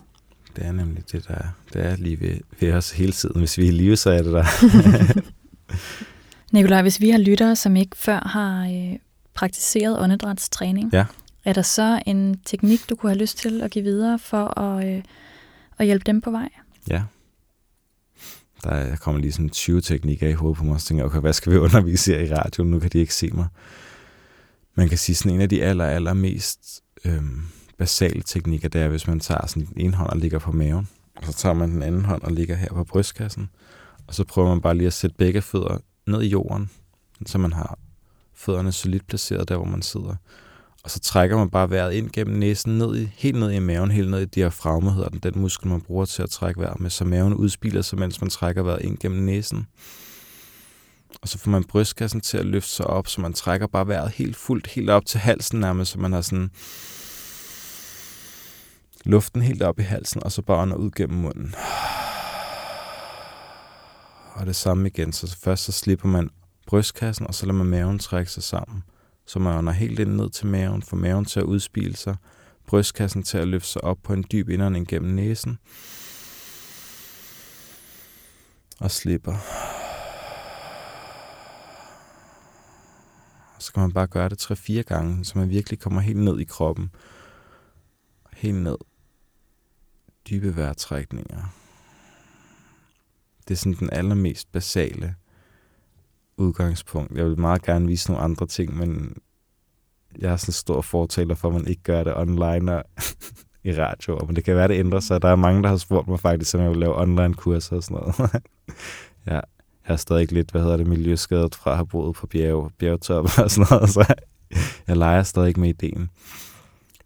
Det 0.57 0.66
er 0.66 0.72
nemlig 0.72 1.12
det, 1.12 1.28
der 1.28 1.35
er. 1.35 1.49
Det 1.72 1.85
er 1.85 1.97
lige 1.97 2.20
ved, 2.20 2.37
ved 2.61 2.72
os 2.72 2.91
hele 2.91 3.12
tiden. 3.12 3.39
Hvis 3.39 3.59
vi 3.59 3.64
er 3.64 3.68
i 3.68 3.70
live, 3.70 3.97
så 3.97 4.11
er 4.11 4.22
det 4.22 4.32
der. 4.32 4.45
Nikolaj, 6.53 6.82
hvis 6.82 7.01
vi 7.01 7.11
har 7.11 7.18
lyttere, 7.18 7.57
som 7.57 7.76
ikke 7.76 7.97
før 7.97 8.20
har 8.28 8.64
øh, 8.64 8.99
praktiseret 9.35 10.01
åndedrætstræning, 10.01 10.93
ja. 10.93 11.05
er 11.45 11.53
der 11.53 11.62
så 11.62 12.03
en 12.07 12.39
teknik, 12.45 12.91
du 12.91 12.97
kunne 12.97 13.11
have 13.11 13.18
lyst 13.18 13.39
til 13.39 13.62
at 13.62 13.70
give 13.70 13.85
videre 13.85 14.18
for 14.18 14.59
at, 14.59 14.89
øh, 14.89 15.03
at 15.78 15.87
hjælpe 15.87 16.05
dem 16.07 16.20
på 16.20 16.30
vej? 16.30 16.49
Ja. 16.91 17.03
Der 18.64 18.97
kommer 18.97 19.20
lige 19.20 19.32
sådan 19.32 19.51
20 19.51 19.80
teknikker 19.80 20.28
i 20.28 20.32
hovedet 20.32 20.59
på 20.59 20.64
mig, 20.64 20.74
og 20.74 20.80
så 20.80 20.87
tænker 20.87 21.05
jeg, 21.05 21.11
okay, 21.11 21.20
hvad 21.20 21.32
skal 21.32 21.53
vi 21.53 21.59
undervise 21.59 22.12
her 22.12 22.20
i 22.20 22.35
radioen? 22.35 22.70
Nu 22.70 22.78
kan 22.78 22.91
de 22.91 22.99
ikke 22.99 23.14
se 23.14 23.30
mig 23.30 23.47
man 24.75 24.89
kan 24.89 24.99
sige, 24.99 25.16
sådan 25.16 25.33
en 25.33 25.41
af 25.41 25.49
de 25.49 25.62
aller, 25.62 25.85
aller 25.85 26.14
mest 26.14 26.83
øhm, 27.05 27.43
basale 27.79 28.22
teknikker, 28.22 28.68
det 28.68 28.81
er, 28.81 28.89
hvis 28.89 29.07
man 29.07 29.20
tager 29.20 29.47
sådan 29.47 29.68
en 29.77 29.95
hånd 29.95 30.11
og 30.11 30.16
ligger 30.16 30.39
på 30.39 30.53
maven, 30.53 30.89
og 31.16 31.25
så 31.27 31.33
tager 31.33 31.53
man 31.53 31.70
den 31.70 31.83
anden 31.83 32.05
hånd 32.05 32.22
og 32.22 32.33
ligger 32.33 32.57
her 32.57 32.68
på 32.68 32.85
brystkassen, 32.85 33.49
og 34.07 34.14
så 34.14 34.25
prøver 34.25 34.49
man 34.49 34.61
bare 34.61 34.75
lige 34.75 34.87
at 34.87 34.93
sætte 34.93 35.16
begge 35.16 35.43
fødder 35.43 35.79
ned 36.07 36.22
i 36.22 36.29
jorden, 36.29 36.70
så 37.27 37.39
man 37.39 37.53
har 37.53 37.79
fødderne 38.35 38.72
solidt 38.72 39.07
placeret 39.07 39.49
der, 39.49 39.57
hvor 39.57 39.66
man 39.66 39.83
sidder. 39.83 40.14
Og 40.85 40.91
så 40.91 41.01
trækker 41.01 41.37
man 41.37 41.51
bare 41.51 41.70
vejret 41.70 41.93
ind 41.93 42.11
gennem 42.11 42.39
næsen, 42.39 42.79
ned 42.79 42.97
i, 42.97 43.11
helt 43.14 43.39
ned 43.39 43.51
i 43.51 43.59
maven, 43.59 43.91
helt 43.91 44.11
ned 44.11 44.20
i 44.20 44.25
diafragma, 44.25 44.91
hedder 44.91 45.09
den, 45.09 45.18
den 45.18 45.41
muskel, 45.41 45.68
man 45.68 45.81
bruger 45.81 46.05
til 46.05 46.22
at 46.22 46.31
trække 46.31 46.61
vejret 46.61 46.81
med, 46.81 46.91
så 46.91 47.05
maven 47.05 47.35
udspiler 47.35 47.83
sig, 47.83 47.99
mens 47.99 48.20
man 48.20 48.31
trækker 48.31 48.62
vejret 48.62 48.83
ind 48.83 48.99
gennem 48.99 49.22
næsen 49.22 49.66
og 51.22 51.28
så 51.28 51.38
får 51.38 51.50
man 51.50 51.64
brystkassen 51.64 52.20
til 52.20 52.38
at 52.38 52.46
løfte 52.46 52.70
sig 52.70 52.86
op, 52.86 53.08
så 53.08 53.20
man 53.20 53.32
trækker 53.32 53.66
bare 53.66 53.88
vejret 53.88 54.10
helt 54.10 54.36
fuldt, 54.36 54.66
helt 54.66 54.90
op 54.90 55.06
til 55.06 55.20
halsen 55.20 55.60
nærmest, 55.60 55.90
så 55.90 55.98
man 55.98 56.12
har 56.12 56.20
sådan 56.20 56.50
luften 59.04 59.42
helt 59.42 59.62
op 59.62 59.78
i 59.78 59.82
halsen, 59.82 60.22
og 60.24 60.32
så 60.32 60.42
bare 60.42 60.58
ånder 60.58 60.76
ud 60.76 60.90
gennem 60.90 61.18
munden. 61.18 61.54
Og 64.34 64.46
det 64.46 64.56
samme 64.56 64.88
igen, 64.88 65.12
så 65.12 65.36
først 65.42 65.64
så 65.64 65.72
slipper 65.72 66.08
man 66.08 66.30
brystkassen, 66.66 67.26
og 67.26 67.34
så 67.34 67.46
lader 67.46 67.58
man 67.58 67.66
maven 67.66 67.98
trække 67.98 68.30
sig 68.30 68.42
sammen. 68.42 68.82
Så 69.26 69.38
man 69.38 69.58
ånder 69.58 69.72
helt 69.72 69.98
ind 69.98 70.10
ned 70.10 70.30
til 70.30 70.46
maven, 70.46 70.82
får 70.82 70.96
maven 70.96 71.24
til 71.24 71.40
at 71.40 71.46
udspile 71.46 71.96
sig, 71.96 72.16
brystkassen 72.66 73.22
til 73.22 73.38
at 73.38 73.48
løfte 73.48 73.68
sig 73.68 73.84
op 73.84 73.98
på 74.02 74.12
en 74.12 74.24
dyb 74.32 74.48
indånding 74.48 74.88
gennem 74.88 75.14
næsen, 75.14 75.58
og 78.80 78.90
slipper. 78.90 79.34
Så 83.64 83.72
kan 83.72 83.80
man 83.80 83.92
bare 83.92 84.06
gøre 84.06 84.28
det 84.28 84.50
3-4 84.50 84.82
gange, 84.82 85.24
så 85.24 85.38
man 85.38 85.50
virkelig 85.50 85.78
kommer 85.78 86.00
helt 86.00 86.18
ned 86.18 86.40
i 86.40 86.44
kroppen. 86.44 86.90
Helt 88.32 88.62
ned. 88.62 88.76
Dybe 90.30 90.56
vejrtrækninger. 90.56 91.54
Det 93.48 93.54
er 93.54 93.58
sådan 93.58 93.76
den 93.78 93.90
allermest 93.92 94.52
basale 94.52 95.14
udgangspunkt. 96.36 97.16
Jeg 97.16 97.24
vil 97.24 97.40
meget 97.40 97.62
gerne 97.62 97.86
vise 97.86 98.10
nogle 98.10 98.24
andre 98.24 98.46
ting, 98.46 98.76
men 98.76 99.16
jeg 100.18 100.32
er 100.32 100.36
sådan 100.36 100.48
en 100.48 100.52
stor 100.52 100.80
fortaler 100.80 101.34
for, 101.34 101.48
at 101.48 101.54
man 101.54 101.66
ikke 101.66 101.82
gør 101.82 102.04
det 102.04 102.16
online 102.16 102.76
og 102.76 102.84
i 103.64 103.72
radio. 103.72 104.18
Men 104.26 104.36
det 104.36 104.44
kan 104.44 104.56
være, 104.56 104.68
det 104.68 104.78
ændrer 104.78 105.00
sig. 105.00 105.22
Der 105.22 105.28
er 105.28 105.36
mange, 105.36 105.62
der 105.62 105.68
har 105.68 105.76
spurgt 105.76 106.08
mig 106.08 106.20
faktisk, 106.20 106.54
om 106.54 106.60
jeg 106.60 106.70
vil 106.70 106.78
lave 106.78 107.00
online 107.00 107.34
kurser 107.34 107.76
og 107.76 107.82
sådan 107.82 107.96
noget. 107.96 108.42
ja, 109.26 109.40
jeg 109.89 109.93
er 109.93 109.97
stadig 109.97 110.32
lidt, 110.32 110.51
hvad 110.51 110.62
hedder 110.62 110.76
det, 110.76 110.87
miljøskadet 110.87 111.55
fra 111.55 111.70
at 111.70 111.76
have 111.76 111.87
boet 111.87 112.16
på 112.16 112.26
bjerg, 112.26 112.72
bjergtop 112.78 113.24
og 113.24 113.51
sådan 113.51 113.66
noget, 113.70 113.91
så 113.91 114.14
jeg 114.87 114.97
leger 114.97 115.22
stadig 115.22 115.61
med 115.61 115.68
ideen. 115.68 116.11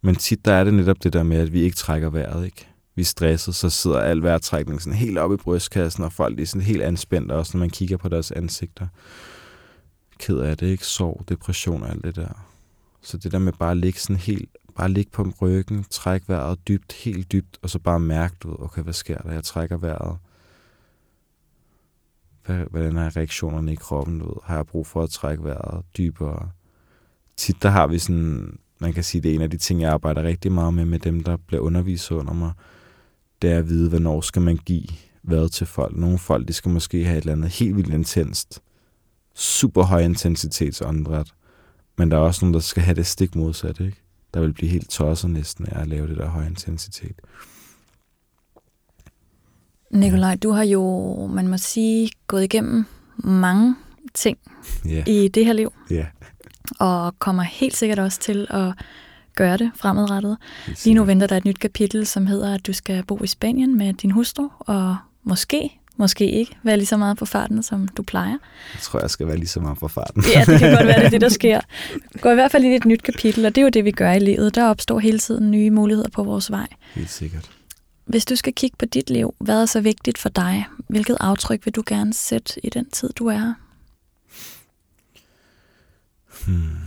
Men 0.03 0.14
tit 0.14 0.45
der 0.45 0.53
er 0.53 0.64
det 0.64 0.74
netop 0.74 0.97
det 1.03 1.12
der 1.12 1.22
med, 1.22 1.37
at 1.37 1.53
vi 1.53 1.61
ikke 1.61 1.76
trækker 1.76 2.11
vejret, 2.11 2.45
ikke? 2.45 2.68
Vi 2.95 3.03
er 3.03 3.07
stresset, 3.07 3.55
så 3.55 3.70
sidder 3.70 4.01
al 4.01 4.22
vejrtrækning 4.22 4.83
sådan 4.83 4.99
helt 4.99 5.18
oppe 5.18 5.35
i 5.35 5.39
brystkassen, 5.39 6.05
og 6.05 6.12
folk 6.12 6.41
er 6.41 6.47
sådan 6.47 6.62
helt 6.62 6.83
anspændte 6.83 7.33
også, 7.33 7.57
når 7.57 7.59
man 7.59 7.70
kigger 7.70 7.97
på 7.97 8.09
deres 8.09 8.31
ansigter. 8.31 8.87
Ked 10.18 10.39
af 10.39 10.57
det, 10.57 10.66
ikke? 10.66 10.87
Sorg, 10.87 11.24
depression 11.29 11.83
og 11.83 11.91
alt 11.91 12.05
det 12.05 12.16
der. 12.16 12.47
Så 13.03 13.18
det 13.18 13.33
der 13.33 13.39
med 13.39 13.53
bare 13.53 13.70
at 13.70 13.76
ligge 13.76 14.01
sådan 14.01 14.16
helt, 14.16 14.49
bare 14.76 14.89
ligge 14.89 15.11
på 15.11 15.33
ryggen, 15.43 15.85
træk 15.91 16.22
vejret 16.26 16.68
dybt, 16.68 16.93
helt 16.93 17.33
dybt, 17.33 17.59
og 17.62 17.70
så 17.70 17.79
bare 17.79 18.01
mærke, 18.01 18.35
du 18.43 18.57
okay, 18.59 18.83
hvad 18.83 18.93
sker 18.93 19.18
der? 19.18 19.33
Jeg 19.33 19.45
trækker 19.45 19.76
vejret 19.76 20.18
hvordan 22.55 22.96
er 22.96 23.16
reaktionerne 23.16 23.72
i 23.72 23.76
kroppen? 23.76 24.20
Ved? 24.20 24.34
Har 24.44 24.57
jeg 24.57 24.66
brug 24.66 24.86
for 24.86 25.03
at 25.03 25.11
trække 25.11 25.44
vejret 25.44 25.84
dybere? 25.99 26.51
Tit 27.36 27.62
der 27.62 27.68
har 27.68 27.86
vi 27.86 27.99
sådan, 27.99 28.59
man 28.78 28.92
kan 28.92 29.05
sige, 29.05 29.22
det 29.22 29.30
er 29.30 29.34
en 29.34 29.42
af 29.42 29.51
de 29.51 29.57
ting, 29.57 29.80
jeg 29.80 29.92
arbejder 29.92 30.22
rigtig 30.22 30.53
meget 30.53 30.74
med, 30.74 30.84
med 30.84 30.99
dem, 30.99 31.24
der 31.24 31.36
bliver 31.36 31.62
undervist 31.62 32.11
under 32.11 32.32
mig, 32.32 32.53
det 33.42 33.53
er 33.53 33.59
at 33.59 33.68
vide, 33.68 33.88
hvornår 33.88 34.20
skal 34.20 34.42
man 34.42 34.57
give 34.57 34.84
hvad 35.22 35.49
til 35.49 35.66
folk. 35.66 35.96
Nogle 35.96 36.18
folk, 36.18 36.49
de 36.49 36.53
skal 36.53 36.70
måske 36.70 37.05
have 37.05 37.18
et 37.18 37.22
eller 37.22 37.32
andet 37.32 37.51
helt 37.51 37.76
vildt 37.76 37.94
intenst, 37.94 38.62
super 39.34 39.82
høj 39.82 40.01
intensitetsåndedræt, 40.01 41.32
men 41.99 42.11
der 42.11 42.16
er 42.16 42.20
også 42.20 42.44
nogen, 42.44 42.55
der 42.55 42.61
skal 42.61 42.82
have 42.82 42.94
det 42.94 43.07
stik 43.07 43.34
modsatte, 43.34 43.86
ikke? 43.86 44.03
Der 44.34 44.40
vil 44.40 44.53
blive 44.53 44.70
helt 44.70 44.90
tosset 44.90 45.30
næsten 45.30 45.66
af 45.66 45.80
at 45.80 45.86
lave 45.86 46.09
det 46.09 46.16
der 46.16 46.28
høj 46.28 46.46
intensitet. 46.46 47.20
Nikolaj, 49.91 50.36
du 50.36 50.51
har 50.51 50.64
jo, 50.64 51.26
man 51.26 51.49
må 51.49 51.57
sige, 51.57 52.11
gået 52.26 52.45
igennem 52.45 52.84
mange 53.16 53.74
ting 54.14 54.39
yeah. 54.86 55.09
i 55.09 55.28
det 55.28 55.47
her 55.47 55.53
liv. 55.53 55.72
Yeah. 55.93 56.07
Og 56.78 57.18
kommer 57.18 57.43
helt 57.43 57.76
sikkert 57.76 57.99
også 57.99 58.20
til 58.20 58.47
at 58.51 58.72
gøre 59.36 59.57
det 59.57 59.70
fremadrettet. 59.76 60.36
Lige 60.84 60.95
nu 60.95 61.05
venter 61.05 61.26
der 61.26 61.36
et 61.36 61.45
nyt 61.45 61.59
kapitel, 61.59 62.07
som 62.07 62.26
hedder, 62.26 62.55
at 62.55 62.66
du 62.66 62.72
skal 62.72 63.05
bo 63.05 63.22
i 63.24 63.26
Spanien 63.26 63.78
med 63.78 63.93
din 63.93 64.11
hustru, 64.11 64.49
og 64.59 64.97
måske, 65.24 65.78
måske 65.97 66.30
ikke, 66.30 66.57
være 66.62 66.76
lige 66.76 66.86
så 66.86 66.97
meget 66.97 67.18
på 67.18 67.24
farten, 67.24 67.62
som 67.62 67.89
du 67.89 68.03
plejer. 68.03 68.36
Jeg 68.74 68.80
tror, 68.82 69.01
jeg 69.01 69.11
skal 69.11 69.26
være 69.26 69.36
lige 69.36 69.49
så 69.49 69.61
meget 69.61 69.78
på 69.78 69.89
farten. 69.89 70.24
ja, 70.34 70.45
det 70.53 70.59
kan 70.59 70.76
godt 70.76 70.86
være, 70.86 70.99
det 70.99 71.07
er 71.07 71.11
det, 71.11 71.20
der 71.20 71.28
sker. 71.41 71.61
Gå 72.20 72.30
i 72.30 72.34
hvert 72.34 72.51
fald 72.51 72.64
i 72.64 72.74
et 72.74 72.84
nyt 72.84 73.03
kapitel, 73.03 73.47
og 73.47 73.55
det 73.55 73.61
er 73.61 73.62
jo 73.62 73.68
det, 73.68 73.84
vi 73.84 73.91
gør 73.91 74.12
i 74.12 74.18
livet. 74.18 74.55
Der 74.55 74.64
opstår 74.68 74.99
hele 74.99 75.18
tiden 75.18 75.51
nye 75.51 75.70
muligheder 75.70 76.09
på 76.11 76.24
vores 76.24 76.51
vej. 76.51 76.66
Helt 76.95 77.11
sikkert. 77.11 77.51
Hvis 78.09 78.24
du 78.24 78.36
skal 78.36 78.54
kigge 78.54 78.76
på 78.76 78.86
dit 78.86 79.11
liv, 79.11 79.34
hvad 79.38 79.62
er 79.62 79.66
så 79.66 79.80
vigtigt 79.80 80.18
for 80.18 80.28
dig? 80.28 80.66
Hvilket 80.88 81.16
aftryk 81.20 81.64
vil 81.64 81.74
du 81.74 81.82
gerne 81.86 82.14
sætte 82.14 82.66
i 82.66 82.68
den 82.68 82.90
tid, 82.90 83.12
du 83.12 83.26
er 83.26 83.38
her? 83.38 83.54
Hmm. 86.46 86.78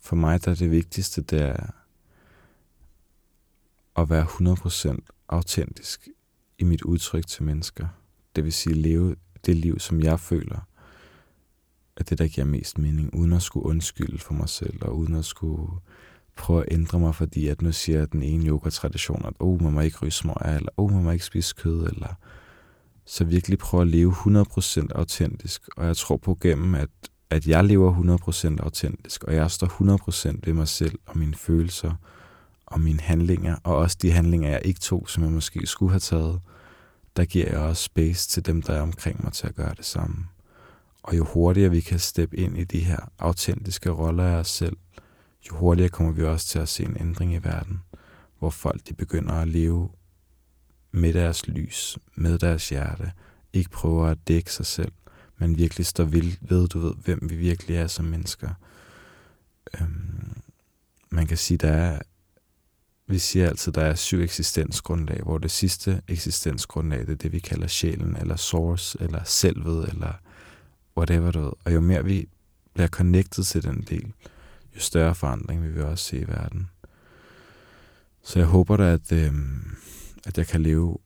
For 0.00 0.16
mig 0.16 0.44
der 0.44 0.50
er 0.50 0.54
det 0.54 0.70
vigtigste, 0.70 1.22
det 1.22 1.40
er 1.40 1.70
at 3.96 4.10
være 4.10 4.24
100% 4.24 4.98
autentisk 5.28 6.08
i 6.58 6.64
mit 6.64 6.82
udtryk 6.82 7.26
til 7.26 7.42
mennesker. 7.42 7.88
Det 8.36 8.44
vil 8.44 8.52
sige 8.52 8.74
leve 8.74 9.16
det 9.46 9.56
liv, 9.56 9.78
som 9.78 10.00
jeg 10.00 10.20
føler, 10.20 10.68
at 11.96 12.10
det, 12.10 12.18
der 12.18 12.28
giver 12.28 12.46
mest 12.46 12.78
mening, 12.78 13.14
uden 13.14 13.32
at 13.32 13.42
skulle 13.42 13.66
undskylde 13.66 14.18
for 14.18 14.34
mig 14.34 14.48
selv, 14.48 14.78
og 14.82 14.96
uden 14.96 15.14
at 15.14 15.24
skulle 15.24 15.72
prøve 16.36 16.62
at 16.62 16.68
ændre 16.70 16.98
mig, 17.00 17.14
fordi 17.14 17.48
at 17.48 17.62
nu 17.62 17.72
siger 17.72 18.06
den 18.06 18.22
ene 18.22 18.46
yoga-tradition, 18.46 19.26
at 19.26 19.32
oh, 19.40 19.62
man 19.62 19.72
må 19.72 19.80
ikke 19.80 19.98
ryge 20.02 20.10
smøger, 20.10 20.56
eller 20.56 20.68
oh, 20.76 20.92
man 20.92 21.04
må 21.04 21.10
ikke 21.10 21.24
spise 21.24 21.54
kød, 21.54 21.86
eller 21.86 22.14
så 23.04 23.24
virkelig 23.24 23.58
prøve 23.58 23.80
at 23.80 23.88
leve 23.88 24.12
100% 24.12 24.86
autentisk. 24.94 25.68
Og 25.76 25.86
jeg 25.86 25.96
tror 25.96 26.16
på 26.16 26.38
gennem, 26.40 26.74
at, 26.74 26.88
at 27.30 27.46
jeg 27.46 27.64
lever 27.64 28.18
100% 28.58 28.62
autentisk, 28.62 29.24
og 29.24 29.34
jeg 29.34 29.50
står 29.50 29.66
100% 30.36 30.40
ved 30.44 30.52
mig 30.52 30.68
selv 30.68 30.98
og 31.06 31.18
mine 31.18 31.34
følelser 31.34 31.92
og 32.66 32.80
mine 32.80 33.00
handlinger, 33.00 33.56
og 33.64 33.76
også 33.76 33.96
de 34.02 34.10
handlinger, 34.10 34.50
jeg 34.50 34.60
ikke 34.64 34.80
tog, 34.80 35.08
som 35.08 35.22
jeg 35.22 35.32
måske 35.32 35.66
skulle 35.66 35.92
have 35.92 36.00
taget, 36.00 36.40
der 37.16 37.24
giver 37.24 37.46
jeg 37.46 37.58
også 37.58 37.82
space 37.82 38.28
til 38.28 38.46
dem, 38.46 38.62
der 38.62 38.72
er 38.74 38.80
omkring 38.80 39.24
mig 39.24 39.32
til 39.32 39.46
at 39.46 39.54
gøre 39.54 39.74
det 39.76 39.84
samme. 39.84 40.16
Og 41.02 41.16
jo 41.16 41.24
hurtigere 41.24 41.70
vi 41.70 41.80
kan 41.80 41.98
steppe 41.98 42.36
ind 42.36 42.58
i 42.58 42.64
de 42.64 42.78
her 42.78 42.98
autentiske 43.18 43.90
roller 43.90 44.24
af 44.24 44.36
os 44.36 44.48
selv, 44.48 44.76
jo 45.50 45.56
hurtigere 45.56 45.88
kommer 45.88 46.12
vi 46.12 46.24
også 46.24 46.46
til 46.46 46.58
at 46.58 46.68
se 46.68 46.82
en 46.84 46.96
ændring 47.00 47.34
i 47.34 47.38
verden, 47.38 47.82
hvor 48.38 48.50
folk 48.50 48.88
de 48.88 48.94
begynder 48.94 49.34
at 49.34 49.48
leve 49.48 49.90
med 50.92 51.12
deres 51.12 51.48
lys, 51.48 51.98
med 52.14 52.38
deres 52.38 52.68
hjerte, 52.68 53.12
ikke 53.52 53.70
prøver 53.70 54.06
at 54.06 54.28
dække 54.28 54.52
sig 54.52 54.66
selv, 54.66 54.92
men 55.38 55.58
virkelig 55.58 55.86
står 55.86 56.04
ved, 56.40 56.68
du 56.68 56.78
ved, 56.78 56.94
hvem 57.04 57.30
vi 57.30 57.36
virkelig 57.36 57.76
er 57.76 57.86
som 57.86 58.04
mennesker. 58.04 58.50
Øhm, 59.80 60.42
man 61.10 61.26
kan 61.26 61.36
sige, 61.36 61.58
der 61.58 61.72
er, 61.72 62.00
vi 63.06 63.18
siger 63.18 63.48
altid, 63.48 63.72
der 63.72 63.82
er 63.82 63.94
syv 63.94 64.20
eksistensgrundlag, 64.20 65.22
hvor 65.22 65.38
det 65.38 65.50
sidste 65.50 66.02
eksistensgrundlag, 66.08 67.00
det 67.00 67.08
er 67.08 67.14
det, 67.14 67.32
vi 67.32 67.38
kalder 67.38 67.66
sjælen, 67.66 68.16
eller 68.16 68.36
source, 68.36 68.98
eller 69.00 69.24
selvet, 69.24 69.88
eller 69.88 70.12
whatever, 70.96 71.30
du 71.30 71.40
ved. 71.40 71.52
Og 71.64 71.74
jo 71.74 71.80
mere 71.80 72.04
vi 72.04 72.28
bliver 72.74 72.88
connected 72.88 73.44
til 73.44 73.62
den 73.62 73.86
del, 73.90 74.12
jo 74.76 74.80
større 74.80 75.14
forandring 75.14 75.62
vil 75.62 75.74
vi 75.74 75.80
også 75.80 76.04
se 76.04 76.18
i 76.18 76.28
verden. 76.28 76.70
Så 78.22 78.38
jeg 78.38 78.48
håber 78.48 78.76
da, 78.76 78.92
at, 78.92 79.12
øh, 79.12 79.32
at 80.26 80.38
jeg 80.38 80.46
kan 80.46 80.62
leve 80.62 80.98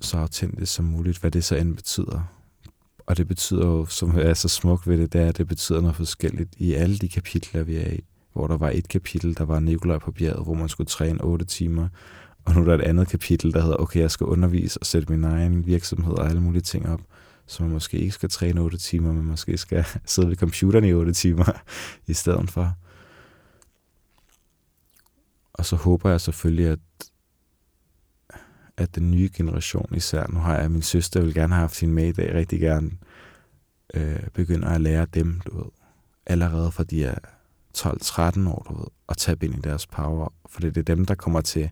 så 0.00 0.18
autentisk 0.18 0.74
som 0.74 0.84
muligt, 0.84 1.18
hvad 1.18 1.30
det 1.30 1.44
så 1.44 1.56
end 1.56 1.76
betyder. 1.76 2.34
Og 3.06 3.16
det 3.16 3.28
betyder 3.28 3.66
jo, 3.66 3.86
som 3.86 4.18
er 4.18 4.34
så 4.34 4.48
smukt 4.48 4.86
ved 4.88 4.98
det, 4.98 5.12
det 5.12 5.20
er, 5.20 5.28
at 5.28 5.38
det 5.38 5.48
betyder 5.48 5.80
noget 5.80 5.96
forskelligt 5.96 6.54
i 6.56 6.74
alle 6.74 6.98
de 6.98 7.08
kapitler, 7.08 7.62
vi 7.62 7.76
er 7.76 7.90
i. 7.90 8.04
Hvor 8.32 8.46
der 8.46 8.56
var 8.56 8.70
et 8.70 8.88
kapitel, 8.88 9.36
der 9.36 9.44
var 9.44 9.60
Nikolaj 9.60 9.98
på 9.98 10.12
bjerget, 10.12 10.44
hvor 10.44 10.54
man 10.54 10.68
skulle 10.68 10.86
træne 10.86 11.24
8 11.24 11.44
timer. 11.44 11.88
Og 12.44 12.54
nu 12.54 12.60
er 12.60 12.64
der 12.64 12.74
et 12.74 12.80
andet 12.80 13.08
kapitel, 13.08 13.52
der 13.52 13.62
hedder, 13.62 13.76
okay, 13.76 14.00
jeg 14.00 14.10
skal 14.10 14.26
undervise 14.26 14.78
og 14.80 14.86
sætte 14.86 15.12
min 15.12 15.24
egen 15.24 15.66
virksomhed 15.66 16.12
og 16.12 16.28
alle 16.28 16.40
mulige 16.40 16.62
ting 16.62 16.88
op 16.88 17.00
så 17.48 17.62
man 17.62 17.72
måske 17.72 17.98
ikke 17.98 18.12
skal 18.12 18.28
træne 18.28 18.60
8 18.60 18.78
timer, 18.78 19.12
men 19.12 19.24
måske 19.24 19.56
skal 19.56 19.84
sidde 20.04 20.28
ved 20.28 20.36
computeren 20.36 20.84
i 20.84 20.92
8 20.92 21.12
timer 21.12 21.62
i 22.06 22.14
stedet 22.14 22.50
for. 22.50 22.74
Og 25.52 25.64
så 25.64 25.76
håber 25.76 26.10
jeg 26.10 26.20
selvfølgelig, 26.20 26.66
at, 26.66 26.78
at 28.76 28.94
den 28.94 29.10
nye 29.10 29.30
generation 29.34 29.94
især, 29.94 30.26
nu 30.28 30.38
har 30.38 30.58
jeg 30.58 30.70
min 30.70 30.82
søster, 30.82 31.20
vil 31.20 31.34
gerne 31.34 31.54
have 31.54 31.60
haft 31.60 31.76
sin 31.76 31.92
med 31.92 32.08
i 32.08 32.12
dag, 32.12 32.34
rigtig 32.34 32.60
gerne 32.60 32.90
øh, 33.94 34.28
begynder 34.34 34.68
at 34.68 34.80
lære 34.80 35.06
dem, 35.14 35.40
du 35.40 35.56
ved, 35.56 35.70
allerede 36.26 36.72
fra 36.72 36.84
de 36.84 37.04
er 37.04 37.18
12-13 37.78 38.48
år, 38.48 38.66
du 38.68 38.78
ved, 38.78 38.86
at 39.08 39.16
tage 39.16 39.38
ind 39.42 39.54
i 39.54 39.60
deres 39.60 39.86
power. 39.86 40.32
For 40.48 40.60
det 40.60 40.76
er 40.76 40.82
dem, 40.82 41.06
der 41.06 41.14
kommer 41.14 41.40
til, 41.40 41.70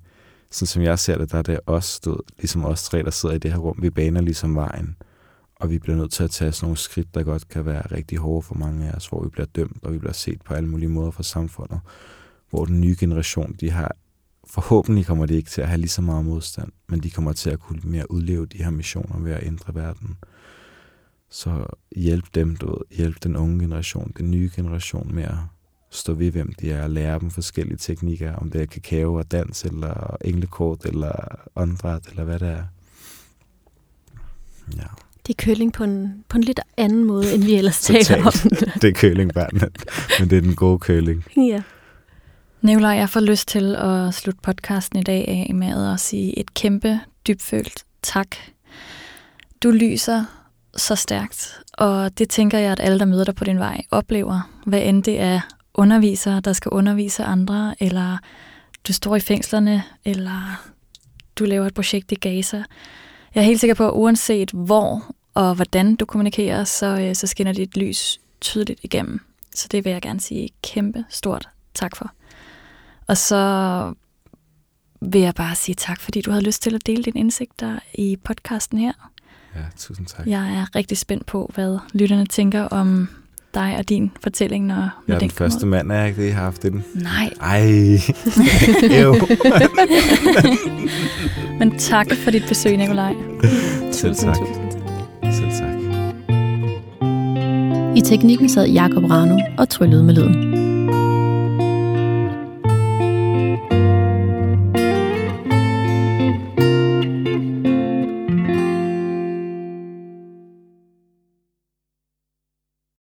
sådan 0.50 0.66
som 0.66 0.82
jeg 0.82 0.98
ser 0.98 1.18
det, 1.18 1.32
der 1.32 1.38
er 1.38 1.42
det 1.42 1.60
os, 1.66 2.00
du 2.00 2.10
ved, 2.10 2.20
ligesom 2.38 2.64
os 2.64 2.84
tre, 2.84 3.02
der 3.02 3.10
sidder 3.10 3.34
i 3.34 3.38
det 3.38 3.52
her 3.52 3.58
rum, 3.58 3.78
vi 3.82 3.90
baner 3.90 4.20
ligesom 4.20 4.54
vejen 4.54 4.96
og 5.60 5.70
vi 5.70 5.78
bliver 5.78 5.96
nødt 5.96 6.12
til 6.12 6.24
at 6.24 6.30
tage 6.30 6.52
sådan 6.52 6.66
nogle 6.66 6.76
skridt, 6.76 7.14
der 7.14 7.22
godt 7.22 7.48
kan 7.48 7.64
være 7.64 7.82
rigtig 7.92 8.18
hårde 8.18 8.42
for 8.42 8.54
mange 8.54 8.88
af 8.88 8.92
os, 8.92 9.06
hvor 9.06 9.22
vi 9.22 9.28
bliver 9.28 9.46
dømt, 9.46 9.84
og 9.84 9.92
vi 9.92 9.98
bliver 9.98 10.12
set 10.12 10.42
på 10.42 10.54
alle 10.54 10.68
mulige 10.68 10.88
måder 10.88 11.10
fra 11.10 11.22
samfundet, 11.22 11.80
hvor 12.50 12.64
den 12.64 12.80
nye 12.80 12.96
generation, 13.00 13.56
de 13.60 13.70
har, 13.70 13.96
forhåbentlig 14.46 15.06
kommer 15.06 15.26
de 15.26 15.34
ikke 15.34 15.50
til 15.50 15.60
at 15.60 15.68
have 15.68 15.78
lige 15.78 15.88
så 15.88 16.02
meget 16.02 16.24
modstand, 16.24 16.72
men 16.88 17.00
de 17.00 17.10
kommer 17.10 17.32
til 17.32 17.50
at 17.50 17.60
kunne 17.60 17.80
mere 17.84 18.10
udleve 18.10 18.46
de 18.46 18.58
her 18.58 18.70
missioner 18.70 19.18
ved 19.18 19.32
at 19.32 19.46
ændre 19.46 19.74
verden. 19.74 20.16
Så 21.30 21.66
hjælp 21.96 22.34
dem, 22.34 22.56
du 22.56 22.66
ved, 22.66 22.96
hjælp 22.96 23.22
den 23.22 23.36
unge 23.36 23.60
generation, 23.60 24.12
den 24.18 24.30
nye 24.30 24.50
generation 24.56 25.14
med 25.14 25.24
at 25.24 25.38
stå 25.90 26.12
ved, 26.12 26.30
hvem 26.30 26.52
de 26.52 26.70
er, 26.72 26.82
og 26.82 26.90
lære 26.90 27.18
dem 27.18 27.30
forskellige 27.30 27.76
teknikker, 27.76 28.36
om 28.36 28.50
det 28.50 28.62
er 28.62 28.66
kakao 28.66 29.14
og 29.14 29.30
dans, 29.30 29.64
eller 29.64 30.16
englekort, 30.20 30.84
eller 30.84 31.12
åndedræt, 31.56 32.06
eller 32.08 32.24
hvad 32.24 32.38
det 32.38 32.48
er. 32.48 32.64
Ja. 34.76 35.05
Det 35.26 35.32
er 35.38 35.44
køling 35.44 35.72
på 35.72 35.84
en, 35.84 36.24
på 36.28 36.38
en 36.38 36.44
lidt 36.44 36.60
anden 36.76 37.04
måde, 37.04 37.34
end 37.34 37.44
vi 37.44 37.54
ellers 37.54 37.80
taler 37.80 38.26
om. 38.26 38.32
det 38.82 38.84
er 38.84 38.92
køling, 38.92 39.30
men 40.20 40.30
det 40.30 40.36
er 40.36 40.40
den 40.40 40.54
gode 40.54 40.78
køling. 40.78 41.24
Ja. 41.36 41.62
Nævler, 42.60 42.92
jeg 42.92 43.10
får 43.10 43.20
lyst 43.20 43.48
til 43.48 43.76
at 43.76 44.14
slutte 44.14 44.40
podcasten 44.42 44.98
i 44.98 45.02
dag 45.02 45.28
af 45.28 45.54
med 45.54 45.92
at 45.92 46.00
sige 46.00 46.38
et 46.38 46.54
kæmpe, 46.54 47.00
dybfølt 47.28 47.84
tak. 48.02 48.36
Du 49.62 49.70
lyser 49.70 50.24
så 50.76 50.94
stærkt, 50.94 51.60
og 51.72 52.18
det 52.18 52.28
tænker 52.30 52.58
jeg, 52.58 52.72
at 52.72 52.80
alle, 52.80 52.98
der 52.98 53.04
møder 53.04 53.24
dig 53.24 53.34
på 53.34 53.44
din 53.44 53.58
vej, 53.58 53.82
oplever. 53.90 54.50
Hvad 54.66 54.82
end 54.82 55.02
det 55.04 55.20
er 55.20 55.40
undervisere, 55.74 56.40
der 56.40 56.52
skal 56.52 56.70
undervise 56.70 57.24
andre, 57.24 57.74
eller 57.80 58.18
du 58.88 58.92
står 58.92 59.16
i 59.16 59.20
fængslerne, 59.20 59.82
eller 60.04 60.66
du 61.36 61.44
laver 61.44 61.66
et 61.66 61.74
projekt 61.74 62.12
i 62.12 62.14
Gaza. 62.14 62.64
Jeg 63.34 63.40
er 63.40 63.46
helt 63.46 63.60
sikker 63.60 63.74
på, 63.74 63.88
at 63.88 63.92
uanset 63.94 64.50
hvor 64.50 65.14
og 65.36 65.54
hvordan 65.54 65.96
du 65.96 66.04
kommunikerer, 66.04 66.64
så, 66.64 66.86
øh, 66.86 67.14
så 67.14 67.26
skinner 67.26 67.52
dit 67.52 67.76
lys 67.76 68.20
tydeligt 68.40 68.80
igennem. 68.82 69.20
Så 69.54 69.68
det 69.70 69.84
vil 69.84 69.92
jeg 69.92 70.02
gerne 70.02 70.20
sige 70.20 70.48
kæmpe 70.62 71.04
stort 71.08 71.48
tak 71.74 71.96
for. 71.96 72.10
Og 73.06 73.16
så 73.16 73.92
vil 75.00 75.20
jeg 75.20 75.34
bare 75.34 75.54
sige 75.54 75.74
tak, 75.74 76.00
fordi 76.00 76.20
du 76.20 76.30
havde 76.30 76.44
lyst 76.44 76.62
til 76.62 76.74
at 76.74 76.86
dele 76.86 77.02
dine 77.02 77.20
indsigter 77.20 77.78
i 77.94 78.16
podcasten 78.24 78.78
her. 78.78 78.92
Ja, 79.56 79.60
tusind 79.78 80.06
tak. 80.06 80.26
Jeg 80.26 80.54
er 80.54 80.76
rigtig 80.76 80.98
spændt 80.98 81.26
på, 81.26 81.50
hvad 81.54 81.78
lytterne 81.92 82.26
tænker 82.26 82.62
om 82.62 83.08
dig 83.54 83.76
og 83.78 83.88
din 83.88 84.12
fortælling, 84.22 84.66
når, 84.66 84.74
når 84.74 84.90
Jeg 85.08 85.14
er 85.14 85.18
den, 85.18 85.28
den 85.28 85.36
første 85.36 85.66
mand, 85.66 85.92
er 85.92 85.96
jeg 85.96 86.08
ikke 86.08 86.22
det, 86.22 86.26
jeg 86.26 86.36
har 86.36 86.44
haft 86.44 86.62
den? 86.62 86.84
Nej. 86.94 87.30
Ej. 87.40 87.60
Men 91.58 91.78
tak 91.78 92.06
for 92.24 92.30
dit 92.30 92.44
besøg, 92.48 92.76
Nikolaj. 92.76 93.14
Selv 93.92 94.14
tak. 94.14 94.65
Selv 95.32 95.50
tak. 95.50 95.76
I 97.96 98.00
teknikken 98.00 98.48
sad 98.48 98.66
Jakob 98.68 99.04
Rano 99.10 99.38
og 99.58 99.68
tryllede 99.68 100.02
med 100.02 100.14
lyden. 100.14 100.55